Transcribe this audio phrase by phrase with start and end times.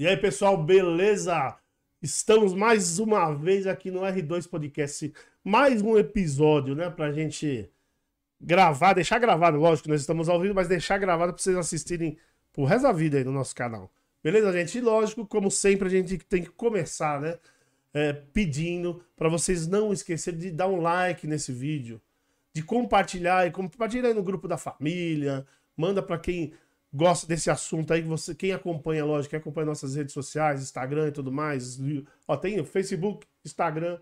[0.00, 1.58] E aí, pessoal, beleza?
[2.00, 5.12] Estamos mais uma vez aqui no R2 Podcast.
[5.44, 6.88] Mais um episódio, né?
[6.88, 7.70] Pra gente
[8.40, 12.16] gravar, deixar gravado, lógico, nós estamos ao vivo, mas deixar gravado pra vocês assistirem
[12.50, 13.92] pro resto da vida aí no nosso canal.
[14.24, 14.78] Beleza, gente?
[14.78, 17.38] E lógico, como sempre, a gente tem que começar, né?
[17.92, 22.00] É, pedindo para vocês não esquecerem de dar um like nesse vídeo,
[22.54, 26.54] de compartilhar e compartilhar aí no grupo da família, manda para quem
[26.92, 31.08] gosta desse assunto aí, que você, quem acompanha, lógico, quem acompanha nossas redes sociais, Instagram
[31.08, 31.78] e tudo mais,
[32.26, 33.98] ó, tem Facebook, Instagram,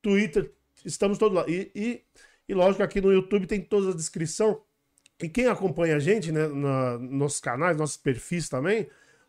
[0.00, 0.52] Twitter,
[0.84, 1.44] estamos todos lá.
[1.48, 2.02] E, e,
[2.48, 4.60] e lógico, aqui no YouTube tem toda a descrição.
[5.22, 8.88] E quem acompanha a gente, né, na, nossos canais, nossos perfis também,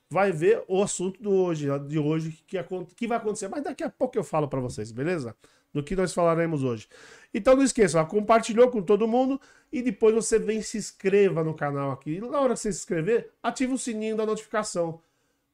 [0.10, 2.58] vai ver o assunto do hoje, de hoje, que,
[2.96, 3.48] que vai acontecer.
[3.48, 5.36] Mas daqui a pouco eu falo para vocês, beleza?
[5.76, 6.88] Do que nós falaremos hoje.
[7.34, 11.54] Então não esqueça, ó, compartilhou com todo mundo e depois você vem se inscreva no
[11.54, 12.12] canal aqui.
[12.12, 15.02] E na hora que você se inscrever, ativa o sininho da notificação.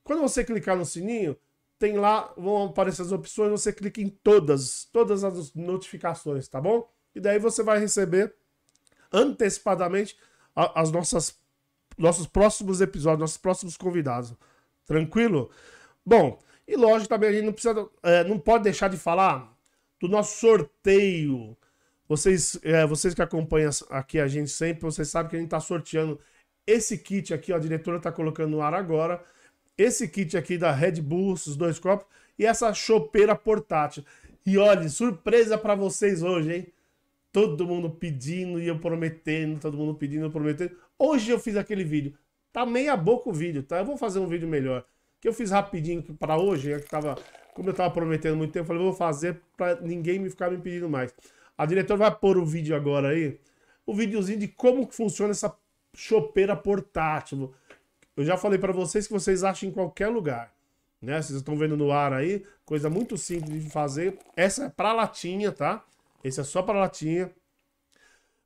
[0.03, 1.35] Quando você clicar no sininho,
[1.79, 6.87] tem lá, vão aparecer as opções, você clica em todas, todas as notificações, tá bom?
[7.15, 8.31] E daí você vai receber
[9.11, 10.15] antecipadamente
[10.55, 11.41] as nossas
[11.97, 14.35] nossos próximos episódios, nossos próximos convidados.
[14.85, 15.49] Tranquilo?
[16.05, 19.51] Bom, e lógico também a gente não precisa, é, não pode deixar de falar
[20.01, 21.57] do nosso sorteio
[22.11, 25.61] vocês, é, vocês que acompanham aqui a gente sempre, vocês sabem que a gente está
[25.61, 26.19] sorteando
[26.67, 29.23] esse kit aqui, ó, a diretora está colocando no ar agora.
[29.77, 32.05] Esse kit aqui da Red Bull, os dois copos,
[32.37, 34.03] e essa chopeira portátil.
[34.45, 36.67] E olha, surpresa para vocês hoje, hein?
[37.31, 40.75] Todo mundo pedindo e eu prometendo, todo mundo pedindo e eu prometendo.
[40.99, 42.13] Hoje eu fiz aquele vídeo.
[42.51, 43.77] Tá meia boca o vídeo, tá?
[43.77, 44.83] Eu vou fazer um vídeo melhor.
[45.21, 47.15] Que eu fiz rapidinho para hoje, que tava,
[47.53, 50.57] como eu tava prometendo muito tempo, eu falei, vou fazer para ninguém me ficar me
[50.57, 51.13] pedindo mais.
[51.57, 53.39] A diretora vai pôr o vídeo agora aí.
[53.85, 55.53] O videozinho de como funciona essa
[55.93, 57.53] chopeira portátil.
[58.15, 60.53] Eu já falei para vocês que vocês acham em qualquer lugar.
[61.01, 61.21] Né?
[61.21, 62.45] Vocês estão vendo no ar aí.
[62.65, 64.17] Coisa muito simples de fazer.
[64.35, 65.83] Essa é para latinha, tá?
[66.23, 67.31] Esse é só para latinha.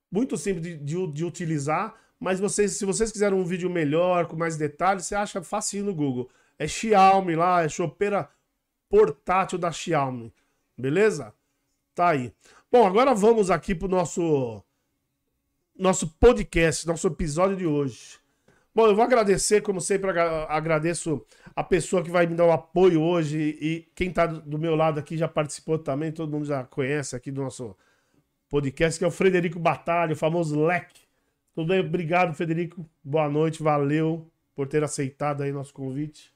[0.10, 1.94] Muito simples de, de, de, utilizar.
[2.20, 5.94] Mas vocês, se vocês quiserem um vídeo melhor, com mais detalhes, você acha facinho no
[5.94, 6.30] Google.
[6.58, 8.30] É Xiaomi lá, é chopeira
[8.96, 10.34] portátil da Xiaomi.
[10.78, 11.34] Beleza?
[11.94, 12.34] Tá aí.
[12.72, 14.64] Bom, agora vamos aqui pro nosso
[15.78, 18.18] nosso podcast, nosso episódio de hoje.
[18.74, 20.10] Bom, eu vou agradecer, como sempre,
[20.48, 24.76] agradeço a pessoa que vai me dar o apoio hoje e quem tá do meu
[24.78, 27.76] lado aqui já participou também, todo mundo já conhece aqui do nosso
[28.48, 31.02] podcast, que é o Frederico Batalha, o famoso Leque.
[31.54, 31.82] Tudo bem?
[31.82, 32.90] Obrigado, Frederico.
[33.04, 36.35] Boa noite, valeu por ter aceitado aí nosso convite.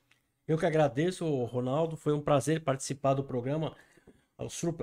[0.49, 1.95] Eu que agradeço, Ronaldo.
[1.95, 3.75] Foi um prazer participar do programa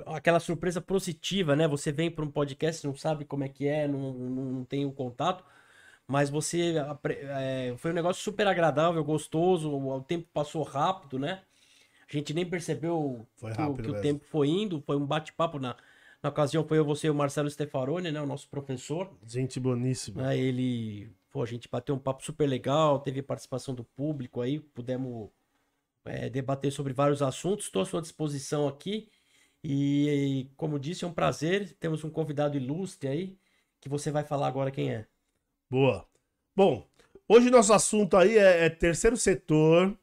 [0.05, 1.67] aquela surpresa positiva, né?
[1.67, 4.93] Você vem para um podcast, não sabe como é que é, não, não tem o
[4.93, 5.43] contato,
[6.07, 6.75] mas você
[7.09, 11.41] é, foi um negócio super agradável, gostoso, o tempo passou rápido, né?
[12.07, 15.75] A gente nem percebeu que, que o tempo foi indo, foi um bate-papo na,
[16.23, 19.11] na ocasião foi eu, você e o Marcelo Stefaroni, né, o nosso professor.
[19.25, 20.27] Gente boníssima.
[20.27, 24.61] Aí ele, pô, a gente bateu um papo super legal, teve participação do público aí,
[24.61, 25.29] pudemos
[26.07, 27.65] é, debater sobre vários assuntos.
[27.65, 29.09] Estou à sua disposição aqui.
[29.63, 31.75] E, como disse, é um prazer.
[31.79, 33.37] Temos um convidado ilustre aí,
[33.79, 35.05] que você vai falar agora quem é.
[35.69, 36.05] Boa.
[36.55, 36.87] Bom,
[37.27, 39.95] hoje nosso assunto aí é, é terceiro setor.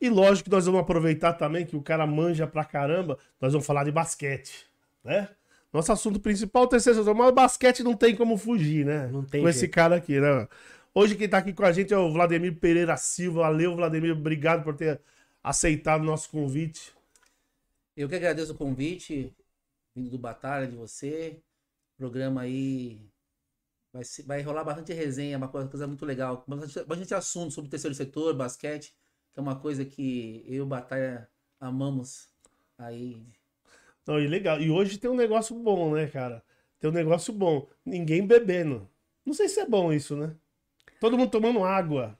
[0.00, 3.16] E lógico que nós vamos aproveitar também que o cara manja pra caramba.
[3.40, 4.66] Nós vamos falar de basquete,
[5.04, 5.28] né?
[5.72, 9.06] Nosso assunto principal é o terceiro setor, mas basquete não tem como fugir, né?
[9.06, 9.40] Não tem.
[9.40, 9.56] Com jeito.
[9.56, 10.48] esse cara aqui, né?
[10.94, 13.42] Hoje quem tá aqui com a gente é o Vladimir Pereira Silva.
[13.42, 14.12] Valeu, Vladimir.
[14.12, 15.00] Obrigado por ter
[15.42, 16.92] aceitado o nosso convite.
[17.96, 19.34] Eu que agradeço o convite,
[19.94, 21.42] vindo do Batalha, de você.
[21.94, 23.00] O programa aí
[23.92, 26.44] vai, vai rolar bastante resenha, uma coisa, coisa muito legal.
[26.46, 28.94] Bastante, bastante assunto sobre o terceiro setor, basquete,
[29.32, 31.28] que é uma coisa que eu e o Batalha
[31.60, 32.28] amamos
[32.78, 33.22] aí.
[34.06, 34.60] Não, e legal.
[34.60, 36.42] E hoje tem um negócio bom, né, cara?
[36.80, 37.68] Tem um negócio bom.
[37.84, 38.88] Ninguém bebendo.
[39.24, 40.34] Não sei se é bom isso, né?
[41.00, 42.18] Todo mundo tomando água.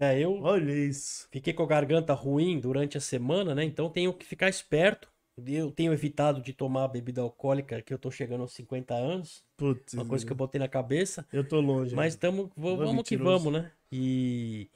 [0.00, 0.40] É, eu.
[0.42, 1.28] Olha isso.
[1.30, 3.62] Fiquei com a garganta ruim durante a semana, né?
[3.62, 5.08] Então tenho que ficar esperto.
[5.46, 9.44] Eu tenho evitado de tomar bebida alcoólica, que eu tô chegando aos 50 anos.
[9.56, 11.26] Putz, uma coisa que eu botei na cabeça.
[11.32, 11.94] Eu tô longe.
[11.94, 13.70] Mas tamo, vamos que vamos, né?
[13.92, 14.70] E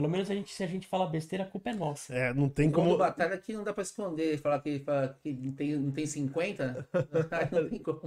[0.00, 2.14] pelo menos a gente, se a gente fala besteira, a culpa é nossa.
[2.14, 2.96] É, não tem como.
[2.96, 4.38] batalha que não dá pra esconder.
[4.38, 6.88] Falar que, falar que não, tem, não tem 50,
[7.52, 8.00] não tem como.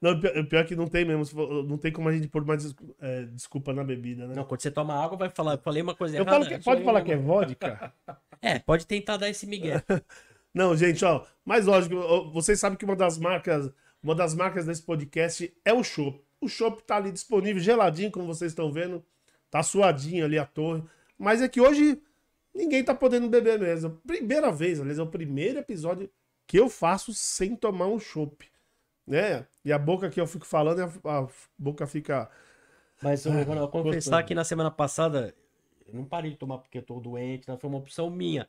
[0.00, 1.62] Não, pior, pior que não tem mesmo.
[1.64, 4.34] Não tem como a gente pôr mais é, desculpa na bebida, né?
[4.34, 5.52] Não, quando você toma água, vai falar.
[5.52, 6.46] Eu falei uma coisa eu errada.
[6.46, 7.92] Que, pode falar que é vodka?
[8.40, 9.82] é, pode tentar dar esse migué.
[10.54, 11.26] não, gente, ó.
[11.44, 11.94] Mas lógico,
[12.30, 13.70] vocês sabem que uma das marcas.
[14.02, 16.22] Uma das marcas desse podcast é o Chopp.
[16.40, 19.04] O Chopp tá ali disponível, geladinho, como vocês estão vendo.
[19.50, 20.82] Tá suadinho ali a torre.
[21.24, 22.00] Mas é que hoje
[22.54, 24.00] ninguém tá podendo beber mesmo.
[24.06, 26.10] Primeira vez, aliás, é o primeiro episódio
[26.46, 28.48] que eu faço sem tomar um chopp.
[29.06, 29.46] Né?
[29.64, 31.28] E a boca que eu fico falando, a, a
[31.58, 32.30] boca fica.
[33.02, 35.34] Mas eu Ah, vou confessar que na semana passada
[35.86, 38.48] eu não parei de tomar porque eu tô doente, não foi uma opção minha.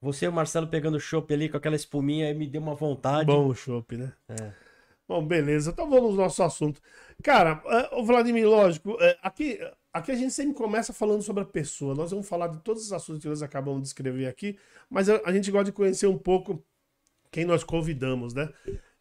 [0.00, 3.28] Você e o Marcelo pegando chopp ali com aquela espuminha aí me deu uma vontade.
[3.28, 4.12] Bom o chopp, né?
[4.28, 4.65] É.
[5.08, 5.70] Bom, beleza.
[5.70, 6.80] Então vamos ao nosso assunto.
[7.22, 7.62] Cara,
[7.92, 9.58] o Vladimir, lógico, é, aqui,
[9.92, 11.94] aqui a gente sempre começa falando sobre a pessoa.
[11.94, 14.58] Nós vamos falar de todos os assuntos que nós acabamos de escrever aqui,
[14.90, 16.62] mas a, a gente gosta de conhecer um pouco
[17.30, 18.52] quem nós convidamos, né?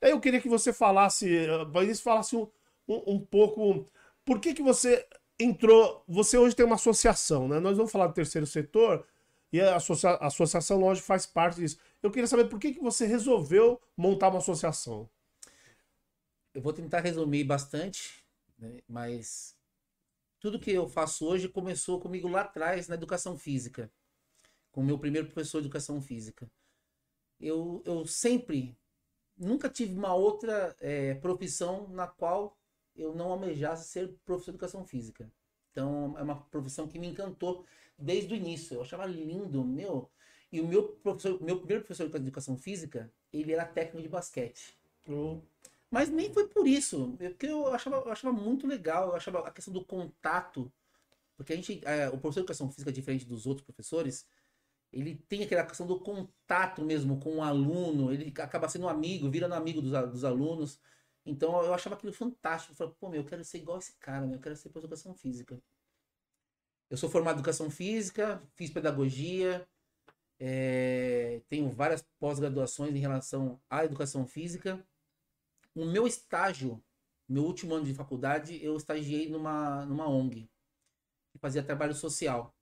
[0.02, 2.48] Eu queria que você falasse, eh, Vanessa, falasse um,
[2.88, 3.86] um, um pouco
[4.24, 5.06] por que que você
[5.40, 6.04] entrou.
[6.08, 7.60] Você hoje tem uma associação, né?
[7.60, 9.06] Nós vamos falar do terceiro setor
[9.52, 11.78] e a, a associação, lógico, faz parte disso.
[12.04, 15.10] Eu queria saber por que que você resolveu montar uma associação.
[16.56, 18.24] Eu vou tentar resumir bastante,
[18.58, 19.58] né, mas
[20.40, 23.92] tudo que eu faço hoje começou comigo lá atrás na educação física,
[24.72, 26.50] com o meu primeiro professor de educação física.
[27.42, 28.74] Eu, eu sempre,
[29.38, 32.58] nunca tive uma outra eh, profissão na qual
[32.96, 35.30] eu não almejasse ser professor de educação física.
[35.72, 37.66] Então, é uma profissão que me encantou
[38.00, 38.76] desde o início.
[38.76, 40.10] Eu achava lindo, meu.
[40.50, 44.74] E o meu professor, meu primeiro professor de educação física, ele era técnico de basquete.
[45.96, 49.40] Mas nem foi por isso, é porque eu achava, eu achava muito legal, eu achava
[49.48, 50.70] a questão do contato,
[51.38, 54.28] porque a gente, é, o professor de educação física, diferente dos outros professores,
[54.92, 59.32] ele tem aquela questão do contato mesmo com o aluno, ele acaba sendo um amigo,
[59.32, 60.82] virando amigo dos, dos alunos.
[61.26, 62.74] Então eu achava aquilo fantástico.
[62.74, 64.90] Eu falei, pô, meu, eu quero ser igual esse cara, meu, eu quero ser professor
[64.90, 65.58] de educação física.
[66.90, 69.66] Eu sou formado em educação física, fiz pedagogia,
[70.38, 74.86] é, tenho várias pós-graduações em relação à educação física.
[75.76, 76.84] O meu estágio,
[77.28, 80.50] meu último ano de faculdade, eu estagiei numa, numa ONG,
[81.32, 82.56] que fazia trabalho social.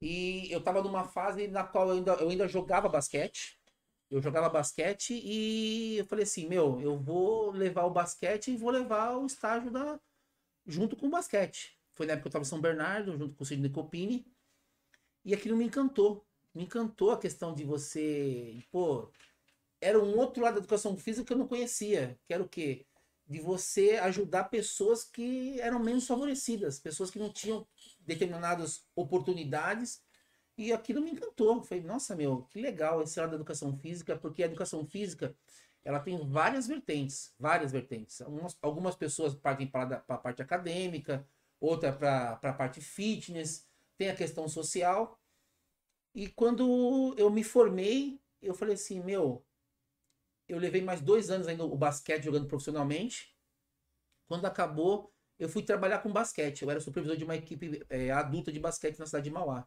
[0.00, 3.58] E eu estava numa fase na qual eu ainda, eu ainda jogava basquete.
[4.10, 8.70] Eu jogava basquete e eu falei assim, meu, eu vou levar o basquete e vou
[8.70, 10.00] levar o estágio da
[10.66, 11.78] junto com o basquete.
[11.94, 14.26] Foi na época que eu estava em São Bernardo, junto com o Sidney Copini.
[15.24, 16.26] E aquilo me encantou.
[16.54, 19.10] Me encantou a questão de você, pô,
[19.80, 22.86] era um outro lado da educação física que eu não conhecia, que era o quê?
[23.26, 27.66] De você ajudar pessoas que eram menos favorecidas, pessoas que não tinham
[28.00, 30.02] determinadas oportunidades,
[30.56, 31.62] e aquilo me encantou.
[31.62, 35.36] Falei, nossa, meu, que legal esse lado da educação física, porque a educação física,
[35.84, 38.20] ela tem várias vertentes, várias vertentes.
[38.20, 41.24] Algumas, algumas pessoas partem para a parte acadêmica,
[41.60, 43.66] outra para a parte fitness,
[43.96, 45.20] tem a questão social.
[46.12, 49.44] E quando eu me formei, eu falei assim, meu,
[50.48, 53.36] eu levei mais dois anos ainda o basquete jogando profissionalmente.
[54.26, 56.62] Quando acabou, eu fui trabalhar com basquete.
[56.62, 59.66] Eu era supervisor de uma equipe eh, adulta de basquete na cidade de Mauá.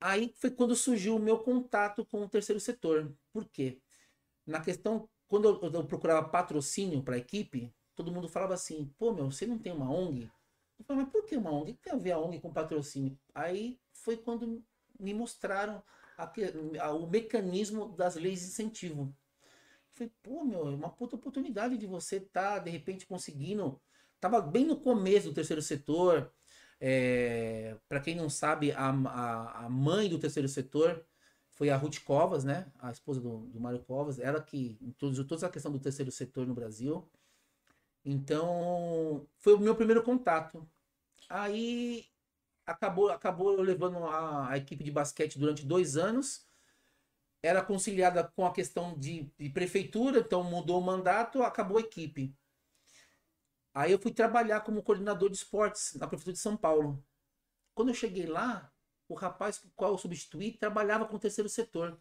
[0.00, 3.12] Aí foi quando surgiu o meu contato com o terceiro setor.
[3.32, 3.80] Por quê?
[4.46, 9.12] Na questão, quando eu, eu procurava patrocínio para a equipe, todo mundo falava assim: pô,
[9.12, 10.30] meu, você não tem uma ONG?
[10.78, 11.72] Eu falei, mas por que uma ONG?
[11.72, 13.18] O que tem a ver a ONG com patrocínio?
[13.34, 14.64] Aí foi quando
[14.98, 15.82] me mostraram
[16.18, 19.14] aque- a- o mecanismo das leis de incentivo.
[19.92, 23.80] Falei, pô, meu, é uma puta oportunidade de você estar, de repente, conseguindo.
[24.20, 26.32] Tava bem no começo do terceiro setor.
[26.80, 31.04] É, para quem não sabe, a, a, a mãe do terceiro setor
[31.50, 32.70] foi a Ruth Covas, né?
[32.78, 34.18] A esposa do, do Mário Covas.
[34.20, 37.10] Ela que introduziu toda essa questão do terceiro setor no Brasil.
[38.04, 40.68] Então, foi o meu primeiro contato.
[41.28, 42.06] Aí
[42.68, 46.46] acabou, acabou levando a, a equipe de basquete durante dois anos.
[47.42, 52.34] Era conciliada com a questão de, de prefeitura, então mudou o mandato, acabou a equipe.
[53.72, 57.02] Aí eu fui trabalhar como coordenador de esportes na prefeitura de São Paulo.
[57.74, 58.72] Quando eu cheguei lá,
[59.08, 61.98] o rapaz com o qual eu substituí trabalhava com o terceiro setor.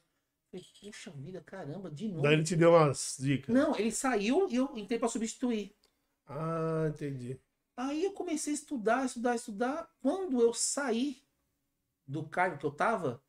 [0.50, 2.24] Falei, puxa vida, caramba, de novo.
[2.24, 3.54] Daí ele te deu umas dicas.
[3.54, 5.76] Não, ele saiu e eu entrei para substituir.
[6.26, 7.40] Ah, entendi.
[7.78, 9.90] Aí eu comecei a estudar, estudar, estudar.
[10.02, 11.24] Quando eu saí
[12.08, 13.24] do cargo que eu tava,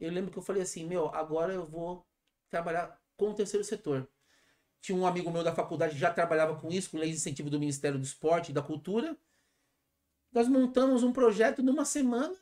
[0.00, 2.06] eu lembro que eu falei assim, meu, agora eu vou
[2.50, 4.08] trabalhar com o terceiro setor.
[4.80, 7.50] Tinha um amigo meu da faculdade que já trabalhava com isso, com leis de incentivo
[7.50, 9.16] do Ministério do Esporte e da Cultura.
[10.32, 12.36] Nós montamos um projeto numa semana,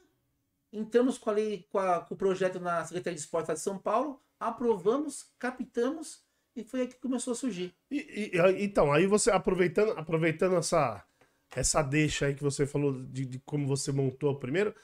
[0.73, 3.79] entramos com, a lei, com, a- com o projeto na Secretaria de Esporte de São
[3.79, 6.25] Paulo, aprovamos, captamos
[6.57, 7.75] e foi aí que começou a surgir.
[7.91, 11.05] E- e- então, aí você aproveitando, aproveitando essa,
[11.55, 14.75] essa deixa aí que você falou de, de como você montou primeiro.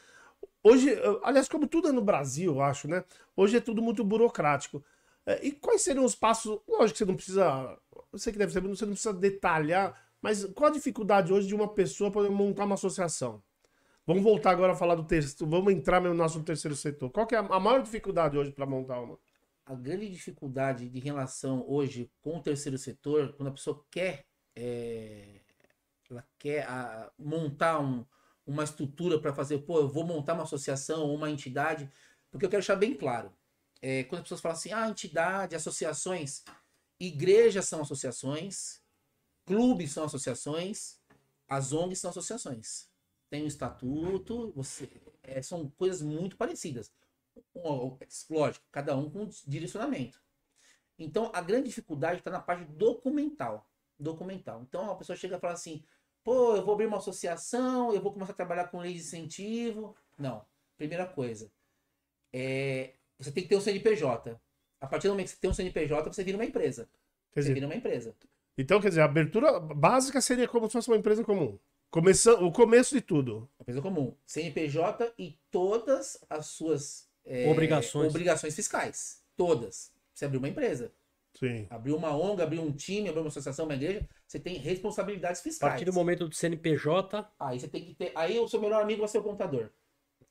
[0.63, 3.05] Hoje, eh, aliás, como tudo é no Brasil, eu acho, né?
[3.37, 4.85] Hoje é tudo muito burocrático.
[5.27, 6.61] Eh, E quais seriam os passos?
[6.69, 7.79] Lógico que você não precisa.
[8.17, 11.69] Sei que deve ser, você não precisa detalhar, mas qual a dificuldade hoje de uma
[11.69, 13.43] pessoa poder montar uma associação?
[14.07, 15.51] Vamos voltar agora a falar do terceiro.
[15.51, 17.11] Vamos entrar no nosso terceiro setor.
[17.11, 19.19] Qual que é a maior dificuldade hoje para montar uma?
[19.65, 25.40] A grande dificuldade de relação hoje com o terceiro setor, quando a pessoa quer, é,
[26.11, 28.05] ela quer ah, montar um-
[28.47, 31.91] uma estrutura para fazer, pô, eu vou montar uma associação, uma entidade,
[32.31, 33.33] porque eu quero deixar bem claro.
[33.83, 36.45] É, quando as pessoas falam assim, ah, entidade, associações,
[36.99, 38.81] igrejas são associações,
[39.47, 40.99] clubes são associações,
[41.49, 42.89] as ONGs são associações.
[43.29, 44.89] Tem um estatuto, você,
[45.23, 46.93] é, são coisas muito parecidas.
[48.29, 50.21] Lógico, cada um com direcionamento.
[50.99, 53.69] Então, a grande dificuldade está na parte documental.
[53.99, 54.63] Documental.
[54.63, 55.85] Então, a pessoa chega e fala assim:
[56.25, 59.95] pô, eu vou abrir uma associação, eu vou começar a trabalhar com lei de incentivo.
[60.19, 60.45] Não.
[60.77, 61.51] Primeira coisa,
[62.33, 64.41] é, você tem que ter um CNPJ.
[64.81, 66.89] A partir do momento que você tem um CNPJ, você vira uma empresa.
[67.33, 68.15] Quer Você dizer, vira uma empresa.
[68.57, 71.59] então, quer dizer, a abertura básica seria como se fosse uma empresa comum.
[71.91, 73.37] Começando, o começo de tudo.
[73.59, 74.15] Uma empresa comum.
[74.27, 78.09] CNPJ e todas as suas é, Obrigações.
[78.09, 79.23] obrigações fiscais.
[79.37, 79.93] Todas.
[80.15, 80.93] Você abriu uma empresa.
[81.35, 81.67] Sim.
[81.69, 85.43] Abriu uma ONG, abriu um time, abriu uma associação, uma igreja, você tem responsabilidades A
[85.43, 85.73] fiscais.
[85.73, 88.13] partir do momento do CNPJ, Aí você tem que ter.
[88.15, 89.71] Aí o seu melhor amigo vai ser o contador.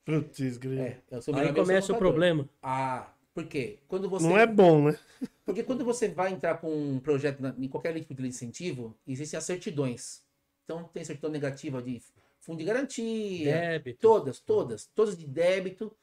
[0.06, 0.80] Putz, grilo.
[0.80, 1.98] É, é o seu melhor aí começa o contador.
[1.98, 2.48] problema.
[2.62, 3.78] Ah, por quê?
[3.86, 4.26] Quando você.
[4.26, 4.98] Não é bom, né?
[5.44, 9.36] Porque quando você vai entrar com um projeto na- em qualquer tipo de incentivo, existem
[9.36, 10.24] as certidões.
[10.64, 12.02] Então tem certidão negativa de
[12.40, 14.00] fundo de garantia, Débito.
[14.00, 15.94] todas, todas, todas de débito.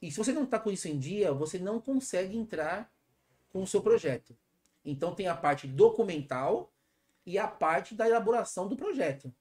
[0.00, 2.90] E se você não está com isso em dia, você não consegue entrar
[3.52, 4.34] com o seu projeto.
[4.82, 6.72] Então tem a parte documental
[7.26, 9.32] e a parte da elaboração do projeto.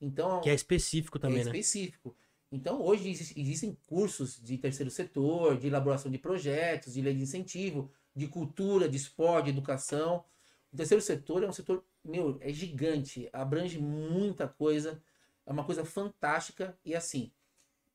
[0.00, 1.50] Então Que é específico também, é né?
[1.50, 2.16] específico.
[2.52, 7.22] Então, hoje exi- existem cursos de terceiro setor, de elaboração de projetos, de lei de
[7.22, 10.24] incentivo, de cultura, de esporte, de educação.
[10.72, 15.00] O terceiro setor é um setor, meu, é gigante, abrange muita coisa,
[15.46, 17.32] é uma coisa fantástica e assim,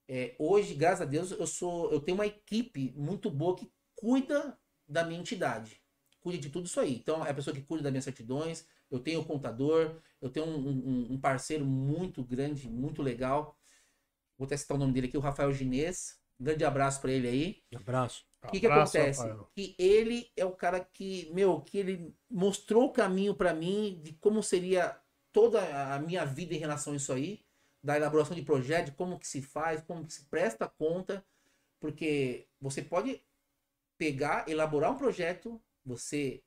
[0.08, 4.58] é, hoje, graças a Deus, eu sou, eu tenho uma equipe muito boa que cuida
[4.88, 5.82] da minha entidade,
[6.22, 6.96] cuida de tudo isso aí.
[6.96, 10.46] Então, é a pessoa que cuida das minhas certidões, eu tenho o contador, eu tenho
[10.46, 13.58] um, um- um parceiro muito grande, muito legal.
[14.38, 16.20] Vou até citar o nome dele aqui, o Rafael Ginês.
[16.40, 17.64] Um grande abraço para ele aí.
[17.74, 18.26] Abraço.
[18.44, 19.22] O que, que Abraço, acontece?
[19.22, 19.50] Rafael.
[19.56, 24.14] Que ele é o cara que, meu, que ele mostrou o caminho para mim de
[24.14, 25.00] como seria
[25.32, 25.62] toda
[25.96, 27.44] a minha vida em relação a isso aí,
[27.84, 31.26] da elaboração de projeto, de como que se faz, como que se presta conta,
[31.80, 33.22] porque você pode
[33.98, 36.44] pegar, elaborar um projeto, você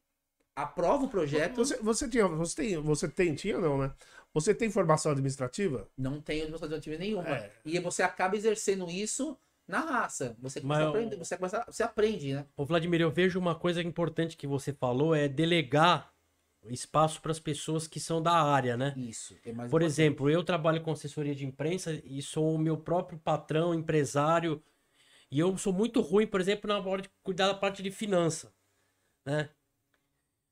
[0.62, 3.92] aprova o projeto, Você, você tinha, você tem, você tem, tinha não, né?
[4.34, 5.88] Você tem formação administrativa?
[5.96, 7.28] não tem administrativa nenhuma.
[7.28, 7.52] É.
[7.64, 10.36] E você acaba exercendo isso na raça.
[10.40, 12.46] Você começa, Mas a aprender, você, começa, você aprende, né?
[12.56, 16.12] Ô, Vladimir, eu vejo uma coisa importante que você falou, é delegar
[16.68, 18.94] espaço para as pessoas que são da área, né?
[18.96, 19.34] Isso.
[19.34, 19.84] Mais Por importante.
[19.86, 24.62] exemplo, eu trabalho com assessoria de imprensa e sou o meu próprio patrão, empresário,
[25.30, 28.52] e eu sou muito ruim, por exemplo, na hora de cuidar da parte de finança,
[29.24, 29.50] né?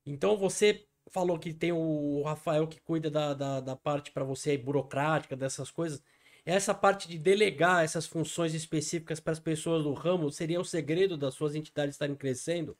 [0.06, 4.50] Então você falou que tem o Rafael que cuida da, da, da parte para você
[4.50, 6.02] aí, burocrática, dessas coisas.
[6.44, 11.16] Essa parte de delegar essas funções específicas para as pessoas do ramo seria o segredo
[11.16, 12.76] das suas entidades estarem crescendo?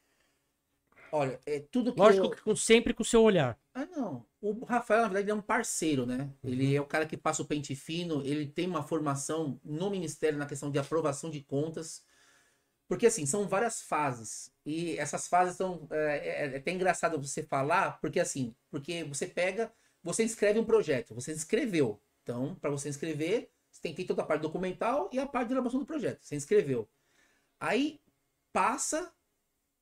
[1.11, 2.31] Olha, é tudo que Lógico eu...
[2.31, 3.59] que com- sempre com o seu olhar.
[3.75, 4.25] Ah, não.
[4.41, 6.31] O Rafael, na verdade, ele é um parceiro, né?
[6.45, 10.39] Ele é o cara que passa o pente fino, ele tem uma formação no Ministério
[10.39, 12.05] na questão de aprovação de contas.
[12.89, 14.53] Porque, assim, são várias fases.
[14.65, 15.87] E essas fases são.
[15.91, 20.65] É, é- é até engraçado você falar, porque, assim, porque você pega, você inscreve um
[20.65, 22.01] projeto, você inscreveu.
[22.23, 25.49] Então, para você inscrever, você tem que ter toda a parte documental e a parte
[25.49, 26.21] de elaboração do projeto.
[26.25, 26.89] Você inscreveu.
[27.61, 28.01] Aí
[28.53, 29.13] passa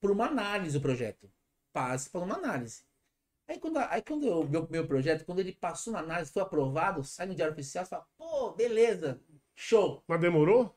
[0.01, 1.31] por uma análise o projeto.
[1.73, 2.85] Passa por uma análise.
[3.49, 7.05] Aí quando, aí quando o meu, meu projeto, quando ele passou na análise, foi aprovado,
[7.05, 9.21] sai no Diário Oficial, você fala, pô, beleza,
[9.55, 10.03] show.
[10.09, 10.77] Mas demorou?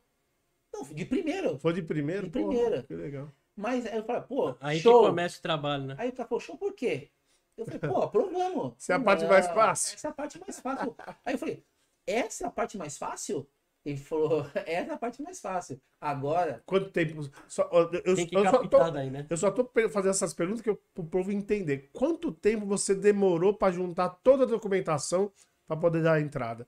[0.86, 1.58] Não, de primeiro.
[1.58, 2.26] Foi de primeiro?
[2.26, 2.82] De primeira.
[2.82, 3.28] que legal.
[3.56, 5.02] Mas aí eu falei, pô, Aí show.
[5.02, 5.96] que começa o trabalho, né?
[5.98, 7.10] Aí o cara falou, show por quê?
[7.56, 8.74] Eu falei, pô, aprovamos.
[8.78, 9.94] Essa é a parte mais fácil.
[9.94, 10.94] Essa é a parte mais fácil.
[11.24, 11.64] Aí eu falei,
[12.06, 13.48] essa é a parte mais fácil?
[13.84, 15.80] Ele falou, essa é a parte mais fácil.
[16.00, 17.28] Agora, Quanto tempo?
[17.48, 19.26] Só, eu, Tem que eu só tô, daí, né?
[19.28, 21.90] eu só tô fazendo essas perguntas que eu, pro povo entender.
[21.92, 25.32] Quanto tempo você demorou para juntar toda a documentação
[25.66, 26.66] para poder dar a entrada?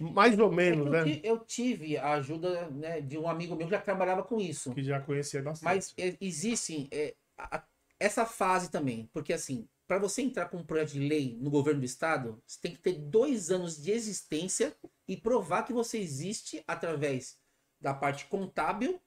[0.00, 1.20] Mais ou é que menos, eu, né?
[1.22, 4.72] eu tive a ajuda né, de um amigo meu que já trabalhava com isso.
[4.74, 5.64] Que já conhecia bastante.
[5.64, 7.64] Mas é, existe é, a- a-
[7.98, 11.80] essa fase também, porque assim, para você entrar com um projeto de lei no governo
[11.80, 14.76] do estado, você tem que ter dois anos de existência
[15.08, 17.38] e provar que você existe através
[17.80, 19.00] da parte contábil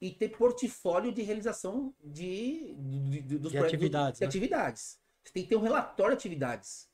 [0.00, 4.28] e ter portfólio de realização de, de, de- dos De projetos- atividades, de né?
[4.28, 4.98] atividades.
[5.22, 6.88] Você tem que ter um relatório de atividades.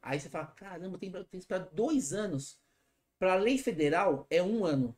[0.00, 2.58] Aí você fala, caramba, tem, tem que esperar dois anos
[3.18, 4.96] Para a lei federal é um ano.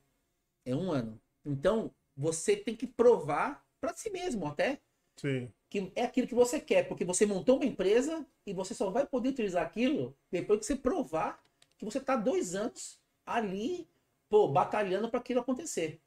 [0.65, 1.21] É um ano.
[1.45, 4.81] Então, você tem que provar para si mesmo até
[5.17, 5.53] Sim.
[5.69, 9.07] que é aquilo que você quer, porque você montou uma empresa e você só vai
[9.07, 11.45] poder utilizar aquilo depois que você provar
[11.77, 13.89] que você está dois anos ali,
[14.29, 16.01] pô, batalhando para aquilo acontecer.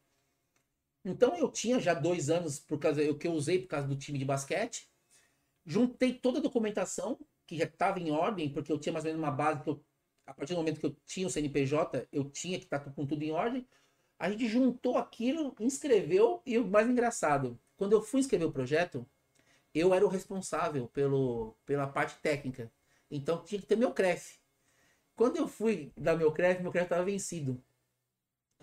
[1.06, 3.96] Então eu tinha já dois anos por causa eu que eu usei por causa do
[3.96, 4.90] time de basquete,
[5.66, 9.24] juntei toda a documentação que já estava em ordem, porque eu tinha mais ou menos
[9.24, 9.84] uma base que eu,
[10.30, 13.24] a partir do momento que eu tinha o CNPJ, eu tinha que estar com tudo
[13.24, 13.68] em ordem.
[14.20, 19.06] A gente juntou aquilo, inscreveu e o mais engraçado, quando eu fui inscrever o projeto,
[19.74, 22.72] eu era o responsável pelo, pela parte técnica.
[23.10, 24.40] Então tinha que ter meu CREF.
[25.16, 27.62] Quando eu fui dar meu CREF, meu CREF estava vencido.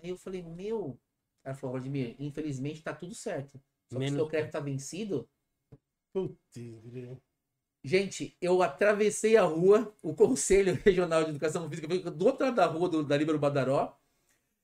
[0.01, 0.97] Aí eu falei, meu.
[1.43, 3.59] Ela falou, Vladimir, infelizmente tá tudo certo.
[3.91, 5.29] Só Menos- que seu CREF tá vencido.
[6.13, 6.37] Putz.
[7.87, 12.55] Gente, eu atravessei a rua, o Conselho Regional de Educação Física, foi do outro lado
[12.55, 13.97] da rua do, da Líbero Badaró.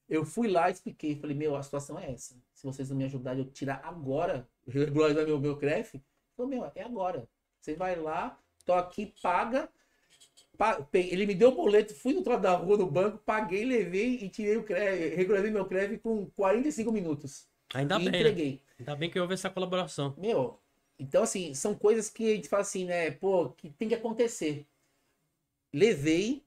[0.10, 1.16] Eu fui lá expliquei.
[1.16, 2.36] Falei, meu, a situação é essa.
[2.54, 6.04] Se vocês não me ajudarem, eu tirar agora, regularizar meu, meu CREF.
[6.36, 7.26] Falei, meu, é agora.
[7.62, 9.70] Você vai lá, tô aqui, paga.
[10.92, 14.16] Ele me deu o boleto, fui no outro lado da rua, no banco, paguei, levei
[14.16, 17.48] e tirei o CREF, regularizei meu CREF com 45 minutos.
[17.74, 18.20] Ainda e bem, né?
[18.20, 18.62] entreguei.
[18.78, 20.14] Ainda bem que houve essa colaboração.
[20.18, 20.60] Meu,
[21.04, 23.12] então assim, são coisas que a gente fala assim, né?
[23.12, 24.68] Pô, que tem que acontecer.
[25.72, 26.46] Levei,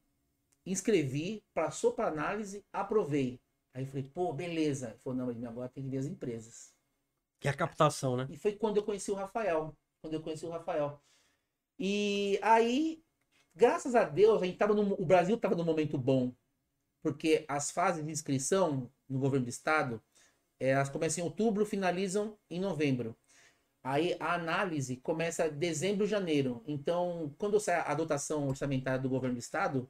[0.64, 3.40] inscrevi, passou para análise, aprovei.
[3.74, 4.88] Aí eu falei, pô, beleza.
[4.88, 6.72] Ele falou, não, mas agora tem que ver as empresas.
[7.38, 8.26] Que é a captação, né?
[8.30, 9.76] E foi quando eu conheci o Rafael.
[10.00, 11.00] Quando eu conheci o Rafael.
[11.78, 13.02] E aí,
[13.54, 16.32] graças a Deus, a gente tava no, o Brasil estava num momento bom.
[17.02, 20.02] Porque as fases de inscrição no governo do estado,
[20.58, 23.14] eh, elas começam em outubro, finalizam em novembro.
[23.86, 26.60] Aí a análise começa dezembro, janeiro.
[26.66, 29.88] Então, quando sai a dotação orçamentária do governo do estado,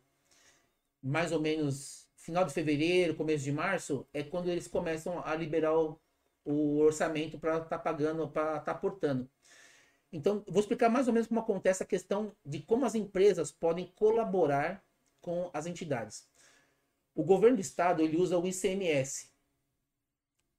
[1.03, 5.75] mais ou menos final de fevereiro, começo de março, é quando eles começam a liberar
[5.78, 5.99] o,
[6.45, 9.30] o orçamento para estar pagando, para estar aportando.
[10.13, 13.87] Então, vou explicar mais ou menos como acontece a questão de como as empresas podem
[13.97, 14.85] colaborar
[15.23, 16.28] com as entidades.
[17.15, 19.30] O governo do estado ele usa o ICMS,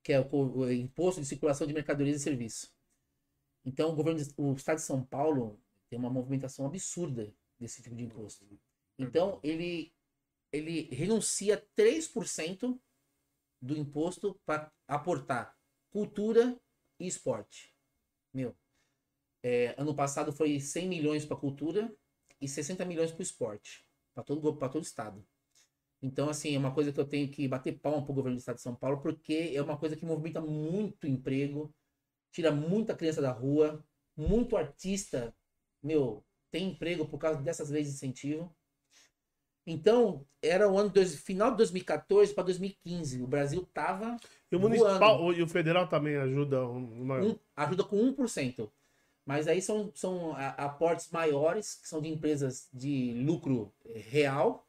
[0.02, 2.77] que é o, o Imposto de Circulação de Mercadorias e Serviços.
[3.68, 8.04] Então, o governo, o estado de São Paulo tem uma movimentação absurda desse tipo de
[8.06, 8.48] imposto.
[8.98, 9.94] Então, ele
[10.54, 12.80] ele renuncia 3%
[13.62, 15.54] do imposto para aportar
[15.90, 16.58] cultura
[16.98, 17.76] e esporte.
[18.34, 18.56] Meu,
[19.44, 21.94] é, ano passado foi 100 milhões para cultura
[22.40, 25.28] e 60 milhões para o esporte, para todo para todo o estado.
[26.02, 28.40] Então, assim, é uma coisa que eu tenho que bater palma para o governo do
[28.40, 31.76] estado de São Paulo, porque é uma coisa que movimenta muito emprego,
[32.32, 33.84] tira muita criança da rua,
[34.16, 35.34] muito artista,
[35.82, 38.54] meu, tem emprego por causa dessas leis de incentivo.
[39.66, 43.22] Então, era o ano dois, final de 2014 para 2015.
[43.22, 44.16] O Brasil tava
[44.52, 44.78] E o Voando.
[44.78, 47.20] municipal e o federal também ajuda uma...
[47.22, 48.72] um- ajuda com 1%.
[49.26, 54.66] Mas aí são, são aportes maiores, que são de empresas de lucro real.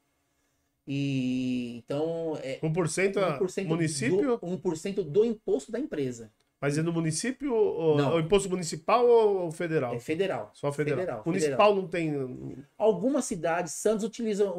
[0.84, 6.32] E então é 1% a 1% município, do, 1% do imposto da empresa.
[6.60, 8.16] Mas é no município ou Não.
[8.16, 9.94] o imposto municipal ou federal?
[9.94, 10.50] É federal.
[10.54, 10.98] Só federal.
[10.98, 12.64] federal, municipal não tem.
[12.76, 14.50] Algumas cidades, Santos utiliza,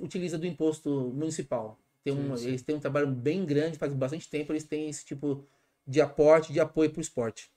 [0.00, 1.78] utiliza do imposto municipal.
[2.04, 2.48] Tem um, Sim, sim.
[2.48, 5.44] Eles têm um trabalho bem grande, faz bastante tempo eles têm esse tipo
[5.86, 7.50] de aporte, de apoio para o esporte.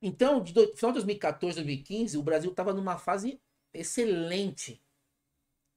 [0.00, 3.40] Então, de do, final de 2014, 2015, o Brasil estava numa fase
[3.72, 4.82] excelente.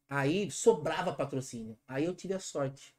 [0.09, 1.77] Aí sobrava patrocínio.
[1.87, 2.93] Aí eu tive a sorte.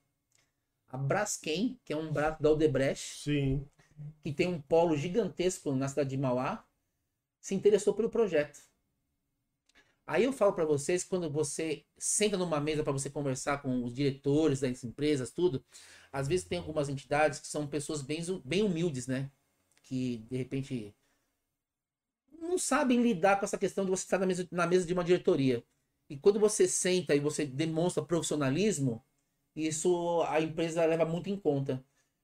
[0.89, 3.67] A Braskem, que é um braço da Odebrecht, Sim.
[4.23, 6.65] Que tem um polo gigantesco na cidade de Mauá,
[7.41, 8.61] se interessou pelo projeto.
[10.07, 13.95] Aí eu falo para vocês, quando você senta numa mesa para você conversar com os
[13.95, 15.65] diretores das empresas, tudo,
[16.13, 19.31] às vezes tem algumas entidades que são pessoas bem, bem humildes, né?
[19.85, 20.95] Que de repente
[22.41, 25.05] não sabem lidar com essa questão de você estar na mesa, na mesa de uma
[25.05, 25.65] diretoria.
[26.11, 29.03] E quando você senta e você demonstra profissionalismo,
[29.57, 31.83] isso a empresa leva muito em conta.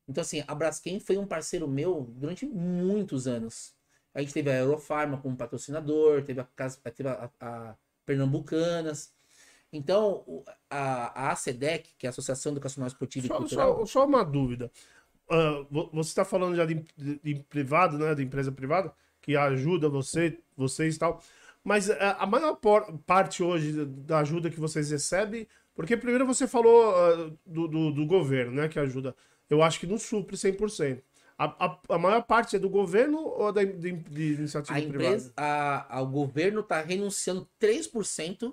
[0.09, 3.75] Então, assim, a Braskem foi um parceiro meu durante muitos anos.
[4.15, 6.49] A gente teve a Eurofarma como patrocinador, teve a,
[6.91, 9.13] teve a, a Pernambucanas.
[9.73, 14.07] Então, a, a ACEDEC, que é a Associação Educacional Esportiva e Só, Cultural, só, só
[14.07, 14.71] uma dúvida.
[15.71, 18.15] Vo- você está falando já de, de- de privado, né?
[18.15, 21.23] De empresa privada, que ajuda você, vocês e tal.
[21.63, 25.47] Mas ah, a maior por- parte hoje da ajuda que vocês recebem.
[25.75, 28.69] Porque primeiro você falou ah, do, do, do governo, né?
[28.69, 29.15] Que ajuda.
[29.49, 31.03] Eu acho que não supre 100%.
[31.39, 35.05] A, a, a maior parte é do governo ou da, de, de iniciativa a privada?
[35.05, 38.53] empresa, a, a- o governo está renunciando 3%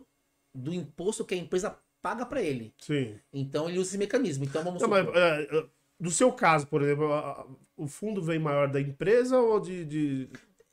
[0.54, 2.74] do imposto que a empresa paga para ele.
[2.80, 3.20] Sim.
[3.34, 4.44] Então ele usa esse mecanismo.
[4.46, 5.66] Então vamos Não, mas, é, é,
[6.00, 9.84] do seu caso, por exemplo, a- a- o fundo vem maior da empresa ou de.
[9.86, 10.30] de-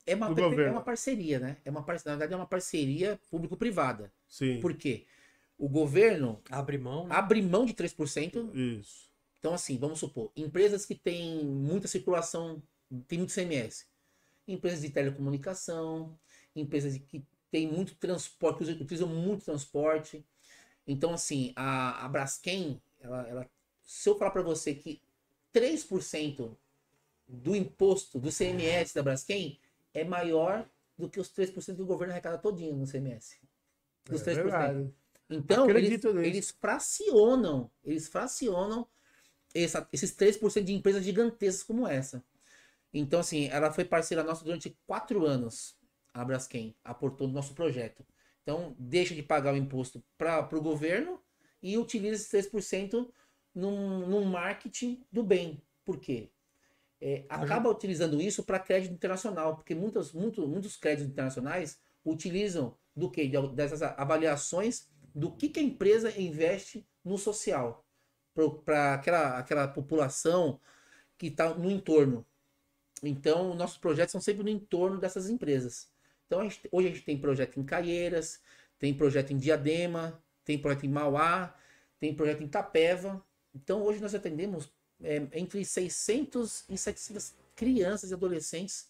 [0.07, 0.73] é, uma, do é governo.
[0.73, 1.57] uma parceria, né?
[1.65, 4.13] É uma par- Na verdade, é uma parceria público-privada.
[4.29, 4.61] Sim.
[4.61, 5.07] Por quê?
[5.57, 7.15] O governo Abre mão, né?
[7.15, 8.51] abre mão de 3%.
[8.55, 9.11] Isso.
[9.43, 12.63] Então, assim, vamos supor, empresas que têm muita circulação,
[13.09, 13.87] tem muito CMS.
[14.47, 16.17] Empresas de telecomunicação,
[16.55, 20.25] empresas que têm muito transporte, que utilizam muito transporte.
[20.87, 23.51] Então, assim, a, a Braskem, ela, ela-
[23.85, 25.03] se eu falar para você que
[25.53, 26.57] 3%
[27.29, 29.59] do imposto, do CMS da Braskem,
[29.95, 33.39] é maior do que os 3% do governo arrecada todinho no CMS.
[34.09, 34.45] Dos É 3%.
[34.45, 34.95] verdade.
[35.31, 38.87] Então, eles, eles fracionam, eles fracionam
[39.55, 42.25] essa- esses 3% de empresas gigantescas como essa.
[42.93, 45.77] Então, assim, ela foi parceira nossa durante quatro anos,
[46.12, 48.05] a Braskem, aportou no nosso projeto.
[48.43, 51.21] Então, deixa de pagar o imposto para o governo
[51.62, 53.12] e utiliza esses 3%
[53.55, 55.62] num, num marketing do bem.
[55.85, 56.31] Por quê?
[57.01, 63.11] É, acaba utilizando isso para crédito internacional, porque muitos, muito, muitos créditos internacionais utilizam do
[63.11, 63.27] que?
[63.55, 67.85] Dessas avaliações do que, que a empresa investe no social
[68.64, 70.61] para aquela, aquela população
[71.18, 72.27] que está no entorno.
[73.03, 75.88] Então, nossos projetos são sempre no entorno dessas empresas.
[76.27, 78.40] Então, a gente- hoje a gente tem projeto em Caieiras,
[78.79, 81.55] tem projeto em Diadema, tem projeto em Mauá,
[81.99, 83.23] tem projeto em Tapeva.
[83.55, 84.71] Então, hoje nós atendemos
[85.03, 88.88] é, entre 600 e 700 crianças e adolescentes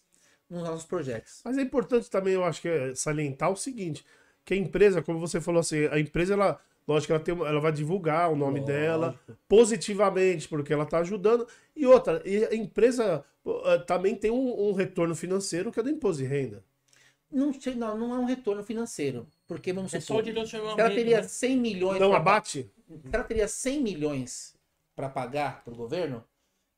[0.49, 1.41] nos nossos projetos.
[1.43, 4.05] Mas é importante também, eu acho que é salientar o seguinte:
[4.45, 7.71] que a empresa, como você falou assim, a empresa, ela, lógico, ela, tem, ela vai
[7.71, 8.67] divulgar o nome Lógico.
[8.67, 11.47] dela positivamente, porque ela está ajudando.
[11.75, 15.89] E outra, e a empresa eh, também tem um, um retorno financeiro que é do
[15.89, 16.63] imposto de renda.
[17.31, 19.25] Não, não, não é um retorno financeiro.
[19.47, 21.27] Porque, vamos É só supor, o se ela teria né?
[21.27, 22.69] 100 milhões Não pra- abate?
[22.87, 24.55] se ela teria 100 milhões
[24.95, 26.23] para pagar para o governo,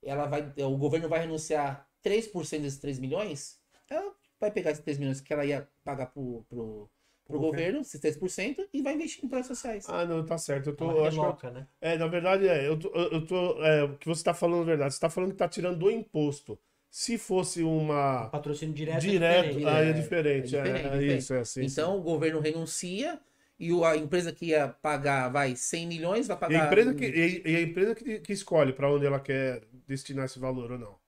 [0.02, 4.98] ela vai, o governo vai renunciar 3% desses 3 milhões, ela vai pegar esses 3
[4.98, 6.90] milhões que ela ia pagar pro, pro,
[7.28, 7.48] pro Ok.
[7.48, 9.86] governo, esses 3%, e vai investir em projetos sociais.
[9.86, 10.70] Ah, não, tá certo.
[10.70, 11.68] Eu tô, Ela eu acho que eu- né?
[11.82, 14.66] é, na verdade, é, eu tô, eu tô é, o que você está falando é
[14.66, 14.92] verdade.
[14.94, 16.60] Você está falando que está tirando do imposto.
[16.90, 19.10] Se fosse uma Patrocínio direto.
[19.10, 19.68] é direto, diferente.
[19.68, 20.56] aí é É, diferente.
[20.56, 21.18] é É, diferente, é diferente.
[21.18, 21.76] isso, é assim.
[21.76, 23.20] então o governo renuncia
[23.60, 26.54] e o- a empresa que ia pagar vai 100 milhões, vai E pagar.
[26.54, 30.26] a empresa que, e, e a empresa que, que escolhe para onde ela quer destinar
[30.26, 31.00] esse valor ou não.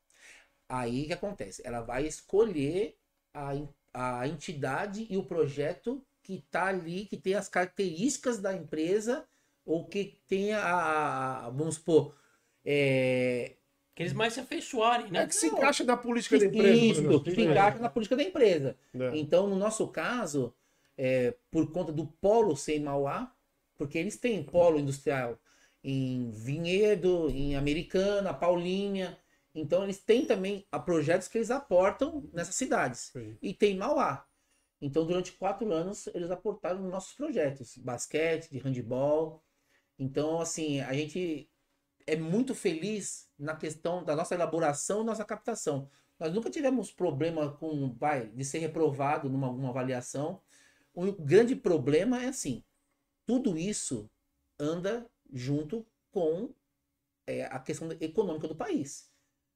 [0.69, 1.61] Aí o que acontece?
[1.65, 2.97] Ela vai escolher
[3.33, 3.51] a,
[4.21, 9.25] a entidade e o projeto que está ali, que tem as características da empresa,
[9.65, 11.45] ou que tenha a.
[11.45, 12.13] a- vamos supor.
[12.65, 13.55] É,
[13.95, 15.23] Que eles mais se afeiçoarem, né?
[15.23, 16.75] É que se encaixa na política da empresa.
[16.77, 18.75] isso, que se encaixa na política da empresa.
[18.93, 19.17] É.
[19.17, 20.53] Então, no nosso caso,
[20.97, 23.33] é, por conta do polo sem Mauá,
[23.77, 25.39] porque eles têm polo industrial
[25.81, 29.17] em Vinhedo, em Americana, Paulinha.
[29.55, 33.11] Então, eles têm também a projetos que eles aportam nessas cidades.
[33.13, 33.37] Sim.
[33.41, 34.26] E tem Mauá.
[34.81, 37.77] Então, durante quatro anos, eles aportaram nos nossos projetos.
[37.77, 39.43] Basquete, de handball.
[39.97, 41.49] Então, assim, a gente
[42.05, 45.89] é muito feliz na questão da nossa elaboração e nossa captação.
[46.19, 50.41] Nós nunca tivemos problema com, vai, de ser reprovado numa alguma avaliação.
[50.93, 52.63] O grande problema é assim,
[53.25, 54.09] tudo isso
[54.59, 56.53] anda junto com
[57.27, 59.11] é, a questão econômica do país.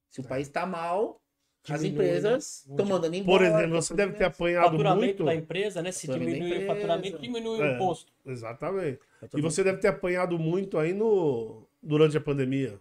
[0.10, 1.21] Se o país está mal,
[1.70, 2.18] as Diminui, né?
[2.20, 3.46] empresas estão mandando Por embora.
[3.46, 5.24] exemplo, você deve ter O apanhado faturamento muito.
[5.24, 5.92] da empresa, né?
[5.92, 7.64] Se diminuir o faturamento, diminui É.
[7.64, 8.12] o imposto.
[8.26, 9.00] Exatamente.
[9.36, 12.80] E você deve ter apanhado muito aí no durante a pandemia.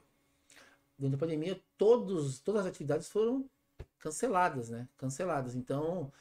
[0.99, 3.45] durante a pandemia, todos, todas as atividades foram
[3.99, 4.88] canceladas, né?
[4.99, 5.55] Canceladas.
[5.55, 6.12] Então,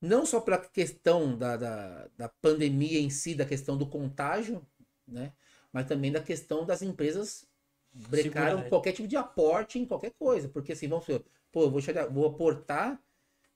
[0.00, 4.64] não só pela questão da, da, da pandemia em si, da questão do contágio,
[5.06, 5.32] né?
[5.72, 7.44] Mas também da questão das empresas
[7.92, 8.68] brecaram né?
[8.68, 10.48] qualquer tipo de aporte em qualquer coisa.
[10.48, 13.00] Porque assim, vamos supor, pô, eu vou, deixar de- vou aportar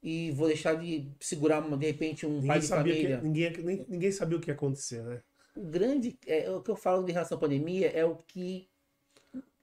[0.02, 3.18] e vou deixar de segurar, de repente, um pai Ninguém de família.
[3.18, 5.22] que, ninguém, nem- ninguém sabia o que ia acontecer, né?
[5.57, 8.68] O grande, é, o que eu falo de relação à pandemia é o que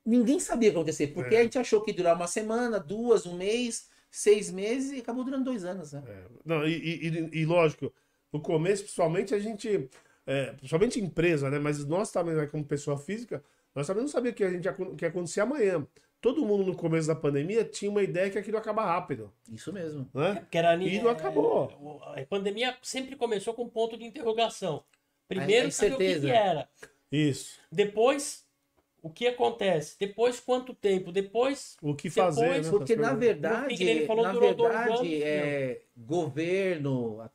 [0.06, 1.40] ninguém sabia o que ia acontecer, porque É.
[1.40, 5.24] a gente achou que ia durar uma semana, duas, um mês, seis meses e acabou
[5.24, 6.04] durando dois anos, né?
[6.08, 7.94] É, Não, e, e- e- lógico,
[8.32, 9.90] no começo, principalmente, a gente.
[10.26, 11.58] É, principalmente empresa, né?
[11.60, 13.44] Mas nós também, né, como pessoa física,
[13.76, 15.86] nós também não sabíamos que a gente ia, que ia acontecer amanhã.
[16.22, 19.74] Todo mundo no começo da pandemia tinha uma ideia que aquilo ia acabar rápido, Isso
[19.74, 20.08] mesmo.
[20.14, 20.36] né?
[20.36, 22.00] Porque era, E não acabou.
[22.16, 24.84] A pandemia sempre começou com um ponto de interrogação.
[25.28, 26.70] Primeiro, a saber o que, que era.
[27.12, 27.60] Isso.
[27.72, 28.46] Depois,
[29.02, 29.96] o que acontece.
[30.00, 31.12] Depois, quanto tempo.
[31.12, 32.70] Depois, O que Depois, fazer, né?
[32.70, 37.28] Porque na fim, verdade, ele falou, na verdade, anos, é, governo,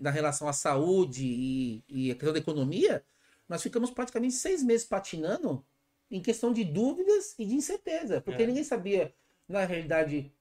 [0.00, 3.02] na relação à saúde e, e a questão da economia,
[3.48, 5.64] nós ficamos praticamente seis meses patinando
[6.10, 8.46] em questão de dúvidas e de incerteza, porque É.
[8.46, 9.12] ninguém sabia,
[9.48, 10.32] na realidade,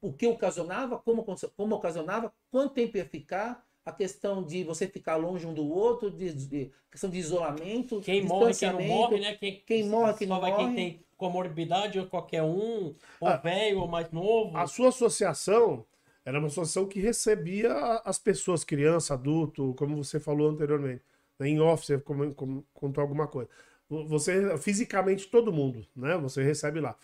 [0.00, 1.24] o que ocasionava, como,
[1.56, 6.10] como ocasionava, quanto tempo ia ficar, a questão de você ficar longe um do outro,
[6.10, 9.34] de, de- questão de isolamento, Quem morre, quem não morre, né?
[9.34, 10.64] Quem, quem morre, quem só não vai morre.
[10.64, 13.36] quem tem comorbidade ou qualquer um, ou Ah.
[13.36, 14.56] velho, ou mais novo.
[14.56, 15.84] A sua associação
[16.24, 17.72] era uma associação que recebia
[18.06, 21.02] as pessoas, criança, adulto, como você falou anteriormente.
[21.38, 21.48] né?
[21.48, 23.50] Em off, você como- como- contou alguma coisa.
[23.88, 26.16] Você, fisicamente, todo mundo, né?
[26.18, 26.96] Você recebe lá.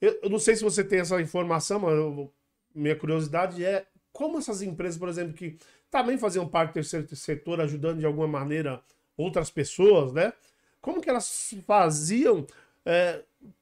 [0.00, 2.32] Eu, eu não sei se você tem essa informação, mas eu-
[2.74, 5.58] minha curiosidade é como essas empresas, por exemplo, que
[5.90, 8.82] também faziam parte do terceiro setor, ajudando de alguma maneira
[9.16, 10.32] outras pessoas, né?
[10.80, 12.46] Como que elas faziam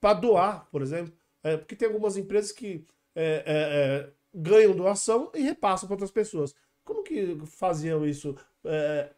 [0.00, 1.12] para doar, por exemplo?
[1.42, 6.10] É, porque tem algumas empresas que é, é, é, ganham doação e repassam para outras
[6.10, 6.54] pessoas.
[6.84, 9.10] Como que faziam isso é,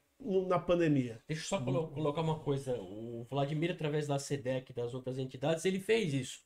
[0.49, 1.23] na pandemia?
[1.29, 2.77] Deixa eu só colo- colocar uma coisa.
[2.81, 6.43] O Vladimir, através da SEDEC e das outras entidades, ele fez isso.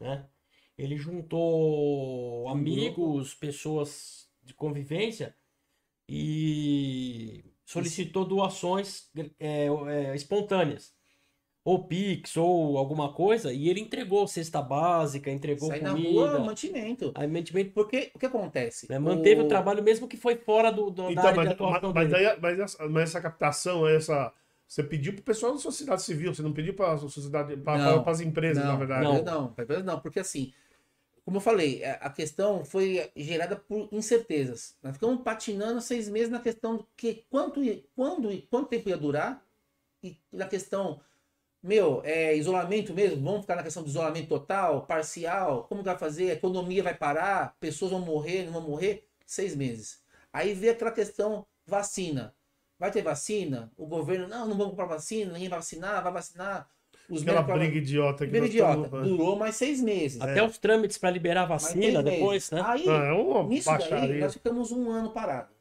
[0.00, 0.28] Né?
[0.76, 5.34] Ele juntou amigos, pessoas de convivência
[6.08, 10.94] e solicitou doações é, é, espontâneas.
[11.64, 16.38] Ou Pix, ou alguma coisa, e ele entregou cesta básica, entregou Sair na comida, rua,
[16.40, 17.12] mantimento.
[17.14, 18.88] aí mantimento, Porque o que acontece?
[18.90, 19.44] né, manteve o...
[19.44, 22.08] O- trabalho mesmo que foi fora do, do- da Então, área mas, de atuação mas,
[22.10, 22.24] dele.
[22.24, 24.32] daí- mas essa, mas essa captação, essa.
[24.66, 28.02] Você pediu para o pessoal da sociedade civil, você não pediu para a sociedade, Não.
[28.02, 29.04] para as empresas, na verdade.
[29.04, 30.52] Não, não, não, não, porque assim,
[31.24, 34.74] como eu falei, a a questão foi gerada por incertezas.
[34.82, 37.60] Nós ficamos patinando seis meses na questão do que quanto,
[37.94, 39.44] quando e quanto tempo ia durar
[40.02, 41.00] e na questão,
[41.62, 45.98] meu, é isolamento mesmo, vamos ficar na questão de isolamento total, parcial, como que vai
[45.98, 50.00] fazer, a economia vai parar, pessoas vão morrer, não vão morrer, seis meses.
[50.32, 52.34] Aí veio aquela questão vacina.
[52.78, 53.70] Vai ter vacina?
[53.76, 56.68] O governo, não, não vamos comprar vacina, ninguém vai vacinar, vai vacinar.
[57.08, 58.80] Os Aquela médicos- briga idiota que Briga nós idiota.
[58.84, 60.20] estamos- Durou mais seis meses.
[60.20, 62.62] Até os trâmites para liberar vacina depois, né?
[62.64, 64.20] Aí, Ah, é uma nisso daí, baixaria.
[64.20, 65.52] nós ficamos um ano parado.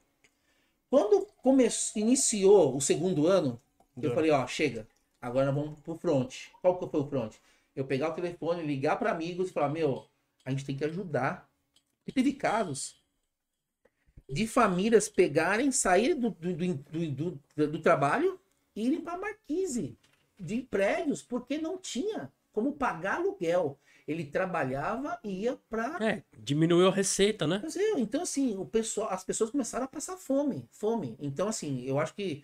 [0.89, 1.67] Quando come...
[1.95, 3.59] iniciou o segundo ano,
[4.01, 4.15] eu É.
[4.15, 4.87] falei, ó, chega.
[5.21, 6.47] Agora vamos pro front.
[6.62, 7.36] Qual que foi o front?
[7.75, 10.07] Eu pegar o telefone, ligar para amigos e falar, meu,
[10.45, 11.49] a gente tem que ajudar.
[12.07, 13.01] E teve casos
[14.29, 18.39] de famílias pegarem, saírem do, do, do, do, do- trabalho
[18.75, 19.97] e irem para Marquise
[20.39, 23.77] de prédios, porque não tinha como pagar aluguel.
[24.07, 27.65] Ele trabalhava e ia para É, diminuiu a receita, né?
[27.97, 31.15] então, assim, o pessoal, as pessoas começaram a passar fome, fome.
[31.19, 32.43] Então, assim, eu acho que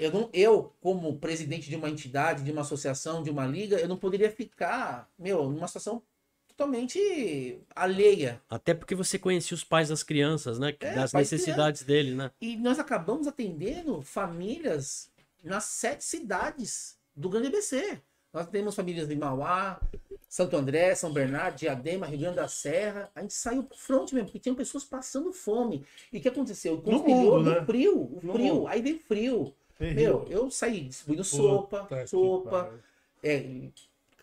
[0.00, 3.86] eu, não, eu, como presidente de uma entidade, de uma associação, de uma liga, eu
[3.86, 6.02] não poderia ficar, meu, numa situação
[6.48, 8.40] totalmente alheia.
[8.48, 10.74] Até porque você conhecia os pais das crianças, né?
[10.80, 12.30] É, das de necessidades dele, né?
[12.40, 15.10] E nós acabamos atendendo famílias
[15.44, 18.00] nas sete cidades do Grande ABC.
[18.32, 19.80] Nós temos famílias em Mauá,
[20.28, 23.10] Santo André, São Bernardo, Diadema, Rio Grande da Serra.
[23.14, 25.84] A gente saiu pro front mesmo, porque tinham pessoas passando fome.
[26.12, 26.80] E o que aconteceu?
[26.82, 27.64] O No mundo, no né?
[27.66, 28.66] frio, o frio.
[28.68, 29.54] Aí veio frio.
[29.80, 32.72] Meu, eu saí distribuindo Puta sopa, que sopa,
[33.22, 33.68] é,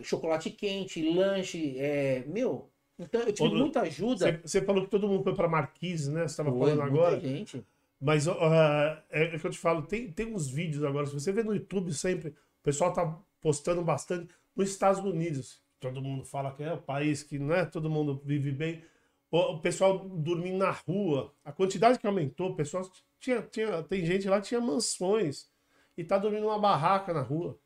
[0.04, 2.70] chocolate quente, lanche, é, meu.
[3.00, 4.40] Então eu tive Ô, muita ajuda.
[4.44, 6.22] Você, falou que todo mundo foi para Marquise, né?
[6.22, 7.20] Você estava falando agora.
[7.20, 7.64] gente.
[8.00, 11.32] Mas ah, é, é que eu te falo, tem, tem uns vídeos agora, se você
[11.32, 15.60] vê no YouTube sempre, o pessoal tá postando bastante nos Estados Unidos.
[15.80, 18.84] Todo mundo fala que é o país que não é todo mundo vive bem.
[19.32, 22.84] O, o pessoal dormindo na rua, a quantidade que aumentou, o pessoal
[23.20, 25.50] tinha, tinha, tem gente lá que tinha mansões
[25.98, 27.60] e tá dormindo numa barraca na rua.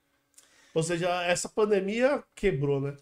[0.74, 2.96] Ou seja, essa pandemia quebrou, né?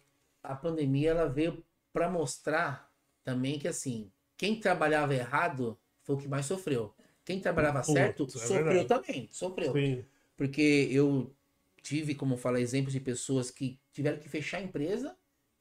[0.44, 2.92] a pandemia ela veio para mostrar
[3.24, 6.94] também que assim, quem trabalhava errado foi o que mais sofreu.
[7.26, 8.88] Quem trabalhava Putz, certo é sofreu verdade.
[8.88, 9.74] também, sofreu.
[9.74, 10.06] Sim.
[10.36, 11.36] Porque eu
[11.82, 15.16] tive, como fala, exemplos de pessoas que tiveram que fechar a empresa,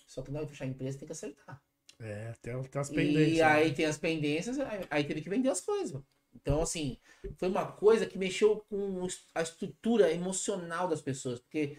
[0.07, 1.61] só que na hora de fechar a empresa tem que acertar.
[2.01, 3.29] É, tem, tem as pendências.
[3.29, 3.43] E né?
[3.43, 6.01] aí tem as pendências, aí, aí teve que vender as coisas.
[6.35, 6.97] Então, assim,
[7.37, 11.41] foi uma coisa que mexeu com a estrutura emocional das pessoas.
[11.41, 11.77] Porque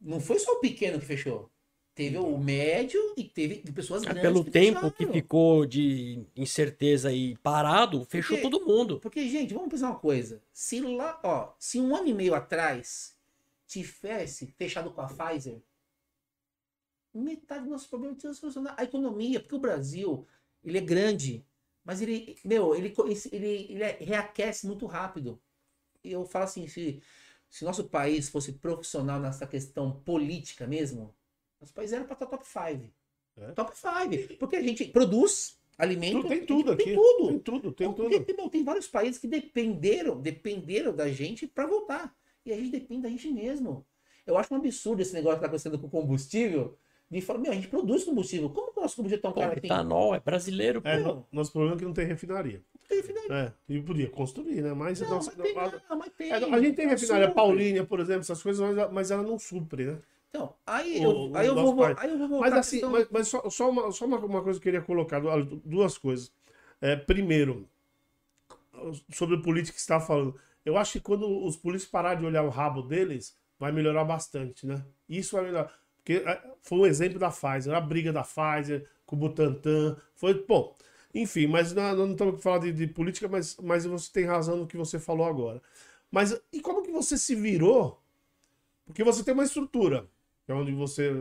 [0.00, 1.50] não foi só o pequeno que fechou.
[1.94, 4.22] Teve o médio e teve pessoas É, grandes.
[4.22, 5.12] Pelo que tempo que fecharam.
[5.14, 9.00] ficou de incerteza e parado, fechou Porque- todo mundo.
[9.00, 10.40] Porque, gente, vamos pensar uma coisa.
[10.52, 13.16] Se lá, ó, se um ano e meio atrás
[13.66, 15.60] tivesse fechado com a Pfizer,
[17.12, 18.76] metade do nosso problema tinha solucionado.
[18.80, 20.24] A economia, porque o Brasil,
[20.64, 21.44] ele é grande,
[21.88, 22.94] mas ele, meu, ele,
[23.32, 25.40] ele, ele é- reaquece muito rápido.
[26.04, 27.02] E eu falo assim, se,
[27.48, 31.14] se nosso país fosse profissional nessa questão política mesmo,
[31.58, 32.92] nosso país era para estar top 5.
[33.38, 33.52] É.
[33.52, 34.36] Top 5.
[34.38, 36.20] Porque a gente produz alimento.
[36.20, 36.84] Tu- tem tudo aqui.
[36.84, 37.26] Tem tudo.
[37.28, 38.10] Tem tudo, tem tudo.
[38.10, 42.14] Porque, meu, tem vários países que dependeram, dependeram da gente para voltar.
[42.44, 43.86] E a gente depende da gente mesmo.
[44.26, 46.76] Eu acho um absurdo esse negócio que tá acontecendo com combustível.
[47.10, 48.50] De falar, meu, a gente produz combustível.
[48.50, 50.88] Como que o nosso combustível é tão Pô, caro etanol é brasileiro, pô.
[50.88, 51.14] É, Não.
[51.14, 52.62] no- nosso problema é que não tem refinaria.
[52.74, 53.32] Não tem refinaria.
[53.34, 54.74] É, e podia construir, né?
[54.74, 56.30] Mas, Não, nossa, mas tem, não- não, mas tem.
[56.30, 57.34] É, a gente tem refinaria supre.
[57.34, 59.98] Paulínia, por exemplo, essas coisas, mas, mas ela não supre, né?
[60.28, 61.94] Então, aí, O- eu, aí, eu vou, pai.
[61.98, 64.42] aí eu vou voltar Mas assim, questão- mas, mas só, só, uma, só uma, uma
[64.42, 66.30] coisa que eu queria colocar, du- duas coisas.
[66.82, 67.66] É, primeiro,
[69.12, 70.38] sobre o político que você estava falando.
[70.64, 74.66] Eu acho que quando os políticos pararem de olhar o rabo deles, vai melhorar bastante,
[74.66, 74.84] né?
[75.08, 75.72] Isso vai melhorar.
[76.08, 79.94] Porque é, foi um exemplo da Pfizer, a briga da Pfizer com o Butantan.
[80.14, 80.74] Foi, bom,
[81.14, 84.56] enfim, mas não, não estamos aqui falando de, de política, mas, mas você tem razão
[84.56, 85.60] no que você falou agora.
[86.10, 88.02] Mas e como que você se virou?
[88.86, 90.08] Porque você tem uma estrutura,
[90.46, 91.12] que é onde você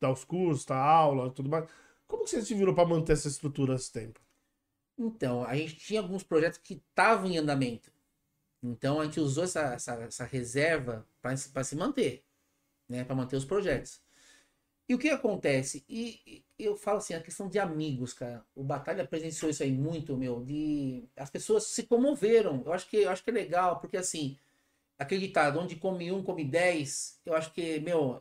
[0.00, 1.68] dá os cursos, dá aula tudo mais.
[2.06, 4.20] Como que você se virou para manter essa estrutura esse tempo?
[4.96, 7.90] Então, a gente tinha alguns projetos que estavam em andamento.
[8.62, 12.24] Então, a gente usou essa, essa, essa reserva para se manter,
[12.88, 13.02] né?
[13.02, 14.00] Para manter os projetos.
[14.88, 15.84] E o que acontece?
[15.88, 18.44] E, e eu falo assim, a questão de amigos, cara.
[18.54, 22.62] O Batalha presenciou isso aí muito, meu, de as pessoas se comoveram.
[22.64, 24.36] Eu acho que eu acho que é legal, porque assim,
[24.98, 28.20] acreditado, onde come um, come dez, eu acho que, meu,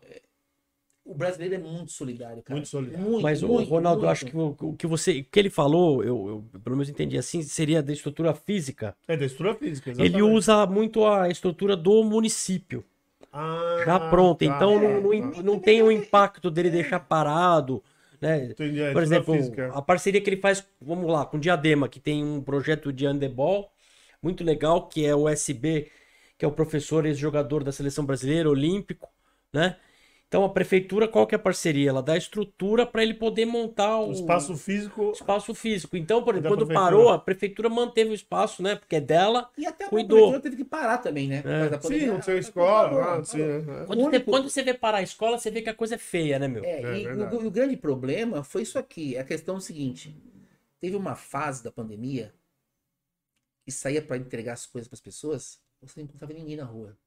[1.05, 2.57] o brasileiro é muito solidário, cara.
[2.57, 3.05] Muito solidário.
[3.05, 4.11] Muito, Mas o muito, Ronaldo, eu muito.
[4.11, 7.17] acho que o, o que você, o que ele falou, eu, eu pelo menos entendi
[7.17, 8.93] assim, seria da estrutura física.
[9.07, 10.21] É da estrutura física, Ele exatamente.
[10.21, 12.83] usa muito a estrutura do município,
[13.39, 14.45] Ah, já pronta.
[14.45, 15.43] tá, então tá, não, não, tá.
[15.43, 17.83] não tem o impacto dele deixar parado,
[18.19, 18.45] né?
[18.45, 19.35] Entendi, é, Por exemplo,
[19.73, 23.05] a parceria que ele faz, vamos lá, com o Diadema, que tem um projeto de
[23.05, 23.71] handebol
[24.23, 25.91] muito legal, que é o SB,
[26.35, 29.07] que é o professor ex-jogador da seleção brasileira, olímpico,
[29.53, 29.77] né?
[30.27, 31.89] Então a prefeitura, qual que é a parceria?
[31.89, 35.11] Ela dá a estrutura para ele poder montar o, O espaço físico.
[35.13, 35.95] espaço físico.
[35.95, 36.85] Então, por Da exemplo, quando prefeitura.
[36.97, 38.75] parou, a prefeitura manteve o espaço, né?
[38.75, 39.49] Porque é dela.
[39.57, 40.17] E até a Cuidou.
[40.19, 41.41] prefeitura teve que parar também, né?
[41.43, 42.89] Da Sim, não tinha Ah, escola.
[42.89, 43.25] parou, ah, parou.
[43.25, 43.85] sim, é, é.
[43.85, 45.97] Quando, você, único- quando você vê parar a escola, você vê que a coisa é
[45.97, 46.63] feia, né, meu?
[46.63, 49.17] É, É e o, o grande problema foi isso aqui.
[49.17, 50.15] A questão é o seguinte:
[50.79, 52.33] teve uma fase da pandemia
[53.65, 56.97] que saía para entregar as coisas para as pessoas, você não encontrava ninguém na rua.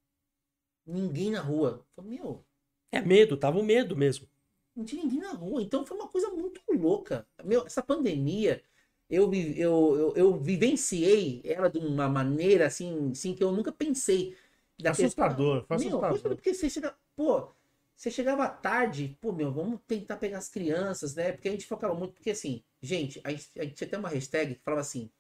[0.87, 1.87] Ninguém na rua.
[1.97, 2.45] Falei, meu,
[2.93, 4.29] É medo, tava o medo mesmo.
[4.75, 5.63] não tinha ninguém na rua.
[5.63, 7.27] Então foi uma coisa muito louca.
[7.45, 8.63] Meu, essa pandemia,
[9.09, 13.73] eu, vi- eu, eu, eu vivenciei ela de uma maneira assim, assim que eu nunca
[13.73, 14.37] pensei.
[14.83, 16.37] Da Assustador, foi Meu, assustador.
[16.37, 17.49] porque você chega, pô,
[17.97, 21.33] você chegava à tarde, pô, meu, vamos tentar pegar as crianças, né?
[21.33, 24.09] Porque a gente focava muito, porque assim, gente, a gente, a gente tinha até uma
[24.09, 25.11] hashtag que falava assim: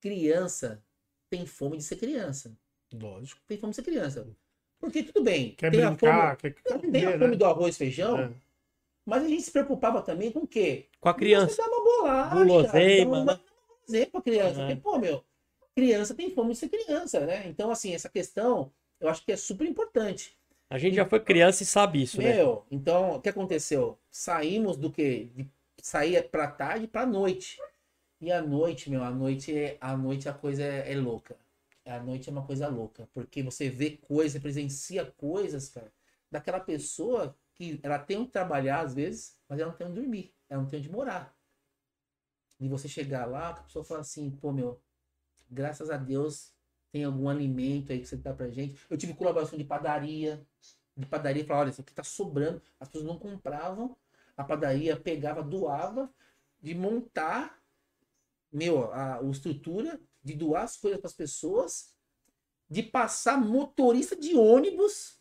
[0.00, 0.84] criança
[1.30, 2.54] tem fome de ser criança.
[2.92, 3.40] Lógico.
[3.46, 4.26] Tem fome de ser criança.
[4.80, 7.36] Porque tudo bem, Quer tem a brincar, fome, quer, tem a fome né?
[7.36, 8.30] do arroz e feijão, É.
[9.04, 10.86] mas a gente se preocupava também com o quê?
[10.98, 11.54] Com a criança.
[11.54, 13.40] Você dá uma bolacha, Guloseima, dá uma né?
[13.78, 14.60] guloseima pra criança.
[14.62, 14.66] É.
[14.66, 15.22] Porque, pô, meu,
[15.76, 17.46] criança tem fome de ser criança, né?
[17.46, 20.36] Então, assim, essa questão eu acho que é super importante.
[20.70, 22.34] A gente já foi criança e sabe isso, né?
[22.36, 23.98] Meu, então, o que aconteceu?
[24.10, 25.28] Saímos do quê?
[25.34, 25.46] De
[25.82, 27.58] sair pra tarde pra noite.
[28.20, 31.36] E a noite, meu, a noite, é- a noite a coisa é, é louca.
[31.90, 35.92] A noite é uma coisa louca, porque você vê coisas, presencia coisas, cara,
[36.30, 40.34] daquela pessoa que ela tem onde trabalhar às vezes, mas ela não tem onde dormir,
[40.48, 41.36] ela não tem onde morar.
[42.60, 44.80] E você chegar lá, a pessoa fala assim, pô, meu,
[45.50, 46.54] graças a Deus
[46.92, 48.80] tem algum alimento aí que você dá pra gente.
[48.88, 50.46] Eu tive colaboração de padaria,
[50.96, 52.62] de padaria, falava, olha, isso aqui tá sobrando.
[52.78, 53.96] As pessoas não compravam,
[54.36, 56.12] a padaria pegava, doava,
[56.60, 57.60] de montar,
[58.52, 61.94] meu, a, a estrutura, de doar as coisas para as pessoas,
[62.68, 65.18] de passar motorista de ônibus,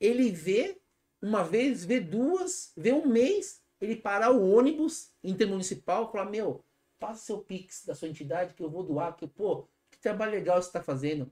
[0.00, 0.78] ele vê
[1.20, 6.62] uma vez, vê duas, vê um mês, ele parar o ônibus intermunicipal e falar, meu,
[6.98, 10.60] passa seu Pix da sua entidade que eu vou doar, que, pô, que trabalho legal
[10.60, 11.30] você está fazendo.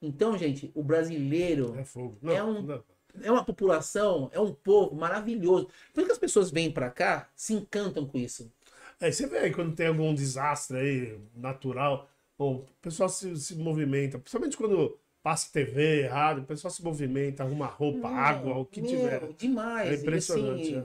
[0.00, 1.84] Então, gente, o brasileiro É.
[2.22, 2.84] Não, É um- não.
[3.22, 5.68] é uma população, é um povo maravilhoso.
[5.94, 8.52] Por que as pessoas vêm pra cá, se encantam com isso.
[9.00, 12.08] É, você vê aí quando tem algum desastre aí natural,
[12.38, 17.66] o pessoal se, se movimenta, principalmente quando passa TV, rádio, o pessoal se movimenta, arruma
[17.66, 19.32] roupa, Meu, água, o que meu, tiver.
[19.34, 19.90] Demais.
[19.90, 20.62] É E, impressionante.
[20.62, 20.84] assim, é.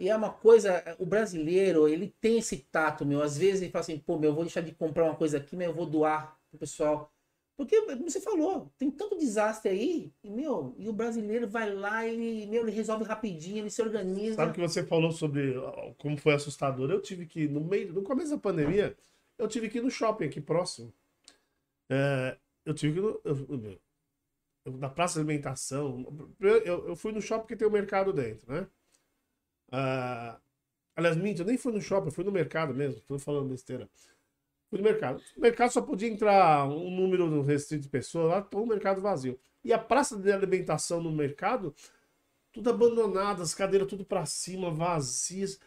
[0.00, 3.20] E é uma coisa, o brasileiro, ele tem esse tato, meu.
[3.20, 5.56] Às vezes ele fala assim, pô, meu, eu vou deixar de comprar uma coisa aqui,
[5.56, 7.12] mas eu vou doar pro pessoal.
[7.56, 12.06] Porque, como você falou, tem tanto desastre aí, e, meu, e o brasileiro vai lá
[12.06, 14.36] e, meu, ele resolve rapidinho, ele se organiza.
[14.36, 15.54] Sabe que você falou sobre
[15.96, 16.88] como foi assustador?
[16.90, 18.96] Eu tive que, no meio, no começo da pandemia,
[19.38, 20.92] eu tive que ir no shopping aqui próximo.
[21.90, 23.80] É, eu tive que ir no, eu-
[24.66, 26.04] eu- na praça de alimentação.
[26.40, 28.68] Eu, eu fui no shopping porque tem o mercado dentro, né?
[29.70, 30.40] Ah,
[30.96, 33.88] aliás, minto, eu nem fui no shopping, eu fui no mercado mesmo, tô falando besteira.
[34.70, 35.22] Fui no mercado.
[35.36, 39.40] O mercado só podia entrar um número restrito de pessoas, lá o mercado vazio.
[39.64, 41.74] E a praça de alimentação no mercado,
[42.52, 45.60] tudo abandonado, as cadeiras tudo para cima, vazias.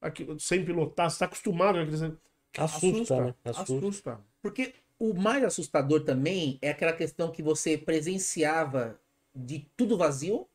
[0.00, 1.78] Aqui, sem pilotar, você tá acostumado.
[1.78, 2.16] Né?
[2.58, 3.34] Assusta, né?
[3.44, 3.74] Assusta.
[3.74, 4.20] Assusta.
[4.40, 9.00] Porque o mais assustador também é aquela questão que você presenciava
[9.34, 10.48] de tudo vazio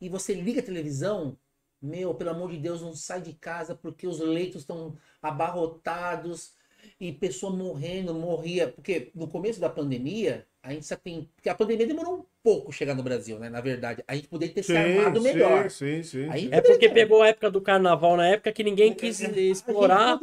[0.00, 1.36] e você liga a televisão,
[1.80, 6.52] meu, pelo amor de Deus, não sai de casa porque os leitos estão abarrotados
[6.98, 8.68] e pessoa morrendo, morria.
[8.68, 11.28] Porque no começo da pandemia, a gente já tem.
[11.34, 13.48] Porque a pandemia demorou um pouco chegar no Brasil, né?
[13.48, 14.04] Na verdade.
[14.06, 15.70] A gente poderia ter sim, se armado melhor.
[15.70, 20.18] Sim, sim, É porque pegou a época do carnaval, na época que ninguém quis explorar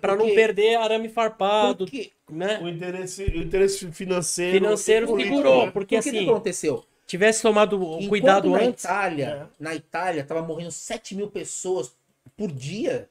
[0.00, 1.84] para não perder arame farpado.
[1.84, 2.58] Porque, né?
[2.60, 4.54] O interesse, o interesse financeiro.
[4.54, 5.66] Financeiro segurou.
[5.66, 5.72] Né?
[5.72, 6.10] Porque, assim.
[6.10, 6.84] O que aconteceu?
[7.06, 8.82] Tivesse tomado Enquanto cuidado na antes.
[8.82, 9.62] Itália, é.
[9.62, 11.96] Na Itália, tava morrendo 7 mil pessoas
[12.36, 13.08] por dia.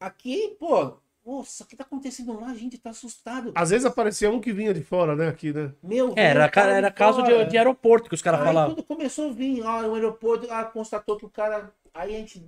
[0.00, 0.94] Aqui, pô,
[1.26, 2.46] nossa, o que tá acontecendo lá?
[2.46, 3.50] A gente tá assustado.
[3.54, 5.26] Às vezes aparecia um que vinha de fora, né?
[5.26, 5.72] Aqui, né?
[5.82, 8.76] Meu, é, era, cara, era caso de, de, aeroporto que os caras falavam.
[8.76, 11.72] quando começou a vir, ó, o aeroporto, ah, constatou que o cara.
[11.92, 12.46] Aí a gente,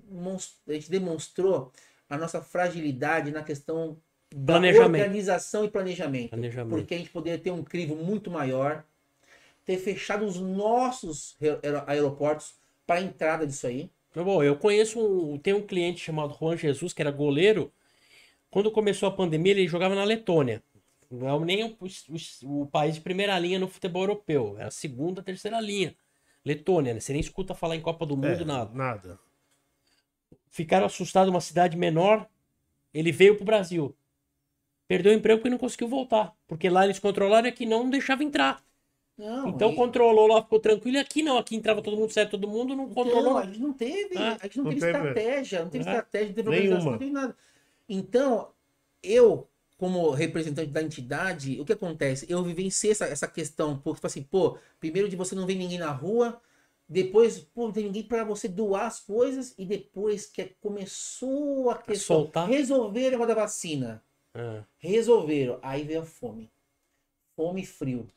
[0.69, 1.73] a gente demonstrou
[2.09, 3.97] a nossa fragilidade na questão
[4.33, 6.71] da organização e planejamento, planejamento.
[6.71, 8.85] Porque a gente poderia ter um crivo muito maior,
[9.65, 11.37] ter fechado os nossos
[11.87, 12.55] aeroportos
[12.87, 13.91] para entrada disso aí.
[14.15, 15.39] Bom, eu conheço um.
[15.39, 17.73] Tem um cliente chamado Juan Jesus, que era goleiro
[18.51, 20.63] quando começou a pandemia, ele jogava na Letônia.
[21.11, 24.57] Não é nem o, o, o, país de primeira linha no futebol europeu.
[24.59, 25.95] É a segunda, terceira linha.
[26.45, 27.01] Letônia, né?
[27.01, 28.71] Você nem escuta falar em Copa do Mundo, é, nada.
[28.75, 29.19] Nada.
[30.51, 32.29] Ficaram assustados uma cidade menor.
[32.93, 33.95] Ele veio pro Brasil.
[34.87, 36.35] Perdeu o emprego porque não conseguiu voltar.
[36.47, 38.63] Porque lá eles controlaram e aqui não deixava entrar.
[39.17, 40.97] Não, então controlou lá, ficou tranquilo.
[40.97, 43.35] E aqui não, aqui entrava todo mundo, saia todo mundo, não controlou.
[43.35, 45.85] Não, a gente não teve, ah, a gente não, não teve, teve, estratégia, não teve
[45.85, 45.89] é.
[45.89, 47.37] estratégia, não teve organização, não teve nada.
[47.89, 48.53] Então,
[49.03, 52.27] eu, como representante da entidade, o que acontece?
[52.29, 55.79] Eu vivenciei essa, essa questão, porque, tipo assim, pô, primeiro de você não ver ninguém
[55.79, 56.41] na rua,
[56.89, 61.77] depois, pô, não tem ninguém para você doar as coisas, e depois que começou a
[61.77, 62.49] questão, Soltar.
[62.49, 64.03] resolver a da vacina.
[64.35, 64.63] É.
[64.79, 65.59] Resolveram.
[65.63, 66.51] Aí veio a fome.
[67.37, 68.09] Fome e frio.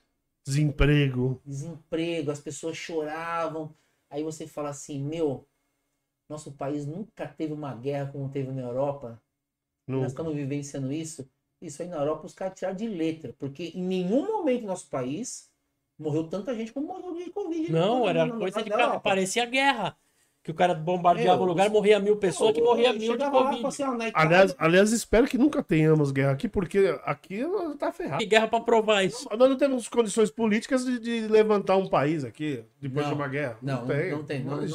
[0.46, 1.42] Desemprego.
[1.46, 3.74] Desemprego, as pessoas choravam.
[4.10, 5.46] Aí você fala assim, meu,
[6.30, 9.22] nosso país nunca teve uma guerra como teve na Europa.
[9.92, 10.04] Nunca.
[10.04, 11.28] Nós estamos vivenciando isso.
[11.62, 14.90] Isso aí na Europa os caras tiraram de letra, porque em nenhum momento no nosso
[14.90, 15.50] país
[15.98, 17.72] morreu tanta gente como morreu de Covid.
[17.72, 19.96] Não, era coisa de cara, parecia guerra
[20.44, 23.66] que o cara bombardeava o lugar, morria mil pessoas, que morria mil de Covid.
[23.66, 27.42] Assim, ó, aliás, aliás, espero que nunca tenhamos guerra aqui, porque aqui
[27.78, 28.20] tá ferrado.
[28.20, 29.30] Que guerra pra provar isso?
[29.30, 33.28] Nós não temos condições políticas de, de levantar um país aqui, depois não, de uma
[33.28, 33.58] guerra.
[33.62, 34.12] Não, não tem.
[34.12, 34.44] Não tem.
[34.44, 34.72] Nós,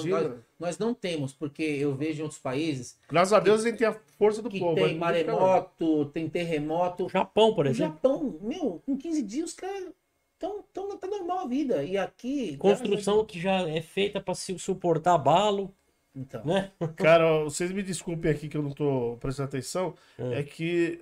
[0.59, 2.99] nós, não temos, porque eu vejo em outros países...
[3.09, 4.75] Graças a Deus a gente tem a força do que povo.
[4.75, 7.09] tem maremoto, tem terremoto.
[7.09, 7.95] Japão, por exemplo.
[7.95, 9.93] Japão, meu, em 15 dias os caras
[10.37, 11.83] então, então tá normal a vida.
[11.83, 12.57] E aqui.
[12.59, 15.75] Construção que já é feita para suportar balo.
[16.15, 16.45] Então.
[16.45, 16.71] Né?
[16.97, 19.95] Cara, vocês me desculpem aqui que eu não tô prestando atenção.
[20.19, 21.01] É, é que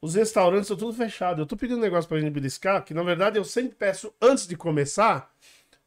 [0.00, 1.38] os restaurantes estão tudo fechados.
[1.38, 4.46] Eu tô pedindo um negócio pra gente beliscar, que na verdade eu sempre peço antes
[4.46, 5.32] de começar,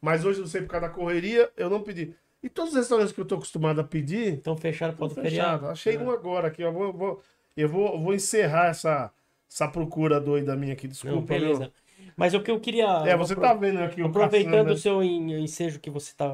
[0.00, 2.14] mas hoje não sei por causa da correria, eu não pedi.
[2.42, 4.34] E todos os restaurantes que eu tô acostumado a pedir.
[4.34, 5.66] Estão fechados para feriado.
[5.66, 5.98] Achei é.
[5.98, 7.22] um agora aqui, eu vou, vou,
[7.56, 9.12] eu vou, vou encerrar essa,
[9.50, 10.86] essa procura doida minha aqui.
[10.86, 11.60] Desculpa, não, beleza.
[11.60, 11.72] Meu.
[12.16, 12.86] Mas o que eu queria.
[13.06, 16.28] É, você tá vendo aqui Aproveitando o seu ensejo que você tá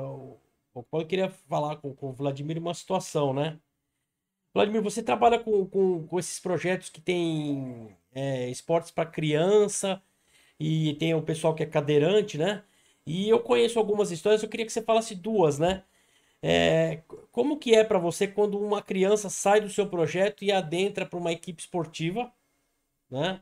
[0.92, 3.58] eu queria falar com, com o Vladimir uma situação, né?
[4.52, 10.02] Vladimir, você trabalha com, com, com esses projetos que tem é, esportes para criança
[10.58, 12.62] e tem o pessoal que é cadeirante, né?
[13.06, 15.84] E eu conheço algumas histórias, eu queria que você falasse duas, né?
[16.46, 21.06] É, como que é para você quando uma criança sai do seu projeto e adentra
[21.06, 22.30] para uma equipe esportiva,
[23.10, 23.40] né?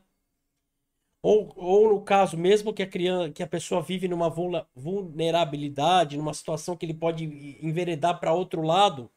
[1.21, 4.29] Ou, ou no caso, mesmo que a criança, que a pessoa vive numa
[4.73, 7.25] vulnerabilidade, numa situação que ele pode
[7.61, 9.11] enveredar para outro lado,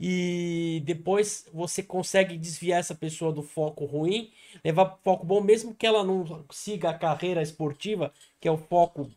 [0.00, 4.32] e depois você consegue desviar essa pessoa do foco ruim,
[4.64, 8.56] levar para foco bom, mesmo que ela não siga a carreira esportiva, que é o
[8.56, 9.10] foco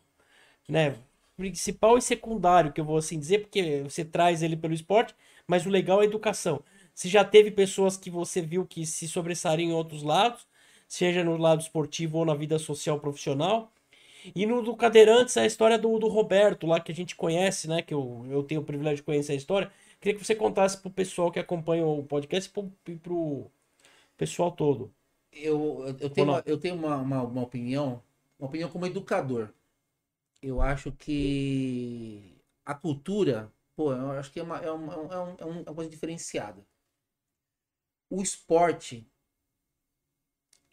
[0.68, 0.96] né,
[1.36, 5.14] principal e secundário, que eu vou assim dizer, porque você traz ele pelo esporte,
[5.46, 6.62] mas o legal é a educação.
[6.94, 10.46] Se já teve pessoas que você viu que se sobressariam em outros lados,
[10.86, 13.72] seja no lado esportivo ou na vida social profissional.
[14.36, 17.82] E no do Cadeirantes, a história do, do Roberto, lá que a gente conhece, né?
[17.82, 19.72] Que eu, eu tenho o privilégio de conhecer a história.
[20.00, 23.50] Queria que você contasse pro pessoal que acompanha o podcast e pro, pro
[24.16, 24.92] pessoal todo.
[25.32, 28.02] Eu, eu tenho, uma, eu tenho uma, uma, uma opinião,
[28.38, 29.48] uma opinião como educador.
[30.42, 32.36] Eu acho que
[32.66, 35.90] a cultura, pô, eu acho que é uma, é uma, é, um, é uma coisa
[35.90, 36.66] diferenciada.
[38.10, 39.04] O esporte,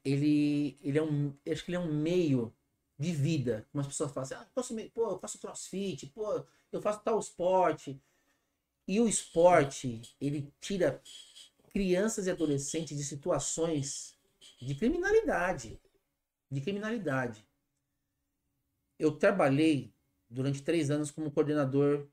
[0.04, 2.54] ele, ele é um, acho que ele é um meio
[2.98, 3.68] de vida.
[3.72, 7.02] Como as pessoas falam assim, ah, eu me- pô, eu faço crossfit, pô, eu faço
[7.04, 8.02] tal esporte.
[8.88, 11.02] E o esporte, ele tira
[11.74, 14.16] crianças e adolescentes de situações
[14.62, 15.80] de criminalidade.
[16.52, 17.46] De criminalidade.
[19.00, 19.94] Eu trabalhei
[20.30, 22.08] durante três anos como coordenador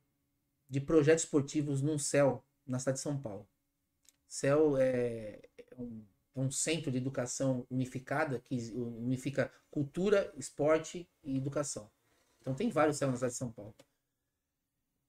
[0.68, 3.46] de projetos esportivos num CEL, na cidade de São Paulo.
[4.28, 11.36] CEL é, é um, é um centro de educação unificada que unifica cultura, esporte e
[11.36, 11.90] educação.
[12.40, 13.74] Então tem vários CEL na cidade de São Paulo.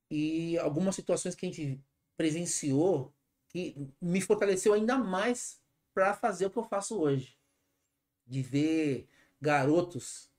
[0.09, 1.81] E algumas situações que a gente
[2.15, 3.13] presenciou
[3.49, 5.61] que me fortaleceu ainda mais
[5.93, 7.37] para fazer o que eu faço hoje.
[8.25, 9.07] De ver
[9.39, 10.29] garotos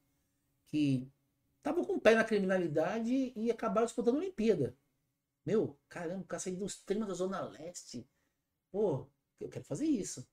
[0.66, 1.10] que
[1.70, 4.76] estavam com o pé na criminalidade e acabaram disputando a Olimpíada.
[5.46, 8.08] Meu, caramba, o cara saiu do extremo da Zona Leste.
[8.72, 9.08] Pô,
[9.40, 10.26] eu quero fazer isso.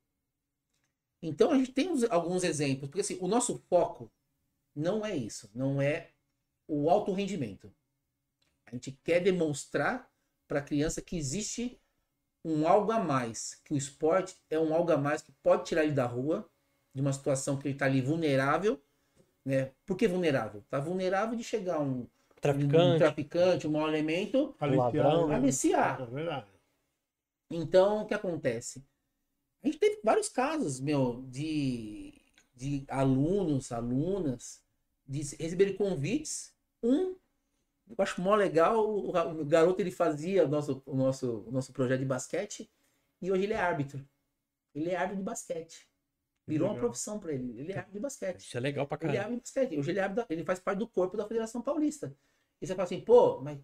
[1.21, 4.11] Então a gente tem uns- alguns exemplos, porque assim, o nosso foco
[4.75, 6.11] não é isso, não é
[6.67, 7.73] o alto rendimento.
[8.67, 10.11] A gente quer demonstrar
[10.47, 11.81] para a criança que existe
[12.45, 15.83] um algo a mais, que o esporte é um algo a mais que pode tirar
[15.85, 16.49] ele da rua,
[16.93, 18.81] de uma situação que ele está ali vulnerável,
[19.45, 19.71] né?
[19.85, 20.61] Por que vulnerável?
[20.61, 22.07] Está vulnerável de chegar um, um
[22.41, 22.97] Traficante.
[22.97, 25.35] traficante, um mau elemento, Aliciar, Ladrão, né?
[25.35, 26.01] aliciar.
[26.01, 26.47] É verdade.
[27.51, 28.83] Então, o que acontece?
[29.63, 32.13] A gente teve vários casos, meu, de,
[32.55, 34.63] de alunos, alunas,
[35.07, 36.53] de receberem convites.
[36.83, 37.15] Um,
[37.87, 41.71] eu acho mó legal, o, o garoto ele fazia o nosso, o, nosso, o nosso
[41.71, 42.69] projeto de basquete
[43.21, 44.07] e hoje ele é árbitro.
[44.73, 45.87] Ele é árbitro de basquete.
[46.47, 46.87] Virou uma Legal.
[46.89, 47.59] profissão para ele.
[47.59, 48.39] Ele é árbitro de basquete.
[48.41, 49.79] Isso é legal pra Ele é árbitro de basquete.
[49.79, 52.15] Hoje ele, é da- ele faz parte do corpo da Federação Paulista.
[52.61, 53.59] E você fala assim, pô, mas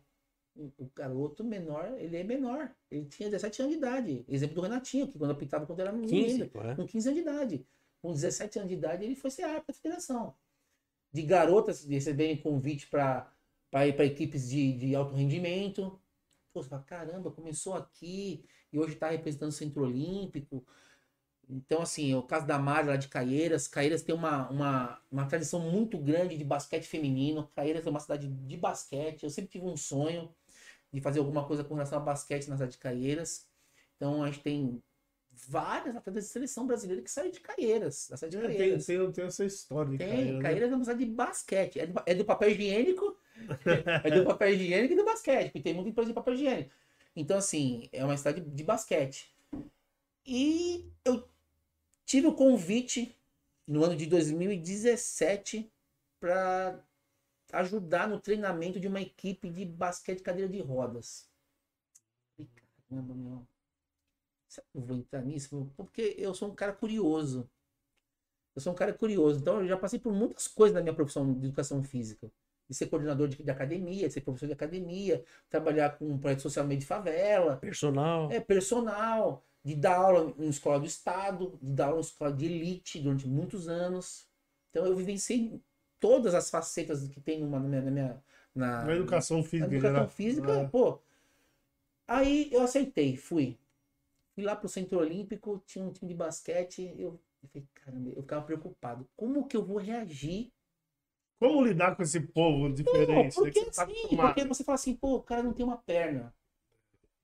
[0.56, 2.74] o garoto menor, ele é menor.
[2.90, 4.26] Ele tinha 17 anos de idade.
[4.28, 6.72] Exemplo do Renatinho, que quando eu pintava quando era menino 15, ainda.
[6.72, 6.76] é.
[6.76, 7.66] Com 15 anos de idade.
[8.02, 10.36] Com 17 anos de idade, ele foi ser árbitro da federação.
[11.14, 13.32] De garotas receberem convite para
[13.88, 16.00] ir para equipes de, de alto rendimento.
[16.52, 20.66] Pô, você fala, caramba, começou aqui e hoje está representando o Centro Olímpico.
[21.52, 23.68] Então, assim, o caso da Mari lá de Caieiras.
[23.68, 27.48] Caieiras tem uma, uma, uma tradição muito grande de basquete feminino.
[27.54, 29.24] Caieiras é uma cidade de basquete.
[29.24, 30.34] Eu sempre tive um sonho
[30.94, 33.48] de fazer alguma coisa com relação a basquete na cidade de Caieiras.
[33.98, 34.82] Então, a gente tem
[35.48, 38.86] várias atletas de seleção brasileira que saem de Caieiras, da cidade de É, tem, Caieiras.
[38.86, 40.42] tem, tem essa história de Tem, Caeiras, né?
[40.42, 41.80] Caieiras é uma cidade de basquete.
[41.80, 43.18] É do, é do papel higiênico,
[44.04, 46.72] é do papel higiênico e do basquete, porque tem muita empresa de papel higiênico.
[47.16, 49.34] Então, assim, é uma cidade de basquete.
[50.26, 51.28] E eu
[52.12, 53.18] tive o convite
[53.66, 55.72] no ano de 2017
[56.20, 56.84] para
[57.54, 61.30] ajudar no treinamento de uma equipe de basquete cadeira de rodas.
[62.36, 62.52] Falei,
[62.90, 63.48] caramba, meu.
[64.50, 65.72] Será que eu vou entrar nisso?
[65.78, 67.50] Porque eu sou um cara curioso.
[68.54, 69.40] Eu sou um cara curioso.
[69.40, 72.30] Então, eu já passei por muitas coisas na minha profissão de educação física.
[72.68, 76.42] De ser coordenador de, de academia, de ser professor de academia, trabalhar com um projeto
[76.42, 78.30] social meio de favela, Personal.
[78.30, 82.46] é, personal, de dar aula em escola do estado, de dar aula em escola de
[82.46, 84.28] elite durante muitos anos.
[84.70, 85.62] Então eu vivenciei
[86.00, 88.24] todas as facetas que tem numa, na minha, na minha-
[88.56, 89.68] na, Na educação na física.
[89.68, 90.10] educação né?
[90.10, 90.72] física, É.
[90.72, 91.00] pô.
[92.08, 93.58] Aí eu aceitei, fui.
[94.36, 98.22] Fui lá pro Centro Olímpico, tinha um time de basquete, eu, eu falei, caramba, eu
[98.24, 99.10] ficava preocupado.
[99.18, 100.54] Como que eu vou reagir
[101.40, 103.42] Como lidar com esse povo Pô, diferente?
[103.44, 104.20] né, porque que você tá assim, acostumado?
[104.20, 106.34] porque você fala assim, pô, o cara não tem uma perna.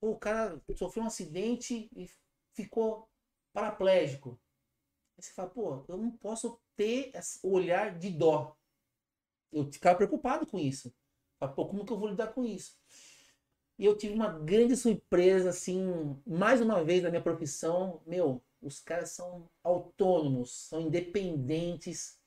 [0.00, 2.08] Pô, o cara sofreu um acidente e
[2.52, 3.08] ficou
[3.52, 4.38] paraplégico.
[5.16, 8.56] Aí você fala, pô, eu não posso ter esse olhar de dó.
[9.52, 10.94] Eu ficava preocupado com isso.
[11.38, 12.76] Fala, pô, como que eu vou lidar com isso?
[13.78, 18.02] E eu tive uma grande surpresa, assim, mais uma vez na minha profissão.
[18.06, 22.18] Meu, os caras são autônomos, são independentes.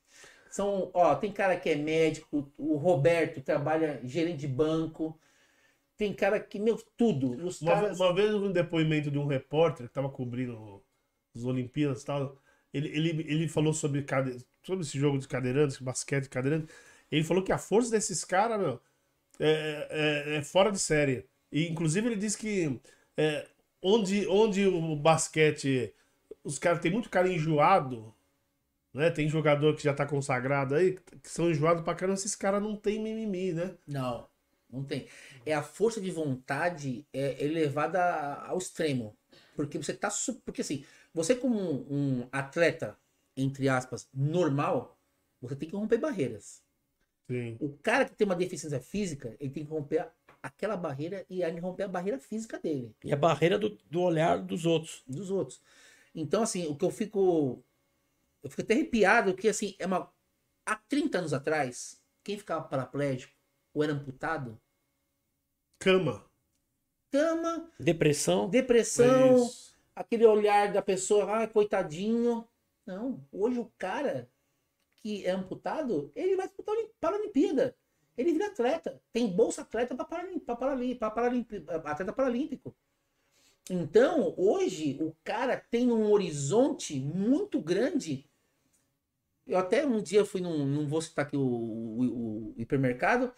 [0.50, 5.18] São, ó, tem cara que é médico, o Roberto trabalha gerente de banco.
[5.96, 7.32] Tem cara que, meu, tudo.
[7.46, 7.88] Os Uma, caras...
[7.88, 10.82] vez, uma vez um depoimento de um repórter que estava cobrindo
[11.34, 12.36] as Olimpíadas e tal.
[12.72, 14.38] Ele, ele, ele falou sobre, cade...
[14.64, 16.74] sobre esse jogo de cadeirantes, basquete de cadeirantes.
[17.10, 18.80] Ele falou que a força desses caras, meu,
[19.40, 19.88] é,
[20.34, 21.26] é- é fora de série.
[21.52, 22.80] E, inclusive, ele disse que
[23.16, 23.46] é,
[23.82, 25.94] onde, onde o basquete,
[26.44, 28.14] os caras tem muito cara enjoado,
[28.94, 29.10] né?
[29.10, 32.76] Tem jogador que já tá consagrado aí, que são enjoados pra caramba, esses caras não
[32.76, 33.76] tem mimimi, né?
[33.86, 34.28] Não,
[34.72, 35.06] não tem.
[35.46, 38.02] É a força de vontade é elevada
[38.36, 39.16] ao extremo.
[39.54, 40.10] Porque você tá.
[40.44, 42.96] Porque assim, você como um, um atleta,
[43.36, 44.96] entre aspas, normal,
[45.40, 46.62] você tem que romper barreiras.
[47.28, 47.56] Sim.
[47.60, 50.12] O cara que tem uma deficiência física, ele tem que romper a-
[50.42, 54.38] aquela barreira e aí romper a barreira física dele, E a barreira do, do olhar
[54.42, 55.02] dos outros.
[55.06, 55.60] dos outros.
[56.14, 57.62] Então, assim, o que eu fico
[58.42, 60.12] eu fico até arrepiado que assim, é uma
[60.66, 63.32] há 30 anos atrás, quem ficava paraplégico
[63.74, 64.58] ou era amputado,
[65.78, 66.24] Cama.
[67.10, 68.48] cama, Depressão.
[68.48, 69.74] depressão, Isso.
[69.94, 72.46] aquele olhar da pessoa, ah, coitadinho.
[72.86, 74.28] Não, hoje o cara
[74.96, 77.76] que é amputado, ele vai disputar a Paralimpíada.
[78.16, 79.00] Ele vira atleta.
[79.12, 80.22] Tem bolsa atleta para
[81.84, 82.74] atleta paralímpico.
[83.70, 88.28] Então, hoje, o cara tem um horizonte muito grande.
[89.46, 93.32] Eu até um dia fui num, não vou citar aqui o, o- o hipermercado,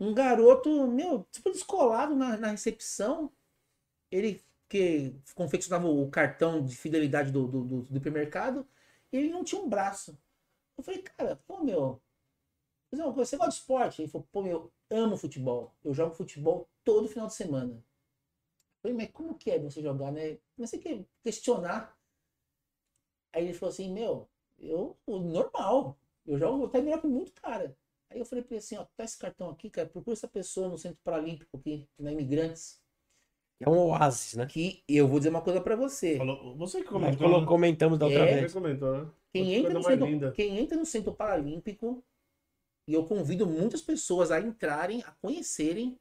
[0.00, 3.30] um garoto, meu, tipo, descolado na, na recepção.
[4.10, 8.10] Ele que confeccionava o cartão de fidelidade do, do, do, do
[9.12, 10.16] e ele não tinha um braço.
[10.78, 12.00] Eu falei, cara, pô, meu,
[13.14, 14.02] você gosta de esporte?
[14.02, 15.74] Ele falou, pô, meu, eu amo futebol.
[15.84, 17.74] Eu jogo futebol todo final de semana.
[17.74, 17.82] Eu
[18.82, 20.38] falei, mas como que é você jogar, né?
[20.56, 21.96] Comecei a questionar.
[23.32, 24.28] Aí ele falou assim, meu,
[24.58, 27.76] eu, normal, eu jogo até melhor que muito cara.
[28.10, 30.68] Aí eu falei pra ele assim, ó, tá esse cartão aqui, cara, procura essa pessoa
[30.68, 32.80] no Centro Paralímpico aqui, na Imigrantes,
[33.60, 34.46] É um oásis, né?
[34.46, 36.16] que eu vou dizer uma coisa pra você.
[36.16, 37.40] Falou, você que comentou.
[37.40, 37.46] né?
[37.46, 38.40] comentamos da outra É.
[38.40, 38.52] vez.
[38.52, 39.10] Comentou, né?
[39.32, 40.32] Quem entra, no centro, linda.
[40.32, 42.02] quem entra no Centro Paralímpico,
[42.88, 45.96] e eu convido muitas pessoas a entrarem, a conhecerem,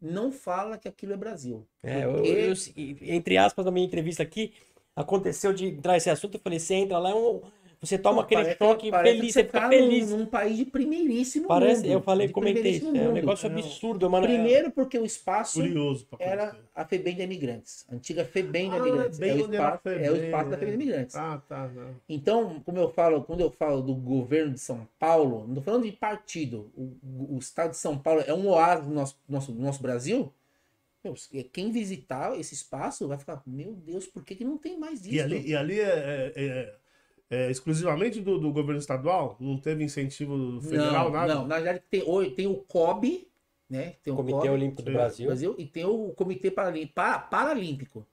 [0.00, 1.64] não fala que aquilo é Brasil.
[1.82, 4.52] É, Porque- eu- eu- entre aspas, na minha entrevista aqui,
[4.96, 7.40] aconteceu de entrar esse assunto, eu falei, você entra lá, é um-
[7.80, 10.10] você toma aquele Parece- choque parece feliz, que você fica tá feliz.
[10.10, 11.92] Num, num país de primeiríssimo Parece, mundo.
[11.92, 13.14] eu falei, de comentei isso, primeiríssimo é um mundo.
[13.14, 13.58] negócio Não.
[13.58, 14.26] absurdo, mano.
[14.26, 17.84] é- Primeiro porque o espaço Curioso era a FEBEM da Imigrantes.
[17.90, 19.18] A antiga FEBEM da Ah, Imigrantes.
[19.18, 20.56] bem é, o espaço, é o FEBEM, espaço da né?
[20.58, 21.16] FEBEM da Imigrantes.
[21.16, 21.68] Ah, tá.
[21.68, 21.90] Não.
[22.08, 25.84] Então, como eu falo, quando eu falo do governo de São Paulo, não estou falando
[25.84, 26.70] de partido.
[26.76, 30.32] O, o estado de São Paulo é um oásis do nosso, nosso, do nosso Brasil.
[31.04, 31.14] Meu,
[31.52, 35.14] quem visitar esse espaço vai ficar, meu Deus, por que, que não tem mais isso?
[35.14, 36.74] E ali, e ali é, é-
[37.30, 39.36] é- é exclusivamente do, do governo estadual?
[39.40, 41.34] Não teve incentivo federal, não, nada?
[41.34, 43.28] não, na verdade tem, o- tem o COB,
[43.68, 43.94] né?
[44.02, 44.92] Tem o Comitê COB, Olímpico do Sim.
[44.92, 45.26] Brasil.
[45.26, 48.06] Brasil, e tem o Comitê Paralí- Pa- Paralímpico,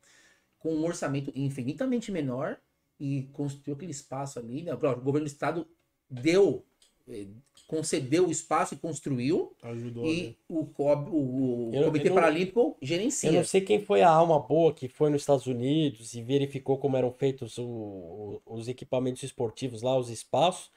[0.60, 2.58] com um orçamento infinitamente menor
[3.00, 4.64] e construiu aquele espaço ali.
[4.64, 4.74] Né?
[4.74, 5.68] O governo do estado
[6.10, 6.64] deu,
[7.08, 7.28] eh,
[7.68, 10.06] concedeu o espaço e construiu, Ajudou.
[10.06, 10.36] e né?
[10.50, 13.32] o, COB, o, o Eu- Comitê eu não- Paralímpico Eu gerencia.
[13.32, 16.98] não sei quem foi a alma boa que foi nos Estados Unidos e verificou como
[16.98, 20.72] eram feitos o- os equipamentos esportivos lá, os espaços,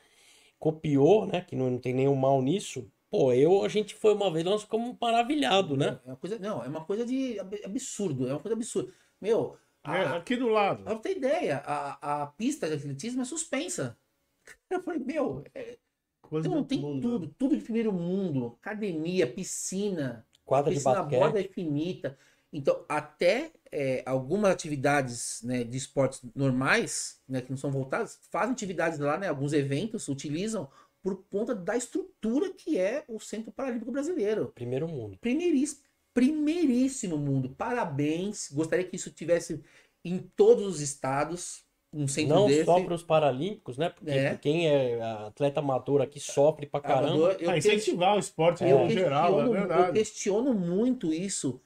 [0.58, 1.40] copiou, né?
[1.42, 2.90] Que não, não tem nenhum mal nisso.
[3.10, 6.00] Pô, eu, a gente foi uma vez, nós ficamos maravilhados, né?
[6.04, 8.92] É uma coisa, não, é uma coisa de ab- absurdo, é uma coisa absurda.
[9.20, 10.82] Meu, a, É, aqui do lado.
[10.82, 13.96] Pra você ter ideia, a, a pista de atletismo é suspensa.
[14.70, 15.78] Eu falei, meu, é,
[16.26, 17.32] Coisa então do tem mundo, tudo, né?
[17.38, 21.46] tudo de primeiro mundo, academia, piscina, Quadra de piscina borda basquete.
[21.46, 22.18] é infinita.
[22.52, 28.52] Então, até é, algumas atividades né, de esportes normais, né, que não são voltadas, fazem
[28.52, 30.68] atividades lá, né, alguns eventos utilizam
[31.02, 34.52] por conta da estrutura que é o Centro Paralímpico Brasileiro.
[34.54, 35.18] Primeiro mundo.
[35.18, 35.82] Primeiríssimo,
[36.14, 37.50] primeiríssimo mundo.
[37.50, 38.50] Parabéns.
[38.50, 39.62] Gostaria que isso tivesse
[40.04, 41.65] em todos os estados.
[41.92, 42.64] Um centro Não desse.
[42.64, 43.88] só para os Paralímpicos, né?
[43.88, 44.36] Porque É.
[44.36, 47.08] quem é atleta amador aqui sofre pra caramba.
[47.08, 49.92] Amador, eu, Ah, que- incentivar o esporte no geral, é questiono, eu verdade.
[49.92, 51.60] questiono muito isso.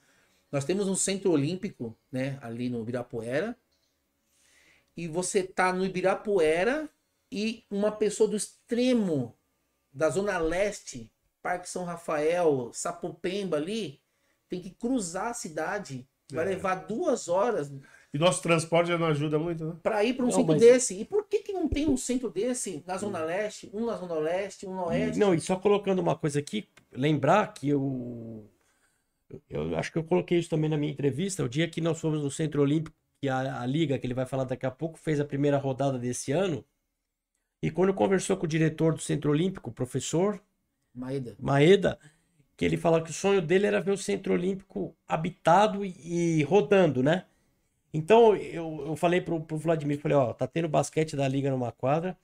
[0.51, 3.57] Nós temos um centro olímpico, né, ali no Ibirapuera.
[4.95, 6.89] E você tá no Ibirapuera
[7.31, 9.35] e uma pessoa do extremo
[9.91, 11.11] da zona leste,
[11.41, 13.99] Parque São Rafael, Sapopemba ali,
[14.47, 16.07] tem que cruzar a cidade.
[16.31, 16.49] Vai É.
[16.49, 17.71] levar duas horas
[18.13, 19.75] E nosso transporte já não ajuda muito, né?
[19.81, 20.99] para ir para um Não, centro mas- desse.
[20.99, 24.15] E por que, que não tem um centro desse na Zona Leste, um na Zona
[24.15, 25.17] Leste, um no Oeste?
[25.17, 28.49] Não, e só colocando uma coisa aqui, lembrar que eu,
[29.49, 32.21] eu acho que eu coloquei isso também na minha entrevista, o dia que nós fomos
[32.21, 35.19] no Centro Olímpico, que a, a Liga, que ele vai falar daqui a pouco, fez
[35.19, 36.65] a primeira rodada desse ano,
[37.63, 40.41] e quando conversou com o diretor do Centro Olímpico, o professor
[40.93, 41.37] Maeda.
[41.39, 41.97] Maeda,
[42.57, 46.43] que ele fala que o sonho dele era ver o Centro Olímpico habitado e, e
[46.43, 47.25] rodando, né?
[47.93, 51.71] Então eu, eu falei pro, pro Vladimir, falei, ó, tá tendo basquete da liga numa
[51.71, 52.17] quadra,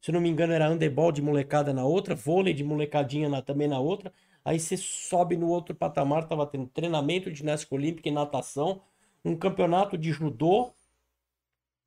[0.00, 3.68] se não me engano era handebol de molecada na outra, vôlei de molecadinha na- também
[3.68, 4.12] na outra,
[4.44, 8.82] aí você sobe no outro patamar, tava tendo treinamento de ginástica olímpica e natação,
[9.24, 10.72] um campeonato de judô,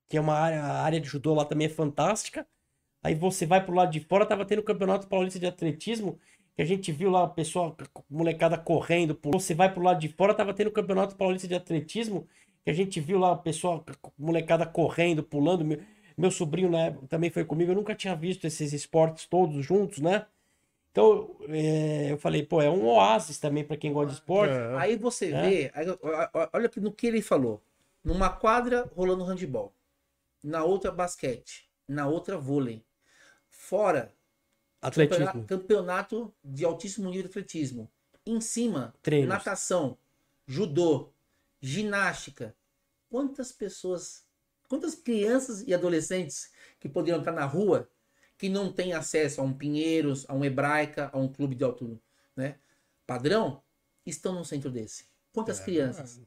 [0.10, 2.48] que é uma área, a área de judô lá também é fantástica,
[3.04, 6.20] aí você vai pro lado de fora, tava tendo o campeonato paulista de atletismo,
[6.56, 7.76] que a gente viu lá o pessoal,
[8.10, 9.42] molecada correndo, pulando.
[9.42, 12.28] você vai pro lado de fora, tava tendo o campeonato paulista de atletismo,
[12.68, 13.82] que a gente viu lá o pessoal,
[14.20, 15.64] molecada correndo, pulando.
[15.64, 15.80] Meu,
[16.18, 20.00] meu sobrinho na época também foi comigo, eu nunca tinha visto esses esportes todos juntos,
[20.00, 20.26] né?
[20.92, 24.52] Então, é, eu falei, pô, é um oásis também para quem gosta de esporte.
[24.54, 24.76] É.
[24.80, 25.42] Aí você É.
[25.50, 25.86] vê, aí,
[26.52, 27.62] olha no que ele falou.
[28.04, 29.74] Numa quadra rolando handball.
[30.44, 31.66] Na outra, basquete.
[31.88, 32.84] na outra vôlei.
[33.50, 34.12] Fora,
[34.82, 35.26] Atletismo.
[35.26, 37.90] campeonato, campeonato de altíssimo nível de atletismo.
[38.26, 39.30] Em cima, Treinos.
[39.30, 39.98] natação,
[40.46, 41.14] judô,
[41.62, 42.54] ginástica.
[43.18, 44.24] Quantas pessoas,
[44.70, 47.90] quantas crianças e adolescentes que poderiam estar na rua
[48.38, 52.00] que não têm acesso a um Pinheiros, a um Hebraica, a um clube de alto
[52.36, 52.58] né,
[53.08, 53.64] padrão,
[54.06, 55.06] estão num centro desse?
[55.34, 56.22] Quantas É, crianças?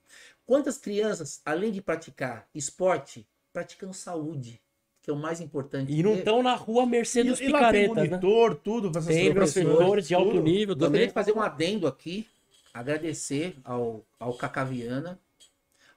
[0.44, 4.60] Quantas crianças, além de praticar esporte, praticam saúde,
[5.00, 5.92] que é o mais importante.
[5.92, 8.18] E não estão na rua mercê dos e lá tem picaretas, né?
[8.18, 12.26] monitor, tudo pra Tem professores de alto nível Gostaria de fazer um adendo aqui,
[12.74, 15.20] agradecer ao, ao Cacaviana,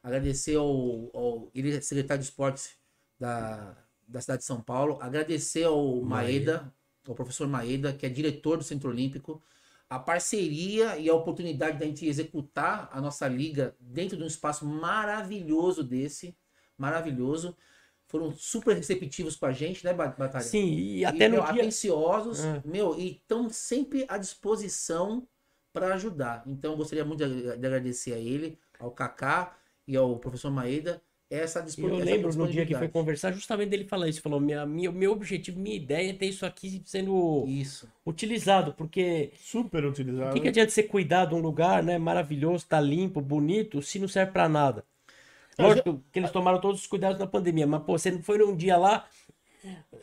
[0.03, 2.77] agradecer ao, ao ele é secretário de esportes
[3.19, 3.75] da,
[4.07, 6.73] da cidade de São Paulo, agradecer ao Maeda,
[7.07, 9.41] ao professor Maeda, que é diretor do Centro Olímpico,
[9.89, 14.65] a parceria e a oportunidade da gente executar a nossa liga dentro de um espaço
[14.65, 16.35] maravilhoso desse,
[16.77, 17.55] maravilhoso.
[18.07, 20.43] Foram super receptivos com a gente, né, Ba- Batalha?
[20.43, 21.51] Sim, e até e, no meu, dia.
[21.51, 22.61] atenciosos, É.
[22.65, 25.27] meu, e estão sempre à disposição
[25.71, 26.43] para ajudar.
[26.45, 29.55] Então, eu gostaria muito de, de agradecer a ele, ao Kaká
[29.87, 32.89] e ao professor Maeda essa E dispo- eu essa lembro no dia que foi disponibilidade.
[32.89, 34.21] conversar, justamente dele falar isso.
[34.21, 37.87] Falou: minha, minha, meu objetivo, minha ideia é ter isso aqui sendo Isso.
[38.05, 39.85] utilizado, porque Super
[40.23, 40.29] o utilizado.
[40.29, 44.07] que, que adianta você cuidar de um lugar, né, maravilhoso, tá limpo, bonito, se não
[44.07, 44.85] serve pra nada?
[45.57, 48.37] É, Lógico que eles tomaram todos os cuidados na pandemia, mas pô, você não foi
[48.39, 49.07] num dia lá,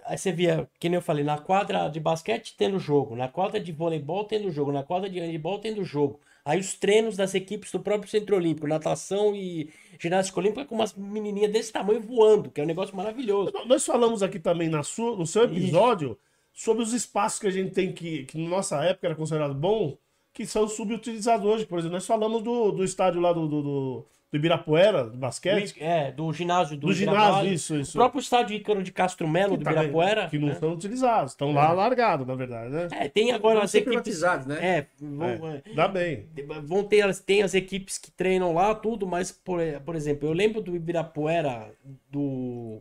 [0.05, 3.61] aí você via, que nem eu falei, na quadra de basquete tendo jogo, na quadra
[3.61, 6.20] de voleibol tendo jogo, na quadra de handebol tendo jogo.
[6.51, 9.70] Aí os treinos das equipes do próprio Centro Olímpico, natação e
[10.01, 13.53] ginástica olímpica com umas menininhas desse tamanho voando, que é um negócio maravilhoso.
[13.66, 16.18] Nós falamos aqui também na sua, no seu episódio
[16.53, 19.96] sobre os espaços que a gente tem que, que na nossa época era considerado bom,
[20.32, 21.66] que são subutilizados hoje.
[21.66, 25.74] Por exemplo, nós falamos do, do estádio lá do, do, do- do Ibirapuera, do basquete.
[25.83, 27.91] É, do ginásio do, Do ginásio, isso, isso.
[27.99, 30.28] O próprio estádio Ícaro de Castro Melo, do também- Ibirapuera.
[30.28, 30.55] Que não né?
[30.55, 31.33] são utilizados.
[31.33, 32.87] Estão lá largados, na verdade, né?
[32.93, 33.95] É, tem agora Vão as ser equipes.
[33.95, 34.59] privatizados, né?
[34.64, 36.28] É, vão, é, Dá bem.
[36.64, 40.33] vão ter as, tem as equipes que treinam lá, tudo, mas, por, por exemplo, eu
[40.33, 41.72] lembro do Ibirapuera,
[42.09, 42.81] do,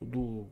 [0.00, 0.46] do,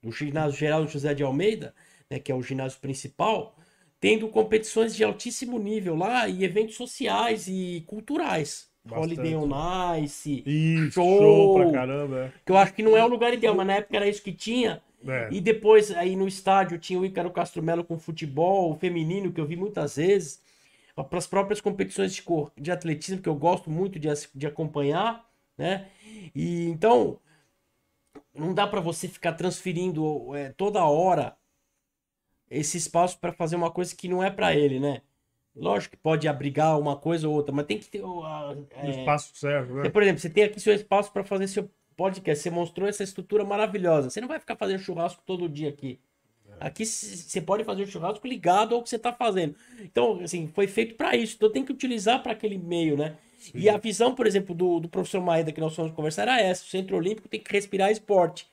[0.00, 1.74] do ginásio Geraldo José de Almeida,
[2.08, 3.56] né, que é o ginásio principal,
[3.98, 8.70] tendo competições de altíssimo nível lá e eventos sociais e culturais.
[8.84, 9.04] Bastante.
[9.20, 9.50] Holiday on
[10.02, 11.18] Ice, Isso, Show.
[11.18, 12.32] show, pra caramba.
[12.44, 14.32] que eu acho que não é o lugar ideal, mas na época era isso que
[14.32, 14.82] tinha.
[15.06, 15.10] É.
[15.10, 15.28] É.
[15.32, 19.46] E depois, aí no estádio, tinha o Ícaro Castro Melo com futebol feminino, que eu
[19.46, 20.40] vi muitas vezes.
[20.94, 25.26] Para as próprias competições de, cor, de atletismo, que eu gosto muito de, de acompanhar,
[25.56, 25.88] né?
[26.34, 27.18] E então,
[28.34, 31.36] não dá para você ficar transferindo é, toda hora
[32.50, 35.00] esse espaço para fazer uma coisa que não é para ele, né?
[35.54, 38.02] Lógico que pode abrigar uma coisa ou outra, mas tem que ter.
[38.02, 39.82] o- a- é, espaço certo, né?
[39.90, 42.42] por exemplo, você tem aqui seu espaço para fazer seu podcast.
[42.42, 44.08] Você mostrou essa estrutura maravilhosa.
[44.08, 45.98] Você não vai ficar fazendo churrasco todo dia aqui.
[46.58, 49.54] Aqui c- você pode fazer o churrasco ligado ao que você está fazendo.
[49.80, 51.34] Então, assim, foi feito para isso.
[51.36, 53.16] Então tem que utilizar para aquele meio, né?
[53.54, 56.62] E a visão, por exemplo, do, do professor Maeda que nós fomos conversar era essa:
[56.64, 58.46] o Centro Olímpico tem que respirar esporte.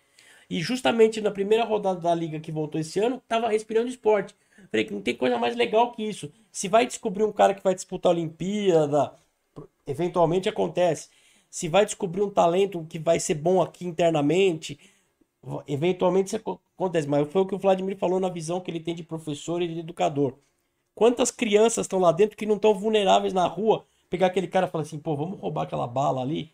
[0.49, 4.35] E justamente na primeira rodada da liga que voltou esse ano, tava respirando esporte.
[4.71, 6.31] Falei que não tem coisa mais legal que isso.
[6.51, 9.13] Se vai descobrir um cara que vai disputar a Olimpíada,
[9.85, 11.09] eventualmente acontece.
[11.49, 14.79] Se vai descobrir um talento que vai ser bom aqui internamente,
[15.67, 17.07] eventualmente acontece.
[17.07, 19.67] Mas foi o que o Vladimir falou na visão que ele tem de professor e
[19.67, 20.35] de educador.
[20.93, 23.85] Quantas crianças estão lá dentro que não estão vulneráveis na rua?
[24.09, 26.51] Pegar aquele cara e falar assim, pô, vamos roubar aquela bala ali.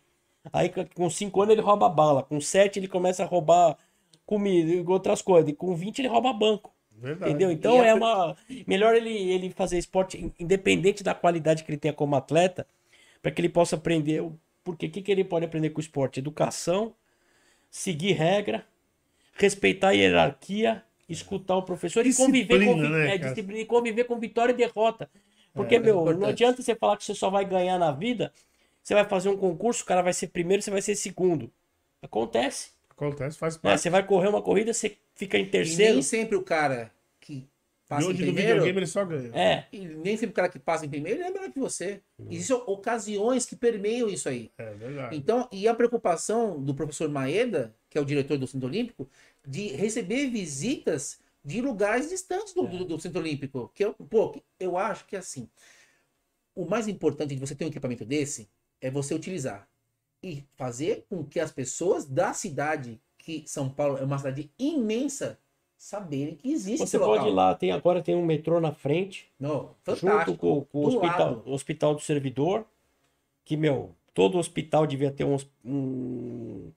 [0.52, 3.76] Aí com 5 anos ele rouba bala, com 7 ele começa a roubar
[4.24, 6.72] comida e outras coisas, e com 20 ele rouba banco.
[7.00, 7.30] Verdade.
[7.30, 7.50] Entendeu?
[7.50, 8.36] Então a é pe- uma.
[8.66, 12.66] Melhor ele, ele fazer esporte, in- independente da qualidade que ele tenha como atleta,
[13.22, 14.22] para que ele possa aprender.
[14.22, 16.20] o- Porque o que, que ele pode aprender com o esporte?
[16.20, 16.94] Educação,
[17.70, 18.66] seguir regra,
[19.34, 24.04] respeitar a hierarquia, escutar o professor e conviver com, Disciplina, né, é, disciplina, e conviver
[24.04, 25.10] com vitória e derrota.
[25.54, 26.20] Porque, É, meu, importante.
[26.20, 28.32] não adianta você falar que você só vai ganhar na vida.
[28.82, 31.52] Você vai fazer um concurso, o cara vai ser primeiro, você vai ser segundo.
[32.02, 32.70] Acontece.
[32.90, 33.62] Acontece, faz né?
[33.62, 33.82] parte.
[33.82, 35.94] Você vai correr uma corrida, você fica em E terceiro.
[35.94, 37.48] nem sempre o cara que E
[37.88, 38.48] passa em hoje no primeiro.
[38.60, 39.30] videogame ele só ganha.
[39.34, 39.66] É.
[39.72, 42.02] E nem sempre o cara que passa em primeiro é melhor que você.
[42.18, 42.26] Uhum.
[42.30, 44.52] Existem ocasiões que permeiam isso aí.
[44.58, 45.16] É verdade.
[45.16, 49.08] Então, e a preocupação do professor Maeda, que é o diretor do Centro Olímpico,
[49.46, 53.70] de receber visitas de lugares distantes do, do, do Centro Olímpico.
[53.74, 55.48] Que eu, pô, eu acho que assim,
[56.54, 58.48] o mais importante de você ter um equipamento desse
[58.80, 59.68] é você utilizar
[60.22, 65.36] e fazer com que as pessoas da cidade, que São Paulo é uma cidade imensa,
[65.76, 69.74] saberem que existe Você pode ir lá, tem, agora tem um metrô na frente, Não,
[69.96, 71.42] junto com, com o Do hospital, lado.
[71.52, 72.64] hospital do servidor,
[73.44, 76.72] que, meu, todo hospital devia ter um, um,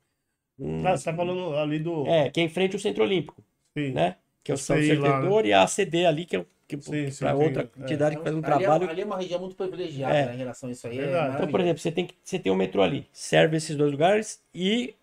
[0.57, 2.07] um- Ah, você tá falando ali do.
[2.07, 3.43] É, que é em frente ao Centro Olímpico,
[3.77, 3.91] Sim.
[3.91, 4.15] né?
[4.43, 6.77] Que é o São Sei lá, Servidor e a ACD ali, que é o que
[6.77, 7.81] para outra é.
[7.81, 8.89] entidade que faz um ali, é, trabalho.
[8.89, 10.25] ali é uma região muito privilegiada É.
[10.27, 10.97] né, em relação a isso aí.
[10.97, 11.31] Verdade.
[11.31, 13.91] É Então, por exemplo, você tem, que, você tem o metrô ali, serve esses dois
[13.91, 14.95] lugares e,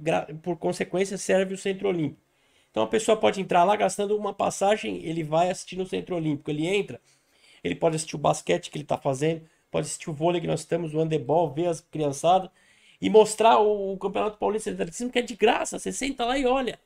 [0.42, 2.20] por consequência, serve o Centro Olímpico.
[2.70, 6.50] Então, a pessoa pode entrar lá gastando uma passagem, ele vai assistir no Centro Olímpico.
[6.50, 7.00] Ele entra,
[7.64, 10.64] ele pode assistir o basquete que ele está fazendo, pode assistir o vôlei que nós
[10.64, 12.48] temos, o handebol, ver as criançadas
[13.00, 15.78] e mostrar o, o Campeonato Paulista de Atletismo que é de graça.
[15.78, 16.78] Você senta lá e olha.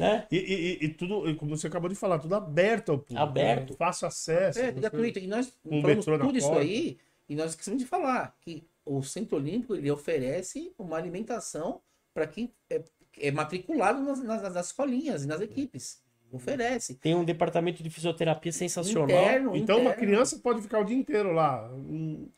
[0.00, 0.26] Né?
[0.30, 3.20] E, e- e- tudo, como você acabou de falar, tudo aberto ao público.
[3.20, 3.70] Aberto.
[3.70, 3.76] né?
[3.76, 4.58] Fácil acesso.
[4.58, 5.18] É, gratuito.
[5.18, 6.62] E nós Um falamos tudo isso porta.
[6.62, 6.98] aí,
[7.28, 11.80] e nós esquecemos de falar que o Centro Olímpico ele oferece uma alimentação
[12.14, 12.82] para quem é,
[13.18, 16.02] é matriculado nas, nas, nas escolinhas e nas equipes.
[16.32, 16.94] Oferece.
[16.94, 19.08] Tem um departamento de fisioterapia sensacional.
[19.10, 20.06] Interno, Então, uma interno.
[20.06, 21.68] criança pode ficar o dia inteiro lá.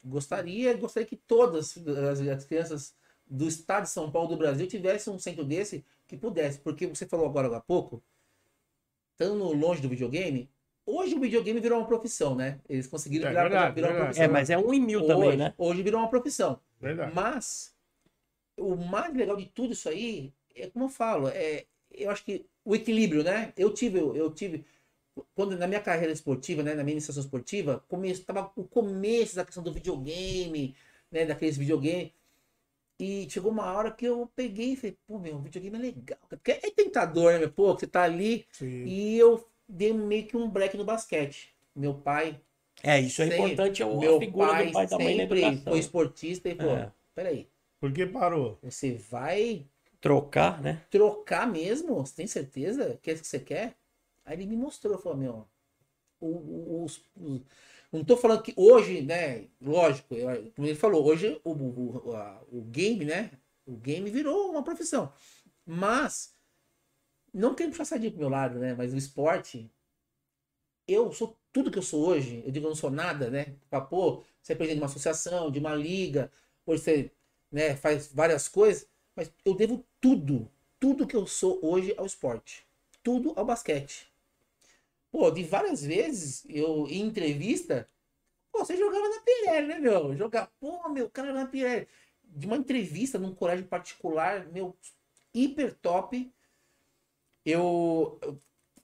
[0.04, 2.94] Gostaria, gostaria que todas as, as crianças
[3.26, 6.58] do estado de São Paulo do Brasil tivessem um centro desse que pudesse.
[6.58, 8.02] Porque você falou agora há pouco,
[9.12, 10.50] estando longe do videogame,
[10.86, 12.60] hoje o videogame virou uma profissão, né?
[12.68, 14.24] Eles conseguiram É virar, verdade, virar uma profissão.
[14.24, 15.54] É, mas é um em mil também, hoje, né?
[15.56, 16.60] hoje virou uma profissão.
[16.80, 17.14] Verdade.
[17.14, 17.74] Mas
[18.56, 22.44] o mais legal de tudo isso aí é como eu falo, é, eu acho que
[22.64, 23.52] o equilíbrio, né?
[23.56, 24.64] Eu tive, eu tive
[25.34, 29.44] quando na minha carreira esportiva, né, na minha iniciação esportiva, começo, tava o começo da
[29.44, 30.74] questão do videogame,
[31.10, 32.12] né, daqueles videogames.
[33.04, 36.18] E chegou uma hora que eu peguei e falei, pô, meu, videogame é legal.
[36.28, 37.50] Porque é tentador, né, meu?
[37.52, 38.46] Pô, você tá ali.
[38.52, 38.84] Sim.
[38.86, 41.52] E eu dei meio que um break no basquete.
[41.74, 42.40] Meu pai
[42.82, 43.52] É, isso é Sempre.
[43.52, 46.92] importante, é o- meu pai pai sempre foi esportista e falou, É.
[47.14, 47.48] peraí,
[47.80, 48.58] Por que parou?
[48.62, 49.66] você vai
[50.00, 50.80] Trocar, né?
[50.90, 51.96] trocar mesmo?
[51.96, 53.76] Você tem certeza que é isso que você quer?
[54.24, 55.46] Aí ele me mostrou, falou, meu,
[56.20, 57.42] o- o- os- os-
[57.92, 60.14] não tô falando que hoje, né, lógico,
[60.54, 62.08] como ele falou, hoje o, o,
[62.58, 63.30] o- game, né,
[63.66, 65.12] o game virou uma profissão,
[65.66, 66.34] mas,
[67.34, 69.70] não querendo puxar sardinha pro meu lado, né, mas o esporte,
[70.86, 73.56] eu sou tudo que eu sou hoje, eu digo, eu não sou nada, né,
[73.90, 76.30] pô, você é presidente de uma associação, de uma liga,
[76.66, 77.12] hoje você,
[77.50, 82.66] né, faz várias coisas, mas eu devo tudo, tudo que eu sou hoje ao esporte.
[83.02, 84.11] Tudo ao basquete.
[85.12, 87.86] Pô, de várias vezes, eu em entrevista,
[88.50, 90.16] pô, você jogava na Pirelli, né, meu?
[90.16, 91.86] Jogar, pô, meu, cara na Pirelli.
[92.24, 94.74] De uma entrevista num colégio particular, meu,
[95.34, 96.32] hiper top.
[97.44, 98.18] Eu,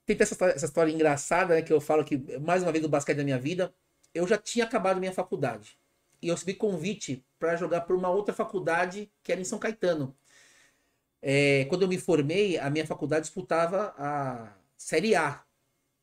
[0.04, 3.16] tem essa, essa história engraçada, né, que eu falo que, mais uma vez, do basquete
[3.16, 3.74] da minha vida,
[4.12, 5.78] eu já tinha acabado minha faculdade.
[6.20, 10.14] E eu recebi convite para jogar por uma outra faculdade que era em São Caetano.
[11.22, 15.47] É, quando eu me formei, a minha faculdade disputava a Série A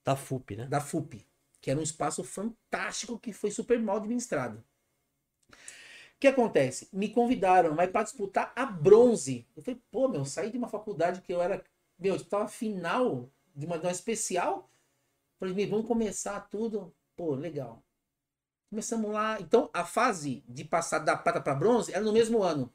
[0.05, 0.67] Da FUP, né?
[0.67, 1.27] da FUP,
[1.59, 4.63] que era um espaço fantástico que foi super mal administrado.
[5.49, 6.87] O que acontece?
[6.93, 9.47] Me convidaram, mas para disputar a bronze.
[9.55, 11.63] Eu falei, pô, meu, saí de uma faculdade que eu era,
[11.97, 14.69] meu, eu disputava final de uma, de uma especial.
[15.39, 16.93] Falei, meu, vamos começar tudo.
[17.15, 17.83] Pô, legal.
[18.69, 19.39] Começamos lá.
[19.41, 22.73] Então, a fase de passar da prata para bronze era no mesmo ano.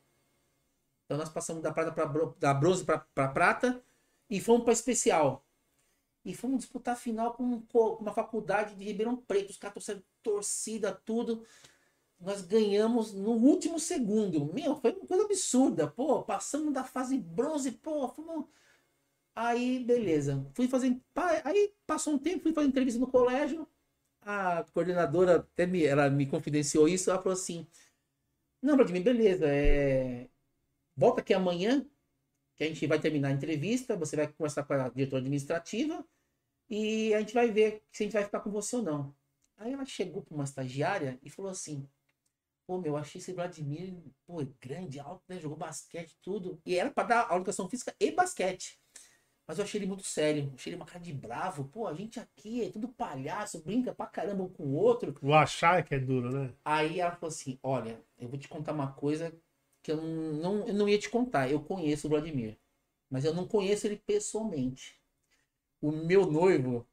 [1.04, 2.06] Então, nós passamos da prata para
[2.38, 3.82] da bronze para prata
[4.28, 5.44] e fomos para especial.
[6.24, 9.50] E fomos disputar a final com um co- uma faculdade de Ribeirão Preto.
[9.50, 11.44] Os caras trouxeram torcida, tudo.
[12.20, 14.52] Nós ganhamos no último segundo.
[14.52, 15.88] Meu, foi uma coisa absurda.
[15.88, 18.46] Pô, passamos da fase bronze, pô, fomos...
[19.34, 20.46] Aí, beleza.
[20.54, 21.00] Fui fazer.
[21.44, 23.66] Aí passou um tempo, fui fazer entrevista no colégio.
[24.22, 27.10] A coordenadora até me, ela me confidenciou isso.
[27.10, 27.66] Ela falou assim:
[28.62, 29.46] Não, Vladimir, beleza.
[29.48, 30.28] É...
[30.96, 31.86] Volta aqui amanhã,
[32.60, 33.96] que a gente vai terminar a entrevista.
[33.96, 36.04] Você vai conversar com a diretora administrativa
[36.68, 39.14] e a gente vai ver se a gente vai ficar com você ou não.
[39.56, 41.88] Aí ela chegou para uma estagiária e falou assim:
[42.66, 43.94] Pô, meu, achei esse Vladimir,
[44.26, 45.40] pô, grande, alto, né?
[45.40, 46.60] Jogou basquete, tudo.
[46.66, 48.78] E era para dar educação física e basquete.
[49.46, 51.64] Mas eu achei ele muito sério, achei ele uma cara de bravo.
[51.64, 55.16] Pô, a gente aqui é tudo palhaço, brinca pra caramba um com o outro.
[55.22, 56.52] O achar é que é duro, né?
[56.62, 59.34] Aí ela falou assim: Olha, eu vou te contar uma coisa
[59.82, 61.50] que eu não, não, eu não ia te contar.
[61.50, 62.58] Eu conheço o Vladimir,
[63.10, 65.00] mas eu não conheço ele pessoalmente.
[65.80, 66.86] O meu noivo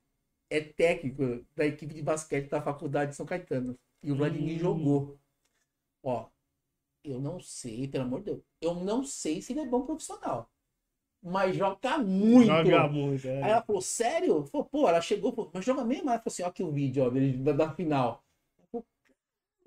[0.50, 3.78] é técnico da equipe de basquete da faculdade de São Caetano.
[4.04, 4.60] E o Vladimir Hum.
[4.60, 5.20] jogou.
[6.04, 6.28] Ó,
[7.04, 10.50] eu não sei, pelo amor de Deus, eu não sei se ele é bom profissional.
[11.22, 12.48] Mas joga muito.
[12.48, 13.28] Joga muito.
[13.28, 13.44] é.
[13.44, 14.46] Aí ela falou, sério?
[14.48, 16.10] Falou, pô, ela chegou, falou, mas joga mesmo?
[16.10, 18.24] Ela falou assim, ó aqui o vídeo ó, da, da final.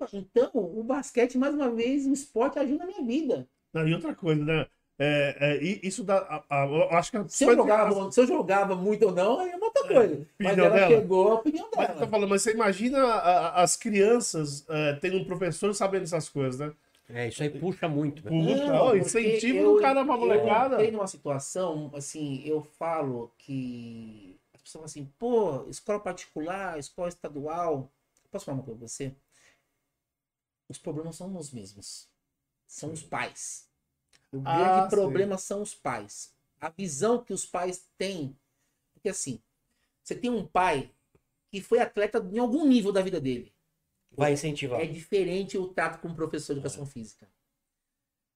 [0.05, 3.47] Eu falei, "Caramba, Então, o basquete, mais uma vez, o esporte ajuda na minha vida.
[3.73, 4.65] Não, e outra coisa, né?
[4.99, 6.17] É, é, e isso dá.
[6.17, 9.49] a- a- acho que a Se eu, jogava, se eu jogava muito ou não, aí
[9.49, 10.27] é uma outra coisa.
[10.39, 10.95] Mas opinião ela dela.
[11.01, 12.07] chegou a opinião Mas eu tô dela.
[12.11, 13.19] falando, mas você imagina a-
[13.59, 16.71] a- as crianças é, tendo um professor sabendo essas coisas, né?
[17.09, 18.21] É, isso aí puxa muito.
[18.23, 20.75] Puxa, Não, ó, incentivo eu- do cara pra molecada.
[20.75, 26.77] Eu entrei numa situação, assim, eu falo que as pessoas falam assim, pô, escola particular,
[26.77, 27.89] escola estadual.
[28.31, 29.13] Posso falar uma coisa pra você?
[30.71, 32.09] Os problemas são os mesmos.
[32.65, 33.67] São os pais.
[34.31, 34.95] O Ah, grande sim.
[34.95, 36.33] problema são os pais.
[36.59, 38.35] A visão que os pais têm.
[38.93, 39.41] Porque assim,
[40.03, 40.89] você tem um pai
[41.51, 43.53] que foi atleta em algum nível da vida dele.
[44.11, 44.79] Vai incentivar.
[44.81, 46.61] É diferente o trato com o professor de É.
[46.61, 47.27] educação física.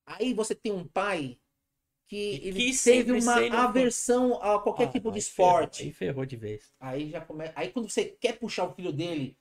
[0.05, 1.39] Aí você tem um pai
[2.07, 5.83] que Que ele teve uma aversão a qualquer Ah, tipo de aí ferrou, esporte.
[5.83, 6.71] Aí ferrou de vez.
[6.79, 7.53] Aí já começa.
[7.55, 9.37] Aí quando você quer puxar o filho dele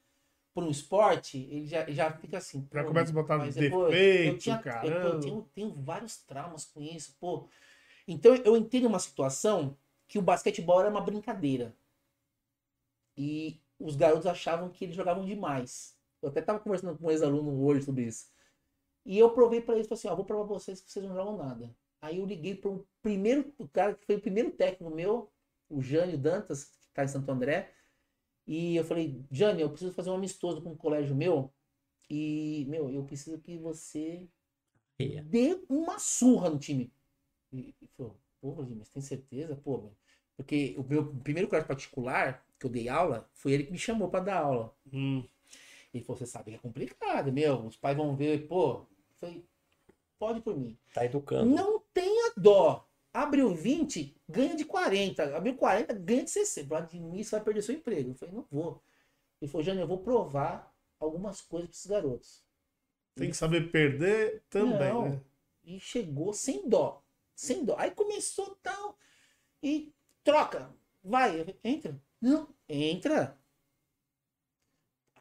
[0.55, 2.67] por um esporte, ele já, já fica assim.
[2.73, 3.75] Já começa a botar mas, defeito,
[4.29, 5.09] eu tinha- eu- pô, caramba.
[5.09, 7.49] Eu tenho, tenho vários traumas com isso, pô.
[8.07, 9.77] Então eu entendo uma situação
[10.07, 11.75] que o basquetebol era uma brincadeira.
[13.17, 15.97] E os garotos achavam que eles jogavam demais.
[16.23, 18.29] Eu até tava conversando com um ex-aluno hoje sobre isso.
[19.05, 21.15] E eu provei pra eles, falei assim, ó, vou provar pra vocês que vocês não
[21.15, 21.75] jogam nada.
[22.01, 25.31] Aí eu liguei para um primeiro, o cara que foi o primeiro técnico meu,
[25.69, 27.71] o Jânio Dantas, que tá em Santo André.
[28.47, 31.53] E eu falei, Jânio, eu preciso fazer um amistoso com um colégio meu.
[32.11, 34.29] E, meu, eu preciso que você
[34.99, 35.23] É.
[35.23, 36.93] dê uma surra no time.
[37.53, 39.57] E ele falou, pô, mas tem certeza?
[39.57, 39.97] Pô, meu.
[40.37, 44.09] Porque o meu primeiro colégio particular, que eu dei aula, foi ele que me chamou
[44.11, 44.77] para dar aula.
[44.93, 45.25] Hum,
[45.95, 47.67] Ele falou, você sabe que é complicado, meu.
[47.67, 48.73] Os pais vão ver, pô.
[48.81, 48.89] Eu
[49.21, 49.45] falei,
[50.19, 50.77] pode por mim.
[50.93, 51.55] Tá educando.
[51.55, 52.89] Não tenha dó.
[53.15, 55.37] Abriu 20, ganha de 40.
[55.37, 56.67] Abriu 40, ganha de 60.
[56.69, 58.11] Vladimir, você vai perder seu emprego.
[58.11, 58.83] Eu falei, não vou.
[59.41, 62.45] Ele falou, Jânio, eu vou provar algumas coisas para esses garotos.
[63.15, 65.09] tem que saber perder também, Não.
[65.11, 65.21] né?
[65.63, 67.05] E chegou sem dó.
[67.37, 67.77] Sem dó.
[67.79, 68.99] Aí começou tal.
[69.63, 69.95] E
[70.25, 70.75] troca.
[71.03, 71.97] Vai, entra.
[72.21, 73.39] Não, entra.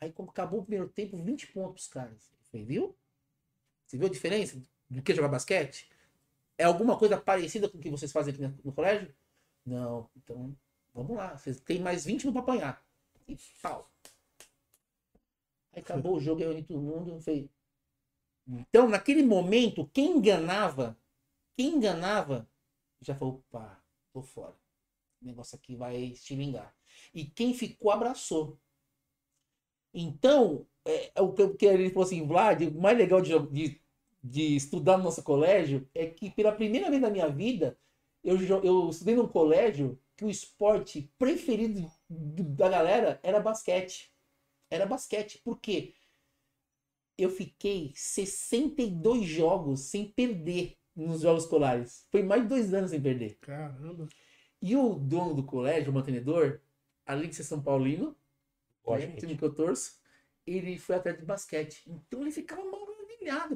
[0.01, 2.33] Aí como acabou o primeiro tempo, 20 pontos caras.
[2.51, 2.97] Viu?
[3.85, 5.89] Você viu a diferença do que jogar basquete?
[6.57, 9.13] É alguma coisa parecida com o que vocês fazem aqui no, colégio?
[9.65, 10.09] Não.
[10.15, 10.55] Então,
[10.93, 11.37] vamos lá.
[11.37, 12.85] Vocês têm mais 20 minutos pra apanhar.
[13.27, 13.89] E pau.
[15.71, 17.19] Aí acabou o jogo, eu todo mundo.
[17.21, 17.49] Falei,
[18.47, 20.97] então, naquele momento, quem enganava,
[21.55, 22.49] quem enganava,
[23.01, 23.81] já falou, opa,
[24.11, 24.55] tô fora.
[25.21, 26.75] O negócio aqui vai estilingar.
[27.13, 28.59] E quem ficou, abraçou.
[29.93, 33.81] Então, é, é o que ele falou assim, Vlad, o mais legal de, de,
[34.23, 37.77] de estudar no nosso colégio é que pela primeira vez na minha vida,
[38.23, 44.11] eu, eu estudei num colégio que o esporte preferido do- da galera era basquete.
[44.69, 45.39] Era basquete.
[45.43, 45.93] Por quê?
[47.17, 52.07] eu fiquei 62 jogos sem perder nos jogos escolares.
[52.11, 53.37] Foi mais de dois anos sem perder.
[53.41, 54.07] Caramba.
[54.61, 56.59] E o dono do colégio, o mantenedor,
[57.05, 58.15] além de ser São Paulino,
[58.83, 60.01] Ó, né, time que eu torço,
[60.45, 61.83] ele foi atleta de basquete.
[61.87, 62.63] Então ele ficava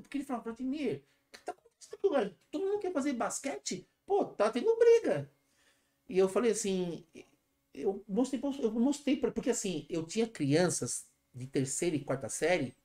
[0.02, 2.38] porque ele falava, Vladimir, o que tá acontecendo?
[2.52, 3.88] Todo mundo quer fazer basquete?
[4.06, 5.30] Pô, tá tendo briga.
[6.10, 7.06] E eu falei assim,
[7.74, 12.76] eu mostrei, eu mostrei, porque assim, eu tinha crianças de terceira e quarta série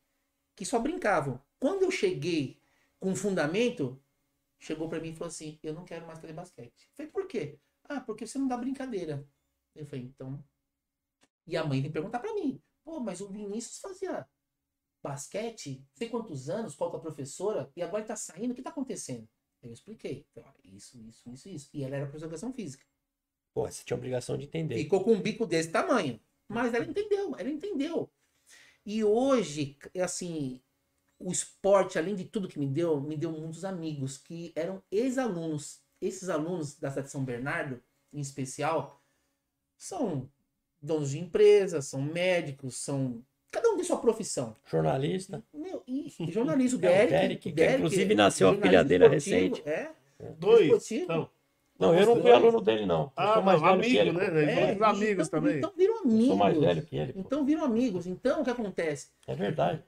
[0.54, 1.40] que só brincavam.
[1.58, 2.60] Quando eu cheguei
[3.00, 4.00] com fundamento,
[4.58, 6.88] chegou pra mim e falou assim: Eu não quero mais fazer basquete.
[6.90, 7.58] Eu falei, por quê?
[7.84, 9.26] Ah, porque você não dá brincadeira.
[9.74, 10.42] Eu falei, então.
[11.46, 14.28] E a mãe vem perguntar pra mim: Pô, mas o Vinícius fazia
[15.02, 18.62] basquete, não sei quantos anos, qual a professora, e agora ele tá saindo, o que
[18.62, 19.28] tá acontecendo?
[19.62, 20.26] Eu expliquei.
[20.36, 21.70] "Olha, isso, isso, isso, isso.
[21.72, 22.84] E ela era professora de educação física.
[23.54, 24.76] Pô, você tinha obrigação de entender.
[24.76, 26.20] Ficou com um bico desse tamanho.
[26.48, 28.10] Mas ela entendeu, ela entendeu.
[28.84, 30.60] E hoje, assim,
[31.18, 35.80] o esporte, além de tudo que me deu, me deu muitos amigos que eram ex-alunos.
[36.00, 37.80] Esses alunos da cidade de São Bernardo,
[38.12, 39.00] em especial,
[39.78, 40.30] são
[40.80, 43.24] donos de empresas, são médicos, são.
[43.52, 44.56] Cada um tem sua profissão.
[44.68, 45.44] Jornalista.
[45.54, 47.12] Meu, e jornalista, o É, o Derek.
[47.12, 49.62] Derek, o que inclusive nasceu a filha dele recente.
[49.68, 49.90] É,
[50.38, 50.62] Dois.
[50.64, 51.04] esportivo.
[51.04, 51.30] Então,
[51.78, 52.34] Não, eu não fui dois.
[52.34, 53.02] aluno dele, não.
[53.02, 54.30] Eu Ah, sou mais não, velho que amigo, ele.
[54.30, 54.42] né?
[54.52, 55.58] É, Dois amigos então, também.
[55.58, 56.26] Então viram Eu amigos.
[56.28, 57.12] sou mais velho que ele.
[57.12, 57.20] pô.
[57.20, 58.06] Então viram amigos.
[58.06, 59.08] Então o que acontece?
[59.26, 59.82] É verdade.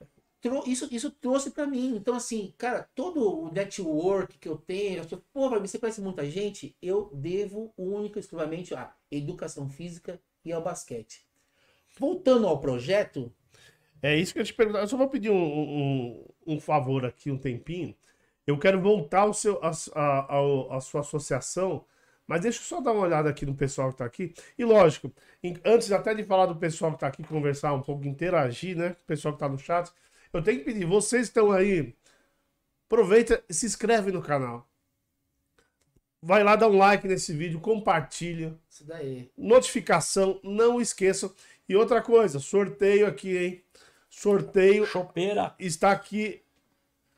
[0.66, 1.96] Isso, isso trouxe pra mim.
[1.96, 6.28] Então, assim, cara, todo o network que eu tenho, as pessoas, pô, você conhece muita
[6.30, 6.76] gente?
[6.82, 11.24] Eu devo única e exclusivamente à educação física e ao basquete.
[11.98, 13.32] Voltando ao projeto,
[14.04, 14.80] É isso que eu te perguntar.
[14.80, 17.94] Eu só vou pedir um, um, um favor aqui, um tempinho.
[18.46, 21.86] Eu quero voltar ao seu, a, a, a sua associação,
[22.26, 24.34] mas deixa eu só dar uma olhada aqui no pessoal que tá aqui.
[24.58, 25.10] E lógico,
[25.42, 28.90] em- antes até de falar do pessoal que tá aqui, conversar um pouco, interagir, né?
[28.90, 29.90] O pessoal que tá no chat,
[30.32, 31.96] eu tenho que pedir, vocês estão aí,
[32.86, 34.68] aproveita e se inscreve no canal.
[36.22, 39.30] Vai lá, dá um like nesse vídeo, compartilha isso daí.
[39.36, 41.32] notificação, não esqueçam.
[41.68, 43.64] E outra coisa, sorteio aqui, hein?
[44.20, 45.54] Sorteio Chopeira.
[45.58, 46.42] está aqui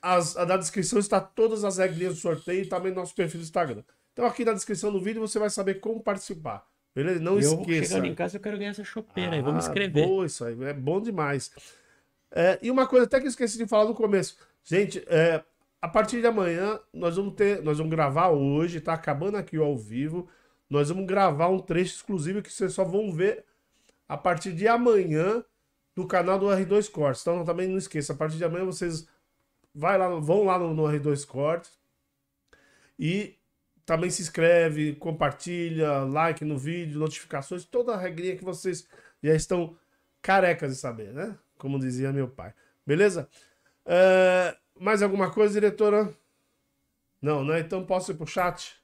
[0.01, 3.45] as, a, na descrição está todas as regrinhas do sorteio e também nosso perfil do
[3.45, 3.83] Instagram.
[4.13, 6.67] Então aqui na descrição do vídeo você vai saber como participar.
[6.95, 7.21] Beleza?
[7.21, 7.89] Não eu esqueça.
[7.89, 10.07] chegando em casa eu quero ganhar essa chopeira aí, vou me Ah, inscrever.
[10.07, 11.51] Boa, isso aí, é bom demais.
[12.31, 14.37] É, e uma coisa até que eu esqueci de falar no começo.
[14.65, 15.43] Gente, é,
[15.83, 19.65] a partir de amanhã nós vamos ter, nós vamos gravar hoje, tá acabando aqui o
[19.65, 20.29] ao vivo.
[20.71, 23.45] Nós vamos gravar um trecho exclusivo que vocês só vão ver
[24.09, 25.45] a partir de amanhã
[25.97, 27.23] no canal do R2 Cortes.
[27.23, 29.09] Então também não esqueça, a partir de amanhã vocês
[29.75, 31.73] vai lá, vão lá no, no R2 Cortes
[32.99, 33.37] e
[33.85, 38.87] também se inscreve, compartilha, like no vídeo, notificações, toda a regrinha que vocês
[39.23, 39.77] já estão
[40.21, 41.39] carecas de saber, né?
[41.57, 42.53] Como dizia meu pai.
[42.85, 43.29] Beleza?
[43.85, 46.13] É, mais alguma coisa, diretora?
[47.23, 47.61] Não, né?
[47.61, 48.77] Então posso ir pro chat?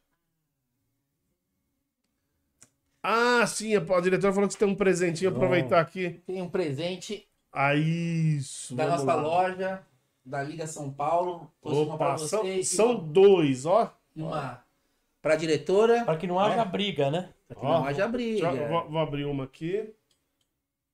[3.03, 5.31] Ah, sim, a diretora falou que você tem um presentinho.
[5.31, 5.37] Bom.
[5.39, 6.23] Aproveitar aqui.
[6.27, 8.75] Tem um presente Ah, isso.
[8.77, 9.15] da nossa lá.
[9.17, 9.83] loja,
[10.25, 11.51] da Liga São Paulo.
[11.61, 13.93] Uma Opa, são, vocês, são dois, ó.
[14.15, 14.65] uma
[15.21, 16.05] pra diretora.
[16.05, 17.33] Para que não haja briga, né?
[17.49, 18.69] Pra que não haja briga.
[18.69, 19.93] vou, vou abrir uma aqui.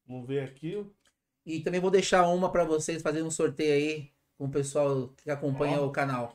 [0.07, 0.87] Vamos ver aqui.
[1.45, 5.31] E também vou deixar uma pra vocês fazendo um sorteio aí com o pessoal que
[5.31, 5.87] acompanha Ó.
[5.87, 6.35] o canal.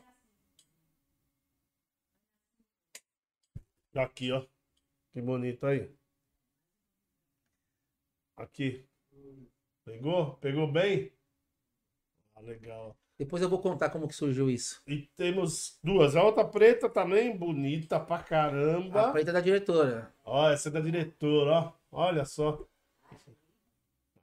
[3.96, 4.44] Aqui, ó.
[5.14, 5.90] Que bonito aí.
[8.36, 8.86] Aqui.
[9.86, 10.36] Pegou?
[10.38, 11.12] Pegou bem?
[12.36, 12.98] Ah, legal.
[13.18, 14.82] Depois eu vou contar como que surgiu isso.
[14.88, 16.16] E temos duas.
[16.16, 19.12] A outra preta também, bonita pra A caramba.
[19.12, 20.12] preta da diretora.
[20.26, 21.74] Ó, essa é da diretora, ó.
[21.92, 22.66] Olha só.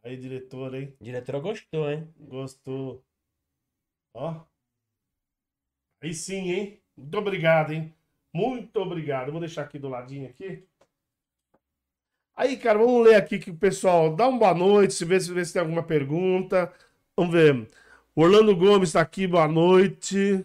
[0.03, 0.97] Aí, diretora, hein?
[1.01, 2.13] A diretora gostou, hein?
[2.19, 3.05] Gostou.
[4.13, 4.45] Ó.
[6.03, 6.83] Aí sim, hein?
[6.97, 7.95] Muito obrigado, hein?
[8.33, 9.31] Muito obrigado.
[9.31, 10.67] Vou deixar aqui do ladinho aqui.
[12.41, 15.31] Aí, cara, vamos ler aqui que o pessoal dá uma boa noite, se vê, se
[15.31, 16.73] vê se tem alguma pergunta.
[17.15, 17.69] Vamos ver.
[18.17, 20.43] O Orlando Gomes está aqui, boa noite.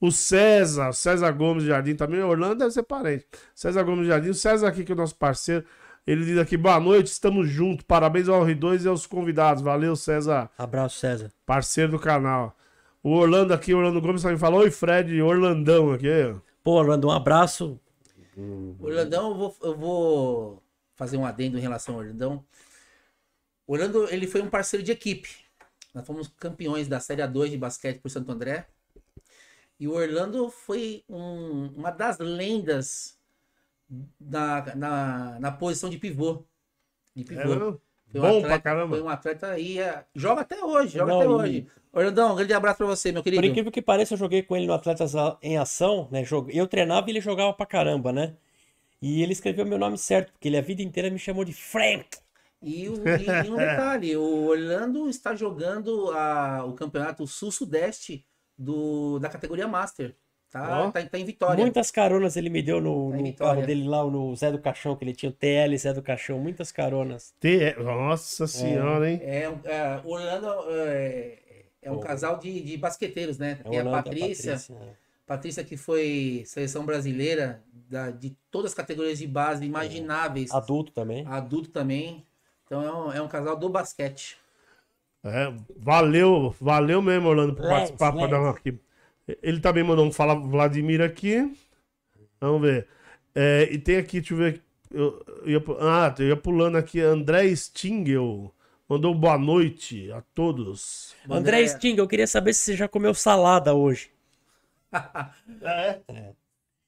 [0.00, 2.22] O César, o César Gomes Jardim também.
[2.22, 3.26] O Orlando deve ser parente.
[3.56, 4.28] César Gomes Jardim.
[4.28, 5.64] O César aqui, que é o nosso parceiro.
[6.06, 7.84] Ele diz aqui, boa noite, estamos juntos.
[7.88, 9.64] Parabéns ao R2 e aos convidados.
[9.64, 11.32] Valeu, César Abraço, César.
[11.44, 12.56] parceiro do canal.
[13.02, 16.06] O Orlando aqui, o Orlando Gomes também falou, oi Fred, Orlandão aqui.
[16.62, 17.80] Pô, Orlando, um abraço.
[18.78, 20.61] Orlandão, eu vou, eu vou
[20.94, 22.44] fazer um adendo em relação ao Orlandão.
[23.66, 25.28] O Orlando, ele foi um parceiro de equipe.
[25.94, 28.66] Nós fomos campeões da Série A2 de basquete por Santo André.
[29.78, 33.18] E o Orlando foi um- uma das lendas
[34.20, 36.44] na, na, na posição de pivô.
[37.14, 37.80] De É, pivô.
[38.10, 38.96] Foi um Bom atleta- pra caramba.
[38.96, 39.78] Foi um atleta aí.
[39.78, 41.66] é, joga até hoje, joga Não, até hoje.
[41.92, 43.42] Orlandão, um grande abraço pra você, meu querido.
[43.42, 45.12] Por incrível que pareça, eu joguei com ele no Atletas
[45.42, 46.22] em Ação, né?
[46.50, 48.34] Eu treinava e ele jogava pra caramba, né?
[49.02, 52.06] E ele escreveu meu nome certo, porque ele a vida inteira me chamou de Frank.
[52.62, 58.24] E, o- e- e um detalhe, o Orlando está jogando a- o campeonato sul-sudeste
[58.56, 60.14] do- da categoria Master.
[60.48, 60.90] Tá, Ó.
[60.92, 61.62] tá, tá em Vitória.
[61.64, 64.94] Muitas caronas ele me deu no, Tá no carro dele lá, no Zé do Caixão,
[64.94, 67.34] que ele tinha o TL Zé do Caixão, muitas caronas.
[67.40, 69.18] Te- Nossa senhora, hein?
[69.22, 71.38] É, é, o Orlando é,
[71.80, 72.00] é um Pô.
[72.00, 73.58] casal de, de basqueteiros, né?
[73.64, 74.58] É Tem a Orlando a Patrícia, né?
[74.58, 74.98] Patrícia
[75.64, 81.24] que foi seleção brasileira da- de todas as categorias de base imagináveis, Adulto também.
[81.26, 82.24] adulto também.
[82.66, 84.36] Então é um, é um casal do basquete.
[85.24, 88.12] É, valeu, valeu mesmo, Orlando, por Lance, participar.
[88.12, 88.76] pra dar uma aqui.
[89.40, 91.54] Ele também mandou um fala Vladimir aqui.
[92.40, 92.88] Vamos ver.
[93.34, 94.60] É, e tem aqui, deixa eu ver.
[94.90, 97.00] Eu, eu ia, ah, eu ia pulando aqui.
[97.00, 98.52] André Stingel
[98.88, 101.14] mandou boa noite a todos.
[101.30, 104.10] André Sting, eu queria saber se você já comeu salada hoje.
[105.62, 106.00] É?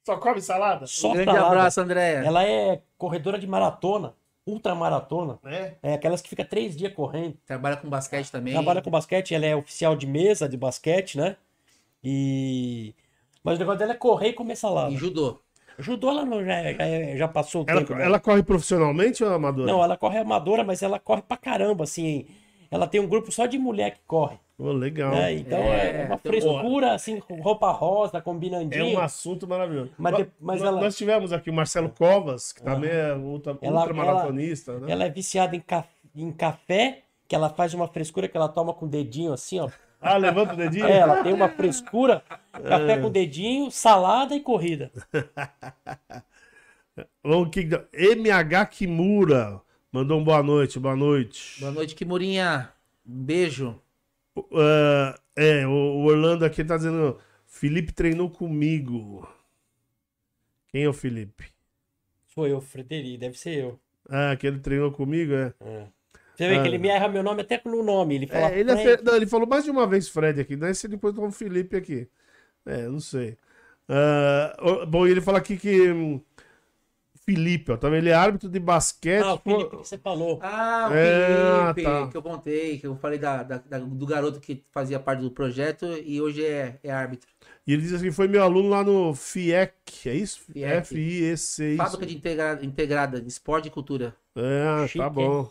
[0.07, 0.87] Só come salada?
[0.87, 1.47] Só Um grande salada.
[1.47, 2.25] abraço, André.
[2.25, 4.15] Ela é corredora de maratona,
[4.47, 5.39] ultramaratona.
[5.45, 5.75] É.
[5.83, 7.37] É aquelas que fica três dias correndo.
[7.47, 8.53] Trabalha com basquete também.
[8.53, 11.37] Trabalha com basquete, ela é oficial de mesa de basquete, né?
[12.03, 12.95] E.
[13.43, 14.91] Mas o negócio dela é correr e comer salada.
[14.91, 15.41] E judô.
[15.79, 17.95] Judô ela não, já, já, já passou o Ela, tempo.
[18.01, 19.73] ela corre profissionalmente ou é amadora?
[19.73, 22.27] Não, ela corre amadora, mas ela corre pra caramba, assim.
[22.71, 24.39] Ela tem um grupo só de mulher que corre.
[24.57, 25.11] Ô, legal.
[25.13, 25.33] né?
[25.35, 28.99] Então É, é, uma tem- frescura, assim, com roupa rosa, É combinandinho.
[28.99, 29.91] um assunto maravilhoso.
[29.99, 33.59] Mas de- mas nós, ela- nós tivemos aqui o Marcelo Covas, que também é ultra,
[33.61, 34.93] Ela- ultramaratonista, né?
[34.93, 38.73] Ela é viciada em, ca- em café, que ela faz uma frescura que ela toma
[38.73, 39.69] com o dedinho assim, ó.
[40.01, 40.87] Ah, levanta o dedinho?
[40.87, 42.23] É, ela tem uma frescura,
[42.53, 42.61] É.
[42.61, 44.93] café com dedinho, salada e corrida.
[47.93, 49.61] MH Kimura
[49.91, 51.59] mandou um boa noite, boa noite.
[51.61, 52.71] Boa noite, Kimurinha.
[53.07, 53.81] Um beijo.
[54.37, 59.29] Uh, é, o, o Orlando aqui tá dizendo: Felipe treinou comigo.
[60.69, 61.47] Quem é o Felipe?
[62.27, 63.79] Foi eu, Frederico, deve ser eu.
[64.09, 65.55] Ah, que ele treinou comigo, é.
[65.61, 65.87] É.
[66.35, 66.63] Você vê Ah.
[66.63, 68.17] que ele me erra meu nome até no nome.
[68.17, 68.77] Ele fala É, ele, é.
[68.77, 70.75] Fe- não, ele falou mais de uma vez Fred aqui, né?
[70.75, 72.09] Se depois com o Felipe aqui.
[72.67, 73.37] É, não sei.
[73.89, 75.71] Ah, o- bom, ele fala aqui que.
[77.25, 79.23] Felipe, ó, também ele é árbitro de basquete.
[79.23, 80.39] Ah, o pô- Felipe que você falou.
[80.43, 82.09] Ah, o É, Felipe, tá.
[82.09, 85.31] que eu contei, que eu falei da, da- da- do garoto que fazia parte do
[85.31, 87.29] projeto e hoje é, é árbitro.
[87.67, 90.41] E ele diz que foi meu aluno lá no FIEC, é isso?
[90.53, 90.95] FIEC.
[91.33, 91.63] Isso.
[91.79, 94.15] Fábrica de integra- integrada de esporte e cultura.
[94.37, 95.13] É, Chique, tá hein?
[95.13, 95.51] bom.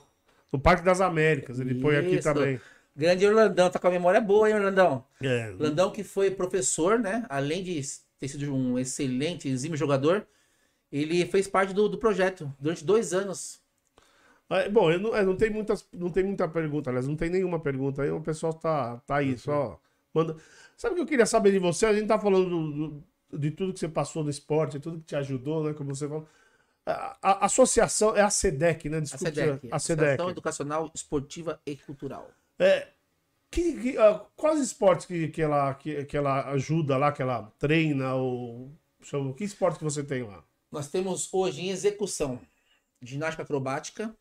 [0.51, 2.23] No Parque das Américas, ele põe aqui Isso.
[2.31, 2.59] também.
[2.95, 5.03] Grande Orlandão, tá com a memória boa, hein, Orlandão?
[5.19, 5.49] É.
[5.49, 7.25] Orlandão que foi professor, né?
[7.27, 7.81] Além de
[8.19, 10.27] ter sido um excelente, exímio jogador,
[11.01, 13.59] ele fez parte do, do projeto durante dois anos.
[14.49, 17.29] Ah, Bom, eu não, é, não, tem muitas, não tem muita pergunta, aliás, não tem
[17.29, 19.79] nenhuma pergunta aí, o pessoal tá, tá aí, só
[20.13, 20.35] manda.
[20.77, 21.85] Sabe o que eu queria saber de você?
[21.85, 22.71] A gente tá falando do-
[23.31, 25.73] do- de tudo que você passou no esporte, tudo que te ajudou, né?
[25.73, 26.27] Como você falou.
[26.85, 28.97] A, a associação é a SEDEC, né?
[28.97, 30.29] A Desculpa, SEDEC, a Associação.
[30.29, 32.29] Educacional Esportiva e Cultural.
[32.59, 32.89] É,
[33.49, 37.51] que, que, ah, quais esportes que, que, ela, que, que ela ajuda lá, que ela
[37.57, 38.13] treina?
[38.15, 38.71] Ou,
[39.01, 40.43] chama- que esporte que você tem lá?
[40.73, 42.41] Nós temos hoje em execução
[42.99, 44.17] ginástica acrobática,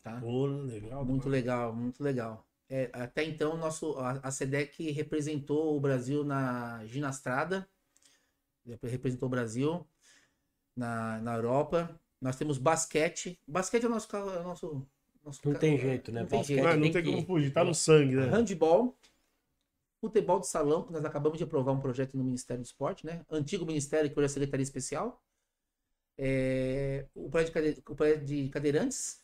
[0.00, 0.20] tá?
[0.20, 1.04] Pô, legal.
[1.04, 2.46] Muito legal, muito legal.
[2.70, 7.68] É, até então, nosso, a, a SEDEC representou o Brasil na ginastrada,
[8.80, 9.84] representou o Brasil
[10.76, 12.00] na, na Europa.
[12.20, 13.36] Nós temos basquete.
[13.44, 14.16] Basquete é o nosso.
[14.16, 14.86] é o nosso,
[15.24, 16.20] nosso Não ca- tem jeito, né?
[16.20, 16.68] Não tem Basquete jeito.
[16.68, 18.26] Não, não tem tem que- como fugir, tá no sangue, né?
[18.26, 18.96] Handball,
[20.00, 23.26] futebol de salão, que nós acabamos de aprovar um projeto no Ministério do Esporte, né?
[23.28, 25.20] Antigo Ministério, que hoje é a Secretaria Especial.
[26.24, 29.20] É, o, prédio de cade- o prédio de cadeirantes.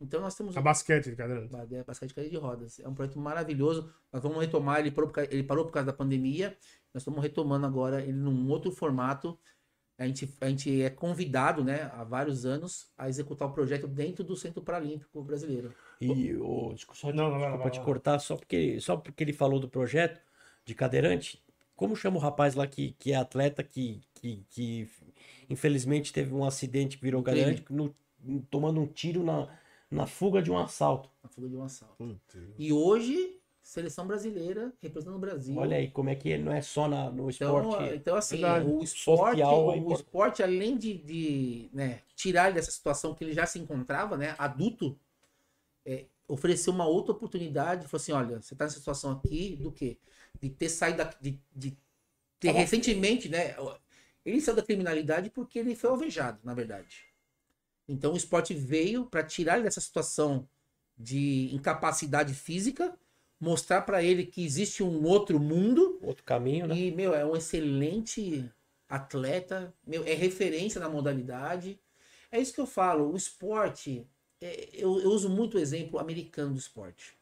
[0.00, 1.46] Então nós temos A basquete, cadeira.
[1.48, 2.80] Ba- Basquete de cadeira de rodas.
[2.80, 3.92] É um projeto maravilhoso.
[4.10, 6.56] Nós vamos retomar, ele parou, por ele parou por causa da pandemia.
[6.94, 9.38] Nós estamos retomando agora ele num outro formato.
[9.98, 14.24] A gente, a gente é convidado, né, há vários anos, a executar o projeto dentro
[14.24, 15.74] do Centro Paralímpico Brasileiro.
[16.00, 19.34] E o desculpa, só- Não, não, lá, desculpa te cortar, só porque, só porque ele
[19.34, 20.18] falou do projeto
[20.64, 21.44] de cadeirante.
[21.76, 24.88] Como chama o rapaz lá que, que é atleta que, que, que
[25.50, 27.22] infelizmente teve um acidente que virou
[27.68, 27.94] no-
[28.50, 29.48] tomando um tiro na,
[29.90, 31.10] na fuga de um assalto.
[31.22, 32.20] Na fuga de um assalto.
[32.58, 35.56] E hoje, seleção brasileira representando o Brasil.
[35.58, 37.94] Olha aí como é que não é só na, no Então, esporte.
[37.94, 38.66] então assim, Verdade.
[38.66, 40.00] o esporte, é o importante.
[40.06, 44.34] esporte, além de, de, né, tirar ele dessa situação que ele já se encontrava, né,
[44.38, 44.98] adulto,
[45.84, 49.98] é, oferecer uma outra oportunidade, falou assim, olha, você está nessa situação aqui, do quê?
[50.40, 51.76] De ter saído da, de, de
[52.40, 53.56] ter Tá recentemente, né,
[54.24, 57.04] ele saiu da criminalidade porque ele foi alvejado, na verdade.
[57.88, 60.48] Então o esporte veio para tirar ele dessa situação
[60.96, 62.96] de incapacidade física,
[63.40, 66.76] mostrar para ele que existe um outro mundo Outro caminho, né?
[66.76, 68.50] e, meu, é um excelente
[68.88, 71.80] atleta, meu, é referência na modalidade.
[72.30, 74.06] É isso que eu falo, o esporte,
[74.40, 77.18] é, eu, eu uso muito o exemplo americano do esporte.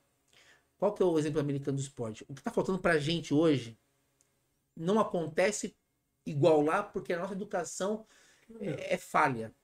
[0.76, 2.24] Qual que é o exemplo americano do esporte?
[2.28, 3.78] O que está faltando pra gente hoje
[4.76, 5.76] não acontece
[6.30, 8.06] igual lá, porque a nossa educação
[8.60, 9.54] é, é falha.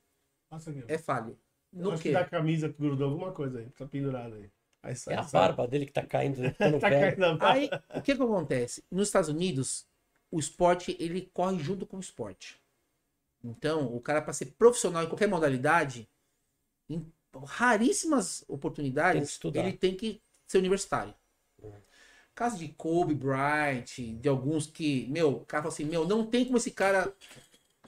[0.49, 0.57] Ó.
[0.87, 1.35] É falha.
[1.71, 2.09] No acho quê?
[2.09, 4.49] que da camisa que grudou alguma coisa aí, tá pendurada aí.
[4.83, 5.41] Aí É sai, a sai.
[5.41, 6.37] barba dele que tá caindo,
[6.79, 7.37] Tá caindo.
[7.41, 8.83] Aí, o que que acontece?
[8.91, 9.87] Nos Estados Unidos,
[10.31, 12.61] o esporte, ele corre junto com o esporte.
[13.43, 16.09] Então, o cara para ser profissional em qualquer modalidade,
[16.89, 17.11] em
[17.45, 19.59] raríssimas Tem oportunidades, estudar.
[19.61, 21.13] ele tem que ser universitário.
[22.35, 23.85] Caso de Kobe Bryant,
[24.19, 27.11] de alguns que, meu, o cara fala assim, meu, não tem como esse cara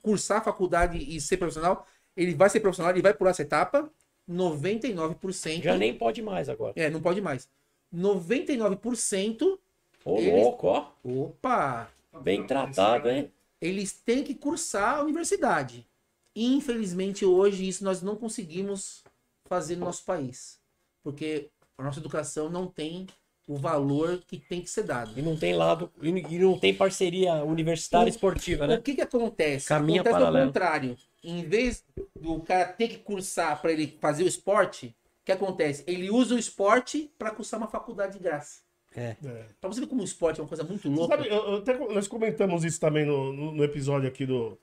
[0.02, 1.86] cursar a faculdade e ser profissional.
[2.16, 3.92] Ele vai ser profissional, ele vai pular essa etapa.
[4.30, 5.64] 99%.
[5.64, 6.74] Já nem pode mais agora.
[6.76, 7.50] É, não pode mais.
[7.94, 9.60] 99%
[10.06, 10.92] Ô, Eles- louco, ó.
[11.04, 11.90] Opa!
[12.22, 13.30] Bem tratado, hein?
[13.60, 15.86] Eles têm que cursar a universidade.
[16.34, 19.04] Infelizmente, hoje, isso nós não conseguimos
[19.46, 20.60] fazer no nosso país.
[21.04, 23.08] Porque a nossa educação não tem
[23.48, 25.18] o valor que tem que ser dado.
[25.18, 28.82] E não tem lado, e e não tem parceria universitária esportiva, O né?
[28.84, 29.68] que que acontece?
[29.70, 30.44] Caminha acontece paralelo.
[30.46, 30.98] ao contrário.
[31.24, 31.84] Em vez
[32.20, 34.88] do cara ter que cursar para ele fazer o esporte,
[35.22, 35.84] o que acontece?
[35.88, 38.62] Ele usa o esporte para cursar uma faculdade de graça.
[38.96, 39.16] É.
[39.24, 39.46] É.
[39.62, 41.16] Pra você ver como o esporte é uma coisa muito louca.
[41.16, 44.58] Sabe, eu- eu até nós comentamos isso também no, no- no episódio aqui do,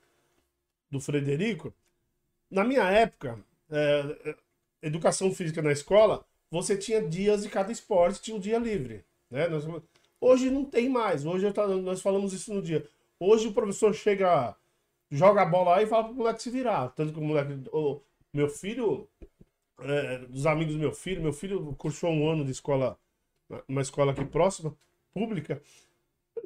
[0.91, 1.73] do Frederico.
[2.51, 3.39] Na minha época,
[3.71, 4.35] é, é,
[4.81, 6.23] educação física na escola,
[6.61, 9.03] você tinha dias de cada esporte, tinha um dia livre.
[9.29, 9.47] Né?
[9.47, 9.65] Nós-
[10.21, 11.25] hoje não tem mais.
[11.25, 12.87] Hoje eu tá- nós falamos isso no dia.
[13.19, 14.55] Hoje o professor chega,
[15.11, 16.89] joga a bola aí e fala pro moleque se virar.
[16.89, 17.53] Tanto que o moleque.
[17.71, 17.99] o
[18.33, 19.07] meu filho,
[19.81, 22.97] é, dos amigos do meu filho, meu filho cursou um ano de escola,
[23.67, 24.75] uma escola aqui próxima,
[25.13, 25.61] pública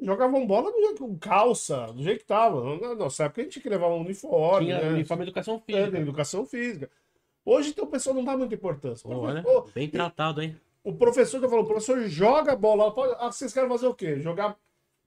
[0.02, 2.76] jogavam bola do jeito, com calça, do jeito que tava.
[2.78, 4.88] Na nossa época a gente tinha que levar um uniforme, Tinha né?
[4.90, 5.90] uniforme de educação É, física.
[5.90, 6.90] da educação física.
[7.44, 9.08] Hoje então, o pessoal não dá muita importância.
[9.08, 10.56] O Olha, professor- bem tratado, hein?
[10.84, 12.92] o professor tá falando, o professor joga bola.
[12.92, 14.18] Pode- Ah, vocês querem fazer o quê?
[14.20, 14.56] Jogar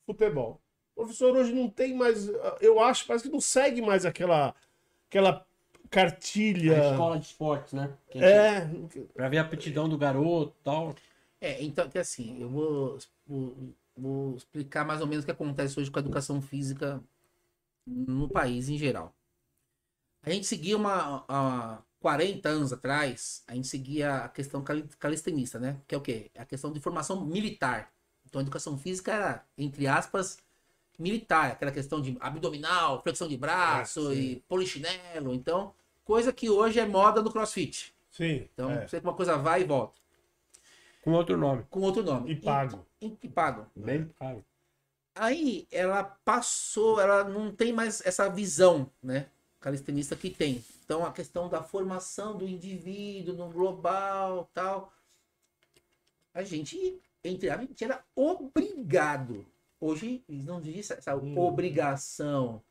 [0.05, 0.59] futebol.
[0.95, 2.27] O professor hoje não tem mais.
[2.61, 4.53] Eu acho, parece que não segue mais aquela,
[5.09, 5.45] aquela
[5.89, 6.81] cartilha.
[6.81, 7.91] A escola de esportes, né?
[8.09, 8.67] Que É,
[9.13, 10.95] Pra ver a aptidão do garoto e tal.
[11.41, 12.97] É, então, que assim, eu vou,
[13.27, 13.55] vou,
[13.97, 17.03] vou explicar mais ou menos o que acontece hoje com a educação física
[17.85, 19.13] no país em geral.
[20.21, 21.25] A gente seguia uma.
[21.27, 25.77] Há 40 anos atrás, a gente seguia a questão cali- calistenista, né?
[25.87, 26.29] Que é o quê?
[26.35, 27.89] É a questão de formação militar.
[28.25, 30.37] Então a educação física era, entre aspas,
[30.99, 35.33] militar, aquela questão de abdominal, flexão de braço Ah, e polichinelo.
[35.33, 35.73] Então,
[36.03, 37.95] coisa que hoje é moda no crossfit.
[38.11, 38.49] sim.
[38.53, 38.85] Então, é.
[38.85, 39.93] você uma coisa vai e volta.
[41.05, 41.63] Com outro nome.
[41.69, 42.31] Com outro nome.
[42.33, 42.85] E pago.
[43.01, 43.65] E, e pago.
[43.73, 44.43] Bem pago.
[45.15, 49.27] Aí ela passou, ela não tem mais essa visão, né?
[49.63, 50.61] Calistenista que tem.
[50.83, 54.91] Então a questão da formação do indivíduo no global, tal.
[56.33, 59.45] A gente, entre a gente era obrigado.
[59.79, 61.37] Hoje eles não dizem essa, Hum.
[61.37, 62.61] obrigação.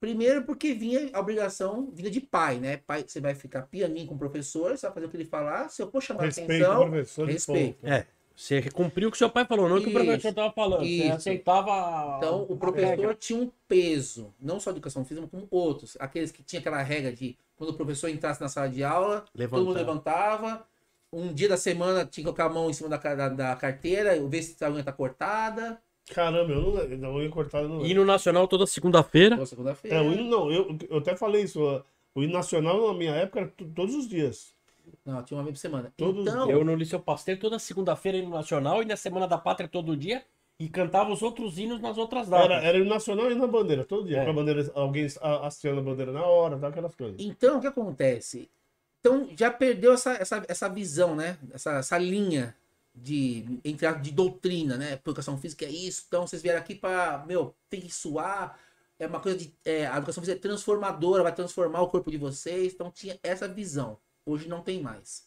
[0.00, 2.78] Primeiro porque vinha a obrigação vinha de pai, né?
[2.78, 5.68] Pai, você vai ficar pianinho com o professor, você vai fazer o que ele falar.
[5.68, 7.86] Se eu for chamar Respeito atenção, respeito.
[7.86, 8.06] É.
[8.36, 10.80] Você cumpriu o que seu pai falou, não o que o professor tava falando.
[10.80, 11.12] Você isso.
[11.12, 12.16] aceitava.
[12.18, 13.14] Então, o professor regra.
[13.14, 15.96] tinha um peso, não só de educação física, como outros.
[16.00, 19.64] Aqueles que tinha aquela regra de quando o professor entrasse na sala de aula, todo
[19.64, 19.80] mundo Levantar.
[19.80, 20.66] levantava.
[21.12, 24.18] Um dia da semana tinha que colocar a mão em cima da, da, da carteira,
[24.26, 25.78] ver se a unha tá cortada.
[26.10, 26.98] Caramba, eu não lembro.
[26.98, 27.90] Não, eu ia cortar, eu não lembro.
[27.90, 29.36] Hino nacional toda segunda-feira.
[29.36, 29.96] Toda segunda-feira.
[29.96, 31.60] É, o hino não, eu, eu até falei isso.
[32.14, 34.54] O hino nacional na minha época era todos os dias.
[35.04, 35.92] Não, tinha uma vez por semana.
[35.96, 39.68] Todos então, Eu no Liceu Pasteur toda segunda-feira hino nacional e na Semana da Pátria
[39.68, 40.24] todo dia.
[40.58, 42.46] E cantava os outros hinos nas outras datas.
[42.50, 44.18] Era, era hino nacional e na bandeira, todo dia.
[44.18, 44.24] É.
[44.24, 45.06] Com a bandeira, alguém
[45.42, 47.20] hasteando a bandeira na hora, aquelas coisas.
[47.20, 48.48] então, o que acontece?
[49.00, 51.36] Então, já perdeu essa, essa, essa visão, né?
[51.52, 52.54] Essa, essa linha
[52.94, 54.92] de, entre a- de doutrina, né?
[54.92, 56.04] Educação física é isso.
[56.06, 58.56] Então, vocês vieram aqui para, meu, tem que suar.
[59.00, 59.52] É uma coisa de.
[59.64, 62.72] é, a educação física é transformadora, vai transformar o corpo de vocês.
[62.72, 63.98] Então, tinha essa visão.
[64.24, 65.26] Hoje não tem mais.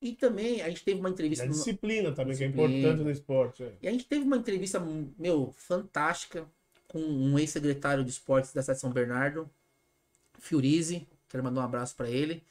[0.00, 1.44] E também, a gente teve uma E entrevista.
[1.44, 2.78] a no- disciplina também, que é Disciplina.
[2.78, 3.62] importante no esporte.
[3.62, 3.72] é.
[3.82, 4.78] E a gente teve uma entrevista,
[5.18, 6.46] meu, fantástica
[6.88, 9.48] com um ex-secretário de esportes da cidade de São Bernardo,
[10.38, 11.06] Fiorize.
[11.28, 12.42] Quero mandar um abraço para ele.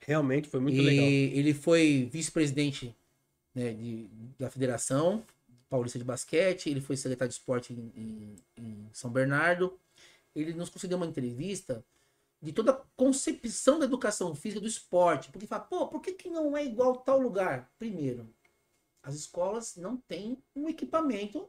[0.00, 1.04] Realmente foi muito e legal.
[1.06, 2.94] ele foi vice-presidente
[3.54, 4.08] né, de-
[4.38, 5.24] da Federação
[5.70, 9.78] Paulista de Basquete, ele foi secretário de esporte em, em- em São Bernardo.
[10.34, 11.84] Ele nos concedeu uma entrevista
[12.44, 15.30] de toda a concepção da educação física do esporte.
[15.30, 17.70] Porque fala, pô, por que, que não é igual tal lugar?
[17.78, 18.28] Primeiro,
[19.02, 21.48] as escolas não têm um equipamento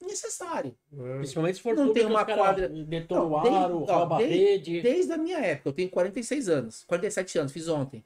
[0.00, 0.76] necessário.
[0.92, 1.16] É.
[1.18, 4.82] Principalmente se for Não tem uma quadra- Detonam o Não, desde- aro, ó, desde-.
[4.82, 8.04] Desde a minha época, eu tenho 46 anos, 47 anos, fiz ontem.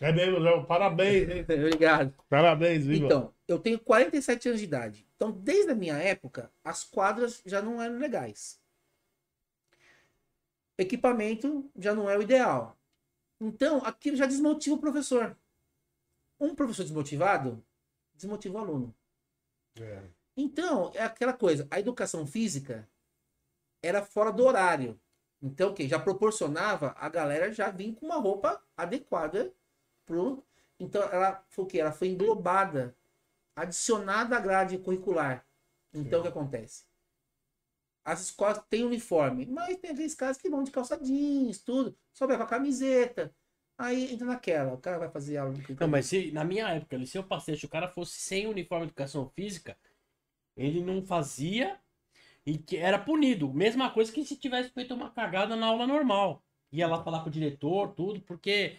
[0.00, 0.64] É mesmo, Léo.
[0.64, 1.44] Parabéns, hein?
[1.66, 2.14] Obrigado.
[2.28, 3.06] Parabéns, viva.
[3.06, 5.06] Então, eu tenho 47 anos de idade.
[5.16, 8.60] Então, desde a minha época, as quadras já não eram legais.
[10.78, 12.78] Equipamento já não é o ideal.
[13.40, 15.36] Então, aquilo já desmotiva o professor.
[16.40, 17.62] Um professor desmotivado
[18.14, 18.94] desmotiva o aluno.
[19.80, 20.02] É.
[20.36, 22.88] Então, é aquela coisa, a educação física
[23.82, 25.00] era fora do horário.
[25.42, 29.52] Então, o que já proporcionava a galera já vir com uma roupa adequada
[30.04, 30.44] pro
[30.78, 31.80] Então, ela foi o quê?
[31.80, 32.94] Ela foi englobada,
[33.54, 35.44] adicionada à grade curricular.
[35.92, 36.87] Então, o que acontece?
[38.08, 42.26] As escolas têm uniforme, mas tem aqueles caras que vão de calça jeans, tudo, só
[42.26, 43.34] vai com a camiseta.
[43.76, 46.96] Aí entra naquela, o cara vai fazer aula de Não, mas se na minha época,
[46.96, 49.76] Liceu Pasteur, se o cara fosse sem uniforme de educação física,
[50.56, 51.78] ele não fazia
[52.46, 53.52] e que era punido.
[53.52, 56.42] Mesma coisa que se tivesse feito uma cagada na aula normal.
[56.72, 58.78] Ia lá falar com o diretor, tudo, porque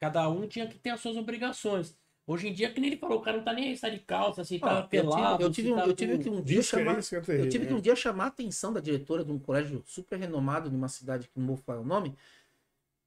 [0.00, 1.96] cada um tinha que ter as suas obrigações.
[2.26, 4.00] Hoje em dia, que nem ele falou, o cara não tá nem aí, sai de
[4.00, 5.42] calça, Ó, tá eu tive- pelado.
[5.44, 6.98] eu tive, se um- tá eu tive que um dia é chamar.
[6.98, 10.18] é Eu tive que um dia chamar a atenção da diretora de um colégio super
[10.18, 12.16] renomado, de uma cidade que não vou falar o nome.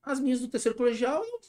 [0.01, 1.41] As meninas do terceiro colegial, eu-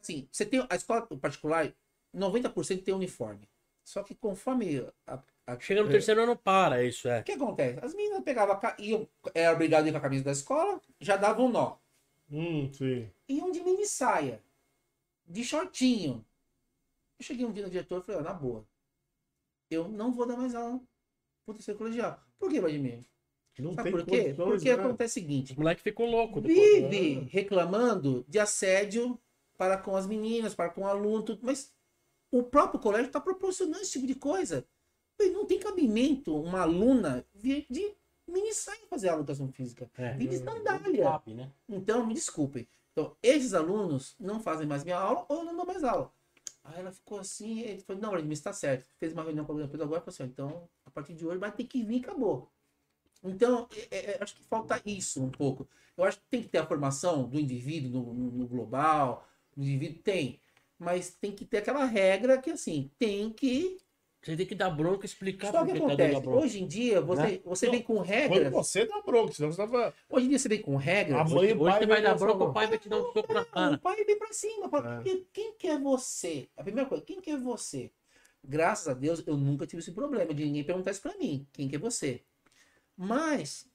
[0.00, 1.72] assim, você tem a escola particular,
[2.12, 3.48] 90% tem uniforme.
[3.82, 5.18] Só que conforme a,
[5.48, 7.20] a- Chega no é, terceiro ano, para isso, é.
[7.20, 7.80] O que acontece?
[7.84, 10.80] As meninas pegavam, a ca- iam, era obrigado a ir com a camisa da escola,
[11.00, 11.76] já davam um nó.
[12.30, 13.10] Hum, sim.
[13.28, 14.40] Iam de mini saia,
[15.26, 16.24] de shortinho.
[17.18, 18.66] Eu cheguei um dia no diretor e falei, ó, na boa,
[19.70, 20.80] eu não vou dar mais aula
[21.44, 22.20] pro terceiro colegial.
[22.38, 23.04] Por que, Vladimir?
[23.58, 24.34] Não Sabe tem por quê?
[24.36, 24.82] Porque né?
[24.82, 26.58] acontece o seguinte, O moleque ficou louco depois.
[26.90, 29.18] vive reclamando de assédio
[29.56, 31.72] para com as meninas, para com o aluno, tudo, mas
[32.32, 34.66] o próprio colégio está proporcionando esse tipo de coisa.
[35.20, 37.94] E Não tem cabimento uma aluna vir de
[38.26, 39.88] mini saia fazer de educação física.
[39.96, 40.14] É.
[40.14, 41.04] Vir de Não sandália.
[41.04, 41.52] cabe, né?
[41.68, 42.66] Então, me desculpem.
[42.90, 46.12] Então, esses alunos não fazem mais minha aula ou eu não dou mais aula.
[46.64, 48.86] Aí ela ficou assim, ele falou, não, Vladimir, está certo.
[48.98, 51.52] Fez uma reunião com a pedagógica e falou assim, então, a partir de hoje vai
[51.52, 52.50] ter que vir e acabou.
[53.22, 55.68] Então, é, é, acho que falta isso um pouco.
[55.96, 60.02] Eu acho que tem que ter a formação do indivíduo no, no global, do indivíduo
[60.02, 60.40] tem,
[60.78, 63.78] mas tem que ter aquela regra que, assim, tem que
[64.24, 66.38] Você tem que dar bronca e explicar só que que tá dando acontece, a bronca.
[66.44, 67.40] hoje em dia, você, Né?
[67.44, 68.50] você Não, vem com regras.
[68.52, 69.94] você dá bronca, senão você tava.
[70.08, 71.20] Hoje em dia você vem com regras.
[71.20, 72.96] A mãe e o Hoje pai você vai dar bronca, o pai vai te dar
[73.00, 73.74] um soco na Não, cara.
[73.74, 74.68] o pai vem pra cima.
[74.70, 74.96] Fala, É.
[74.96, 76.48] "Porque quem que é você?
[76.56, 77.92] A primeira coisa, quem que é você?
[78.42, 81.46] Graças a Deus, eu nunca tive esse problema de ninguém perguntar isso pra mim.
[81.52, 82.22] Quem que é você?
[82.96, 83.66] Mas,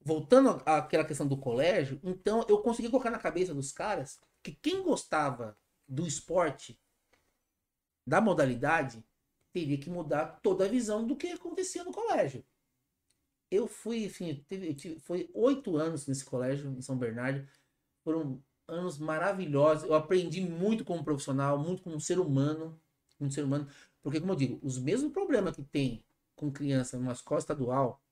[0.00, 4.52] voltando à- àquela questão do colégio, então eu consegui colocar na cabeça dos caras que
[4.52, 6.78] quem gostava do esporte,
[8.06, 9.04] da modalidade,
[9.60, 12.44] teria que mudar toda a visão do que acontecia no colégio.
[13.50, 17.46] Eu fui, enfim, teve, eu tive- foi oito anos nesse colégio em São Bernardo.
[18.04, 19.84] Foram anos maravilhosos.
[19.84, 22.80] Eu aprendi muito como profissional, muito como ser humano,
[23.18, 23.68] como ser humano,
[24.02, 26.04] porque como eu digo, os mesmos problemas que tem
[26.36, 28.02] com criança numa escola estadual,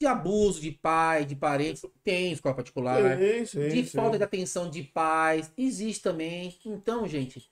[0.00, 3.94] de abuso de pai, de parentes, tem em escola particular Sim, sim, de sim.
[3.94, 6.58] falta de atenção de pais, existe também.
[6.64, 7.50] Então, gente,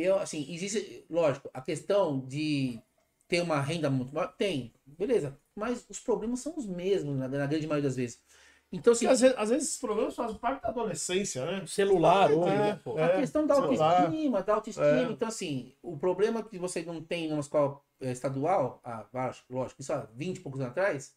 [0.00, 2.80] eu assim, existe, lógico, a questão de
[3.28, 7.46] ter uma renda muito maior, tem, beleza, mas os problemas são os mesmos na, na
[7.46, 8.20] grande maioria das vezes.
[8.72, 11.66] Então, assim, às vezes, às vezes esses problemas fazem parte da adolescência, né?
[11.66, 12.96] Celular hoje, É, né, pô?
[12.96, 14.02] a é, questão da celular.
[14.02, 14.86] autoestima, da autoestima.
[14.86, 15.02] É.
[15.10, 19.06] Então, assim, o problema que você não tem numa escola eh, estadual, ah,
[19.50, 21.16] lógico, isso há 20 e poucos anos atrás,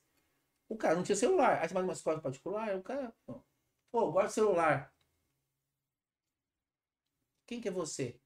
[0.69, 1.61] o cara não tinha celular.
[1.61, 3.41] Aí você vai numa escola particular, o cara, pô,
[3.91, 4.93] pô gosta de celular.
[7.45, 8.19] Quem que é você?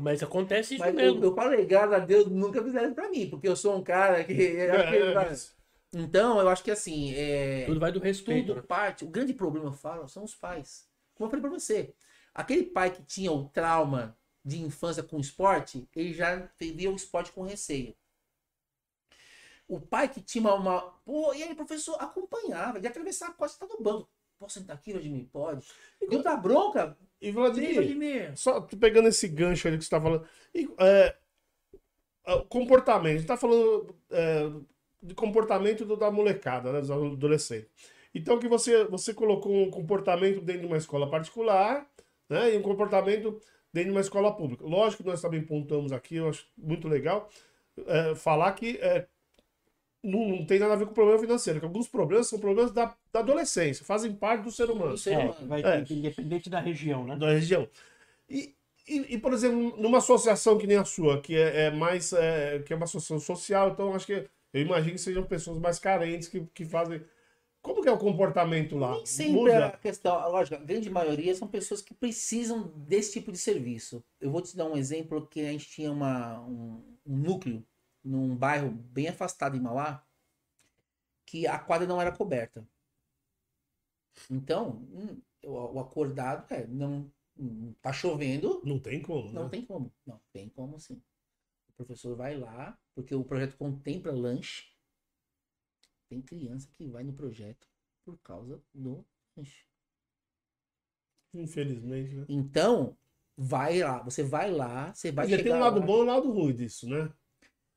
[0.00, 1.22] Mas acontece isso Mas mesmo.
[1.22, 4.24] eu, eu falei, graças a Deus, nunca fizeram pra mim, porque eu sou um cara
[4.24, 4.32] que.
[4.56, 5.34] É,
[5.92, 8.46] Então, eu acho que assim, é, Tudo vai do respeito.
[8.48, 8.62] tudo né?
[8.66, 9.04] parte.
[9.04, 10.88] O grande problema, eu falo, são os pais.
[11.14, 11.94] Como eu falei pra você,
[12.34, 17.30] aquele pai que tinha o trauma de infância com esporte, ele já via o esporte
[17.30, 17.94] com receio.
[19.68, 20.80] O pai que tinha uma.
[21.04, 24.08] Pô, e aí, professor, acompanhava, de atravessar a costa tá no banco.
[24.38, 25.26] Posso sentar aqui, Vladimir?
[25.30, 25.66] Pode.
[26.08, 26.96] Deu da bronca?
[27.22, 28.36] E Sim, Vladimir, Vladimir.
[28.36, 30.26] só pegando esse gancho aí que você tá falando.
[30.52, 31.16] E, é,
[32.26, 33.14] é, o comportamento.
[33.14, 34.50] A gente tá falando é,
[35.00, 37.70] de comportamento da molecada, né, dos adolescentes.
[38.14, 41.88] Então que você, você colocou um comportamento dentro de uma escola particular,
[42.28, 42.54] né?
[42.54, 43.40] E um comportamento
[43.72, 44.64] dentro de uma escola pública.
[44.64, 47.30] Lógico que nós também pontuamos aqui, eu acho muito legal,
[47.86, 49.06] é, falar que é,
[50.02, 52.72] não, não tem nada a ver com o problema financeiro, que alguns problemas são problemas
[52.72, 55.34] da, da adolescência, fazem parte do ser humano Do ser É, humano.
[55.46, 55.84] vai É.
[55.90, 57.16] independente da região, né?
[57.16, 57.68] da região.
[58.28, 58.54] E,
[58.88, 62.60] e, e, por exemplo, numa associação que nem a sua, que é, é mais é,
[62.60, 66.28] que é uma associação social, então acho que eu imagino que sejam pessoas mais carentes
[66.28, 67.00] que, que fazem.
[67.62, 68.92] Como que é o comportamento lá?
[68.96, 69.66] Nem sempre Muda?
[69.66, 74.02] a questão, lógico, a grande maioria são pessoas que precisam desse tipo de serviço.
[74.20, 77.64] Eu vou te dar um exemplo que a gente tinha uma, um, um núcleo
[78.04, 80.04] num bairro bem afastado em Mauá,
[81.26, 82.64] que a quadra não era coberta.
[84.30, 89.50] Então, hum, o, acordado é, não, hum, tá chovendo, Não tem como, não né?
[89.50, 89.92] tem como.
[90.06, 91.02] Não, tem como sim.
[91.70, 94.72] O professor vai lá, porque o projeto contempla lanche.
[96.08, 97.68] Tem criança que vai no projeto
[98.04, 99.04] por causa do
[99.36, 99.66] lanche.
[101.34, 102.28] Infelizmente, né?
[102.28, 102.96] Então,
[103.36, 105.86] vai lá, você vai lá, você vai Porque tem um lado lá.
[105.86, 107.10] bom e um lado ruim disso, né?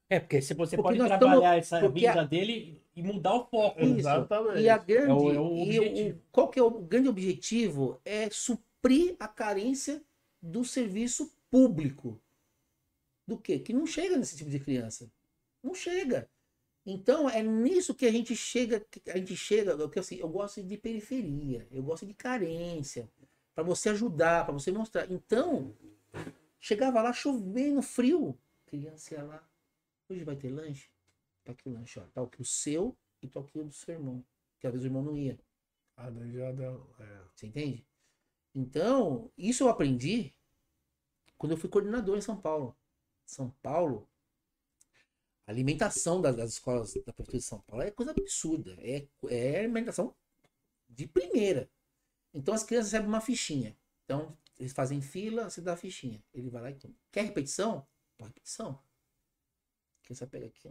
[0.10, 3.46] É, porque se você Porque pode nós trabalhar essa porque vida dele e mudar o
[3.46, 3.80] foco.
[3.82, 4.00] Isso.
[4.00, 4.60] Exatamente.
[4.62, 8.00] E a grande, É o- é o e o- qual que é o grande objetivo?
[8.06, 10.04] É suprir a carência
[10.42, 12.22] do serviço público.
[13.28, 13.58] Do quê?
[13.58, 15.12] Que não chega nesse tipo de criança.
[15.64, 16.30] Não chega.
[16.86, 20.78] Então é nisso que a gente chega, a gente chega, porque assim, eu gosto de
[20.78, 23.10] periferia, eu gosto de carência,
[23.56, 25.12] para você ajudar, para você mostrar.
[25.12, 25.74] Então,
[26.60, 28.38] chegava lá chovendo, frio,
[28.68, 29.44] criança ia lá,
[30.14, 30.90] hoje vai ter lanche?
[31.44, 33.94] Tá aqui o lanche, ó, tá aqui o seu e tá aqui o do seu
[33.94, 34.26] irmão,
[34.60, 35.40] que às vezes o irmão não ia.
[35.96, 36.90] Ah, daí já deu.
[37.00, 37.22] É.
[37.34, 37.86] Você entende?
[38.54, 40.34] Então, isso eu aprendi
[41.38, 42.76] quando eu fui coordenador em São Paulo.
[43.26, 44.08] São Paulo,
[45.48, 48.76] a alimentação das, das escolas da Prefeitura de São Paulo é coisa absurda.
[48.80, 50.16] É, é alimentação
[50.90, 51.70] de primeira.
[52.34, 53.78] Então as crianças recebem uma fichinha.
[54.04, 56.24] Então, eles fazem fila, você dá a fichinha.
[56.34, 56.94] Ele vai lá e toma.
[57.12, 57.86] Quer repetição?
[58.18, 58.80] Toma repetição.
[60.06, 60.70] A criança pega aqui.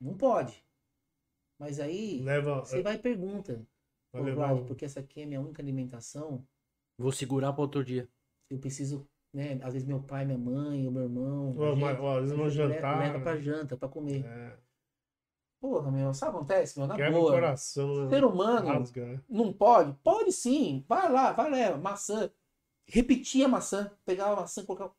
[0.00, 0.64] Não pode.
[1.58, 2.60] Mas aí, Leva.
[2.60, 3.66] você vai e pergunta.
[4.12, 6.46] vai levar Vlad, um- porque essa aqui é minha única alimentação.
[6.96, 8.08] Vou segurar para outro dia.
[8.48, 9.04] Eu preciso,
[9.34, 9.54] né?
[9.64, 11.52] Às vezes meu pai, minha mãe, ou meu irmão.
[11.52, 13.24] Gente- mas, ó, às vezes vão jantar, Leva né?
[13.24, 14.24] pra janta, pra comer.
[14.24, 14.58] É.
[15.60, 16.86] Porra, meu, sabe o que acontece, meu?
[16.88, 17.32] Na Quebra o boa.
[17.32, 18.10] coração, né?
[18.10, 19.24] Ser humano Rasga, né?
[19.28, 19.92] não pode?
[20.02, 20.84] Pode sim.
[20.88, 22.32] Vai lá, vai lá, maçã.
[22.88, 23.96] Repetir a maçã.
[24.04, 24.90] Pegava a maçã, colocar.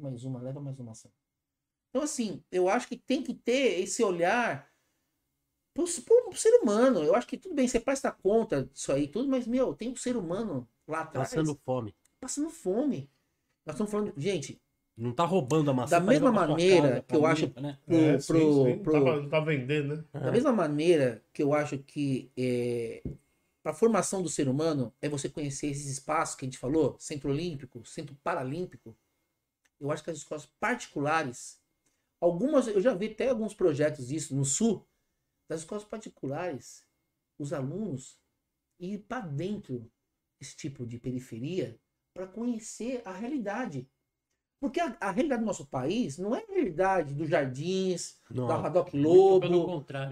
[0.00, 1.08] Mais uma, leva mais uma maçã.
[1.90, 4.70] Então, assim, eu acho que tem que ter esse olhar
[5.74, 7.02] pro, pro ser humano.
[7.02, 9.96] Eu acho que tudo bem, você presta conta disso aí, tudo, mas, meu, tem um
[9.96, 11.94] ser humano lá atrás Passando fome.
[12.20, 13.10] passando fome.
[13.66, 14.60] Nós estamos falando, gente,
[14.96, 15.90] Não tá roubando a maçã.
[15.90, 17.78] Da tá mesma maneira casa, que eu mim, acho- Né?
[17.86, 18.82] pro, É, sim, pro- sim.
[18.82, 20.04] pro- Tá, pra- tá vendendo, né?
[20.12, 23.02] Da mesma maneira que eu acho que é,
[23.62, 26.96] para a formação do ser humano é você conhecer esses espaços que a gente falou,
[26.98, 28.96] Centro Olímpico, Centro Paralímpico.
[29.80, 31.60] Eu acho que as escolas particulares,
[32.20, 34.86] algumas, eu já vi até alguns projetos disso no Sul,
[35.48, 36.84] das escolas particulares,
[37.38, 38.18] os alunos
[38.78, 39.90] ir para dentro
[40.38, 41.78] desse tipo de periferia
[42.14, 43.88] para conhecer a realidade.
[44.60, 48.56] Porque a, a realidade do nosso país não é a realidade dos jardins, Não, da
[48.58, 49.40] Radoc Lobo,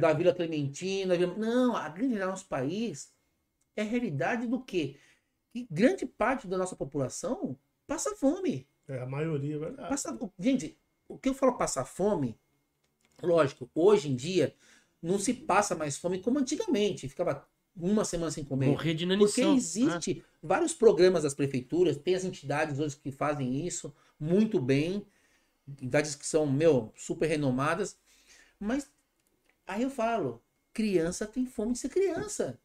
[0.01, 1.15] da Vila Clementina.
[1.17, 3.13] Vila- Não, a grande realidade do nosso país
[3.77, 4.99] é a realidade do quê?
[5.53, 8.67] Que grande parte da nossa população passa fome.
[8.89, 9.89] É, a maioria, é verdade.
[9.89, 10.19] Passa...
[10.39, 12.39] Gente, o que eu falo passar fome,
[13.23, 14.55] lógico, hoje em dia
[15.03, 17.09] não se passa mais fome como antigamente.
[17.09, 17.47] Ficava
[17.77, 18.67] uma semana sem comer.
[18.67, 19.51] Morrer de Porque inanição.
[19.53, 19.57] né?
[19.57, 25.07] existe vários programas das prefeituras, tem as entidades hoje que fazem isso muito bem,
[25.67, 27.97] entidades que são, meu, super renomadas,
[28.59, 28.91] mas
[29.67, 30.43] aí eu falo,
[30.73, 32.61] criança tem fome de ser criança.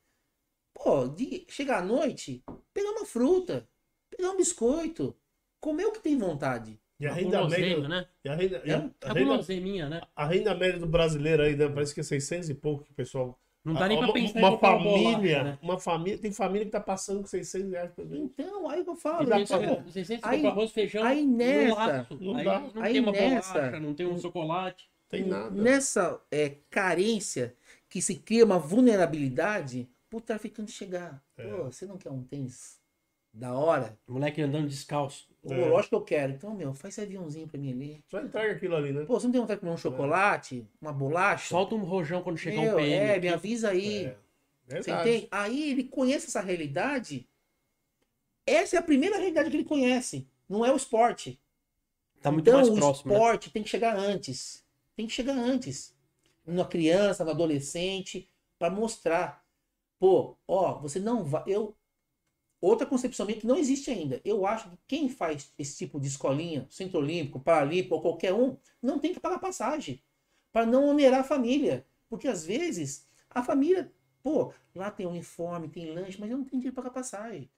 [0.73, 2.43] Pô, de chegar à noite,
[2.73, 3.67] pegar uma fruta,
[4.09, 5.15] pegar um biscoito,
[5.63, 6.77] comer o que tem vontade.
[6.99, 7.87] E a Uma renda média.
[7.87, 8.05] né?
[8.23, 10.01] E a renda, e a- É, a A renda, guloseiminha, né?
[10.15, 11.69] a renda média do brasileiro aí, né?
[11.69, 13.39] Parece que é 600 e pouco que o pessoal.
[13.65, 15.59] Não dá nem pra uma, pensar uma em comprar família, bolacha, né?
[15.61, 18.21] uma família, tem família que tá passando com 600 reais por mês.
[18.21, 19.81] Então, aí que eu falo, dá pra- cara?
[19.87, 22.17] Vocês sempre Aí- compram arroz, feijão, aí nessa- laço.
[22.19, 22.59] não aí dá.
[22.59, 24.89] não Aí tem uma nessa- bolacha, não tem um chocolate.
[25.09, 25.49] Tem nada.
[25.51, 27.55] Nessa é, carência
[27.89, 31.23] que se cria uma vulnerabilidade pro traficante chegar.
[31.37, 31.47] É.
[31.47, 32.79] Pô, você não quer um tênis
[33.33, 33.97] da hora?
[34.07, 35.27] O moleque andando descalço.
[35.41, 35.67] Pô, É.
[35.67, 36.31] lógico que eu quero.
[36.33, 38.03] Então, meu, faz esse aviãozinho pra mim ali.
[38.07, 39.03] Só entrega aquilo ali, né?
[39.05, 40.65] Pô, você não tem vontade de comer um chocolate?
[40.81, 41.49] Uma bolacha?
[41.49, 43.09] Solta um rojão quando chegar Meu, um PM.
[43.11, 44.05] É, me avisa aí.
[44.05, 44.17] É.
[44.65, 45.09] Você Verdade.
[45.09, 45.27] entende?
[45.31, 47.27] Aí ele conhece essa realidade.
[48.45, 50.27] Essa é a primeira realidade que ele conhece.
[50.47, 51.39] Não é o esporte.
[52.21, 53.17] Tá muito então, mais o próximo, né?
[53.17, 54.63] esporte tem que chegar antes.
[54.95, 55.93] Tem que chegar antes.
[56.45, 59.43] Na criança, no adolescente, para mostrar.
[59.99, 61.43] Pô, ó, você não vai.
[61.47, 61.75] Eu.
[62.63, 64.21] Outra concepção minha que não existe ainda.
[64.23, 68.55] Eu acho que quem faz esse tipo de escolinha, Centro Olímpico, Paralímpico ou qualquer um,
[68.81, 70.01] não tem que pagar passagem.
[70.49, 71.85] Para não onerar a família.
[72.07, 73.91] Porque às vezes a família,
[74.23, 77.51] pô, lá tem uniforme, tem lanche, mas eu não tenho dinheiro para pagar passagem.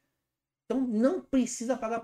[0.65, 2.03] Então não precisa pagar.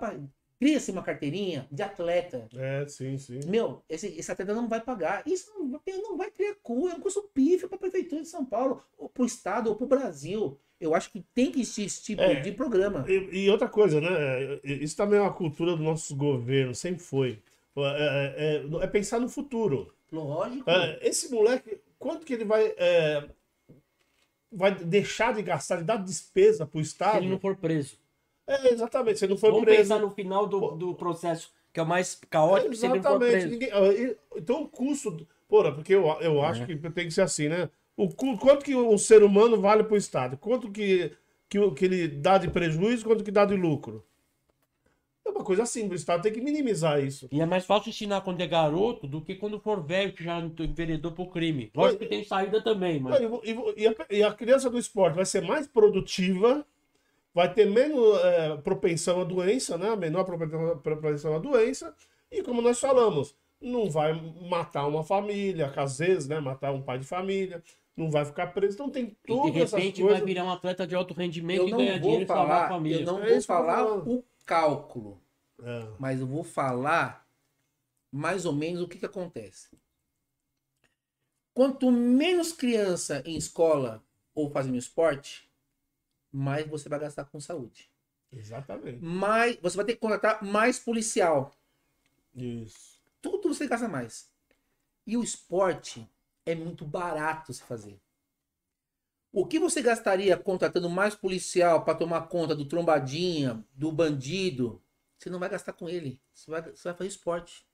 [0.61, 2.47] Cria-se uma carteirinha de atleta.
[2.55, 3.39] É, sim, sim.
[3.47, 5.23] Meu, esse, esse atleta não vai pagar.
[5.25, 8.27] Isso não, vai- não vai criar cu, é um custo pífio para a Prefeitura de
[8.27, 10.59] São Paulo, ou para o Estado, ou para o Brasil.
[10.79, 12.41] Eu acho que tem que existir esse tipo É.
[12.41, 13.03] de programa.
[13.09, 14.59] E, e outra coisa, né?
[14.63, 17.39] Isso também é uma cultura dos nossos governos, sempre foi.
[17.75, 19.91] É, é- é pensar no futuro.
[20.11, 20.69] Lógico.
[20.69, 23.27] É, esse moleque, quanto que ele vai, é,
[24.51, 27.17] vai deixar de gastar, de dar despesa pro Se Estado?
[27.17, 27.99] ele não for preso.
[28.51, 29.23] É, exatamente.
[29.23, 29.79] Ele não for Vamos preso.
[29.81, 33.45] pensar no final do, do processo, que é o mais caótico, for Exatamente.
[33.47, 35.27] Ninguém- ah, então o custo.
[35.47, 36.65] Porra, porque eu, eu acho É.
[36.65, 37.69] que tem que ser assim, né?
[37.97, 40.37] O, quanto que um ser humano vale pro Estado?
[40.37, 41.11] Quanto que,
[41.49, 44.03] que, o- que ele dá de prejuízo, quanto que dá de lucro?
[45.23, 47.27] É uma coisa simples, o Estado tem que minimizar isso.
[47.31, 50.39] E é mais fácil ensinar quando é garoto do que quando for velho, que já
[50.39, 51.69] enveredou pro crime.
[51.75, 53.19] Lógico que tem saída também, mas.
[53.21, 56.65] E, e e a, e a criança do esporte vai ser mais produtiva,
[57.33, 59.95] vai ter menos é, propensão à doença, né?
[59.95, 60.23] Menor
[60.81, 61.95] propensão, à doença.
[62.31, 64.13] E como nós falamos, não vai
[64.49, 66.39] matar uma família, às vezes, né?
[66.39, 67.63] Matar um pai de família,
[67.95, 68.73] não vai ficar preso.
[68.75, 70.19] Então tem E de todas essas repente coisas.
[70.19, 72.45] vai virar um atleta de alto rendimento Eu e não ganhar dinheiro vou e salvar
[72.45, 73.01] a falar, família.
[73.01, 75.21] eu não É vou falar o cálculo,
[75.63, 75.87] É.
[75.99, 77.27] mas eu vou falar
[78.11, 79.69] mais ou menos o que, que acontece.
[81.53, 84.03] Quanto menos criança em escola
[84.33, 85.49] ou fazendo esporte,
[86.31, 87.89] mais você vai gastar com saúde.
[88.31, 89.03] Exatamente.
[89.03, 91.51] Mais, você vai ter que contratar mais policial.
[92.33, 93.01] Isso.
[93.21, 94.31] tudo você gasta mais.
[95.05, 96.07] E o esporte
[96.45, 97.99] é muito barato se fazer.
[99.33, 104.81] O que você gastaria contratando mais policial para tomar conta do trombadinha, do bandido?
[105.17, 106.19] Você não vai gastar com ele.
[106.33, 107.65] Você vai, você vai fazer esporte.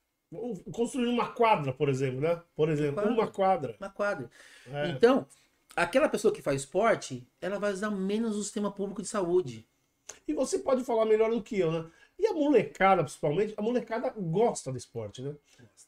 [0.71, 2.41] Construir uma quadra, por exemplo, né?
[2.55, 3.11] Por exemplo, Quadra.
[3.11, 3.75] uma quadra.
[3.79, 4.29] Uma quadra.
[4.67, 4.89] É.
[4.89, 5.25] Então,
[5.77, 9.65] aquela pessoa que faz esporte, ela vai usar menos o sistema público de saúde.
[10.27, 11.85] E você pode falar melhor do que eu, né?
[12.19, 15.35] E a molecada, principalmente, a molecada gosta do esporte, né?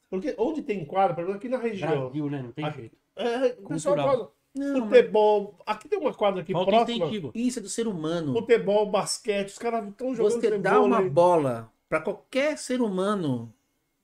[0.10, 2.42] Porque onde tem quadra, por exemplo, aqui na região, Brasil, né?
[2.42, 2.98] Não tem jeito.
[3.16, 4.32] É, o pessoal gosta.
[4.56, 5.60] Não, mas Futebol.
[5.66, 7.06] Aqui tem uma quadra aqui Falta próxima.
[7.06, 7.32] incentivo.
[7.36, 8.34] isso é do ser humano.
[8.34, 11.10] Futebol, basquete, os caras estão jogando Você dá uma vôlei.
[11.12, 13.54] bola para qualquer ser humano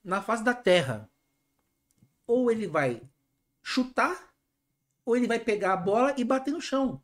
[0.03, 1.09] na face da Terra,
[2.27, 3.01] ou ele vai
[3.61, 4.33] chutar,
[5.05, 7.01] ou ele vai pegar a bola e bater no chão.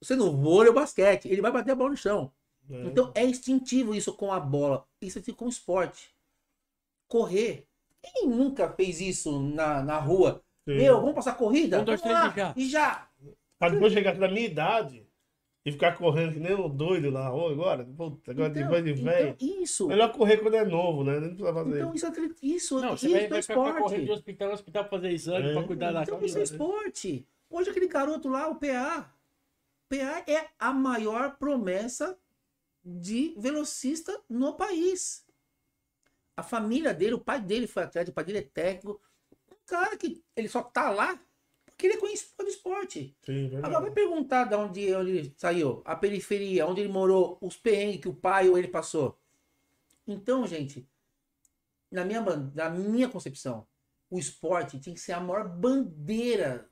[0.00, 2.32] Você no vôlei ou basquete, ele vai bater a bola no chão.
[2.70, 2.84] É.
[2.84, 4.86] Então é instintivo isso com a bola.
[5.00, 6.14] Isso é com o esporte.
[7.08, 7.66] Correr.
[8.02, 10.42] Quem nunca fez isso na, na rua?
[10.64, 10.76] Sim.
[10.76, 11.80] Meu, vamos passar corrida?
[11.80, 12.54] Um, dois, Vamos lá, três e já.
[12.56, 13.08] E já.
[13.58, 15.09] Pra depois chegar na minha idade
[15.64, 17.84] e ficar correndo que nem um doido na rua agora.
[17.84, 19.36] Puta, agora Então, depois de velho.
[19.38, 19.86] então, isso.
[19.88, 21.20] Melhor correr quando é novo, né?
[21.20, 21.76] Nem precisa fazer.
[21.78, 22.10] Então isso é
[22.42, 24.10] isso, Não, isso você vai, é vai ficar correndo de esporte.
[24.12, 25.52] hospital hospital pra fazer exame, É.
[25.52, 26.52] pra cuidar da Então isso é casa.
[26.54, 27.26] esporte.
[27.50, 29.12] Hoje aquele garoto lá, o PA.
[29.88, 32.16] PA é a maior promessa
[32.84, 35.26] de velocista no país.
[36.36, 38.98] A família dele, o pai dele foi atleta, o pai dele é técnico.
[39.52, 41.20] Um cara que ele só tá lá
[41.80, 43.16] porque ele é conhecido pelo esporte.
[43.24, 43.66] Sim, verdade.
[43.66, 48.08] Agora vai perguntar de onde ele saiu, a periferia, onde ele morou, os perrengues que
[48.08, 49.18] o pai ou ele passou.
[50.06, 50.86] Então, gente,
[51.90, 52.20] na minha,
[52.54, 53.66] na minha concepção,
[54.10, 56.68] o esporte tem que ser a maior bandeira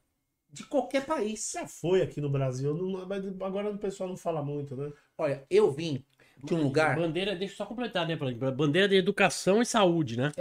[0.51, 1.53] de qualquer país.
[1.55, 4.93] Já foi aqui no Brasil, não- mas agora o pessoal não fala muito, né?
[5.17, 6.05] Olha, eu vim
[6.45, 6.97] de um lugar.
[6.97, 8.15] Bandeira, deixa eu só completar, né?
[8.17, 10.33] Bandeira de educação e saúde, né?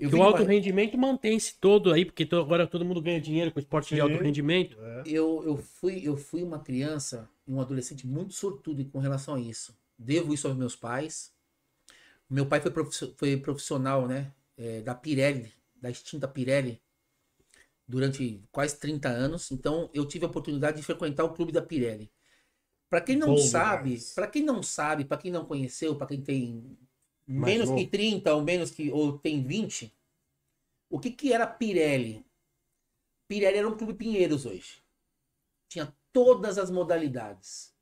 [0.00, 3.94] Eu o alto rendimento mantém-se todo aí, porque agora todo mundo ganha dinheiro com esporte
[3.94, 4.76] de alto rendimento.
[4.80, 5.02] É.
[5.06, 9.40] eu, eu, fui, eu fui uma criança e um adolescente muito sortudo com relação a
[9.40, 9.76] isso.
[9.98, 11.32] Devo isso aos meus pais.
[12.28, 16.80] Meu pai foi, profiss- foi profissional né, é, da Pirelli, da extinta Pirelli,
[17.86, 19.50] durante quase 30 anos.
[19.50, 22.10] Então eu tive a oportunidade de frequentar o clube da Pirelli.
[22.88, 26.20] Para quem não Bom sabe, para quem não sabe, para quem não conheceu, para quem
[26.20, 26.76] tem
[27.26, 27.80] Mais menos novo.
[27.80, 29.92] que 30 ou menos que ou tem 20,
[30.88, 32.24] o que que era Pirelli?
[33.28, 34.82] Pirelli era um clube Pinheiros hoje.
[35.68, 37.72] Tinha todas as modalidades.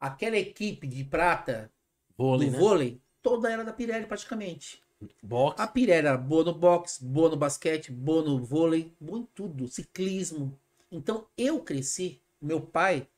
[0.00, 1.72] Aquela equipe de prata
[2.16, 2.58] Vôlei, do né?
[2.58, 4.82] vôlei, toda era da Pirelli praticamente.
[5.22, 5.60] Boxe.
[5.60, 9.68] A Pirelli era boa no boxe, boa no basquete, boa no vôlei, boa em tudo,
[9.68, 10.58] ciclismo.
[10.90, 13.08] Então eu cresci, meu pai,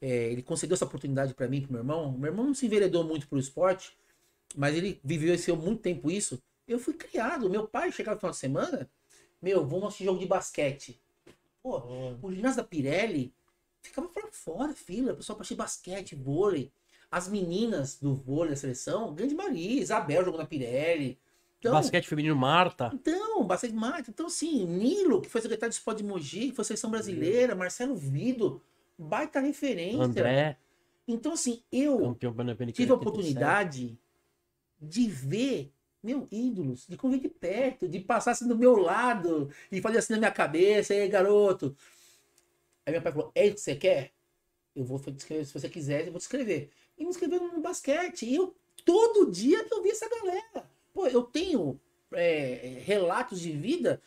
[0.00, 2.12] é, ele concedeu essa oportunidade para mim, pro meu irmão.
[2.12, 3.96] Meu irmão não se enveredou muito pro esporte,
[4.56, 6.40] mas ele vivenciou muito tempo isso.
[6.66, 8.90] Eu fui criado, meu pai chegava no final de semana,
[9.42, 11.00] meu, vamos assistir jogo de basquete.
[11.62, 11.82] Pô,
[12.22, 13.34] o ginásio da Pirelli
[13.82, 16.72] ficava pra fora, fila, o pessoal pra assistir basquete, vôlei.
[17.10, 21.18] As meninas do vôlei da seleção, Grande Maria, Isabel jogou na Pirelli.
[21.58, 22.90] Então, Basquete feminino Marta.
[22.94, 24.10] então, basquete mate.
[24.10, 27.94] Então, assim, Nilo, que foi secretário de esporte de Mogi, que foi seleção brasileira, Marcelo
[27.94, 28.62] Vido,
[28.98, 30.02] baita referência.
[30.02, 30.56] André,
[31.06, 32.92] Então, assim, eu tive a 87.
[32.92, 33.98] oportunidade
[34.80, 39.80] de ver meu ídolos, de conviver de perto, de passar assim do meu lado e
[39.80, 41.76] fazer assim na minha cabeça, aí garoto.
[42.86, 44.12] Aí meu pai falou: É isso que você quer?
[44.74, 46.70] Eu vou escrever, se você quiser, eu vou te escrever.
[46.96, 48.24] E me inscreveu no basquete.
[48.24, 48.54] E eu,
[48.84, 50.70] todo dia eu vi essa galera.
[50.92, 51.78] Pô, eu tenho
[52.12, 54.00] é, relatos de vida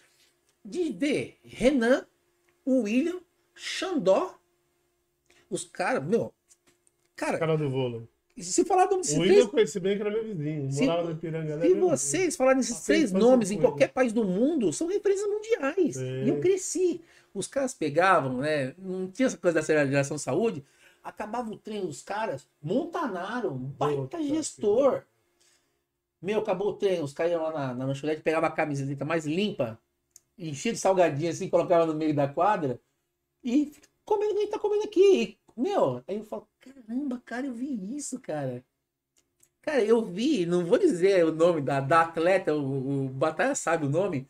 [0.64, 2.08] de ver Renan,
[2.66, 3.22] William,
[3.54, 4.40] Xandó,
[5.50, 6.34] os caras, meu.
[7.16, 8.08] Cara, Cara do vôlei.
[8.42, 10.72] Se falar de O William eu conheci bem que era meu vizinho.
[10.72, 11.62] Se- no Ipiranga.
[11.62, 15.98] se vocês falarem esses três nomes em qualquer país do mundo, são referências mundiais.
[15.98, 17.02] E eu cresci.
[17.34, 18.74] Os caras pegavam, né?
[18.78, 20.64] Não tinha essa coisa da geração saúde.
[21.04, 25.04] Acabava o treino dos caras, Montanaro, um baita Puta gestor.
[26.22, 29.26] Meu, acabou o treino, os caras iam lá na, na lanchonete, pegavam a camiseta mais
[29.26, 29.78] limpa,
[30.38, 32.80] enchia de salgadinho assim, colocava no meio da quadra
[33.44, 33.74] e
[34.06, 35.02] comendo o que a gente tá comendo aqui.
[35.22, 38.64] E, meu, aí eu falo, caramba, cara, eu vi isso, cara.
[39.62, 43.86] Cara, eu vi, não vou dizer o nome da, da atleta, o, o Batalha sabe
[43.86, 44.28] o nome,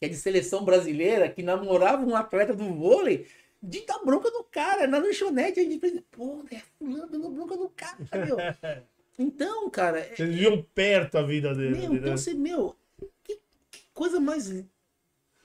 [0.00, 3.26] que é de seleção brasileira, que namorava um atleta do vôlei,
[3.62, 7.68] de dar bronca no cara, na lanchonete, a gente pô, é fulano dando bronca no
[7.70, 8.36] cara, meu.
[9.16, 11.78] Então, cara, é- Vocês viam perto a vida dele.
[11.78, 11.98] meu, né?
[11.98, 12.74] então você, meu,
[13.22, 13.38] que,
[13.70, 14.52] que coisa mais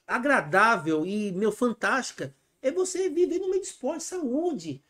[0.07, 4.81] agradável e, meu, fantástica é você viver no meio de esporte, saúde.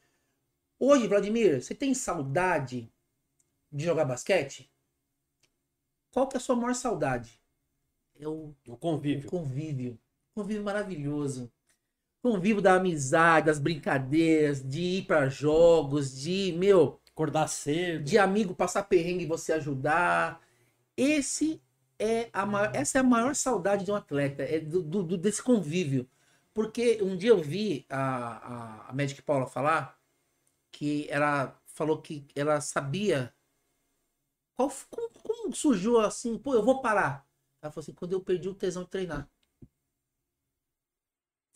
[0.80, 2.92] Hoje, Vladimir, você tem saudade
[3.72, 4.72] de jogar basquete?
[6.12, 7.40] Qual que é a sua maior saudade?
[8.20, 9.26] É o O o convívio.
[9.26, 10.00] convívio.
[10.36, 11.52] Convívio maravilhoso.
[12.22, 18.04] Convívio da amizade, das brincadeiras, de ir para jogos, de, meu, Acordar cedo.
[18.04, 20.42] de amigo passar perrengue e você ajudar.
[20.98, 21.62] Esse
[22.00, 25.18] é a maior, essa é a maior saudade de um atleta, é do, do- do-
[25.18, 26.10] desse convívio.
[26.54, 29.99] Porque um dia eu vi a, a, a Magic Paula falar
[30.72, 33.34] que ela falou que ela sabia
[34.56, 37.26] qual, como, como surgiu assim, pô, eu vou parar.
[37.62, 39.30] Ela falou assim, quando eu perdi o tesão de treinar.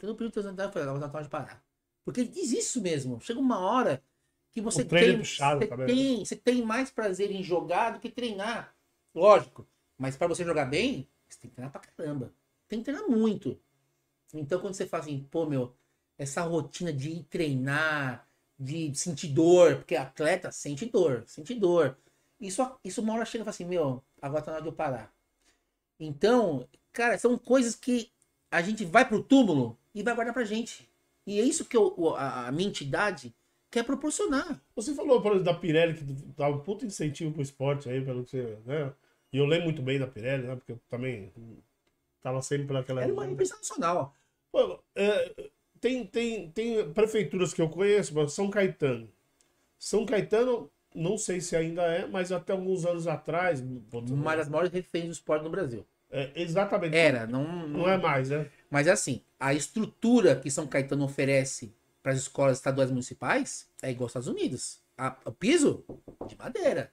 [0.01, 1.65] Eu não perdi teus anos, eu falei, agora tá na hora de parar.
[2.03, 3.21] Porque existe isso mesmo.
[3.21, 4.03] Chega uma hora
[4.51, 7.99] que você O é tem, puxado você, tem, você tem mais prazer em jogar do
[7.99, 8.75] que treinar.
[9.15, 9.67] Lógico.
[9.97, 12.33] Mas para você jogar bem, você tem que treinar pra caramba.
[12.67, 13.59] Tem que treinar muito.
[14.33, 15.75] Então quando você fala assim, pô, meu,
[16.17, 18.27] essa rotina de ir treinar,
[18.63, 21.97] de sentir dor, porque atleta sente dor, sente dor.
[22.39, 24.73] Isso, isso uma hora chega e fala assim, meu, agora tá na hora de eu
[24.73, 25.13] parar.
[25.99, 28.11] Então, cara, são coisas que
[28.51, 30.89] a gente vai pro túmulo e vai guardar pra gente.
[31.25, 33.33] E é isso que eu- a, a minha entidade
[33.71, 34.61] quer proporcionar.
[34.75, 36.03] Você falou, por exemplo, da Pirelli, que
[36.37, 38.57] dá um puto incentivo pro esporte aí, pelo que você.
[38.65, 38.93] Né?
[39.31, 40.55] E eu lembro muito bem da Pirelli, né?
[40.55, 41.31] Porque eu também
[42.21, 43.03] tava sempre pelaquela.
[43.03, 44.13] Era uma empresa nacional.
[44.51, 45.51] Pô, é,
[45.83, 49.09] tem, tem, tem prefeituras que eu conheço, mas São Caetano.
[49.77, 53.61] São Caetano, não sei se ainda é, mas até alguns anos atrás.
[53.91, 55.85] Uma das maiores referências do esporte no Brasil.
[56.11, 56.95] é, exatamente.
[56.95, 58.49] Era, não, Não é mais, né?
[58.69, 63.67] Mas é assim, a estrutura que São Caetano oferece para as escolas estaduais e municipais
[63.81, 64.81] é igual aos Estados Unidos.
[64.97, 65.83] A- o piso
[66.27, 66.91] de madeira.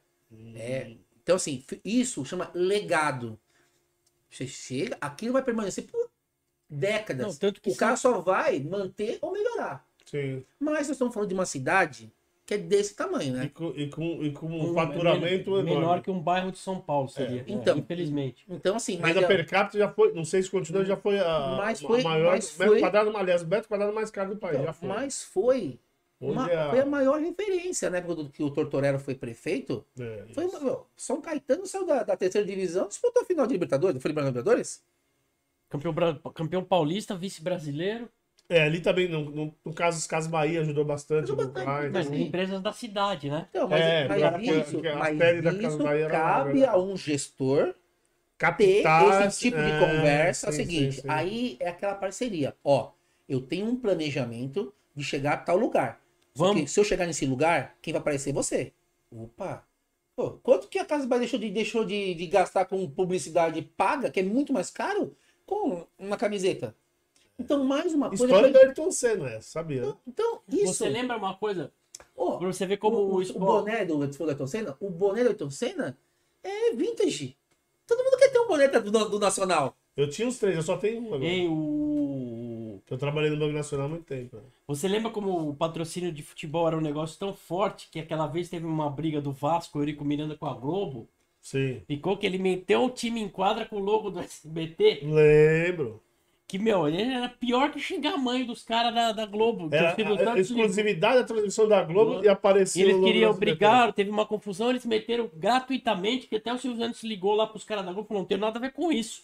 [0.54, 3.38] É, então, assim, isso chama legado.
[4.30, 6.09] Você chega, aquilo vai permanecer por
[6.70, 7.26] décadas.
[7.26, 9.84] Não, tanto que o cara só vai manter ou melhorar.
[10.06, 10.44] Sim.
[10.58, 12.10] Mas nós estamos falando de uma cidade
[12.46, 13.50] que é desse tamanho, E né?
[13.54, 16.80] com, e com, e com um Um faturamento menor, menor que um bairro de São
[16.80, 17.44] Paulo seria.
[17.46, 17.76] Então.
[17.76, 17.80] né?
[17.80, 18.44] infelizmente.
[18.48, 21.20] Então, assim, mas Renda é- per capita já foi, não sei se continua, já foi
[21.20, 24.30] a, Mas a foi- maior mas metro foi- quadrado, aliás, o metro quadrado mais caro
[24.30, 24.88] do país, já foi.
[24.88, 25.78] mas foi,
[26.20, 28.00] uma- é a- foi a maior referência, né?
[28.00, 32.44] Quando que o Tortorero foi prefeito, é, Foi, meu, São Caetano saiu da, da terceira
[32.44, 33.94] divisão, disputou a final de Libertadores.
[33.94, 34.82] Não foi Libertadores?
[35.70, 35.94] Campeão,
[36.34, 38.10] campeão paulista, vice-brasileiro.
[38.48, 41.22] É, ali também, no, no, no caso, os Casas Bahia ajudou bastante.
[41.22, 42.16] Ajudou bastante, Mas né?
[42.16, 42.22] Sim.
[42.24, 43.46] empresas da cidade, né?
[43.48, 45.18] Então, mas, É, mas porque- isso, a mas
[45.62, 47.74] isso Bahia cabe a um gestor ter
[48.36, 50.46] Capitais, esse tipo de é, conversa.
[50.48, 51.08] É o seguinte, sim, sim.
[51.08, 52.56] aí é aquela parceria.
[52.64, 52.90] Ó,
[53.28, 56.00] eu tenho um planejamento de chegar a tal lugar.
[56.34, 56.70] Vamos.
[56.72, 58.72] se eu chegar nesse lugar, quem vai aparecer é você.
[59.12, 59.64] Opa!
[60.16, 64.10] Pô, quanto que a Casa Bahia deixou de, deixou de, de gastar com publicidade paga,
[64.10, 65.14] que é muito mais caro,
[65.50, 66.74] com uma camiseta?
[67.38, 68.24] Então, mais uma coisa.
[68.24, 69.96] História do Ayrton Senna, essa, sabia?
[70.06, 70.74] Então, isso.
[70.74, 71.72] Você lembra uma coisa?
[72.16, 75.22] Ó, Pra você ver como o, o, o boné do, do Ayrton Senna, o boné
[75.24, 75.98] do Ayrton Senna
[76.44, 77.36] é vintage.
[77.86, 79.76] Todo mundo quer ter um boné do, do Nacional.
[79.96, 81.24] Eu tinha uns três, eu só tenho um agora.
[81.24, 82.80] Ei, o...
[82.88, 84.36] Eu trabalhei no Banco Nacional há muito tempo.
[84.36, 84.42] né?
[84.68, 88.48] Você lembra como o patrocínio de futebol era um negócio tão forte que aquela vez
[88.48, 91.08] teve uma briga do Vasco, o Eurico Miranda com a Globo?
[91.40, 91.80] Sim.
[91.86, 95.00] Ficou que ele meteu o time em quadra com o logo do SBT.
[95.04, 96.02] Lembro.
[96.46, 99.68] Que, meu, ele era pior que xingar a mãe dos caras da, da Globo.
[99.72, 104.10] Era a, a exclusividade da transmissão da Globo e apareceu E eles queriam brigar, teve
[104.10, 107.92] uma confusão, eles meteram gratuitamente, que até o Silvio Santos ligou lá pros caras da
[107.92, 109.22] Globo e falou, não tem nada a ver com isso.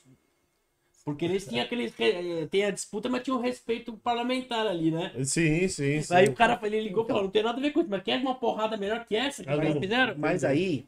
[1.05, 1.93] Porque eles tinham aqueles.
[2.01, 5.13] eh, Tem a disputa, mas tinha um respeito parlamentar ali, né?
[5.25, 6.15] Sim, sim, sim.
[6.15, 8.03] Aí o cara ele ligou e falou, não tem nada a ver com isso, mas
[8.03, 9.81] quer uma porrada melhor que essa que caras não.
[9.81, 10.15] fizeram?
[10.19, 10.85] Mas aí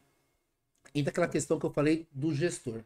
[0.99, 2.83] entra aquela questão que eu falei do gestor.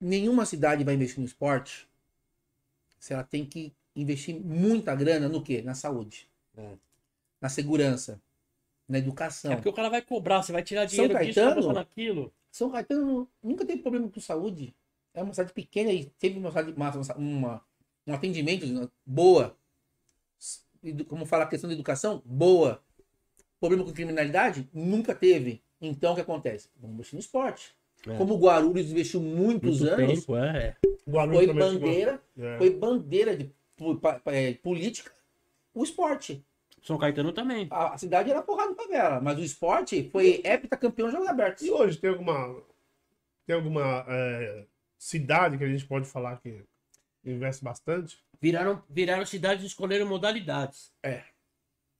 [0.00, 1.88] Nenhuma cidade vai investir no esporte
[2.98, 5.62] se ela tem que investir muita grana no quê?
[5.62, 6.28] Na saúde.
[6.56, 6.74] É.
[7.40, 8.20] Na segurança.
[8.88, 9.52] Na educação.
[9.52, 11.62] É porque o cara vai cobrar, você vai tirar São dinheiro disso pra Caetano?
[11.68, 12.32] botar naquilo.
[12.50, 14.74] São Caetano nunca teve problema com saúde.
[15.14, 17.64] É uma cidade pequena e teve uma, cidade- uma, uma-
[18.06, 19.56] um atendimento boa.
[21.08, 22.82] Como fala a questão da educação, boa.
[23.60, 24.68] Problema com criminalidade?
[24.72, 25.62] Nunca teve.
[25.80, 26.68] Então o que acontece?
[26.76, 27.74] Vamos investir no esporte.
[28.06, 28.16] É.
[28.16, 30.76] Como o Guarulhos investiu muitos Muito anos, tempo, é.
[31.06, 32.58] O Guarulhos foi bandeira, É.
[32.58, 33.50] foi bandeira de
[34.26, 35.10] é, política,
[35.74, 36.44] o esporte.
[36.82, 37.66] São Caetano também.
[37.70, 41.62] A, a cidade era porrada de favela, mas o esporte foi heptacampeão de jogos abertos.
[41.64, 42.62] E hoje tem alguma.
[43.46, 44.66] Tem alguma é,
[44.98, 46.62] cidade que a gente pode falar que
[47.24, 48.18] investe bastante?
[48.40, 50.92] Viraram, viraram cidades e escolheram modalidades.
[51.02, 51.24] É.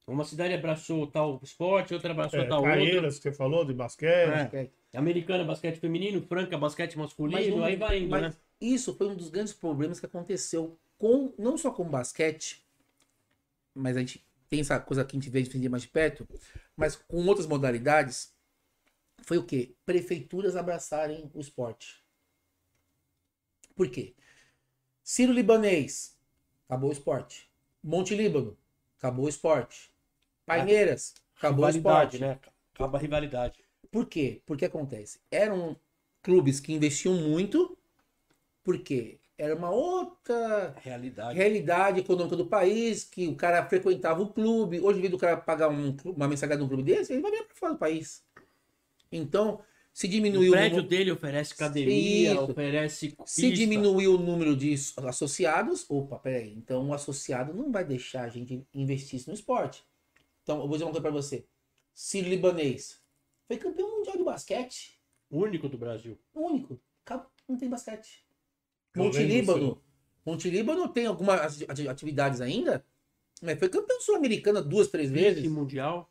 [0.06, 2.74] Uma cidade abraçou tal esporte, outra abraçou É, tal outra.
[2.74, 4.54] Caeiras, que você falou, de basquete.
[4.54, 4.70] É.
[4.98, 8.34] Americana, basquete feminino, Franca, basquete masculino, Mas não- aí vai indo, mas né?
[8.60, 12.64] Isso foi um dos grandes problemas que aconteceu com não só com o basquete,
[13.74, 16.28] mas a gente tem essa coisa que a gente vê defender mais de perto,
[16.76, 18.32] mas com outras modalidades,
[19.22, 19.74] foi o quê?
[19.86, 22.04] Prefeituras abraçarem o esporte.
[23.74, 24.14] Por quê?
[25.02, 26.16] Ciro Libanês,
[26.68, 27.50] acabou o esporte.
[27.82, 28.56] Monte Líbano,
[28.98, 29.92] acabou o esporte.
[30.46, 32.18] Paineiras, acabou o rivalidade, esporte.
[32.18, 32.38] né?
[32.74, 33.58] Acaba a rivalidade.
[33.90, 34.42] Por quê?
[34.46, 35.20] Porque acontece.
[35.30, 35.76] Eram
[36.22, 37.76] clubes que investiam muito,
[38.64, 41.38] porque era uma outra Realidade.
[41.38, 44.80] realidade econômica do país, que o cara frequentava o clube.
[44.80, 47.46] Hoje, em vez do cara pagar um uma mensalidade num clube desse, ele vai vir
[47.46, 48.24] para fora do país.
[49.12, 49.62] Então,
[49.92, 52.44] Se O diminuiu o prédio número, dele oferece academia, Isso.
[52.44, 53.52] oferece se pista.
[53.52, 54.74] diminuiu o número de
[55.06, 56.52] associados, opa, peraí.
[56.54, 59.84] Então o associado não vai deixar a gente investir isso no esporte.
[60.44, 61.44] Então, eu vou dizer uma coisa pra você.
[61.92, 63.02] Ciro Libanês
[63.48, 65.00] foi campeão mundial de basquete.
[65.30, 66.18] Único do Brasil.
[66.34, 66.78] Único.
[67.48, 68.24] Não tem basquete.
[68.94, 69.82] Monte Líbano.
[70.24, 72.84] Monte Líbano tem algumas ati- atividades ainda,
[73.42, 75.50] mas foi campeão sul-americana duas, três Vice vezes.
[75.50, 76.10] mundial.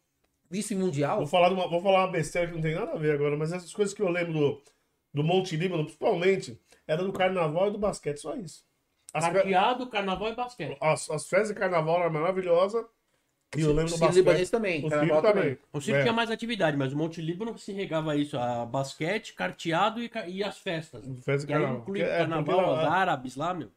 [0.50, 1.18] Vice mundial.
[1.20, 3.36] Vou falar, de uma, vou falar uma besteira que não tem nada a ver agora,
[3.38, 4.62] mas essas coisas que eu lembro do,
[5.14, 8.66] do Monte Líbano, principalmente, era do carnaval e do basquete, só isso.
[9.14, 10.78] As, fe- Cardeado, carnaval e basquete.
[10.82, 12.86] as, as festas de carnaval eram maravilhosas.
[13.56, 14.16] E eu lembro do Ciro basquete.
[14.16, 14.86] Libanês também.
[14.86, 15.44] O Carnaval Ciro também.
[15.56, 15.58] também.
[15.74, 16.02] O Ciro É.
[16.02, 20.44] tinha mais atividade, mas o Monte Líbano se regava isso, a basquete, carteado e, e
[20.44, 21.06] as festas.
[21.24, 23.70] Festa E aí inclui Porque- é, carnaval, árabes lá, meu.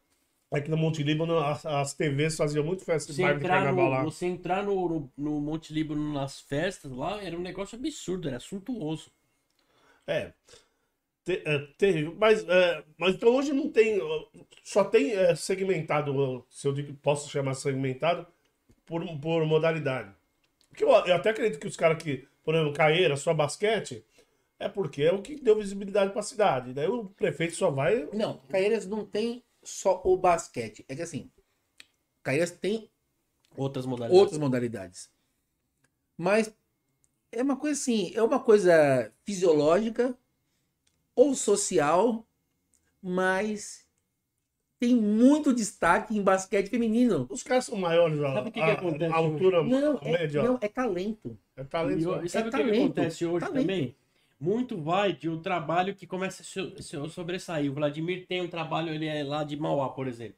[0.51, 4.03] É que no Monte Líbano as, as TVs faziam muito festa de Você carnaval lá.
[4.03, 8.39] você entrar no, no, no Monte Líbano nas festas lá era um negócio absurdo, era
[8.39, 9.11] suntuoso.
[10.07, 10.31] É.
[11.25, 12.15] Te- é, terrível.
[12.17, 13.99] Mas, é, mas então hoje não tem.
[14.63, 18.25] Só tem é, segmentado, se eu digo, posso chamar segmentado,
[18.87, 20.11] por, por modalidade.
[20.69, 24.03] Porque eu, eu até acredito que os caras que, por exemplo, Caeira, só basquete,
[24.57, 26.73] é porque é o que deu visibilidade pra cidade.
[26.73, 28.09] Daí o prefeito só vai.
[28.13, 30.83] Não, Caeiras não tem só o basquete.
[30.89, 31.29] É que assim,
[32.23, 32.89] Caeiras tem
[33.55, 34.21] Outras modalidades.
[34.21, 35.09] outras modalidades.
[36.17, 36.51] Mas
[37.31, 40.17] é uma coisa assim, é uma coisa fisiológica
[41.15, 42.25] ou social,
[43.01, 43.86] mas
[44.79, 47.25] tem muito destaque em basquete feminino.
[47.29, 50.43] Os caras são maiores, a, Sabe o que que acontece a altura Não, é, média.
[50.43, 51.37] não, é talento.
[51.55, 52.09] É E, talento.
[52.09, 53.61] o- e sabe É o que, que acontece hoje talento.
[53.61, 53.95] também?
[54.39, 57.71] Muito vai de um trabalho que começa a sobressair.
[57.71, 60.37] O Vladimir tem um trabalho, ele é lá de Mauá, por exemplo.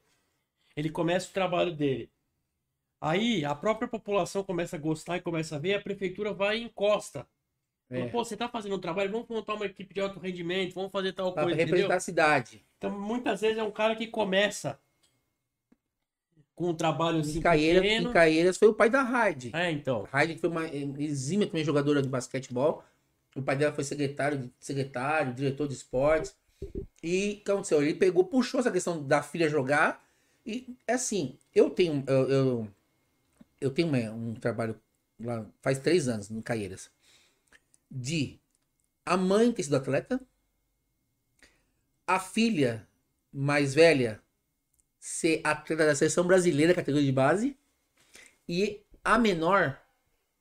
[0.76, 2.10] Ele começa o trabalho dele.
[3.00, 6.64] Aí a própria população começa a gostar e começa a ver, a prefeitura vai e
[6.64, 7.26] encosta.
[7.90, 8.06] É.
[8.08, 11.12] Pô, você tá fazendo um trabalho, vamos montar uma equipe de alto rendimento, vamos fazer
[11.12, 11.96] tal Para coisa, representar entendeu?
[11.96, 12.64] a cidade.
[12.78, 14.78] Então, muitas vezes é um cara que começa
[16.54, 18.10] com um trabalho Em assim Caeiras, pequeno.
[18.10, 19.50] em Caeiras foi o pai da Raid.
[19.54, 20.06] É, então.
[20.12, 22.84] Raid que foi uma exímia também jogadora de basquetebol.
[23.34, 26.34] O pai dela foi secretário, secretário, diretor de esportes.
[27.02, 27.82] E o que aconteceu?
[27.82, 30.04] Ele pegou, puxou essa questão da filha jogar.
[30.44, 32.68] E é assim, eu tenho, eu, eu,
[33.60, 34.78] eu tenho uma- um trabalho
[35.18, 36.90] lá faz três anos no Caeiras.
[37.90, 38.38] De
[39.04, 40.20] a mãe ter sido atleta,
[42.06, 42.86] a filha
[43.32, 44.22] mais velha
[44.98, 47.56] ser atleta da seleção brasileira, categoria de base,
[48.48, 49.80] e a menor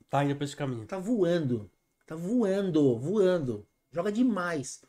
[0.10, 0.86] Tá indo pra esse caminho.
[0.88, 1.70] tá voando.
[2.06, 3.68] Tá voando, voando.
[3.92, 4.84] Joga demais.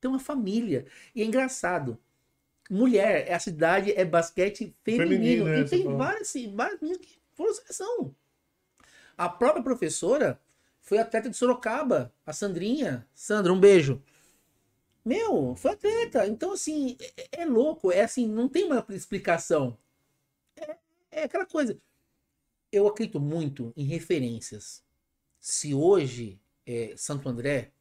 [0.00, 0.86] Tem uma família.
[1.14, 1.96] E é engraçado.
[2.68, 5.44] Mulher, a cidade é basquete feminino.
[5.44, 8.14] Feminino, é, e você tem várias, várias meninas que foram seleção.
[9.16, 10.40] A própria professora
[10.86, 13.06] foi atleta de Sorocaba, a Sandrinha.
[13.14, 14.02] Sandra, um beijo.
[15.04, 16.26] Meu, foi atleta.
[16.26, 17.92] Então, assim, é, é louco.
[17.92, 19.78] É assim, não tem uma explicação.
[20.56, 20.76] É,
[21.10, 21.78] é aquela coisa.
[22.72, 24.84] Eu acredito muito em referências.
[25.40, 27.72] Se hoje é, Santo André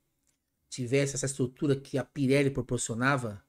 [0.69, 3.43] tivesse essa estrutura que a Pirelli proporcionava,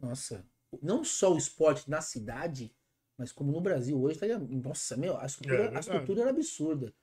[0.00, 0.46] nossa,
[0.82, 2.74] não só o esporte na cidade,
[3.18, 5.76] mas como no Brasil hoje, estaria, nossa, meu, a É, estrutura, verdade.
[5.76, 6.94] a estrutura era absurda.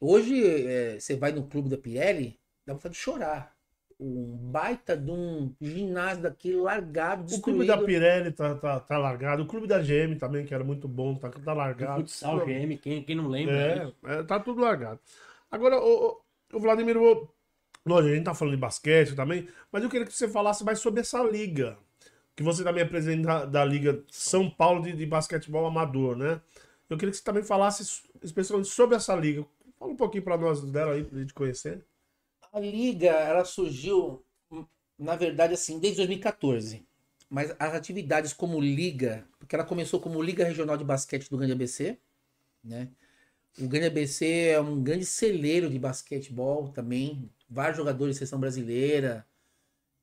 [0.00, 3.54] Hoje, é, você vai no clube da Pirelli, dá vontade de chorar.
[3.98, 7.44] Um baita de um ginásio daquele largado, O destruído.
[7.44, 9.42] clube da Pirelli tá, tá, tá largado.
[9.42, 12.00] O clube da GM também, que era muito bom, tá, tá O largado.
[12.02, 13.94] futsal, GM, quem, quem não lembra?
[14.04, 15.00] É, é, tá tudo largado.
[15.50, 16.20] Agora, o, o-
[16.52, 17.26] o Vladimir, eu-
[17.86, 20.78] lógico, a gente tá falando de basquete também, mas eu queria que você falasse mais
[20.78, 21.78] sobre essa liga.
[22.36, 26.38] Que você também é presidente da, da Liga São Paulo de, de Basquetebol Amador, né?
[26.90, 29.42] Eu queria que você também falasse especialmente sobre essa liga.
[29.78, 31.84] Fala um pouquinho pra nós dela aí, pra gente conhecer.
[32.52, 34.24] A liga, ela surgiu,
[34.98, 36.86] na verdade, assim, desde 2014.
[37.28, 41.52] Mas as atividades como liga, porque ela começou como Liga Regional de Basquete do Grande
[41.52, 41.98] ABC,
[42.62, 42.88] né?
[43.58, 49.26] O Grande ABC é um grande celeiro de basquetebol também, vários jogadores de seleção brasileira,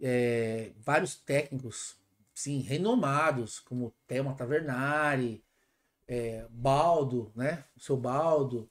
[0.01, 1.97] é, vários técnicos,
[2.33, 5.43] sim, renomados, como Thelma Tavernari,
[6.07, 7.63] é, Baldo, né?
[7.75, 8.69] O seu Baldo.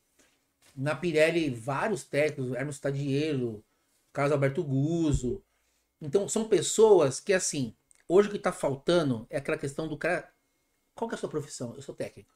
[0.74, 3.64] Na Pirelli, vários técnicos, Hermes Tadielo,
[4.12, 5.42] Carlos Alberto Guzzo.
[6.00, 7.74] Então, são pessoas que, assim,
[8.08, 10.32] hoje o que tá faltando é aquela questão do cara.
[10.94, 11.74] Qual que é a sua profissão?
[11.74, 12.30] Eu sou técnico.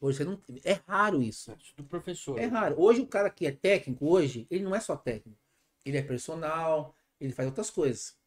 [0.00, 0.40] Hoje você não.
[0.64, 1.54] É raro isso.
[1.60, 2.38] Isso do professor.
[2.38, 2.74] É raro.
[2.80, 5.38] Hoje o cara que é técnico, hoje, ele não é só técnico.
[5.84, 8.18] Ele é personal, ele faz outras coisas.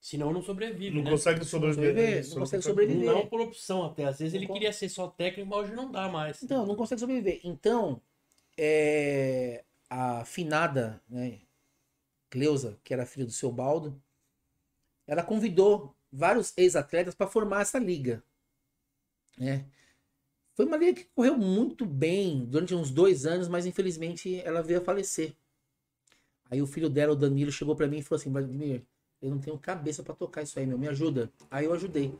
[0.00, 1.10] Senão não sobrevive, Não né?
[1.10, 1.88] consegue sobreviver.
[1.88, 3.06] sobreviver, não consegue sobreviver.
[3.06, 4.04] Não por opção até.
[4.04, 6.40] Às vezes ele Não queria ser só técnico, mas hoje não dá mais.
[6.42, 7.40] Então, não consegue sobreviver.
[7.42, 8.00] Então,
[8.56, 11.40] é, a finada, né,
[12.30, 14.00] Cleusa, que era filha do seu Baldo,
[15.06, 18.22] ela convidou vários ex-atletas para formar essa liga.
[19.38, 19.66] Né?
[20.54, 24.80] Foi uma liga que correu muito bem durante uns dois anos, mas infelizmente ela veio
[24.80, 25.36] a falecer.
[26.50, 28.82] Aí o filho dela, o Danilo, chegou para mim e falou assim: Vladimir,
[29.20, 31.30] eu não tenho cabeça para tocar isso aí, meu, me ajuda.
[31.50, 32.18] Aí eu ajudei.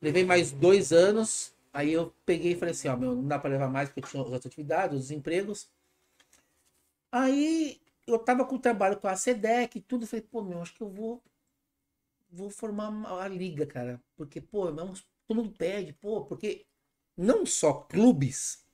[0.00, 3.50] Levei mais dois anos, aí eu peguei e falei assim: ó, meu, não dá para
[3.50, 5.68] levar mais porque eu tinha outras atividades, os empregos.
[7.12, 10.74] Aí eu tava com o trabalho com a SEDEC e tudo, falei, pô, meu, acho
[10.74, 11.22] que eu vou
[12.30, 12.90] vou formar
[13.22, 14.02] a liga, cara.
[14.16, 16.66] Porque, pô, todo mundo pede, pô, porque
[17.16, 18.66] não só clubes,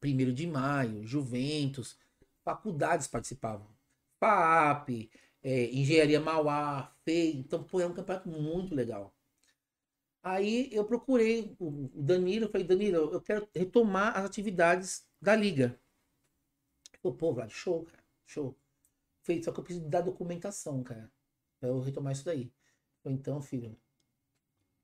[0.00, 1.98] primeiro de maio, Juventus,
[2.44, 3.68] faculdades participavam.
[4.18, 5.10] FAP,
[5.42, 7.36] é, Engenharia Mauá, FEI.
[7.36, 9.14] Então, pô, é um campeonato muito legal.
[10.22, 15.78] Aí eu procurei o Danilo, eu falei, Danilo, eu quero retomar as atividades da liga.
[17.02, 18.56] Falei, pô, Vlad, show, cara, show.
[19.22, 21.10] Falei, só que eu preciso dar documentação, cara,
[21.58, 22.52] pra eu retomar isso daí.
[23.02, 23.78] Falei, então, filho,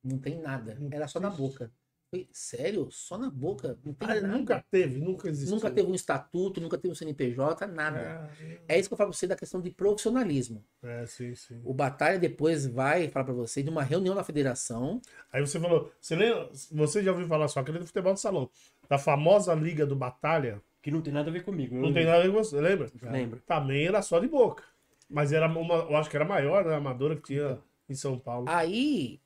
[0.03, 0.79] não tem nada.
[0.91, 1.73] Era só na boca.
[2.17, 2.89] Falei, sério?
[2.91, 3.79] Só na boca?
[3.85, 4.29] Não tem Ah, nada.
[4.29, 5.55] nunca teve, nunca existiu.
[5.55, 8.31] Nunca teve um estatuto, nunca teve um CNPJ, nada.
[8.69, 10.65] É, É isso que eu falo pra você da questão de profissionalismo.
[10.83, 11.61] é, sim, sim.
[11.65, 15.01] O Batalha depois vai falar pra você de uma reunião na federação.
[15.33, 18.51] Aí você falou, você, lembra, você já ouviu falar só aquele do futebol do salão,
[18.89, 20.63] da famosa Liga do Batalha?
[20.83, 21.75] Que não tem nada a ver comigo.
[21.75, 22.91] Não tem nada a ver com você, lembra?
[23.03, 23.43] Lembro.
[23.47, 24.63] Também era só de boca.
[25.09, 26.75] Mas era uma, eu acho que era a maior, né?
[26.75, 28.47] A amadora que tinha em São Paulo.
[28.49, 29.21] Aí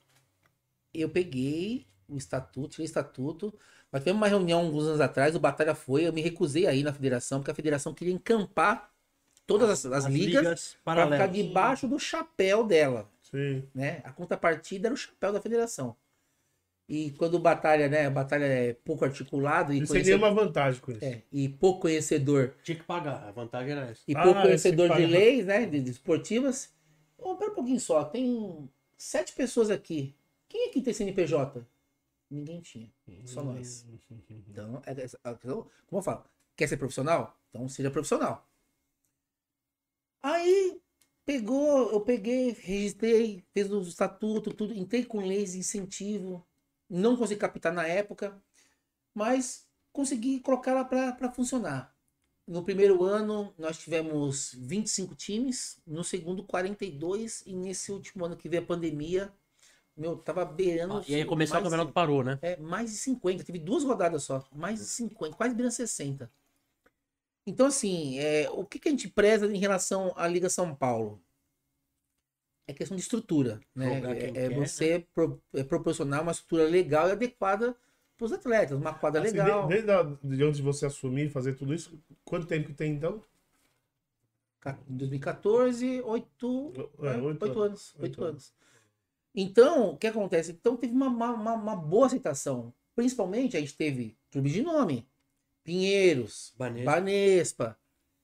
[0.93, 3.55] eu peguei o estatuto, o estatuto.
[3.91, 6.93] Mas teve uma reunião alguns anos atrás, o Batalha foi, eu me recusei aí na
[6.93, 8.91] federação, porque a federação queria encampar
[9.47, 13.11] todas as, as ligas para ficar debaixo do chapéu dela.
[13.23, 13.65] Sim.
[13.75, 14.01] né?
[14.05, 15.97] A contrapartida era o chapéu da federação.
[16.89, 18.07] E quando o Batalha, né?
[18.07, 21.05] A Batalha é pouco articulado e, sem conhecedor, nenhuma vantagem com isso.
[21.05, 23.29] é, e pouco conhecedor Tinha que pagar.
[23.29, 24.03] A vantagem era essa.
[24.09, 25.67] e Ah, pouco conhecedor de leis, né?
[25.67, 26.75] De, de esportivas.
[27.17, 30.17] Ô, pera um pouquinho só, tem sete pessoas aqui.
[30.49, 31.65] Quem aqui tem CNPJ?
[32.31, 32.91] Ninguém tinha,
[33.25, 33.85] só nós.
[34.49, 36.25] Então, é, é- é- como eu falo,
[36.57, 37.37] quer ser profissional?
[37.51, 38.49] Então seja profissional.
[40.23, 40.81] Aí
[41.25, 46.47] pegou, eu peguei, registrei, fez o estatuto, tudo, entrei com leis de incentivo,
[46.89, 48.41] não consegui captar na época,
[49.15, 51.95] mas consegui colocar ela para funcionar.
[52.47, 58.49] No primeiro ano nós tivemos 25 times, no segundo 42 e nesse último ano que
[58.49, 59.33] veio a pandemia,
[60.01, 62.39] meu, tava beirando Ah, e aí começou o campeonato parou, né?
[62.43, 63.45] é, mais de 50.
[63.45, 64.45] Tive duas rodadas só.
[64.53, 66.31] Mais de 50, quase beirando 60.
[67.47, 71.23] Então, assim, é, o que, que a gente preza em relação à Liga São Paulo?
[72.67, 73.61] É questão de estrutura.
[73.75, 74.01] Né?
[74.17, 74.57] É, é quer, né?
[74.57, 77.77] você pro- é proporcionar uma estrutura legal e adequada
[78.17, 78.79] para os atletas.
[78.79, 79.63] Uma quadra Assim, legal.
[79.65, 82.75] de- desde a, de antes de você assumir e fazer tudo isso, quanto tempo que
[82.75, 83.23] tem então?
[84.61, 86.73] Ca- Em 2014, oito,
[87.03, 87.17] É, né?
[87.23, 87.95] oito oito anos.
[87.99, 88.31] Oito Oito anos.
[88.33, 88.55] anos.
[89.35, 90.53] Então, o que acontece?
[90.53, 92.73] Então teve uma, uma, uma- boa aceitação.
[92.95, 95.07] Principalmente a gente teve clube de nome.
[95.63, 96.91] Pinheiros, Banespa.
[96.91, 97.79] Banespa,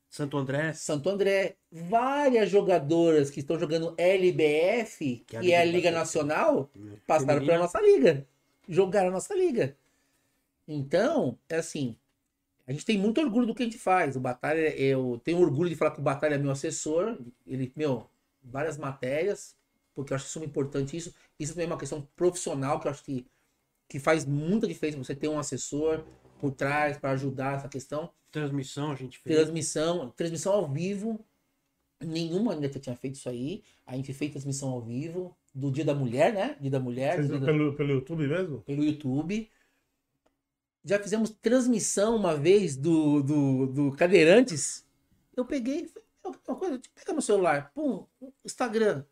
[0.08, 0.72] Santo André.
[0.72, 5.76] Santo André, várias jogadoras que estão jogando LBF, que, Que é a é a Liga
[5.76, 6.70] Liga Nacional,
[7.06, 7.52] passaram Feminina.
[7.52, 8.26] pela nossa liga.
[8.68, 9.76] Jogaram a nossa liga.
[10.66, 11.96] Então, é assim,
[12.66, 14.16] a gente tem muito orgulho do que a gente faz.
[14.16, 17.16] O Batalha, eu tenho orgulho de falar que o Batalha é meu assessor.
[17.46, 18.10] Ele, meu,
[18.42, 19.55] várias matérias,
[19.96, 21.12] porque eu acho isso importante isso.
[21.40, 23.26] Isso também é uma questão profissional que eu acho que,
[23.88, 26.04] que faz muita diferença você ter um assessor
[26.38, 28.12] por trás para ajudar essa questão.
[28.30, 29.34] Transmissão a gente fez.
[29.34, 31.24] Transmissão, transmissão ao vivo.
[31.98, 33.64] Nenhuma ainda tinha feito isso aí.
[33.86, 36.56] A gente fez transmissão ao vivo do Dia da Mulher, né?
[36.60, 38.60] Dia da Mulher, dia da- pelo, pelo YouTube mesmo?
[38.60, 39.50] pelo YouTube.
[40.84, 44.86] Já fizemos transmissão uma vez do, do, do Cadeirantes.
[45.34, 45.90] Eu peguei,
[46.24, 48.06] uma coisa, deixa eu pegar meu celular, pum,
[48.44, 49.04] Instagram.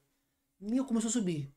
[0.64, 1.52] Meu, começou a subir.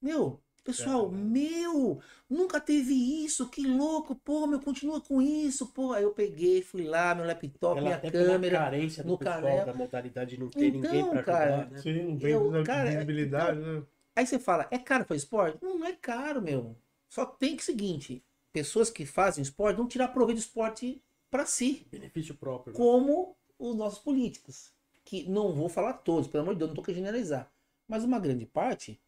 [0.00, 1.28] Meu, pessoal, Caramba.
[1.28, 2.92] meu, nunca teve
[3.24, 5.92] isso, que louco, pô, meu, continua com isso, pô.
[5.92, 8.58] Aí eu peguei, fui lá, meu laptop, Pela, minha câmera.
[8.58, 9.66] carência do no pessoal, canal.
[9.66, 11.78] da modalidade de não ter ninguém Então, pra cara, ajudar, né?
[11.80, 13.82] Sim, não tem Eu, cara, visibilidade, né?
[14.14, 15.58] Aí você fala, é caro para esporte?
[15.62, 16.76] Não, não é caro, meu.
[17.08, 21.44] Só tem que o seguinte, pessoas que fazem esporte vão tirar proveito do esporte para
[21.46, 22.72] si, Benefício próprio.
[22.72, 22.76] né?
[22.78, 24.72] como os nossos políticos.
[25.04, 27.50] Que não vou falar todos, pelo amor de Deus, não tô querendo generalizar.
[27.88, 29.00] Mas uma grande parte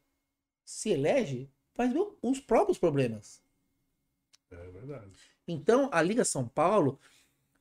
[0.65, 3.41] se elege para resolver os próprios problemas.
[4.51, 5.13] É verdade.
[5.47, 6.99] Então, a Liga São Paulo,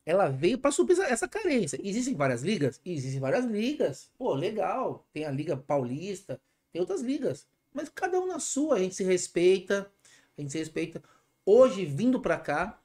[0.06, 1.80] ela veio para suprir essa- essa carência.
[1.84, 2.80] Existem várias ligas?
[2.86, 4.10] Existem várias ligas.
[4.18, 5.06] Pô, legal.
[5.14, 6.40] Tem a Liga Paulista,
[6.72, 7.46] tem outras ligas.
[7.74, 9.92] Mas cada um na sua, a gente se respeita.
[10.38, 11.04] A gente se respeita.
[11.46, 12.82] Hoje, vindo para cá,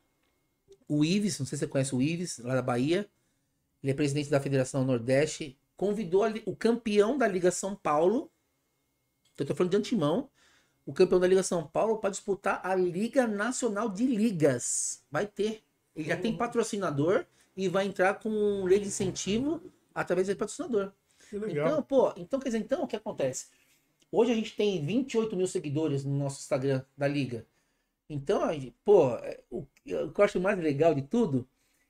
[0.89, 3.09] o Ives, não sei se você conhece o Ives, lá da Bahia.
[3.83, 5.59] Ele é presidente da Federação Nordeste.
[5.77, 8.31] Convidou o campeão da Liga São Paulo,
[9.39, 10.31] eu tô falando de antemão,
[10.85, 15.05] o campeão da Liga São Paulo para disputar a Liga Nacional de Ligas.
[15.11, 15.63] Vai ter.
[15.95, 17.25] Ele já tem patrocinador
[17.57, 19.63] e vai entrar com lei de incentivo
[19.95, 20.93] através desse patrocinador.
[21.49, 23.47] Então, pô, então quer dizer, então o que acontece?
[24.11, 27.47] Hoje a gente tem 28 mil seguidores no nosso Instagram da Liga.
[28.09, 28.43] Então,
[28.85, 29.67] pô, é, o, o
[30.13, 31.49] que eu acho mais legal de tudo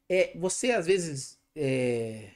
[0.08, 2.30] é você, às vezes, é,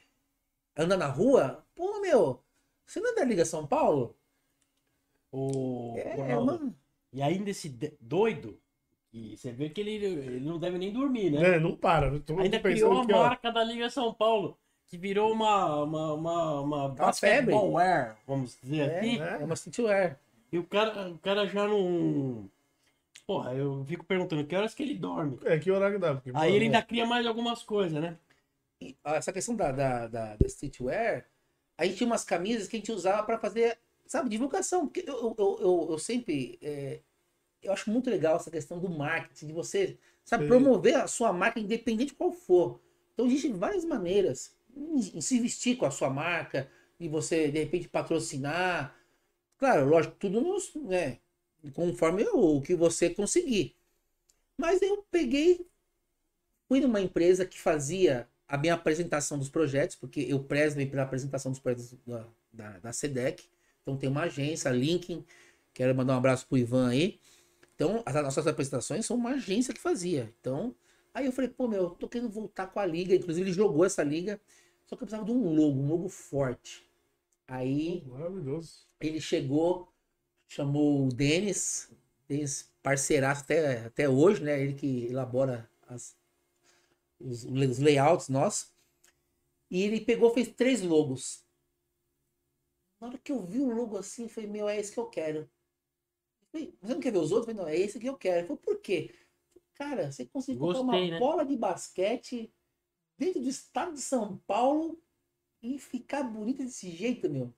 [0.77, 2.43] anda na rua, pô, meu,
[2.87, 4.17] você não é da Liga São Paulo?
[5.33, 6.77] O É, Ronaldo, mano.
[7.13, 7.69] E ainda esse
[8.01, 8.61] doido,
[9.13, 11.57] e você vê que ele, ele não deve nem dormir, né?
[11.57, 12.11] É, não para.
[12.39, 14.59] Ainda criou a marca da Liga São Paulo,
[14.89, 17.55] que virou uma, uma, uma, uma febre.
[17.55, 19.19] basketballwear, vamos dizer É, assim.
[19.19, 20.21] é uma streetwear.
[20.53, 22.49] E o cara, o cara já não.
[23.27, 25.39] Porra, eu fico perguntando que horas que ele dorme.
[25.45, 26.15] É, que horário dá?
[26.15, 28.19] Porque, Aí pô, ele ainda cria mais algumas coisas, né?
[29.05, 31.27] Essa questão da, da, da, da streetwear,
[31.79, 34.87] a gente tinha umas camisas que a gente usava para fazer, sabe, divulgação.
[34.87, 36.59] Porque eu, eu, eu, eu sempre.
[36.63, 37.01] é,
[37.63, 40.49] eu acho muito legal essa questão do marketing, de você, sabe, Sim.
[40.49, 42.81] promover a sua marca, independente qual for.
[43.13, 47.59] Então, existem várias maneiras em, em se vestir com a sua marca, e você, de
[47.59, 48.97] repente, patrocinar.
[49.59, 51.19] Claro, lógico, tudo nos, né,
[51.75, 53.75] conforme o que você conseguir.
[54.57, 55.67] Mas eu peguei,
[56.69, 61.51] fui numa empresa que fazia a minha apresentação dos projetos, porque eu prezo pela apresentação
[61.51, 63.45] dos projetos da, da, da SEDEC.
[63.83, 65.25] Então tem uma agência, a Linkin,
[65.73, 67.21] quero mandar um abraço pro Ivan aí.
[67.75, 70.33] Então, as nossas apresentações são uma agência que fazia.
[70.41, 70.75] Então,
[71.13, 73.15] aí eu falei, pô, meu, eu tô querendo voltar com a liga.
[73.15, 74.41] Inclusive, ele jogou essa liga,
[74.87, 76.89] só que eu precisava de um logo, um logo forte.
[77.47, 78.87] Aí Maravilhoso.
[78.99, 79.93] ele chegou,
[80.49, 81.91] chamou o Denis,
[82.27, 84.61] Denis parceiraço até, até hoje, né?
[84.61, 86.17] Ele que elabora as,
[87.21, 88.73] os, os layouts nossos.
[89.71, 91.45] E ele pegou, fez três logos.
[93.01, 95.07] Na hora que eu vi o logo assim, eu falei, meu, é esse que eu
[95.07, 95.41] quero.
[95.41, 97.49] Eu falei, você não quer ver os outros?
[97.49, 98.43] Eu falei, não, é esse que eu quero.
[98.43, 99.15] Eu falei, por quê?
[99.75, 101.19] Cara, você conseguiu colocar uma né?
[101.19, 102.53] bola de basquete
[103.19, 104.99] dentro do estado de São Paulo
[105.63, 107.53] e ficar bonita desse jeito, meu.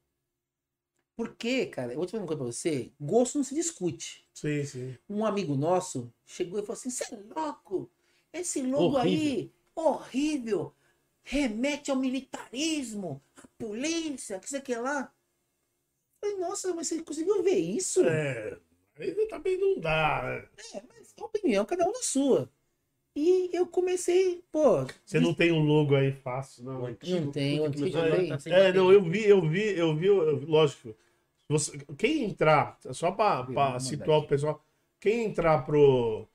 [1.14, 4.24] Porque, cara, eu vou te falar uma coisa pra você, gosto não se discute.
[4.32, 4.98] Sim, sim.
[5.08, 7.90] Um amigo nosso chegou e falou assim, você é louco?
[8.32, 10.74] Esse logo aí, horrível,
[11.22, 15.12] remete ao militarismo, à polícia, que sei o que lá.
[16.22, 18.04] Eu falei, nossa, mas você conseguiu ver isso?
[18.04, 18.58] É.
[18.98, 20.48] Aí também não dá, né?
[20.74, 22.50] É, mas a opinião, cada um na sua.
[23.16, 26.86] E eu comecei, pô, Você não tem um logo aí fácil, não.
[26.86, 28.28] Antigo, Não tem, antigo tem.
[28.28, 30.94] tá É, não, eu vi, eu vi, eu vi, eu- lógico.
[31.48, 34.62] Você, quem entrar, só mandar situar o pessoal,
[35.00, 36.28] quem entrar pro,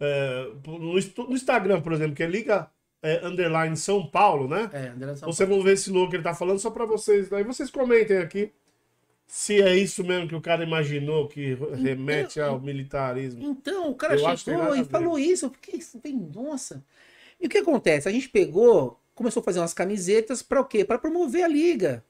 [0.00, 2.70] é, no, Insta- no Instagram, por exemplo, que é Liga
[3.02, 4.68] é, Underline São Paulo, né?
[4.72, 7.32] é, André São Você vão ver esse logo que ele tá falando só pra vocês.
[7.32, 8.52] Aí vocês comentem aqui
[9.26, 13.42] se é isso mesmo que o cara imaginou que remete ao militarismo.
[13.44, 15.46] Então, o cara Eu chegou e falou isso.
[15.46, 16.82] Eu fiquei, falei, nossa.
[17.40, 18.08] E o que acontece?
[18.08, 20.84] A gente pegou, começou a fazer umas camisetas para o quê?
[20.84, 22.02] Para promover a liga.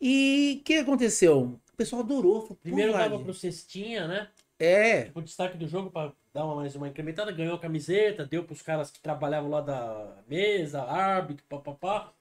[0.00, 1.58] E o que aconteceu?
[1.72, 2.40] O pessoal adorou.
[2.42, 4.28] Falou, "Pô, Primeiro dava pro Cestinha, né?
[4.60, 8.44] É, O destaque do jogo pra dar uma, mais uma incrementada, ganhou a camiseta, deu
[8.44, 12.12] pros caras que trabalhavam lá da mesa, árbitro, papapá.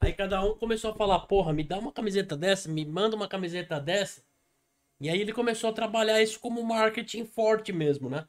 [0.00, 3.28] Aí cada um começou a falar, porra, me dá uma camiseta dessa, me manda uma
[3.28, 4.22] camiseta dessa.
[5.00, 8.26] E aí ele começou a trabalhar isso como marketing forte mesmo, né?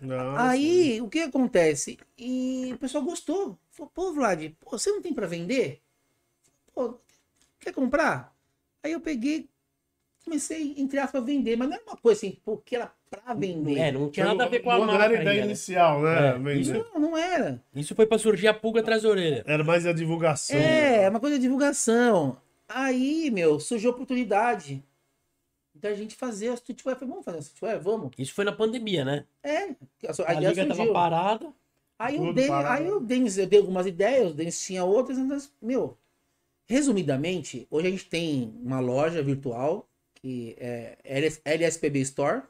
[0.00, 0.50] Nossa.
[0.50, 1.98] Aí, o que acontece?
[2.18, 3.58] E o pessoal gostou.
[3.70, 5.82] Falou, pô, Vlad, pô, você não tem para vender?
[6.74, 7.00] Pô,
[7.60, 8.36] quer comprar?
[8.82, 9.50] Aí eu peguei,
[10.26, 13.32] comecei, entre aspas, a vender, mas não era uma coisa assim, pô, que era pra
[13.32, 13.78] vender.
[13.78, 15.46] É, não tinha nada a ver com a Não marca era a ideia ainda, né?
[15.46, 16.52] inicial, né?
[16.52, 17.62] É, isso- Não, não era.
[17.74, 19.42] Isso foi pra surgir a pulga atrás da orelha.
[19.46, 20.58] Era mais a divulgação.
[20.58, 22.36] É, é uma coisa de divulgação.
[22.68, 24.82] Aí, meu, surgiu a oportunidade
[25.74, 26.96] da gente fazer a streetwear.
[26.98, 27.80] Falei, vamos fazer a streetwear?
[27.80, 28.10] Vamos.
[28.18, 29.24] Isso foi na pandemia, né?
[29.42, 29.74] É, a,
[30.26, 30.92] A, liga tava surgiu.
[30.92, 31.52] parada.
[31.98, 32.82] Aí eu dei, parado.
[32.82, 35.96] aí eu dei, eu dei algumas ideias, o Denis tinha outras, mas, meu,
[36.68, 39.88] resumidamente, hoje a gente tem uma loja virtual,
[40.58, 42.42] é LS LSPB Store.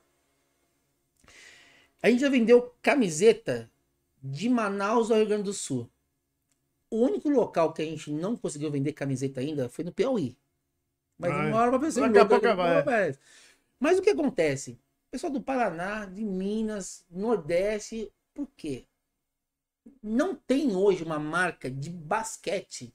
[2.03, 3.71] A gente já vendeu camiseta
[4.23, 5.91] de Manaus ao Rio Grande do Sul.
[6.91, 10.37] O único local que a gente não conseguiu vender camiseta ainda foi no Piauí.
[11.19, 11.49] Mas Ai.
[11.49, 12.09] uma hora pra pessoa.
[12.09, 13.19] Daqui a pouco vai.
[13.79, 14.79] Mas o que acontece?
[15.11, 18.87] Pessoal do Paraná, de Minas, Nordeste, por quê?
[20.03, 22.95] Não tem hoje uma marca de basquete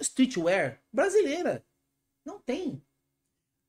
[0.00, 1.64] streetwear brasileira.
[2.24, 2.82] Não tem.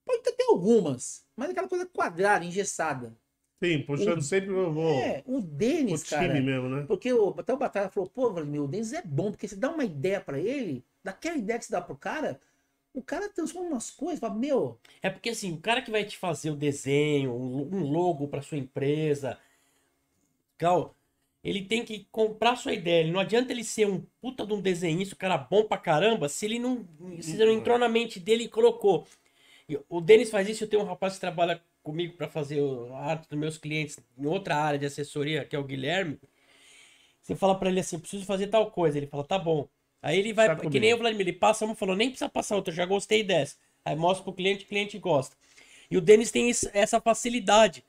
[0.08, 3.16] Pode ter até algumas, mas aquela coisa quadrada, engessada.
[3.62, 5.02] Sim, puxando O- sempre eu vou.
[5.04, 6.42] É, o o Denis, time cara.
[6.42, 6.86] mesmo, né?
[6.88, 9.70] Porque o, até o Batalha falou, pô, Vladimir, o Denis é bom, porque você dá
[9.70, 12.40] uma ideia pra ele, daquela ideia que você dá pro cara,
[12.94, 16.18] o cara transforma umas coisas, fala, meu, É porque assim, o cara que vai te
[16.18, 19.38] fazer o desenho, um logo para sua empresa,
[20.58, 20.96] Cal,
[21.44, 23.02] ele tem que comprar sua ideia.
[23.02, 26.28] Ele- Não adianta ele ser um puta de um desenhista, um cara bom pra caramba,
[26.30, 26.86] se ele não,
[27.22, 29.08] se não entrou na mente dele e colocou.
[29.90, 33.00] O Denis faz isso, eu tenho um rapaz que trabalha comigo para fazer o- a
[33.00, 36.20] arte dos meus clientes em outra área de assessoria, que é o Guilherme.
[37.22, 39.68] Você fala para ele assim, preciso fazer tal coisa, ele fala, tá bom.
[40.02, 42.30] Aí ele vai, Tá que nem o Vladimir, ele passa uma e falou, nem precisa
[42.30, 43.58] passar outra, já gostei dessa.
[43.84, 45.36] Aí mostra pro cliente, o cliente gosta.
[45.90, 47.84] E o Denis tem essa facilidade.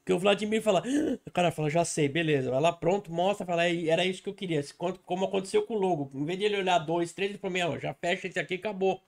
[0.00, 2.50] Porque o Vladimir fala, "Ah", o cara fala, já sei, beleza.
[2.50, 4.62] Vai lá, pronto, mostra, fala, "É, era isso que eu queria.
[5.04, 6.10] Como aconteceu com o logo.
[6.14, 8.58] Em vez de ele olhar dois, três, ele falou, meu, já fecha esse aqui e
[8.58, 9.02] acabou.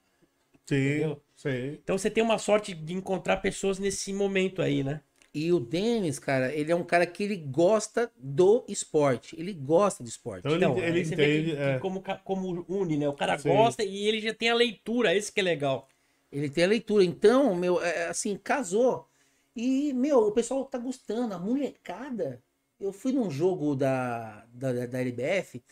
[0.66, 1.22] Sim, Entendeu?
[1.42, 1.78] Sim.
[1.82, 5.00] Então você tem uma sorte de encontrar pessoas nesse momento aí, né?
[5.32, 10.02] e o Denis, cara, ele é um cara que ele gosta do esporte, ele gosta
[10.02, 10.40] do esporte.
[10.40, 11.56] Então ele, Então, ele aí você vê que- entende.
[11.56, 11.78] é.
[11.78, 13.08] como, como une, né?
[13.08, 13.48] O cara Sim.
[13.50, 15.86] gosta e ele já tem a leitura, esse que é legal.
[16.32, 17.04] Ele tem a leitura.
[17.04, 19.06] Então, meu, é, assim, casou.
[19.54, 21.32] E, meu, o pessoal tá gostando.
[21.32, 22.42] A molecada.
[22.80, 25.62] Eu fui num jogo da, da, da LBF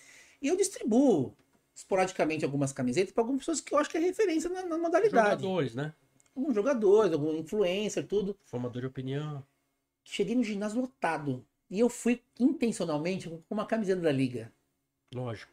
[0.41, 1.35] e eu distribuo
[1.79, 5.43] esporadicamente algumas camisetas para algumas pessoas que eu acho que é referência na, na modalidade.
[5.43, 5.95] Jogadores, né?
[6.35, 8.37] Alguns jogadores, algum influencer, tudo.
[8.47, 9.47] Formador de opinião.
[10.03, 11.47] Cheguei no ginásio lotado.
[11.71, 14.53] E eu fui intencionalmente com uma camiseta da liga.
[15.15, 15.53] Lógico.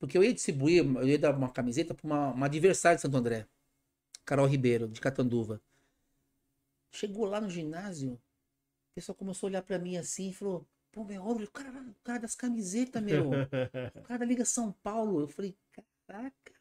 [0.00, 3.16] Porque eu ia distribuir, eu ia dar uma camiseta para uma, uma adversária de Santo
[3.16, 3.46] André.
[4.24, 5.60] Carol Ribeiro, de Catanduva.
[6.90, 11.04] Chegou lá no ginásio, o pessoal começou a olhar para mim assim e falou: Pô,
[11.04, 13.30] meu, olha o cara, o cara das camisetas, meu.
[13.96, 15.20] O cara da Liga São Paulo.
[15.22, 15.56] Eu falei:
[16.06, 16.52] Caraca.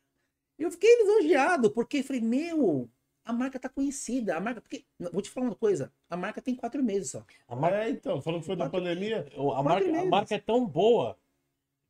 [0.57, 2.89] Eu fiquei lisonjeado, porque eu falei: Meu,
[3.25, 4.37] a marca tá conhecida.
[4.37, 7.25] A marca, porque, vou te falar uma coisa: a marca tem quatro meses só.
[7.47, 9.27] A marca, É, então, falando que foi na Quatro- pandemia.
[9.35, 11.17] o- a marca, a marca é tão boa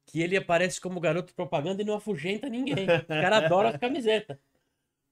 [0.08, 2.86] que ele aparece como garoto de propaganda e não afugenta ninguém.
[2.86, 4.38] O cara adora as camisetas.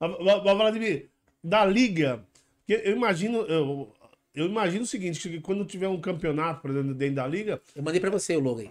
[0.00, 1.10] Vladimir,
[1.44, 2.26] da liga,
[2.66, 3.94] que eu imagino, eu,
[4.34, 7.60] eu imagino o seguinte, que quando tiver um campeonato, por exemplo, dentro da liga.
[7.74, 8.70] Eu mandei para você o logo aí.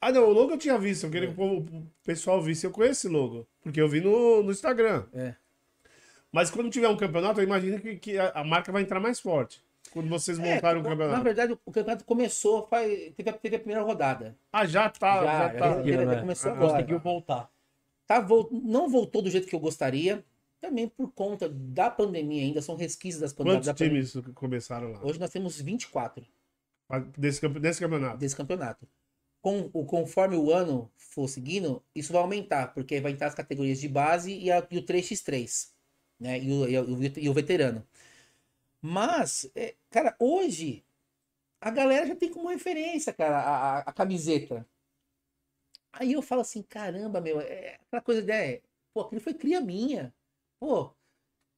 [0.00, 2.66] Ah, não, o logo eu tinha visto, eu queria que o povo- o pessoal visse,
[2.66, 5.04] eu conheço esse logo, porque eu vi no, no Instagram.
[5.14, 5.34] É.
[6.30, 9.18] Mas quando tiver um campeonato, eu imagino que, que a, a marca vai entrar mais
[9.18, 9.64] forte.
[9.90, 11.22] Quando vocês É, montaram o na campeonato.
[11.24, 14.36] verdade, o campeonato começou, faz, teve, a, teve a primeira rodada.
[14.52, 16.04] Ah, já tá, Já, já, já tá.
[16.04, 16.20] né?
[16.20, 16.72] começou Ah, agora.
[16.72, 17.50] Conseguiu voltar.
[18.06, 20.22] Tá, vol- não voltou do jeito que eu gostaria,
[20.60, 24.04] também por conta da pandemia ainda, são resquícios das pande- Quantos da pandemia.
[24.04, 25.04] times começaram lá?
[25.04, 26.26] Hoje nós temos 24
[27.18, 28.18] Desse, desse campeonato?
[28.18, 28.88] desse campeonato.
[29.42, 33.80] Com, o, conforme o ano for seguindo, isso vai aumentar, porque vai entrar as categorias
[33.80, 35.72] de base e, a- e o 3x3,
[36.18, 36.40] né?
[36.40, 37.86] E o, e o- e o veterano.
[38.80, 40.84] Mas, é, cara, hoje
[41.60, 44.66] a galera já tem como referência, cara, a, a- a camiseta.
[45.92, 48.60] Aí eu falo assim, caramba, meu, é aquela coisa, né?
[48.92, 50.12] Pô, aquilo foi cria minha.
[50.66, 50.90] Pô,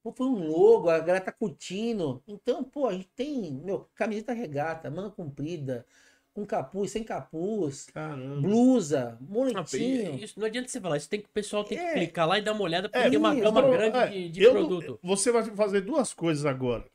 [0.03, 2.21] pô, foi um logo, a galera tá curtindo.
[2.27, 5.83] Então, pô, a gente tem, meu, camiseta regata, manga comprida,
[6.31, 8.41] com capuz, sem capuz, Caramba.
[8.41, 10.15] blusa, moletinho.
[10.15, 11.93] isso não adianta você falar, isso tem que o pessoal tem que É.
[11.95, 14.29] clicar lá e dar uma olhada, porque É, tem uma isso, gama grande é, de,
[14.29, 14.99] de eu produto.
[15.01, 16.85] Você vai fazer duas coisas agora.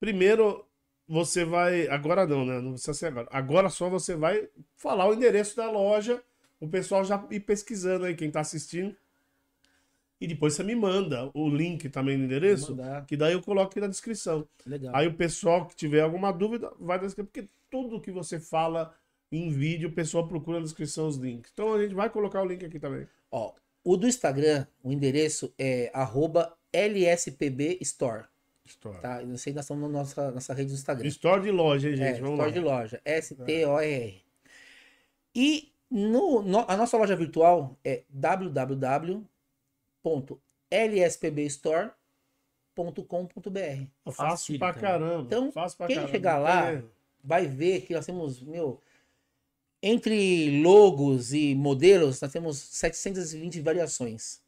[0.00, 0.64] Primeiro,
[1.06, 1.86] você vai.
[1.88, 2.60] Agora não, né?
[2.60, 3.28] Não precisa ser agora.
[3.30, 6.22] Agora só você vai falar o endereço da loja.
[6.60, 8.96] O pessoal já ir pesquisando aí, quem tá assistindo.
[10.20, 12.76] E depois você me manda o link também no endereço.
[13.06, 14.46] Que daí eu coloco aqui na descrição.
[14.64, 14.94] Legal.
[14.96, 17.26] Aí o pessoal que tiver alguma dúvida, vai na descrição.
[17.30, 18.94] Porque tudo que você fala
[19.30, 21.50] em vídeo, o pessoal procura na descrição os links.
[21.52, 23.06] Então a gente vai colocar o link aqui também.
[23.30, 23.52] Ó,
[23.84, 28.24] o do Instagram, o endereço é arroba LSPB Store,
[28.64, 28.98] Store.
[29.00, 29.20] tá?
[29.22, 31.06] Eu não sei, nós estamos na nossa, nossa rede do Instagram.
[31.08, 32.18] Store de loja, hein, gente?
[32.18, 32.54] É, Vamos Store lá.
[32.54, 34.22] de loja, S-T-O-R.
[35.34, 38.02] E no, no- a nossa loja virtual é
[42.76, 44.12] www.lspbstore.com.br.
[44.12, 44.80] Fácil pra né?
[44.80, 45.22] caramba.
[45.26, 46.12] Então, fácil pra quem caramba.
[46.12, 46.82] chegar lá-.
[47.22, 48.80] Vai ver que nós temos, meu,
[49.82, 54.40] entre logos e modelos, nós temos 720 variações.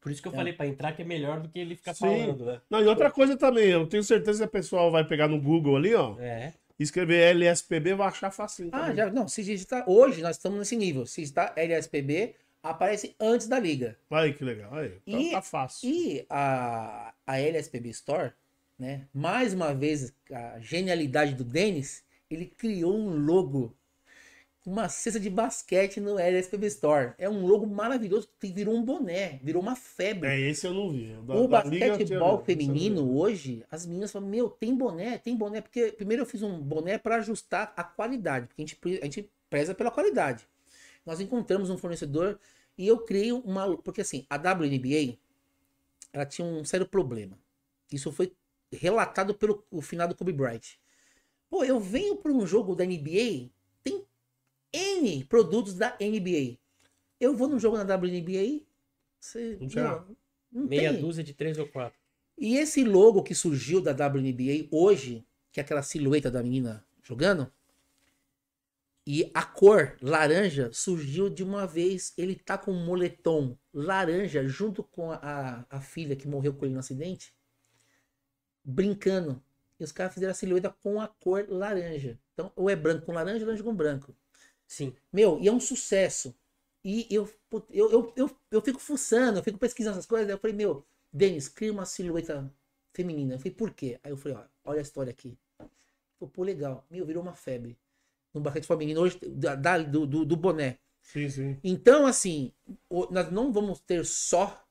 [0.00, 2.00] Por isso que eu falei pra entrar que é melhor do que ele ficar Sim.
[2.00, 2.60] falando, né?
[2.70, 5.76] Não, e outra coisa também, eu tenho certeza que o pessoal vai pegar no Google
[5.76, 6.52] ali, ó, É.
[6.78, 8.68] escrever LSPB, vai achar facinho.
[8.72, 8.96] Ah, também.
[8.96, 11.04] já, não, se digitar, hoje nós estamos nesse nível.
[11.06, 12.34] Se digitar LSPB,
[12.70, 13.96] aparece antes da liga.
[14.10, 14.74] Aí, que legal.
[14.74, 15.88] Aí, então E- tá fácil.
[15.88, 18.32] E a, a LSPB Store,
[18.78, 19.06] né?
[19.12, 23.74] Mais uma vez, a genialidade do Denis, ele criou um logo
[24.68, 27.14] uma cesta de basquete no LSPB Store.
[27.16, 30.28] É um logo maravilhoso que virou um boné, virou uma febre.
[30.28, 31.06] É, esse eu não vi.
[31.26, 35.92] Da- o da basquetebol feminino hoje, as meninas falam, meu, tem boné, tem boné, porque
[35.92, 39.74] primeiro eu fiz um boné para ajustar a qualidade, porque a gente, a gente preza
[39.74, 40.46] pela qualidade.
[41.06, 42.38] Nós encontramos um fornecedor
[42.78, 45.18] e eu criei uma, porque assim, a WNBA,
[46.12, 47.36] ela tinha um sério problema.
[47.92, 48.32] Isso foi
[48.72, 50.76] relatado pelo o finado Kobe Bryant.
[51.50, 53.50] Pô, eu venho para um jogo da NBA,
[53.82, 54.06] tem
[54.72, 56.56] N produtos da NBA.
[57.18, 58.62] Eu vou num jogo na WNBA,
[59.18, 60.06] você, Não meu, nada.
[60.52, 61.00] não Meia tem.
[61.00, 61.98] dúzia de três ou quatro.
[62.36, 67.50] E esse logo que surgiu da WNBA hoje, que é aquela silhueta da menina jogando,
[69.10, 72.12] e a cor laranja surgiu de uma vez.
[72.14, 76.74] Ele tá com um moletom laranja junto com a, a filha que morreu com ele
[76.74, 77.34] no acidente,
[78.62, 79.42] brincando.
[79.80, 82.20] E os caras fizeram a silhueta com a cor laranja.
[82.34, 84.14] Então, ou é branco com laranja, ou laranja com branco.
[84.66, 84.94] Sim.
[85.10, 86.36] Meu, e é um sucesso.
[86.84, 87.26] E eu,
[87.70, 90.28] eu, eu, eu, eu fico fuçando, eu fico pesquisando essas coisas.
[90.28, 92.54] Aí eu falei, meu, Denis, cria uma silhueta
[92.92, 93.36] feminina.
[93.36, 93.98] Eu falei, por quê?
[94.02, 95.38] Aí eu falei, ó, olha a história aqui.
[95.56, 96.84] Falei, pô, legal.
[96.90, 97.78] Meu, virou uma febre.
[98.38, 100.78] No basquete feminino hoje, da, da- do, do, do boné.
[101.02, 101.56] Sim, sim.
[101.62, 102.52] Então, assim,
[102.88, 104.64] o- nós não vamos ter só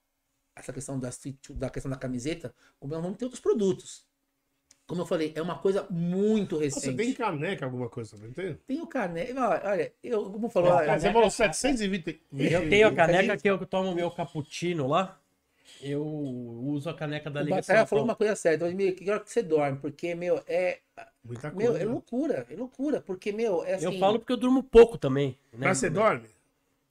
[0.56, 1.10] essa questão da,
[1.56, 4.06] da questão da camiseta, como nós vamos ter outros produtos.
[4.88, 6.95] Como eu falei, é uma coisa muito Você recente.
[6.98, 8.56] tem caneca, alguma coisa também, tem?
[8.65, 9.34] Tem o caneca.
[9.65, 12.22] Olha, eu, como falou, olha, Você falou 720.
[12.38, 13.38] Eu tenho a caneca Caneca.
[13.38, 15.19] que eu tomo meu cappuccino lá.
[15.81, 18.65] Eu uso a caneca da o Liga Batalha falou uma coisa certa.
[18.65, 19.77] Mas, meu, que hora que você dorme?
[19.80, 20.80] Porque, meu, é.
[21.23, 21.72] Muita coisa.
[21.73, 22.48] Meu, é loucura.
[22.49, 23.02] É loucura.
[23.02, 23.85] Porque, meu, é assim.
[23.85, 25.38] Eu falo porque eu durmo pouco também.
[25.53, 25.68] Né?
[25.68, 26.27] Mas você dorme?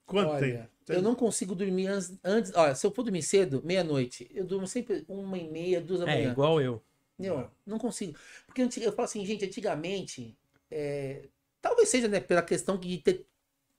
[0.05, 0.95] Quanto Olha, tem?
[0.95, 2.51] eu não consigo dormir antes, antes.
[2.55, 6.09] Olha, se eu for dormir cedo, meia-noite, eu durmo sempre uma e meia, duas da
[6.09, 6.31] É, manhã.
[6.31, 6.81] igual eu.
[7.19, 8.17] Meu, não consigo.
[8.45, 10.37] Porque antig- eu falo assim, gente, antigamente,
[10.71, 11.23] é,
[11.61, 13.25] talvez seja né, pela questão de ter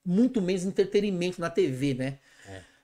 [0.05, 2.19] muito menos entretenimento na TV, né?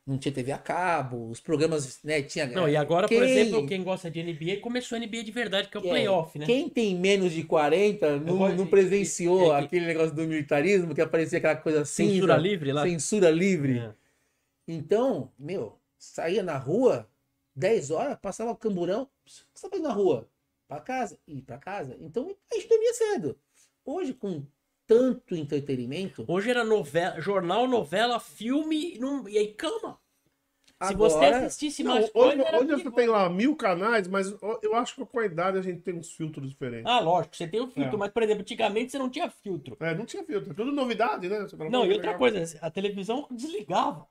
[0.07, 2.45] Não tinha TV a cabo, os programas, né, tinha...
[2.45, 5.68] Não, e agora, quem, por exemplo, quem gosta de NBA, começou a NBA de verdade,
[5.68, 6.45] que é o é, playoff, né?
[6.45, 10.22] Quem tem menos de 40 não, gosto não de- presenciou é que- aquele negócio do
[10.27, 12.84] militarismo, que aparecia aquela coisa cinza, Censura livre lá.
[12.84, 13.80] Censura livre.
[13.80, 13.94] É.
[14.68, 17.10] Então, meu, saía na rua,
[17.56, 20.30] 10 horas, passava o camburão, o que você tá fazendo na rua?
[20.68, 21.18] Pra casa?
[21.27, 21.98] Ir pra casa.
[21.99, 23.40] Então, a gente dormia cedo.
[23.84, 24.44] Hoje, com
[24.88, 29.99] tanto entretenimento, Hoje era novela, jornal, novela, filme, e não- e aí cama.
[30.84, 34.36] Se você agora, assistisse Não, mais hoje coisa, hoje você tem lá mil canais, mas
[34.62, 36.86] eu acho que com a idade a gente tem uns filtros diferentes.
[36.86, 37.98] Ah, lógico, você tem o filtro, É.
[37.98, 39.78] mas, por exemplo, antigamente você não tinha filtro.
[39.80, 40.53] É, não tinha filtro.
[40.53, 41.40] Tudo novidade, né?
[41.40, 42.18] Você Não, e outra legal.
[42.18, 44.06] coisa, a televisão desligava.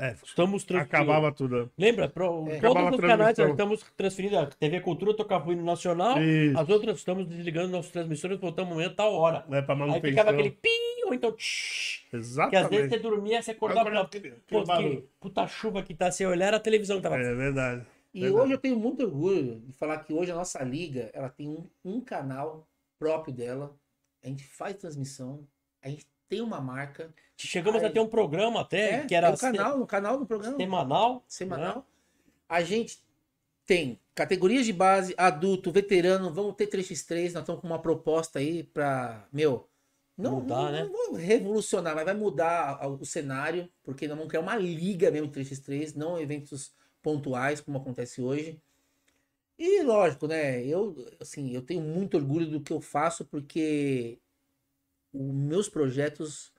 [0.00, 0.96] É, Estamos transferindo.
[1.12, 1.70] acabava tudo.
[1.76, 2.08] Lembra?
[2.08, 2.58] Pro, É.
[2.58, 4.38] Todos Acabava os canais estamos transferindo.
[4.38, 6.58] A TV Cultura tocava o hino nacional, Isso.
[6.58, 9.44] as outras estamos desligando nossas transmissões, voltamos amanhã tal hora.
[9.50, 10.10] É pra Aí manutenção.
[10.10, 12.70] ficava aquele pim, ou então tsh, que às Exatamente.
[12.70, 16.46] vezes você dormia, você acordava aquele- aquele pô, que puta chuva que tá, você olhar,
[16.46, 17.16] era a televisão que tava.
[17.16, 17.84] É verdade.
[18.14, 18.42] E Verdade.
[18.42, 21.64] hoje eu tenho muito orgulho de falar que hoje a nossa liga, ela tem um,
[21.84, 22.66] um canal
[22.98, 23.76] próprio dela.
[24.24, 25.46] A gente faz transmissão,
[25.82, 27.12] a gente tem uma marca.
[27.36, 27.88] Chegamos Ai.
[27.88, 30.56] a ter um programa até, É, que era um canal, um canal no programa.
[30.56, 31.24] semanal.
[31.26, 31.76] semanal.
[31.76, 31.82] né?
[32.48, 33.02] A gente
[33.66, 38.62] tem categorias de base, adulto, veterano, vamos ter 3x3, nós estamos com uma proposta aí
[38.62, 39.68] para, meu,
[40.16, 40.84] não, Mudar, não, né?
[40.84, 45.28] não vou revolucionar, mas vai mudar o cenário, porque nós vamos criar uma liga mesmo
[45.28, 48.60] de 3x3, não eventos pontuais como acontece hoje.
[49.58, 54.18] E lógico, né, eu assim, eu tenho muito orgulho do que eu faço porque
[55.12, 56.52] os meus projetos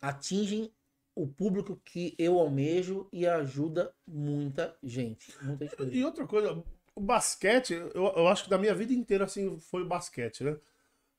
[0.00, 0.70] atingem
[1.14, 5.32] o público que eu almejo e ajuda muita gente.
[5.42, 5.96] Muita gente.
[5.96, 6.62] E outra coisa,
[6.94, 10.56] o basquete, eu, eu acho que da minha vida inteira assim foi o basquete, né?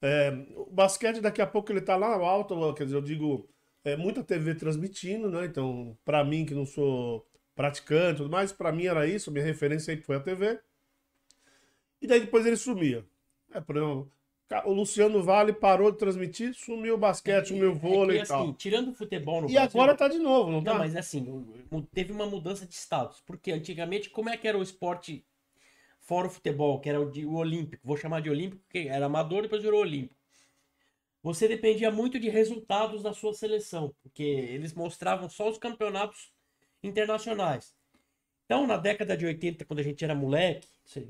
[0.02, 3.50] É, o basquete daqui a pouco ele tá lá alto, quer dizer, eu digo,
[3.84, 5.46] é muita TV transmitindo, né?
[5.46, 7.26] Então, pra mim que não sou
[7.56, 10.60] praticante tudo mais, pra mim era isso, minha referência sempre foi a TV.
[12.02, 13.06] E daí depois ele sumia.
[13.52, 14.12] É, por exemplo,
[14.66, 18.28] o Luciano Vale parou de transmitir, sumiu o basquete, sumiu o vôlei É que, e
[18.28, 18.44] tal.
[18.44, 20.74] assim, tirando o futebol no E Brasil- agora tá de novo, não tá?
[20.74, 21.26] Não, mas assim,
[21.94, 23.22] teve uma mudança de status.
[23.26, 25.26] Porque antigamente, como é que era o esporte
[26.00, 27.82] fora o futebol, que era o, de, o olímpico?
[27.88, 30.16] Vou chamar de olímpico, porque era amador, depois virou olímpico.
[31.24, 36.32] Você dependia muito de resultados da sua seleção, porque eles mostravam só os campeonatos
[36.84, 37.74] internacionais.
[38.46, 40.68] Então, na década de 80, quando a gente era moleque,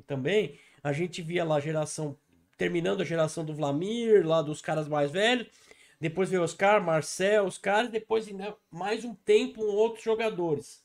[0.08, 2.18] também, a gente via lá a geração,
[2.58, 5.48] terminando a geração do Vlamir, lá dos caras mais velhos,
[6.00, 10.84] depois veio Oscar, Marcel, os caras, depois ainda mais um tempo outros jogadores.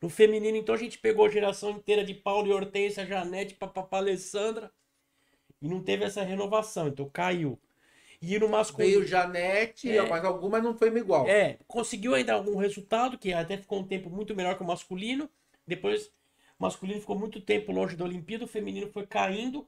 [0.00, 3.98] No feminino, então, a gente pegou a geração inteira de Paulo e Hortência, Janete, Papapá,
[3.98, 4.70] Alessandra,
[5.60, 7.58] e não teve essa renovação, então caiu.
[8.22, 8.92] E no masculino.
[8.92, 10.02] Veio Janete, É.
[10.06, 11.26] mas algumas não foi igual.
[11.26, 15.28] É, conseguiu ainda algum resultado, que até ficou um tempo muito melhor que o masculino.
[15.66, 16.06] Depois,
[16.58, 19.66] o masculino ficou muito tempo longe da Olimpíada, o feminino foi caindo.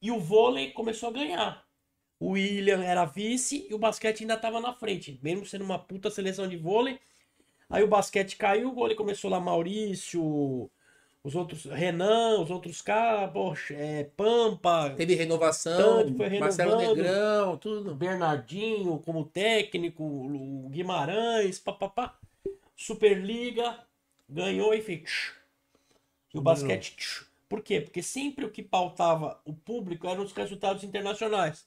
[0.00, 1.64] E o vôlei começou a ganhar.
[2.20, 6.10] O William era vice e o basquete ainda estava na frente, mesmo sendo uma puta
[6.10, 6.98] seleção de vôlei.
[7.70, 10.70] Aí o basquete caiu, o vôlei começou lá Maurício,
[11.22, 12.82] os outros, Renan, os outros
[13.32, 16.94] poxa, é, Pampa, Teve renovação, Marcelo.
[16.96, 17.94] Negrão, tudo.
[17.94, 22.18] Bernardinho como técnico, o Guimarães, papapá.
[22.74, 23.78] Superliga,
[24.28, 25.32] ganhou e fez.
[26.32, 26.96] E o basquete.
[26.96, 27.27] tch.
[27.48, 27.80] Por quê?
[27.80, 31.66] Porque sempre o que pautava o público eram os resultados internacionais.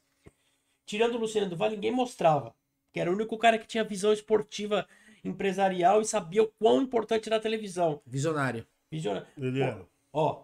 [0.86, 2.54] Tirando o Luciano do Vale, ninguém mostrava.
[2.94, 4.88] Que era o único cara que tinha visão esportiva
[5.24, 8.02] empresarial e sabia o quão importante era a televisão.
[8.06, 8.66] Visionário.
[8.92, 9.88] Visiona- Ele era.
[10.12, 10.44] Ó,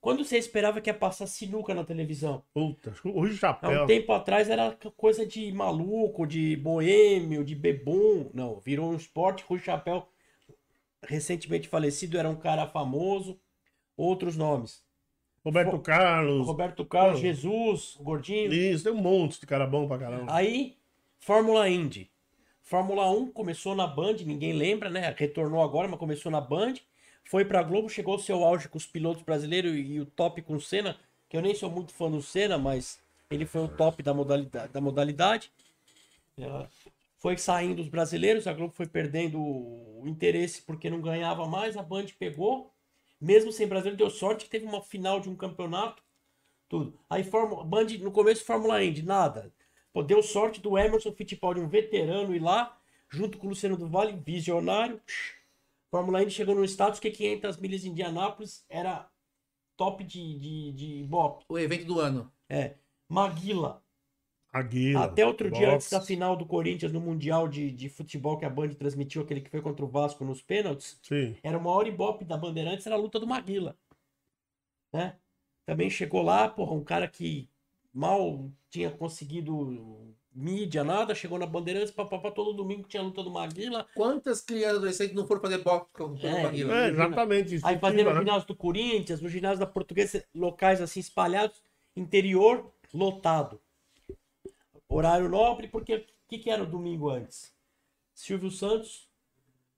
[0.00, 2.42] quando você esperava que ia passar sinuca na televisão?
[2.52, 3.84] Puta, o Há chapéu.
[3.84, 8.30] um tempo atrás era coisa de maluco, de boêmio, de bebum.
[8.32, 9.44] Não, virou um esporte.
[9.46, 10.08] Rui Chapéu,
[11.02, 13.38] recentemente falecido, era um cara famoso.
[13.96, 14.82] Outros nomes.
[15.44, 16.46] Roberto Carlos.
[16.46, 17.20] Roberto Carlos.
[17.20, 18.52] Jesus, Gordinho.
[18.52, 20.34] Isso, tem um monte de cara bom pra caramba.
[20.34, 20.76] Aí,
[21.18, 22.10] Fórmula Indy.
[22.62, 25.14] Fórmula 1 começou na Band, ninguém lembra, né?
[25.16, 26.74] Retornou agora, mas começou na Band.
[27.24, 30.54] Foi pra Globo, chegou ao seu auge com os pilotos brasileiros e o top com
[30.54, 30.96] o Senna,
[31.28, 32.98] que eu nem sou muito fã do Senna, mas
[33.30, 34.72] ele foi o top da modalidade.
[34.72, 35.52] Da modalidade.
[36.38, 36.66] É,
[37.18, 41.82] Foi saindo os brasileiros, a Globo foi perdendo o interesse porque não ganhava mais, a
[41.82, 42.73] Band pegou.
[43.24, 46.02] Mesmo sem brasileiro, deu sorte que teve uma final de um campeonato,
[46.68, 46.98] tudo.
[47.08, 49.50] Aí Fórmula, Band, no começo Fórmula Indy, nada.
[49.94, 52.78] Pô, deu sorte do Emerson Fittipaldi, um veterano, ir lá,
[53.08, 55.00] junto com o Luciano do Vale, visionário.
[55.90, 59.08] Fórmula Indy chegou no status que 500 milhas de Indianápolis era
[59.74, 61.46] top de, de, de Ibope.
[61.48, 62.30] O evento do ano.
[62.46, 62.74] É.
[63.08, 63.83] Maguila.
[64.54, 65.06] Aguila.
[65.06, 68.50] Até outro dia, antes da final do Corinthians no Mundial de, de Futebol que a
[68.50, 71.34] Band transmitiu, aquele que foi contra o Vasco nos pênaltis, Sim.
[71.42, 73.76] era o maior ibope da Bandeirantes, era a luta do Maguila.
[74.92, 75.16] Né?
[75.66, 77.48] Também chegou lá, porra, um cara que
[77.92, 83.32] mal tinha conseguido mídia, nada, chegou na Bandeirantes, papapá, todo domingo tinha a luta do
[83.32, 83.88] Maguila.
[83.92, 86.76] Quantas crianças adolescentes não foram fazer boxe com o É, Maguila?
[86.76, 87.54] É, exatamente.
[87.64, 88.20] Aí fazendo Incentiva, no né?
[88.20, 91.60] ginásio do Corinthians, no ginásio da Portuguesa, locais assim espalhados,
[91.96, 93.60] interior lotado.
[94.88, 97.52] Horário nobre, porque o que, que era o domingo antes?
[98.14, 99.08] Silvio Santos,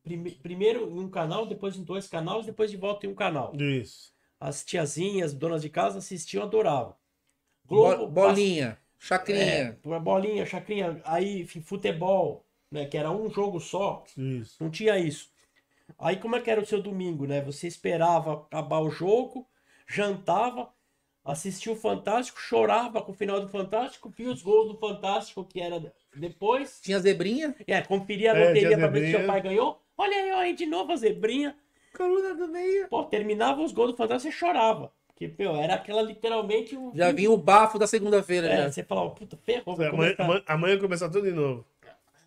[0.03, 3.55] prime- primeiro em um canal, depois em dois canais, depois de volta em um canal.
[3.57, 4.13] Isso.
[4.39, 6.95] As tiazinhas, donas de casa assistiam, adoravam.
[7.65, 9.41] Bo- bolinha, chacrinha.
[9.41, 14.63] É, por bolinha, chacrinha, aí enfim, futebol, né, que era um jogo só, Isso.
[14.63, 15.31] não tinha isso.
[15.99, 17.41] Aí como é que era o seu domingo, né?
[17.43, 19.49] Você esperava acabar o jogo,
[19.87, 20.73] jantava,
[21.27, 25.61] assistia o Fantástico, chorava com o final do Fantástico, via os gols do Fantástico, que
[25.61, 26.81] era depois.
[26.83, 27.55] Tinha zebrinha.
[27.67, 29.81] É, conferia a É, loteria tinha pra ver se seu pai ganhou.
[29.99, 31.57] Olha aí, ó, aí de novo a zebrinha.
[31.97, 32.89] Coluna do meio.
[32.89, 34.93] Pô, terminava os gols do Fantástico e chorava.
[35.09, 36.93] Porque, meu, era aquela literalmente o.
[36.95, 38.49] Já vinha o bafo da segunda-feira.
[38.49, 38.71] É, já.
[38.73, 39.75] você falava, puta, ferrou.
[39.75, 40.25] Amanhã, começar.
[40.25, 41.65] amanhã, amanhã começar tudo de novo.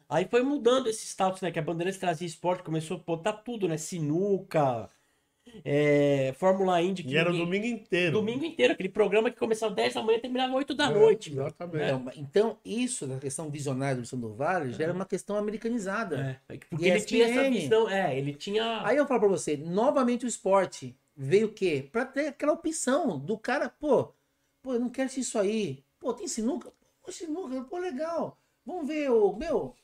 [0.09, 1.51] Aí foi mudando esse status, né?
[1.51, 3.77] Que a Bandeirantes trazia esporte, começou a botar tudo, né?
[3.77, 4.89] Sinuca,
[5.65, 7.03] é, Fórmula Indy.
[7.03, 8.11] que E era o ninguém- domingo inteiro.
[8.13, 8.73] domingo inteiro.
[8.73, 11.31] Aquele programa que começava 10 da manhã e terminava 8 da noite.
[11.33, 11.45] meu.
[11.45, 11.83] Exatamente.
[11.85, 16.39] Então, então, isso da questão visionária do Luciano do Vale já era uma questão americanizada.
[16.49, 17.89] É, porque ele tinha essa visão.
[17.89, 18.85] É, ele tinha.
[18.85, 21.87] Aí eu falo pra você, novamente o esporte veio o quê?
[21.91, 24.13] Pra ter aquela opção do cara, pô,
[24.61, 25.83] pô, eu não quero isso aí.
[25.99, 26.71] Pô, tem sinuca?
[27.03, 28.37] Pô, sinuca, pô, legal.
[28.65, 29.75] Vamos ver o meu.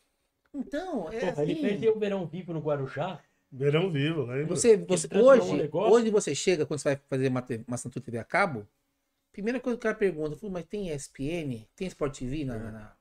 [0.54, 1.62] Então, é Porra, ele assim.
[1.62, 3.20] perdeu o Verão Vivo no Guarujá.
[3.57, 4.56] Verão vivo, lembra?
[4.56, 8.18] Você, você, hoje, um hoje você chega, quando você vai fazer uma, uma assinatura TV
[8.18, 8.68] a cabo,
[9.32, 11.68] primeira coisa que o cara pergunta, mas tem ESPN?
[11.76, 12.98] Tem Sport TV na, na- na-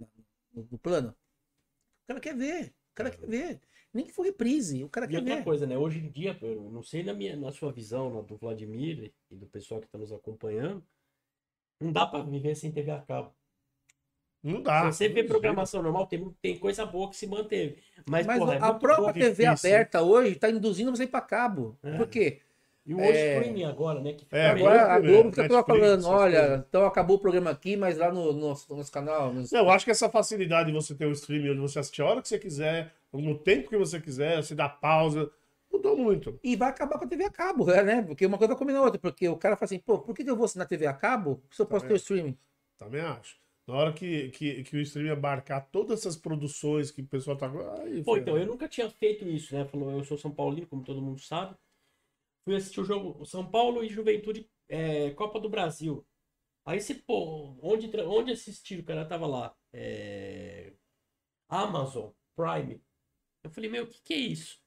[0.00, 0.08] na-
[0.54, 1.10] no, no plano?
[1.10, 3.60] O cara quer ver, o cara quer ver.
[3.92, 5.44] Nem que for reprise, o cara E quer outra ver.
[5.44, 5.78] coisa, né?
[5.78, 9.36] Hoje em dia, eu não sei na, minha, na sua visão, na do Vladimir e
[9.36, 10.84] do pessoal que está nos acompanhando,
[11.80, 13.34] não dá pra viver sem TV a cabo.
[14.42, 14.90] Não dá.
[14.92, 17.78] Se você vê programação normal, tem, tem coisa boa que se manteve.
[18.08, 19.12] Mas, Mas porra, é a própria.
[19.12, 19.70] TV difícil.
[19.70, 21.76] aberta hoje está induzindo você ir para cabo.
[21.82, 21.96] É.
[21.96, 22.40] Por quê?
[22.86, 23.36] E o hoje É.
[23.38, 24.12] streaming agora, né?
[24.12, 27.18] Que fica É, agora- a primeiro, Globo fica toda Netflix, falando, olha, então acabou o
[27.18, 29.32] programa aqui, mas lá no nosso, no nosso canal.
[29.32, 32.06] nos- Eu acho que essa facilidade de você ter o streaming onde você assiste a
[32.06, 35.28] hora que você quiser, no tempo que você quiser, você dá pausa,
[35.72, 36.38] mudou muito.
[36.44, 38.02] E vai acabar com a TV a cabo, né?
[38.02, 39.00] Porque uma coisa vai combinar a outra.
[39.00, 41.42] Porque o cara fala assim, pô, por que que eu vou assinar TV a cabo
[41.50, 42.38] se eu posso Tá ter o streaming?
[42.78, 43.34] Também acho.
[43.66, 47.50] Na hora que, que, que o streaming abarcar todas essas produções que o pessoal tá.
[47.82, 49.64] Aí, Pô, então, eu nunca tinha feito isso, né?
[49.64, 51.56] Falou, eu sou São Paulino, como todo mundo sabe.
[52.44, 56.06] Fui assistir o jogo São Paulo e Juventude é, Copa do Brasil.
[56.64, 58.78] Aí você, pô, onde, onde assistir?
[58.80, 59.56] O cara tava lá.
[59.72, 60.72] é,
[61.48, 62.80] Amazon Prime.
[63.42, 64.60] Eu falei, meu, o que, que é isso?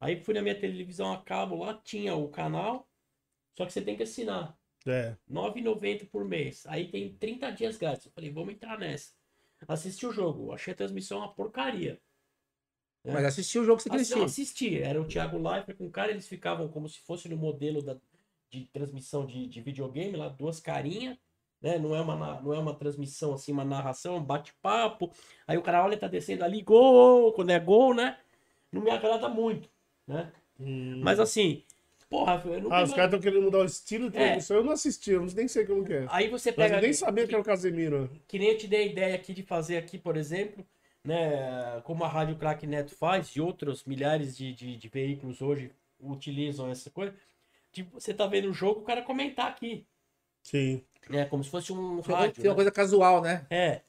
[0.00, 2.88] Aí fui na minha televisão a cabo lá, tinha o canal,
[3.56, 4.56] só que você tem que assinar.
[4.86, 5.16] É.
[5.28, 6.64] R$ 9,90 por mês.
[6.68, 8.06] Aí tem 30 dias grátis.
[8.06, 9.12] Eu falei, vamos entrar nessa.
[9.66, 10.52] Assisti o jogo.
[10.52, 12.00] Achei a transmissão uma porcaria.
[13.04, 13.12] É.
[13.12, 14.24] Mas assistiu o jogo que você queria assistir.
[14.24, 14.82] assisti.
[14.82, 17.96] Era o Thiago Leifert com o cara, eles ficavam como se fosse no modelo da,
[18.50, 21.16] de transmissão de, de videogame, lá, duas carinhas,
[21.60, 21.78] né?
[21.78, 25.12] Não é, uma, não é uma transmissão assim, uma narração, é um bate-papo.
[25.46, 28.18] Aí o cara olha, tá descendo ali, gol, quando é gol, né?
[28.72, 29.68] Não me agrada muito,
[30.06, 30.32] né?
[30.58, 31.64] Mas assim,
[32.08, 34.20] porra, eu não Ah, os caras estão querendo mudar o estilo de É.
[34.24, 34.56] transmissão.
[34.58, 36.06] Eu não assisti, eu nem sei como que é.
[36.08, 36.76] Aí você Mas pega.
[36.76, 38.10] eu nem sabia que era o Casemiro.
[38.28, 40.64] que nem eu te dei a ideia aqui de fazer aqui, por exemplo,
[41.04, 45.70] né, como a Rádio Crack Neto faz e outros milhares de, de, de veículos hoje
[46.00, 47.14] utilizam essa coisa,
[47.72, 49.86] tipo, você tá vendo o jogo, o cara comentar aqui,
[50.42, 50.82] Sim.
[51.08, 52.54] né, como se fosse um rádio, foi uma né?
[52.56, 53.46] coisa casual, né?
[53.50, 53.80] É,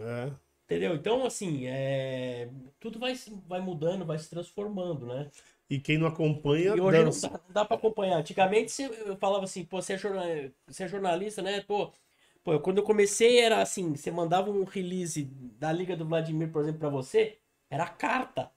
[0.00, 0.30] É.
[0.64, 0.94] entendeu?
[0.96, 2.48] Então, assim, é...
[2.80, 3.14] tudo vai,
[3.46, 5.30] vai mudando, vai se transformando, né?
[5.74, 7.20] E quem não acompanha, E hoje não dança.
[7.20, 8.18] dá, não dá pra acompanhar.
[8.18, 11.60] Antigamente você- eu falava assim, pô, você é, jorna- você é jornalista, né?
[11.62, 11.92] Pô,
[12.42, 15.24] pô, quando eu comecei era assim, você mandava um release
[15.58, 17.38] da Liga do Vladimir, por exemplo, pra você,
[17.70, 18.50] era carta.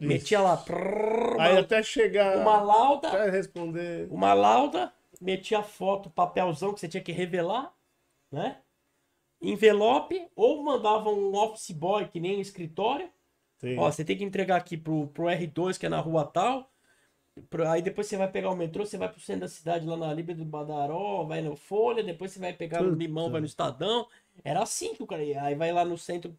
[0.00, 0.06] Isso.
[0.06, 2.34] Metia lá, prrr, Aí uma, até chegar.
[2.34, 4.08] uma lauda, Até responder.
[4.10, 7.74] uma lauda, metia foto, papelzão que você tinha que revelar,
[8.32, 8.62] né?
[9.42, 13.10] Envelope, ou mandava um office boy, que nem escritório,
[13.58, 13.76] Sim.
[13.76, 16.70] Ó, você tem que entregar aqui pro, pro R2, que é na rua tal.
[17.50, 19.96] pro- aí depois você vai pegar o metrô, você vai pro centro da cidade, lá
[19.96, 22.94] na Líbia do Badaró, vai no Folha, depois você vai pegar Puta.
[22.94, 24.08] Limão, vai no Estadão.
[24.44, 25.42] Era assim que o cara ia.
[25.42, 26.36] Aí vai lá no centro,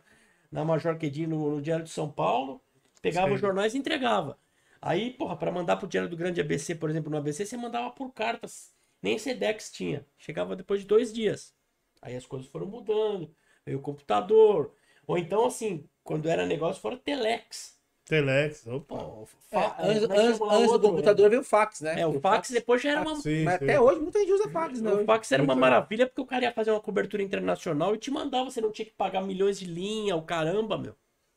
[0.52, 2.62] na Major Quedinho, no, no Diário de São Paulo,
[3.02, 3.36] pegava Sim.
[3.36, 4.38] os jornais e entregava.
[4.82, 7.90] Aí, porra, pra mandar pro Diário do Grande ABC, por exemplo, no ABC, você mandava
[7.92, 8.74] por cartas.
[9.02, 10.06] Nem Sedex tinha.
[10.18, 11.54] Chegava depois de dois dias.
[12.02, 13.34] Aí as coisas foram mudando.
[13.66, 14.74] Veio o computador.
[15.08, 17.78] Ou então, assim, quando era negócio, fora Telex.
[18.06, 18.66] Telex.
[18.66, 18.98] Opa.
[18.98, 20.80] Pô, É, fa- antes é antes- antes do outro?
[20.90, 22.02] computador veio o fax, né?
[22.02, 23.16] É, o fax depois já era uma.
[23.18, 23.66] Sim, Mas sim.
[23.66, 24.92] até hoje muita gente usa fax, né?
[24.92, 28.00] O fax era uma Muito- maravilha porque o cara ia fazer uma cobertura internacional e
[28.00, 30.96] te mandava, você não tinha que pagar milhões de linha, o caramba, meu.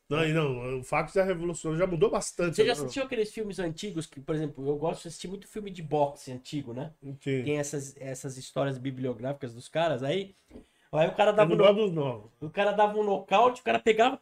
[0.09, 2.55] Não, e não, o fax já revolucionou, já mudou bastante.
[2.55, 2.79] Você já né?
[2.79, 6.31] assistiu aqueles filmes antigos que, por exemplo, eu gosto de assistir muito filme de boxe
[6.31, 6.91] antigo, né?
[7.21, 7.43] Sim.
[7.43, 10.35] Tem essas, essas histórias bibliográficas dos caras aí.
[10.91, 12.31] Aí o cara dava um, novos.
[12.41, 14.19] o cara dava um nocaute, o cara pegava.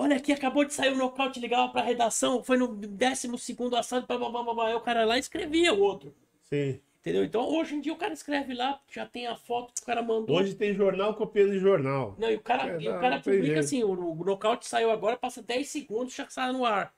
[0.00, 4.06] Olha aqui, acabou de sair o nocaute, ligava pra redação, foi no 12 segundo assalto,
[4.06, 4.66] blá, blá, blá, blá.
[4.68, 6.14] Aí o cara lá escrevia o outro.
[6.44, 6.80] Sim.
[7.00, 7.22] Entendeu?
[7.24, 10.02] Então hoje em dia o cara escreve lá, já tem a foto que o cara
[10.02, 10.36] mandou.
[10.36, 12.14] Hoje tem jornal copiando de jornal.
[12.18, 14.90] Não, e o cara, É, e o cara não publica assim, o, o nocaute saiu
[14.90, 16.94] agora, passa 10 segundos, já sai no ar.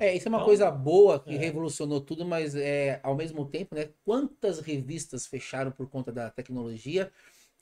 [0.00, 1.38] É, isso é uma Então, coisa boa que é.
[1.38, 3.88] revolucionou tudo, mas é, ao mesmo tempo, né?
[4.04, 7.10] Quantas revistas fecharam por conta da tecnologia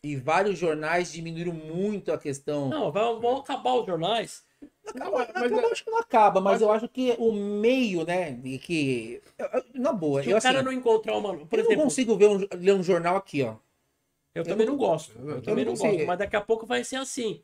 [0.02, 2.68] e vários jornais diminuíram muito a questão.
[2.68, 4.44] Não, vão acabar os jornais.
[4.86, 8.04] Acaba, mas acaba, é- eu acho que não acaba, mas eu acho que o meio,
[8.04, 8.32] né?
[8.32, 9.22] de Que.
[9.38, 10.46] eu- eu- Na boa, Se eu o assim.
[10.48, 11.34] cara não encontrar uma.
[11.36, 13.56] Por eu exemplo, não consigo ver um, ler um jornal aqui, ó.
[14.34, 15.16] eu também não gosto.
[15.18, 16.06] Eu eu também não não gosto.
[16.06, 17.42] Mas daqui a pouco vai ser assim.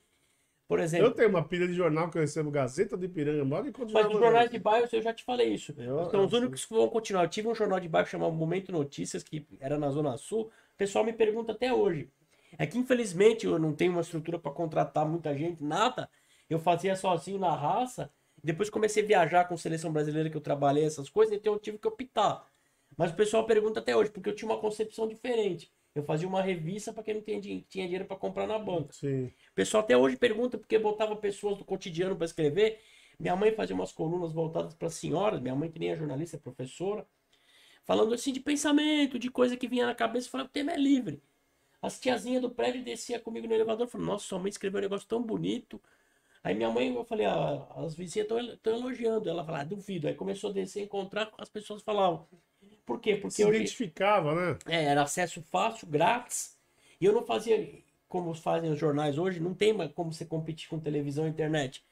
[0.69, 3.65] Por Eu exemplo, tenho uma pilha de jornal que eu recebo Gazeta do Ipiranga, maior
[3.73, 5.75] que mas os jornais de bairro, eu já te falei isso.
[5.77, 7.25] Eu- São os eu- únicos que vão continuar.
[7.25, 10.43] Eu tive um jornal de bairro chamado Momento Notícias, que era na Zona Sul.
[10.43, 12.09] O pessoal me pergunta até hoje.
[12.57, 16.09] É que infelizmente eu não tenho uma estrutura para contratar muita gente, nada.
[16.51, 18.13] Eu fazia sozinho na raça.
[18.43, 21.79] Depois comecei a viajar com seleção brasileira que eu trabalhei essas coisas, então eu tive
[21.79, 22.45] que optar.
[22.97, 25.73] Mas o pessoal pergunta até hoje, porque eu tinha uma concepção diferente.
[25.95, 28.93] Eu fazia uma revista para quem não tinha, tinha dinheiro para comprar na banca.
[28.93, 29.27] Sim.
[29.27, 32.81] O pessoal até hoje pergunta porque botava pessoas do cotidiano para escrever.
[33.19, 36.41] Minha mãe fazia umas colunas voltadas para senhoras, minha mãe que nem é jornalista, é
[36.41, 37.07] professora,
[37.85, 40.77] falando assim de pensamento, de coisa que vinha na cabeça, eu falei, o tema é
[40.77, 41.23] livre.
[41.83, 45.07] As tiazinhas do prédio descia comigo no elevador, falaram, nossa, sua mãe escreveu um negócio
[45.07, 45.83] tão bonito.
[46.43, 49.29] Aí minha mãe, eu falei, ah, as vizinhas estão elogiando.
[49.29, 50.09] Ela falou, ah, duvido.
[50.09, 52.27] Aí começou a descer, encontrar, as pessoas falavam.
[52.87, 53.17] Por quê?
[53.17, 54.59] Porque Se hoje, identificava, né?
[54.67, 56.57] é, era acesso fácil, grátis.
[57.01, 60.69] E eu não fazia como fazem os jornais hoje, não tem mais como você competir
[60.69, 61.85] com televisão e internet.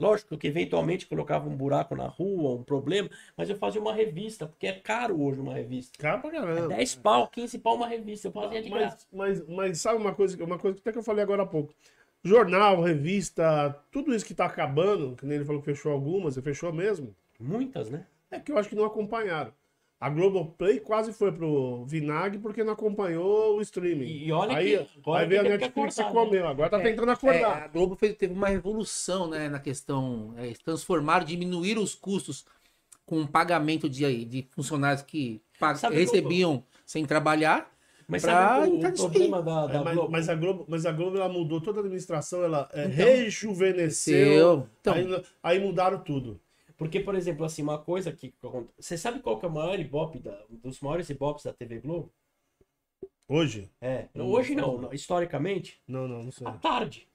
[0.00, 4.46] Lógico que eventualmente colocava um buraco na rua, um problema, mas eu fazia uma revista,
[4.46, 5.98] porque é caro hoje uma revista.
[5.98, 6.68] Cara pra É caramba.
[6.68, 9.06] 10 pau, 15 pau uma revista, eu fazia de graça.
[9.12, 11.46] Mas, mas, mas sabe uma coisa, uma coisa que até que eu falei agora há
[11.46, 11.74] pouco.
[12.22, 16.42] Jornal, revista, tudo isso que tá acabando, que nem ele falou que fechou algumas, e
[16.42, 18.06] fechou mesmo, Muitas, né?
[18.30, 19.52] é que eu acho que não acompanharam.
[19.98, 24.06] A Globoplay quase foi pro vinagre porque não acompanhou o streaming.
[24.06, 26.28] E, e olha aí, que agora aí veio a Netflix e acordar, né?
[26.30, 26.48] comeu.
[26.48, 27.62] Agora tá É, tentando É, acordar.
[27.64, 32.46] a Globo fez- teve uma revolução né, na questão, é, transformar, diminuir os custos
[33.04, 37.70] com o pagamento de, de funcionários que pag- recebiam sem trabalhar.
[38.10, 40.10] Mas pra sabe o, o problema da, da É, mas, Globo?
[40.12, 42.94] mas a Globo, mas a Globo ela mudou toda a administração, ela é, Então.
[42.96, 44.68] rejuvenesceu.
[44.80, 46.40] Então, aí, aí mudaram tudo.
[46.76, 48.32] Porque, por exemplo, assim, uma coisa que.
[48.78, 51.78] Você sabe qual que é o maior ibope, da, um dos maiores ibopes da TV
[51.78, 52.10] Globo?
[53.28, 53.70] Hoje?
[53.80, 54.06] É.
[54.14, 55.80] Não, hoje não, não, historicamente.
[55.86, 56.46] Não, não, não sei.
[56.46, 57.06] À tarde.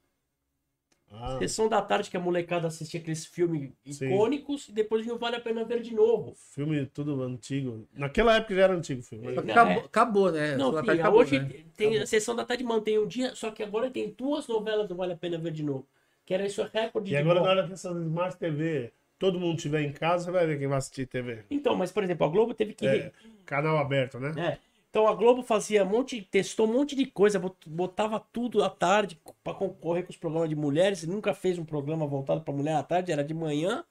[1.19, 4.05] Ah, Sessão da tarde que a molecada assistia aqueles filmes Sim.
[4.07, 6.33] icônicos e depois não vale a pena ver de novo.
[6.53, 7.87] filme tudo antigo.
[7.93, 9.31] Naquela época já era antigo o filme.
[9.31, 9.85] Não, acabou, é.
[9.85, 10.55] acabou, né?
[10.55, 11.49] Não, filha, acabou, hoje né?
[11.75, 12.03] tem Acabou.
[12.03, 15.13] a sessão da tarde mantém um dia, só que agora tem duas novelas do Vale
[15.13, 15.87] a Pena Ver de novo.
[16.25, 19.57] Que era isso recorde E de agora, na hora que essa Smart TV, todo mundo
[19.57, 21.43] estiver em casa, você vai ver quem vai assistir TV.
[21.51, 22.87] Então, mas por exemplo, a Globo teve que.
[22.87, 23.11] É,
[23.45, 24.33] canal aberto, né?
[24.37, 24.74] É.
[24.95, 28.69] Então a Globo fazia um monte, testou um monte de coisa, bot- botava tudo à
[28.69, 31.05] tarde para concorrer com os programas de mulheres.
[31.05, 33.83] Nunca fez um programa voltado para mulher à tarde, era de manhã.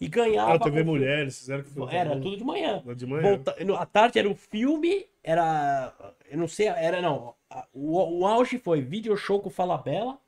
[0.00, 0.54] E ganhava.
[0.54, 1.94] Ah, TV com- Mulheres, fizeram que foi.
[1.94, 2.82] Era tudo de manhã.
[2.96, 3.22] De manhã.
[3.36, 3.54] Volta...
[3.78, 5.94] À tarde era o filme, era.
[6.30, 7.34] Eu não sei, era não.
[7.70, 10.18] O, o auge foi video show com Fala Bela.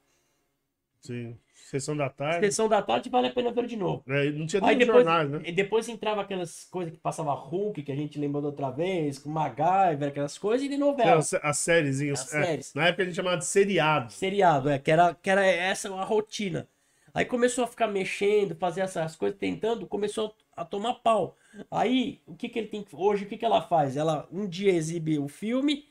[1.00, 1.34] Sim.
[1.72, 2.46] Sessão da tarde.
[2.46, 4.04] Sessão da tarde vale a pena ver de novo.
[4.06, 5.40] É, não tinha Aí nem depois, jornais, né?
[5.42, 9.18] e depois entrava aquelas coisas que passava Hulk, que a gente lembrou da outra vez,
[9.18, 11.16] com MacGyver, aquelas coisas, e de novela.
[11.16, 12.20] As, as sériezinhas.
[12.20, 12.44] As é.
[12.44, 12.74] séries.
[12.74, 14.12] Na época a gente chamava de seriado.
[14.12, 16.68] Seriado, é, que era, que era essa a rotina.
[17.14, 21.36] Aí começou a ficar mexendo, fazer essas coisas, tentando, começou a tomar pau.
[21.70, 23.96] Aí, o que que ele tem que- Hoje, o que que ela faz?
[23.96, 25.86] Ela um dia exibe o filme,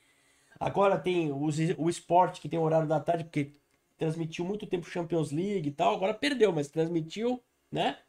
[0.59, 3.53] agora tem os, o esporte que tem o horário da tarde, porque
[4.01, 7.39] transmitiu muito tempo Champions League e tal, agora perdeu, mas transmitiu,
[7.71, 7.99] né?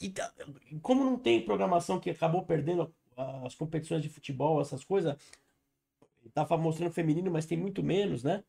[0.00, 0.32] E tá-
[0.80, 2.90] como não tem programação que acabou perdendo
[3.44, 5.14] as competições de futebol, essas coisas,
[6.32, 8.42] tava mostrando feminino, mas tem muito menos, né?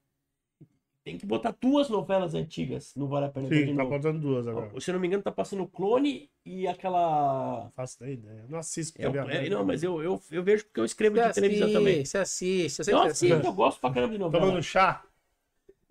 [1.03, 3.89] Tem que botar duas novelas antigas no Vale a Pena Sim, tá novo.
[3.89, 4.79] faltando duas agora.
[4.79, 7.65] Se eu não me engano, tá passando Clone e aquela.
[7.65, 8.45] Não faço nem ideia.
[8.47, 9.49] Não assisto É, TV é, aberta.
[9.49, 11.95] não, mas eu, eu, eu vejo porque eu escrevo Você de televisão também.
[11.95, 13.45] assiste, você assiste, você Eu sempre assisto, assiste.
[13.47, 14.45] eu gosto pra caramba de novela.
[14.45, 15.03] Tomando chá?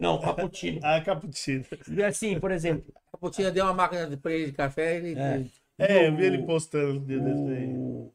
[0.02, 0.80] Não, Caputino.
[0.84, 1.64] Ah, cappuccino.
[1.88, 5.14] E assim, por exemplo, A Putinha deu uma máquina pra ele de café ele.
[5.18, 5.44] É.
[5.78, 7.68] É, eu vi ele postando dia desse aí.
[7.76, 8.12] o...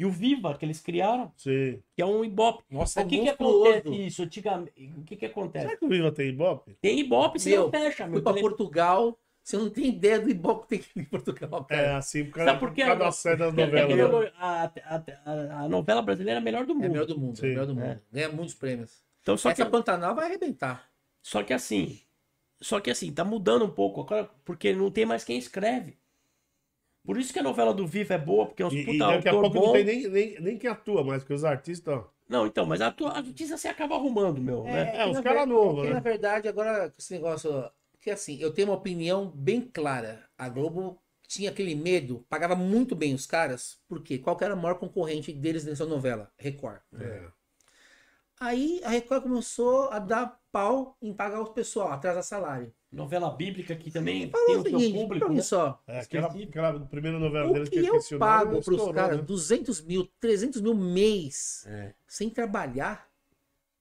[0.00, 1.82] E o Viva, que eles criaram, Sim.
[1.96, 2.62] que é um Ibope.
[2.70, 4.22] Nossa, o que, que acontece isso?
[4.22, 5.66] Antigamente, o que, que acontece?
[5.66, 6.76] Será que o Viva tem Ibope?
[6.80, 8.12] Tem Ibope, você Meu, não fecha, meu.
[8.14, 11.74] Fui pra Tele- Portugal, você não tem ideia do Ibope que tem em Portugal, É,
[11.74, 11.96] cara.
[11.96, 14.32] assim, por causa, Sabe por causa da série das novelas.
[14.38, 16.84] a, a- a- a novela brasileira é a melhor do É mundo.
[16.86, 17.84] o melhor do mundo, é melhor do mundo.
[17.84, 17.98] É.
[18.12, 19.02] Ganha muitos prêmios.
[19.28, 20.90] Então, só que, Essa Pantanal vai arrebentar.
[21.22, 22.00] só que assim,
[22.62, 25.98] só que assim, tá mudando um pouco agora, porque não tem mais quem escreve.
[27.04, 29.06] Por isso que a novela do Viva é boa, porque é uns E, e puta
[29.06, 29.66] daqui a pouco bom.
[29.66, 32.02] não tem nem, nem, nem quem atua mais, porque os artistas.
[32.26, 34.96] Não, então, mas a, tua- a notícia você acaba arrumando, meu, né?
[34.96, 35.94] É, que os caras ver- novos, que né?
[35.94, 37.70] na verdade, agora, esse negócio.
[38.00, 40.26] Que assim, eu tenho uma opinião bem clara.
[40.38, 44.58] A Globo tinha aquele medo, pagava muito bem os caras, porque qual que era o
[44.58, 46.32] maior concorrente deles nessa novela?
[46.38, 46.80] Record.
[46.98, 47.28] É.
[48.40, 52.72] Aí a Record começou a dar pau em pagar o pessoal, atrasar salário.
[52.90, 55.34] Novela bíblica que também Falou tem o seu seguinte, público, pra né?
[55.34, 55.82] mim só.
[55.86, 59.22] É, aquela, aquela primeira novela O deles que que eu pago pros estourou, caras né?
[59.24, 61.92] 200 mil, 300 mil mês É.
[62.06, 63.06] sem trabalhar?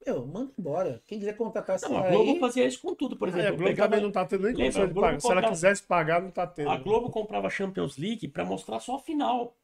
[0.06, 1.02] Meu, manda embora.
[1.06, 3.46] Quem quiser contratar esse Não, a Globo aí, fazia isso com tudo, por exemplo.
[3.46, 5.20] e a Globo pegava- também não tá tendo nem Lembra, condição de pagar.
[5.22, 6.70] Se ela comprava- quisesse pagar, não tá tendo.
[6.70, 9.56] A Globo comprava Champions League pra mostrar só a final.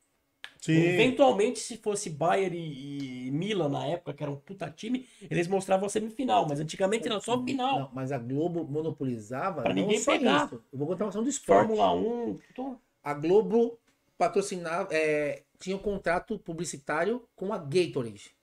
[0.61, 0.73] Sim.
[0.73, 5.47] Eventualmente, se fosse Bayern e, e Milan na época, que era um puta time, eles
[5.47, 7.79] mostravam a semifinal, mas antigamente era só final.
[7.79, 10.45] Não, mas a Globo monopolizava Pra não ninguém só pegar.
[10.45, 10.63] isso.
[10.71, 11.67] Eu vou contar uma questão do esporte.
[11.67, 12.79] Fórmula 1, tudo.
[13.03, 13.77] A Globo
[14.17, 18.33] patrocinava, é, tinha um contrato publicitário com a Gatorade.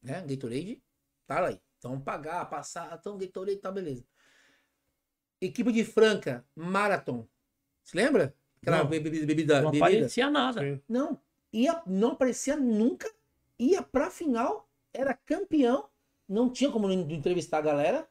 [0.00, 0.24] Né?
[0.28, 0.80] Gatorade,
[1.26, 1.60] tá lá aí.
[1.78, 4.04] Então pagar, passar, então Gatorade, tá beleza.
[5.40, 7.26] Equipe de Franca, Marathon.
[7.82, 8.34] Se lembra?
[8.64, 8.86] Aquela Não.
[8.86, 10.60] bebida, bebida, Não aparecia nada.
[10.60, 10.80] Sim.
[10.88, 11.18] Não,
[11.52, 13.10] ia, não aparecia nunca,
[13.58, 15.88] ia pra final, era campeão,
[16.28, 18.08] não tinha como entrevistar a galera,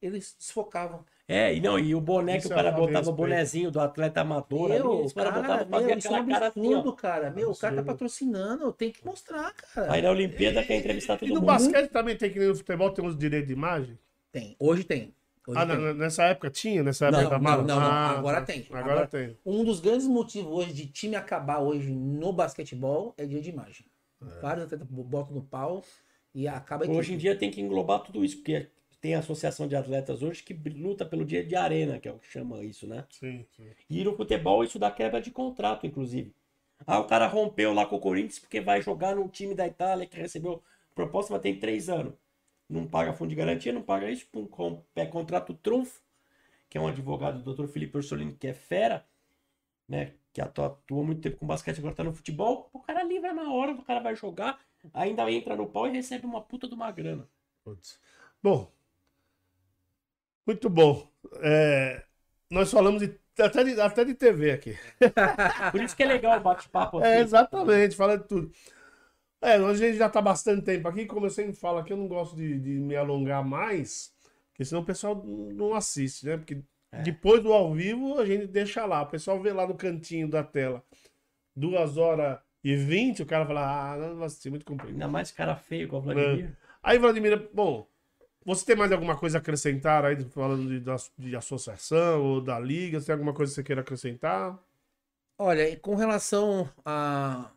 [0.00, 1.04] eles desfocavam.
[1.28, 3.16] É, e não, e o boné que o é cara botava o respeito.
[3.16, 6.46] bonezinho do atleta amador Meu, ali, os cara, botavam fazia meu, isso é um cara
[6.48, 7.30] assim, absurdo, cara.
[7.30, 7.84] Meu, o cara tá Absurdo.
[7.84, 9.92] patrocinando, tem que mostrar, cara.
[9.92, 11.46] Aí na Olimpíada quer entrevistar E todo no mundo.
[11.46, 13.98] basquete também tem que no futebol, tem uns direitos de imagem?
[14.32, 15.14] Tem, hoje tem.
[15.50, 15.94] Hoje Ah, tem.
[15.94, 16.82] nessa época tinha?
[16.82, 18.46] Nessa época Não, não, não, não, Ah, agora tá.
[18.46, 18.66] tem.
[18.70, 19.36] Agora, Agora- tem.
[19.44, 23.86] Um dos grandes motivos hoje de time acabar hoje no basquetebol é dia de imagem.
[24.40, 25.82] Vários atletas botam no pau
[26.34, 28.68] e acaba Hoje em dia tem que englobar tudo isso, porque
[29.00, 32.18] tem a associação de atletas hoje que luta pelo dia de arena, que é o
[32.18, 33.04] que chama isso, né?
[33.08, 33.66] Sim, sim.
[33.88, 36.34] E no futebol isso dá quebra de contrato, inclusive.
[36.86, 40.06] Ah, o cara rompeu lá com o Corinthians porque vai jogar no time da Itália
[40.06, 40.62] que recebeu
[40.94, 42.12] proposta, mas tem três anos.
[42.70, 46.00] Não paga fundo de garantia, não paga isso, pum, com, é contrato trunfo,
[46.68, 47.66] que é um advogado, o Dr.
[47.66, 49.04] Felipe Ursolini, que é fera,
[49.88, 50.14] né?
[50.32, 53.52] que atua, atua muito tempo com basquete, agora tá no futebol, o cara livra na
[53.52, 54.60] hora, o cara vai jogar,
[54.94, 57.28] ainda entra no pau e recebe uma puta de uma grana.
[57.64, 57.98] Putz.
[58.42, 58.70] Bom,
[60.46, 61.06] muito bom.
[61.42, 62.04] É,
[62.48, 64.78] nós falamos de, até, de, até de TV aqui.
[65.70, 67.00] Por isso que é legal o bate-papo.
[67.02, 68.52] É, exatamente, fala de tudo.
[69.42, 72.06] É, a gente já tá bastante tempo aqui, como eu sempre falo aqui, eu não
[72.08, 74.12] gosto de, de me alongar mais,
[74.48, 76.36] porque senão o pessoal não assiste, né?
[76.36, 76.62] Porque
[76.92, 77.02] É.
[77.02, 80.42] depois do ao vivo a gente deixa lá, o pessoal vê lá no cantinho da
[80.44, 80.84] tela,
[81.56, 84.92] duas horas e vinte, o cara fala, ah, não vou assistir, muito comprido.
[84.92, 86.56] Ainda mais cara feio igual o Vladimir.
[86.82, 87.86] Aí, Vladimir, bom,
[88.44, 92.58] você tem mais alguma coisa a acrescentar aí, falando de, da- de associação ou da
[92.58, 93.00] liga?
[93.00, 94.58] Você tem alguma coisa que você queira acrescentar?
[95.38, 97.50] Olha, e com relação a,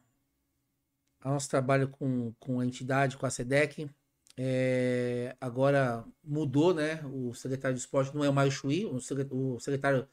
[1.23, 3.89] ao nosso trabalho com, com a entidade, com a SEDEC,
[4.37, 7.01] é, agora mudou, né?
[7.05, 10.07] O secretário de esporte não é mais o Chuí, o, secre- o secretário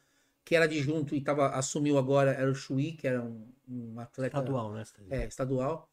[0.44, 4.38] que era adjunto e tava, assumiu agora era o Chuí, que era um, um atleta
[4.38, 4.84] Estadual, né?
[5.10, 5.90] é, estadual.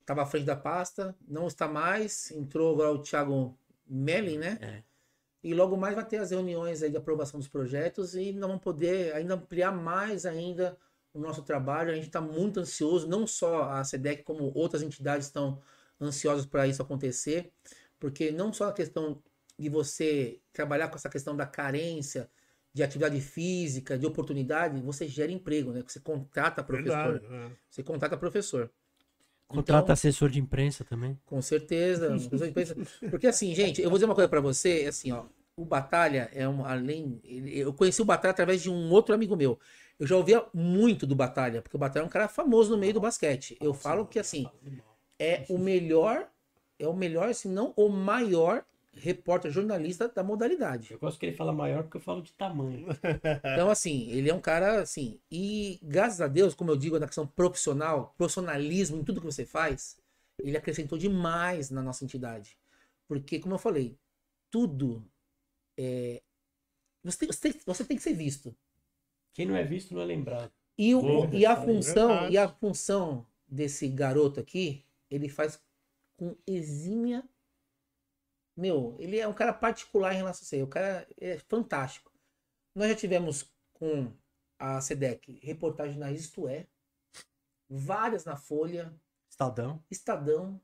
[0.00, 2.30] Estava à frente da pasta, não está mais.
[2.32, 4.58] Entrou agora o Thiago Melling, né?
[4.60, 4.82] É.
[5.44, 8.62] E logo mais vai ter as reuniões aí de aprovação dos projetos e nós vamos
[8.62, 10.76] poder ainda ampliar mais ainda
[11.14, 11.90] o nosso trabalho.
[11.90, 15.60] A gente está muito ansioso, não só a SEDEC, como outras entidades estão
[16.00, 17.50] ansiosas para isso acontecer,
[17.98, 19.22] porque não só a questão
[19.58, 22.28] de você trabalhar com essa questão da carência
[22.74, 25.82] de atividade física, de oportunidade, você gera emprego, né?
[25.86, 27.12] Você contrata professor.
[27.20, 27.50] Verdade, é.
[27.70, 28.70] Você contrata professor.
[29.46, 31.18] Contrata Então, assessor de imprensa também.
[31.26, 32.16] com certeza.
[32.54, 32.74] pensa-
[33.10, 35.26] Porque assim, gente, eu vou dizer uma coisa pra você, assim, ó.
[35.54, 37.20] O Batalha é um além.
[37.22, 39.60] Eu conheci o Batalha através de um outro amigo meu.
[40.02, 42.92] Eu já ouvia muito do Batalha, porque o Batalha é um cara famoso no meio
[42.92, 43.56] do basquete.
[43.60, 44.48] Eu falo que assim,
[45.16, 46.28] é o melhor,
[46.76, 48.64] é o melhor, se não o maior
[48.94, 50.92] repórter jornalista da modalidade.
[50.92, 52.88] Eu gosto que ele fala maior porque eu falo de tamanho.
[53.52, 57.06] Então, assim, ele é um cara, assim, e graças a Deus, como eu digo, na
[57.06, 59.98] questão profissional, profissionalismo em tudo que você faz,
[60.40, 62.58] ele acrescentou demais na nossa entidade.
[63.06, 63.96] Porque, como eu falei,
[64.50, 65.04] tudo
[65.78, 66.20] é.
[67.04, 68.54] Você tem, você tem- você tem que ser visto.
[69.32, 70.52] Quem não é visto não é lembrado.
[70.76, 72.34] E, o, e a é função, verdade.
[72.34, 75.62] e a função desse garoto aqui, ele faz
[76.16, 77.22] com exímia.
[78.56, 80.62] Meu, ele é um cara particular em relação a isso aí.
[80.62, 82.12] O cara é fantástico.
[82.74, 84.12] Nós já tivemos com
[84.58, 86.66] a SEDEC reportagem na Isto É,
[87.68, 88.94] várias na Folha,
[89.28, 89.82] Estadão.
[89.90, 90.60] Estadão,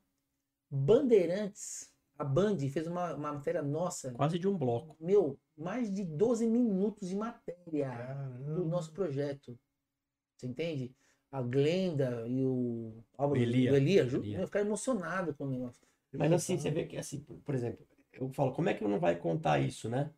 [0.69, 1.91] Bandeirantes.
[2.17, 4.11] A Band fez uma, uma matéria nossa.
[4.11, 4.95] Quase de um bloco.
[4.99, 8.63] Meu, mais de 12 minutos de matéria do Caramba.
[8.65, 9.57] nosso projeto.
[10.37, 10.95] Você entende?
[11.31, 13.71] A Glenda e o Álvaro Elia.
[13.75, 14.39] Elia, Elia.
[14.39, 15.81] eu ficar emocionado com o negócio.
[16.13, 19.15] Mas assim, você vê que, assim, por- exemplo, eu falo, como é que não vai
[19.15, 20.11] contar isso, né?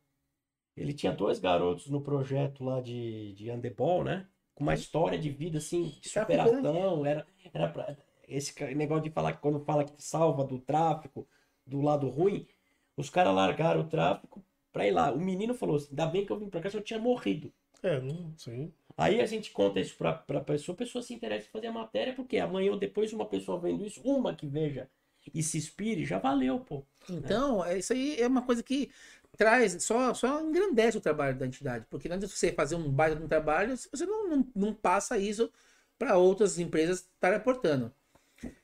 [0.78, 4.28] Ele tinha dois garotos no projeto lá de, de handebol, né?
[4.56, 7.06] Com uma história de vida, assim, de Tá superação.
[7.06, 11.28] Era, era pra, esse negócio de falar que quando fala que salva do tráfico,
[11.66, 12.48] do lado ruim,
[12.96, 14.42] os caras largaram o tráfico
[14.72, 15.12] pra ir lá.
[15.12, 17.52] O menino falou assim, ainda bem que eu vim pra cá, se eu tinha morrido.
[17.84, 18.72] É, não, sim.
[18.98, 21.72] Aí a gente conta isso pra, pra pessoa, a pessoa se interessa em fazer a
[21.72, 24.90] matéria, porque amanhã ou depois uma pessoa vendo isso, uma que veja
[25.34, 26.84] e se inspire, já valeu, pô.
[27.10, 28.90] Então, é, isso aí é uma coisa que
[29.38, 31.86] traz, só, só engrandece o trabalho da entidade.
[31.90, 34.74] Porque não adianta você fazer um baita de um trabalho se você não, não, não
[34.74, 35.52] passa isso
[35.98, 37.94] para outras empresas estarem aportando.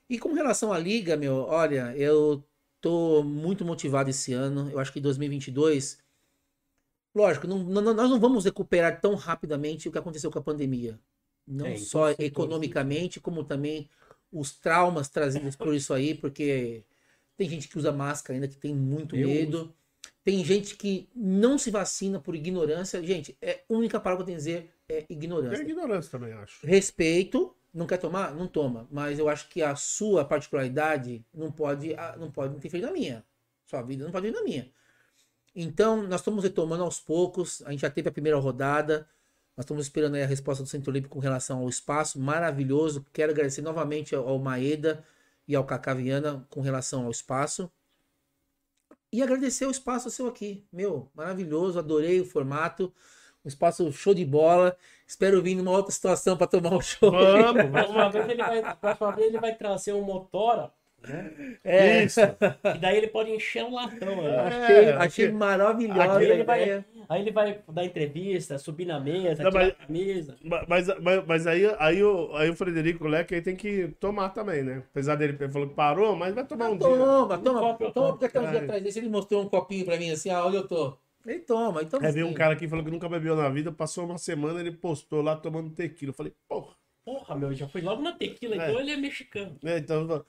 [0.10, 2.44] E com relação à liga, meu, olha, eu
[2.81, 4.69] tô muito motivado esse ano.
[4.72, 5.99] Eu acho que 2022,
[7.15, 10.99] lógico, não, não- nós não vamos recuperar tão rapidamente o que aconteceu com a pandemia.
[11.47, 13.89] Não É, só economicamente, como também
[14.31, 16.83] os traumas trazidos por isso aí, porque
[17.38, 19.73] tem gente que usa máscara ainda que tem muito Eu medo.
[20.23, 23.03] Tem gente que não se vacina por ignorância.
[23.03, 25.64] Gente, é a única palavra que eu tenho a dizer é É ignorância.
[25.65, 26.65] ignorância também, acho.
[26.67, 28.33] Respeito, não quer tomar?
[28.33, 28.88] Não toma.
[28.91, 33.23] Mas eu acho que a sua particularidade não pode, ah, não pode interferir na minha.
[33.65, 34.72] Sua vida não pode ir na minha.
[35.56, 37.61] Então, nós estamos retomando aos poucos.
[37.65, 39.07] A gente já teve a primeira rodada.
[39.56, 42.19] Nós estamos esperando a resposta do Centro Olímpico com relação ao espaço.
[42.19, 43.06] Maravilhoso.
[43.14, 45.03] Quero agradecer novamente ao Maeda
[45.47, 47.72] e ao Cacá Viana com relação ao espaço.
[49.11, 50.65] E agradecer o espaço seu aqui.
[50.72, 51.77] Meu, maravilhoso.
[51.77, 52.91] Adorei o formato.
[53.48, 54.76] Um espaço show de bola.
[55.08, 57.09] Espero vir numa outra situação para tomar um show.
[57.09, 58.14] Vamos, Próxima vamos.
[58.14, 60.69] vez ele vai, próxima vez ele vai trazer um motora,
[61.08, 61.32] né?
[61.64, 62.19] É, Isso.
[62.19, 64.22] E daí ele pode encher um latão.
[64.22, 64.38] né?
[64.38, 66.84] achei, É, achei maravilhosa a ele vai-.
[67.08, 70.35] Aí ele vai dar entrevista, subir na mesa, Não, tirar mas- a camisa.
[70.67, 74.61] Mas, mas, mas aí, aí, o, aí o Frederico Leque aí tem que tomar também,
[74.61, 74.84] né?
[74.92, 76.85] Apesar dele ele falou que parou, mas vai tomar um dia.
[76.85, 78.64] Toma, toma, copo eu toma, porque até um dia Vai.
[78.64, 80.98] atrás desse ele mostrou um copinho pra mim assim, ah, onde eu tô.
[81.27, 81.99] Ele toma, então.
[82.01, 84.59] Aí veio um cara aqui que falou que nunca bebeu na vida, passou uma semana,
[84.59, 86.11] ele postou lá tomando tequila.
[86.11, 86.75] Eu falei, porra.
[87.03, 88.69] Porra, meu, já foi logo na tequila, É.
[88.69, 89.57] então ele é mexicano.
[89.64, 90.25] É, então,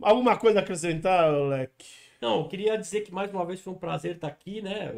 [0.00, 1.86] alguma coisa a acrescentar, Leque?
[2.20, 4.92] Não, eu queria dizer que mais uma vez foi um prazer estar aqui, né?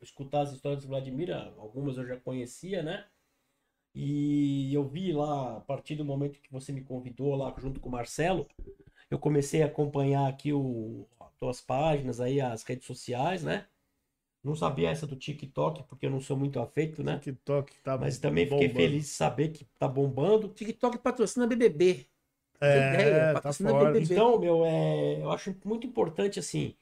[0.00, 3.04] Escutar as histórias do Vladimir, algumas eu já conhecia, né?
[3.94, 7.88] E eu vi lá, a partir do momento que você me convidou lá junto com
[7.88, 8.46] o Marcelo,
[9.10, 13.66] eu comecei a acompanhar aqui o, as tuas páginas aí, as redes sociais, né?
[14.42, 17.18] Não sabia essa do TikTok, porque eu não sou muito afeito, né?
[17.18, 18.80] TikTok tá Mas também fiquei bombando.
[18.80, 20.48] feliz de saber que tá bombando.
[20.48, 22.06] TikTok patrocina BBB.
[22.58, 23.92] É, ideia, tá patrocina fora.
[23.92, 24.14] BBB.
[24.14, 26.74] Então, meu, é, eu acho muito importante, assim,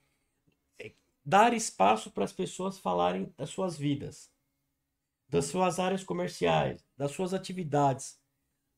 [0.78, 0.92] é,
[1.24, 4.30] dar espaço para as pessoas falarem das suas vidas,
[5.28, 8.20] das suas áreas comerciais, das suas atividades.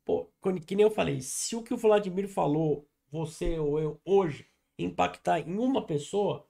[0.06, 0.30] Pô,
[0.66, 4.46] que nem eu falei, se o que o Vladimir falou, você ou eu, hoje,
[4.78, 6.46] impactar em uma pessoa,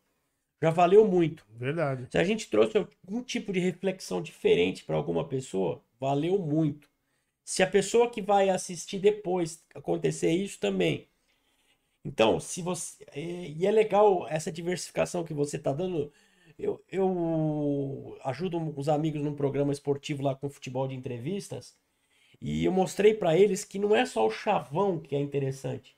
[0.61, 1.47] já valeu muito.
[1.57, 2.07] Verdade.
[2.11, 6.89] Se a gente trouxe algum tipo de reflexão diferente para alguma pessoa, valeu muito.
[7.45, 11.09] Se a pessoa que vai assistir depois acontecer isso também.
[12.05, 13.05] Então, se você.
[13.15, 16.13] E e é legal essa diversificação que você está dando.
[16.59, 21.75] Eu, eu ajudo os amigos num programa esportivo lá com futebol de entrevistas.
[22.41, 25.97] E eu mostrei para eles que não é só o chavão que é interessante.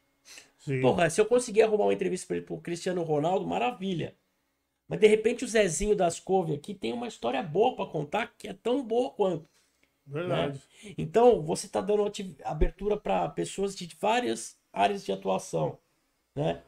[0.59, 0.81] Sim.
[0.81, 4.15] Porra, se eu conseguir arrumar uma entrevista para ele pro Cristiano Ronaldo, maravilha.
[4.93, 8.47] Mas de repente o Zezinho das Couve aqui tem uma história boa para contar que
[8.47, 9.49] é tão boa quanto.
[10.07, 10.61] Verdade.
[10.99, 12.05] Então você está dando
[12.45, 15.79] abertura para pessoas de várias áreas de atuação,
[16.37, 16.63] né?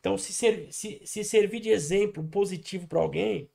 [0.00, 3.48] Então se, ser- se- se servir de exemplo positivo para alguém,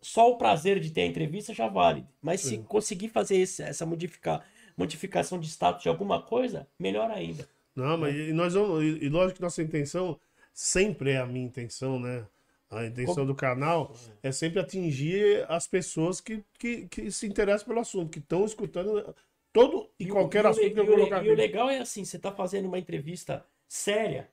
[0.00, 2.06] só o prazer de ter a entrevista já vale.
[2.22, 2.62] Mas se Sim.
[2.62, 7.48] conseguir fazer esse- essa modificar, modificação de status de alguma coisa, melhor ainda.
[7.74, 8.82] Não, mas e nós vamos.
[8.82, 10.18] E, e lógico que nossa intenção
[10.52, 12.26] sempre é a minha intenção, né?
[12.70, 17.66] A intenção Como- do canal é sempre atingir as pessoas que, que, que se interessam
[17.68, 19.14] pelo assunto, que estão escutando
[19.52, 21.36] todo e, o- qualquer o assunto le- que eu e o colocar E o aqui.
[21.36, 24.28] legal é assim, você tá fazendo uma entrevista séria,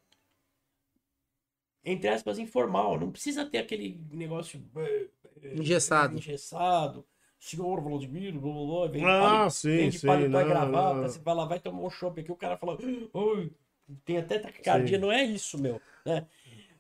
[1.83, 2.99] entre aspas, informal.
[2.99, 5.07] Não precisa ter aquele negócio eh,
[5.43, 6.17] eh, Engessado.
[6.17, 7.05] engessado.
[7.39, 10.43] Senhor Vladimir, blá, blá, blá, vem de Ah, pali- sim, vem de sim, paletó e
[10.43, 11.09] não, gravata, não.
[11.09, 12.77] você vai lá, vai tomar um chopp aqui, o cara fala,
[13.13, 13.51] "Oi,
[14.05, 15.01] tem até taquicardia, Sim.
[15.01, 16.27] não é isso, meu, né?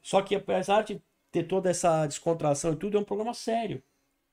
[0.03, 3.81] Só que apesar de ter toda essa descontração e tudo, é um programa sério.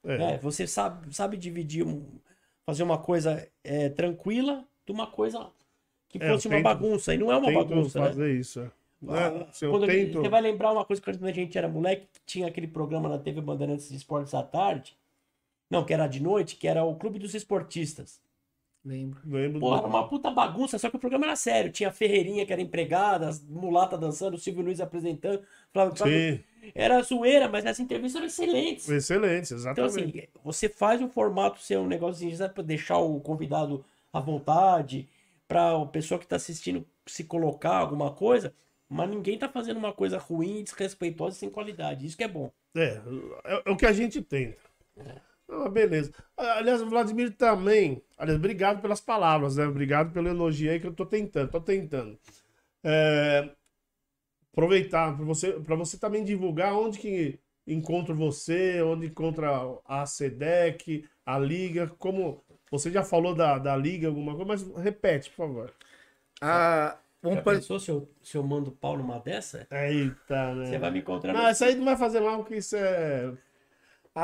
[0.04, 0.16] É.
[0.18, 0.38] né?
[0.38, 2.06] Você sabe, sabe dividir, um-
[2.64, 5.50] fazer uma coisa é, tranquila de uma coisa
[6.08, 7.14] que É, fosse uma tento- bagunça.
[7.14, 8.06] E não é uma bagunça, né?
[8.08, 8.70] fazer isso.
[9.02, 9.46] Né?
[9.52, 10.20] Se eu Quando tento.
[10.20, 13.08] Você vai lembrar uma coisa que quando a gente era moleque, que tinha aquele programa
[13.08, 14.96] na TV Bandeirantes de Esportes à tarde.
[15.70, 18.20] Não, que era de noite, que era o Clube dos Esportistas.
[18.88, 19.20] Lembro.
[19.26, 21.70] Lembro Pô, do- era uma puta bagunça, só que o programa era sério.
[21.70, 25.42] Tinha a Ferreirinha, que era empregada, as mulata dançando, o Silvio Luiz apresentando.
[25.72, 26.40] Falava, Sim,
[26.74, 28.88] Era zoeira, mas as entrevistas eram excelentes.
[28.88, 30.18] excelente, Então, exatamente.
[30.20, 35.08] assim, você faz o formato ser um negocinho para deixar o convidado à vontade,
[35.46, 38.54] para a pessoa que está assistindo se colocar alguma coisa,
[38.88, 42.06] mas ninguém tá fazendo uma coisa ruim, desrespeitosa e sem qualidade.
[42.06, 42.50] Isso que é bom.
[42.76, 43.00] É,
[43.44, 44.58] é, é o que a gente tenta.
[45.48, 46.12] Ah, beleza.
[46.36, 48.02] Aliás, o Vladimir também.
[48.16, 49.66] Aliás, obrigado pelas palavras, né?
[49.66, 52.18] Obrigado pelo elogio aí que eu tô tentando, tô tentando.
[52.84, 53.50] É,
[54.52, 59.50] aproveitar para você, para você também divulgar onde que encontro você, onde encontra
[59.84, 65.30] a SEDEC, a Liga, como você já falou da, da Liga, alguma coisa, mas repete,
[65.30, 65.74] por favor.
[66.40, 69.68] Ah, vamos Já pa- pensou se eu, se eu mando pau numa dessa?
[69.70, 70.64] Eita, né?
[70.64, 71.50] Você vai me encontrar Não, no...
[71.50, 73.32] isso aí não vai fazer mal, porque isso é.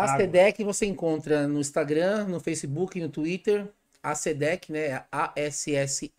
[0.03, 0.17] A.
[0.17, 3.69] SEDEC você encontra no Instagram, no Facebook, no Twitter.
[4.03, 5.05] A SEDEC, né?
[5.11, 6.13] A-S-S-E-D-E-C,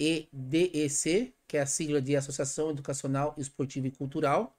[1.48, 4.56] que é a sigla de Associação Educacional, Esportiva e Cultural.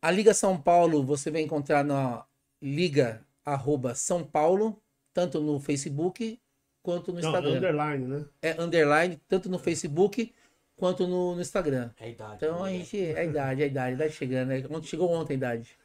[0.00, 2.24] A Liga São Paulo você vai encontrar na
[2.62, 4.80] Liga arroba São Paulo,
[5.12, 6.40] tanto no Facebook
[6.82, 7.56] quanto no Não, Instagram.
[7.56, 8.24] underline, né?
[8.40, 10.32] É underline, tanto no Facebook
[10.76, 11.90] quanto no, no Instagram.
[11.98, 12.36] É a idade.
[12.36, 12.78] Então a né?
[12.78, 13.02] gente.
[13.02, 14.48] É a idade, é a idade, a idade chegando.
[14.48, 14.62] Né?
[14.82, 15.76] Chegou ontem a idade.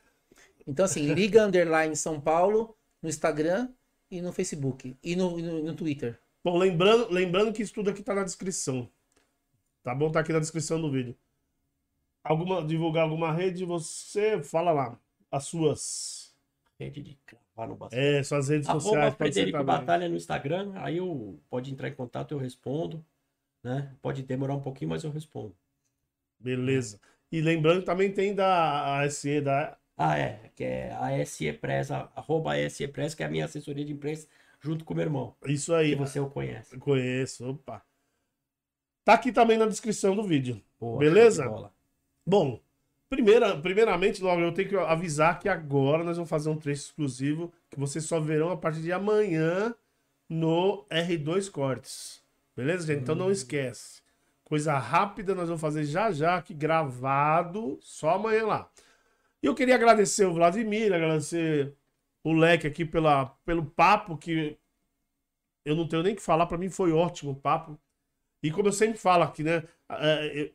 [0.68, 3.70] Então, assim, Liga Underline São Paulo no Instagram
[4.10, 4.98] e no Facebook.
[5.04, 6.20] E no, no, no Twitter.
[6.44, 8.90] Bom, lembrando, lembrando que isso tudo aqui tá na descrição.
[9.84, 10.12] Tá bom?
[10.12, 11.16] Tá aqui na descrição do vídeo.
[12.24, 15.00] Alguma, divulgar alguma rede, você fala lá.
[15.32, 16.36] As suas.
[16.78, 17.78] Rede de cravar no.
[17.92, 19.16] É, suas redes Arroba sociais.
[19.16, 19.64] Frederico.
[19.64, 23.06] Batalha no Instagram, aí eu pode entrar em contato, eu respondo.
[23.64, 23.94] Né?
[24.02, 25.56] Pode demorar um pouquinho, mas eu respondo.
[26.40, 27.00] Beleza.
[27.32, 29.78] E lembrando que também tem da ASE, da.
[30.02, 33.84] Ah, é, que é a SE Press, arroba SE Press, que é a minha assessoria
[33.84, 34.28] de imprensa,
[34.62, 35.90] junto com o meu irmão, Isso aí.
[35.90, 36.78] que você o conhece.
[36.78, 37.50] Conheço.
[37.50, 37.84] Opa.
[39.04, 40.62] Tá aqui também na descrição do vídeo.
[40.80, 41.70] Boa, Beleza?
[42.26, 42.62] Bom,
[43.10, 47.52] Primeira, primeiramente, logo, eu tenho que avisar que agora nós vamos fazer um trecho exclusivo
[47.68, 49.74] que vocês só verão a partir de amanhã
[50.30, 52.22] no R2 Cortes.
[52.56, 53.02] Beleza, gente?
[53.02, 54.04] Então não esquece.
[54.44, 58.70] Coisa rápida nós vamos fazer já já aqui gravado, só amanhã lá.
[59.42, 61.74] E eu queria agradecer o Vladimir, agradecer
[62.24, 64.58] o Leque aqui pela, pelo papo que
[65.66, 67.80] eu não tenho nem que falar, para mim foi ótimo o papo.
[68.42, 69.64] E como eu sempre falo aqui, né?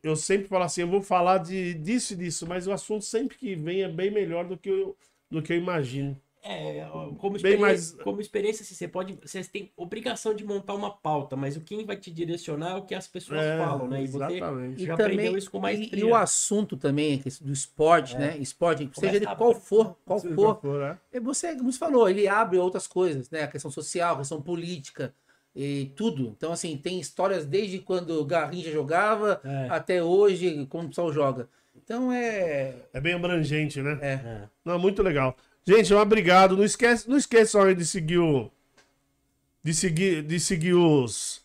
[0.01, 3.37] Eu sempre falo assim, eu vou falar de, disso e disso, mas o assunto sempre
[3.37, 4.97] que vem é bem melhor do que eu,
[5.29, 6.19] do que eu imagino.
[6.47, 9.17] É, como experiência, mais- como experiência assim, você pode.
[9.23, 12.83] Você tem obrigação de montar uma pauta, mas o quem vai te direcionar é o
[12.83, 14.03] que as pessoas É, falam, né?
[14.03, 14.85] E você exatamente.
[14.85, 15.99] já aprendeu isso com e, maestria.
[15.99, 18.19] e o assunto também que- do esporte, É.
[18.19, 18.37] né?
[18.37, 20.97] Esporte, seja Começa ele a- qual for, qual for, for, né?
[21.11, 23.41] É você, como você falou, ele abre outras coisas, né?
[23.41, 25.13] A questão social, a questão política
[25.55, 26.27] e tudo.
[26.37, 29.67] Então, assim, tem histórias desde quando o Garrincha jogava É.
[29.71, 31.49] até hoje, como o pessoal joga.
[31.75, 32.75] Então é.
[32.93, 33.97] É bem abrangente, né?
[34.01, 34.13] é.
[34.13, 34.41] É.
[34.63, 35.35] Não, muito legal.
[35.67, 36.55] Gente, obrigado.
[36.55, 38.51] Não esquece, não esqueçam aí de seguir o.
[39.63, 41.43] De seguir, de seguir os.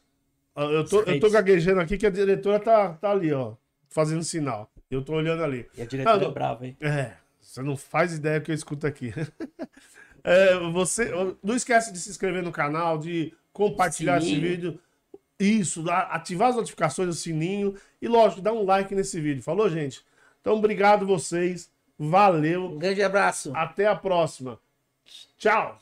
[0.55, 3.55] Ah, Eu tô, eu tô gaguejando aqui que a diretora tá, tá ali, ó.
[3.89, 4.71] Fazendo sinal.
[4.91, 5.67] Eu tô olhando ali.
[5.77, 6.77] E a diretora Ah, é brava, hein?
[6.81, 9.13] É, você não faz ideia que eu escuto aqui.
[10.23, 11.11] É, você
[11.43, 14.43] não esquece de se inscrever no canal, de compartilhar esse Sininho.
[14.49, 14.81] vídeo.
[15.39, 19.43] Isso, ativar as notificações do sininho e, lógico, dá um like nesse vídeo.
[19.43, 20.05] Falou, gente?
[20.39, 21.71] Então, obrigado vocês.
[22.03, 22.65] Valeu.
[22.65, 23.53] Um grande abraço.
[23.55, 24.59] Até a próxima.
[25.37, 25.79] Tchau.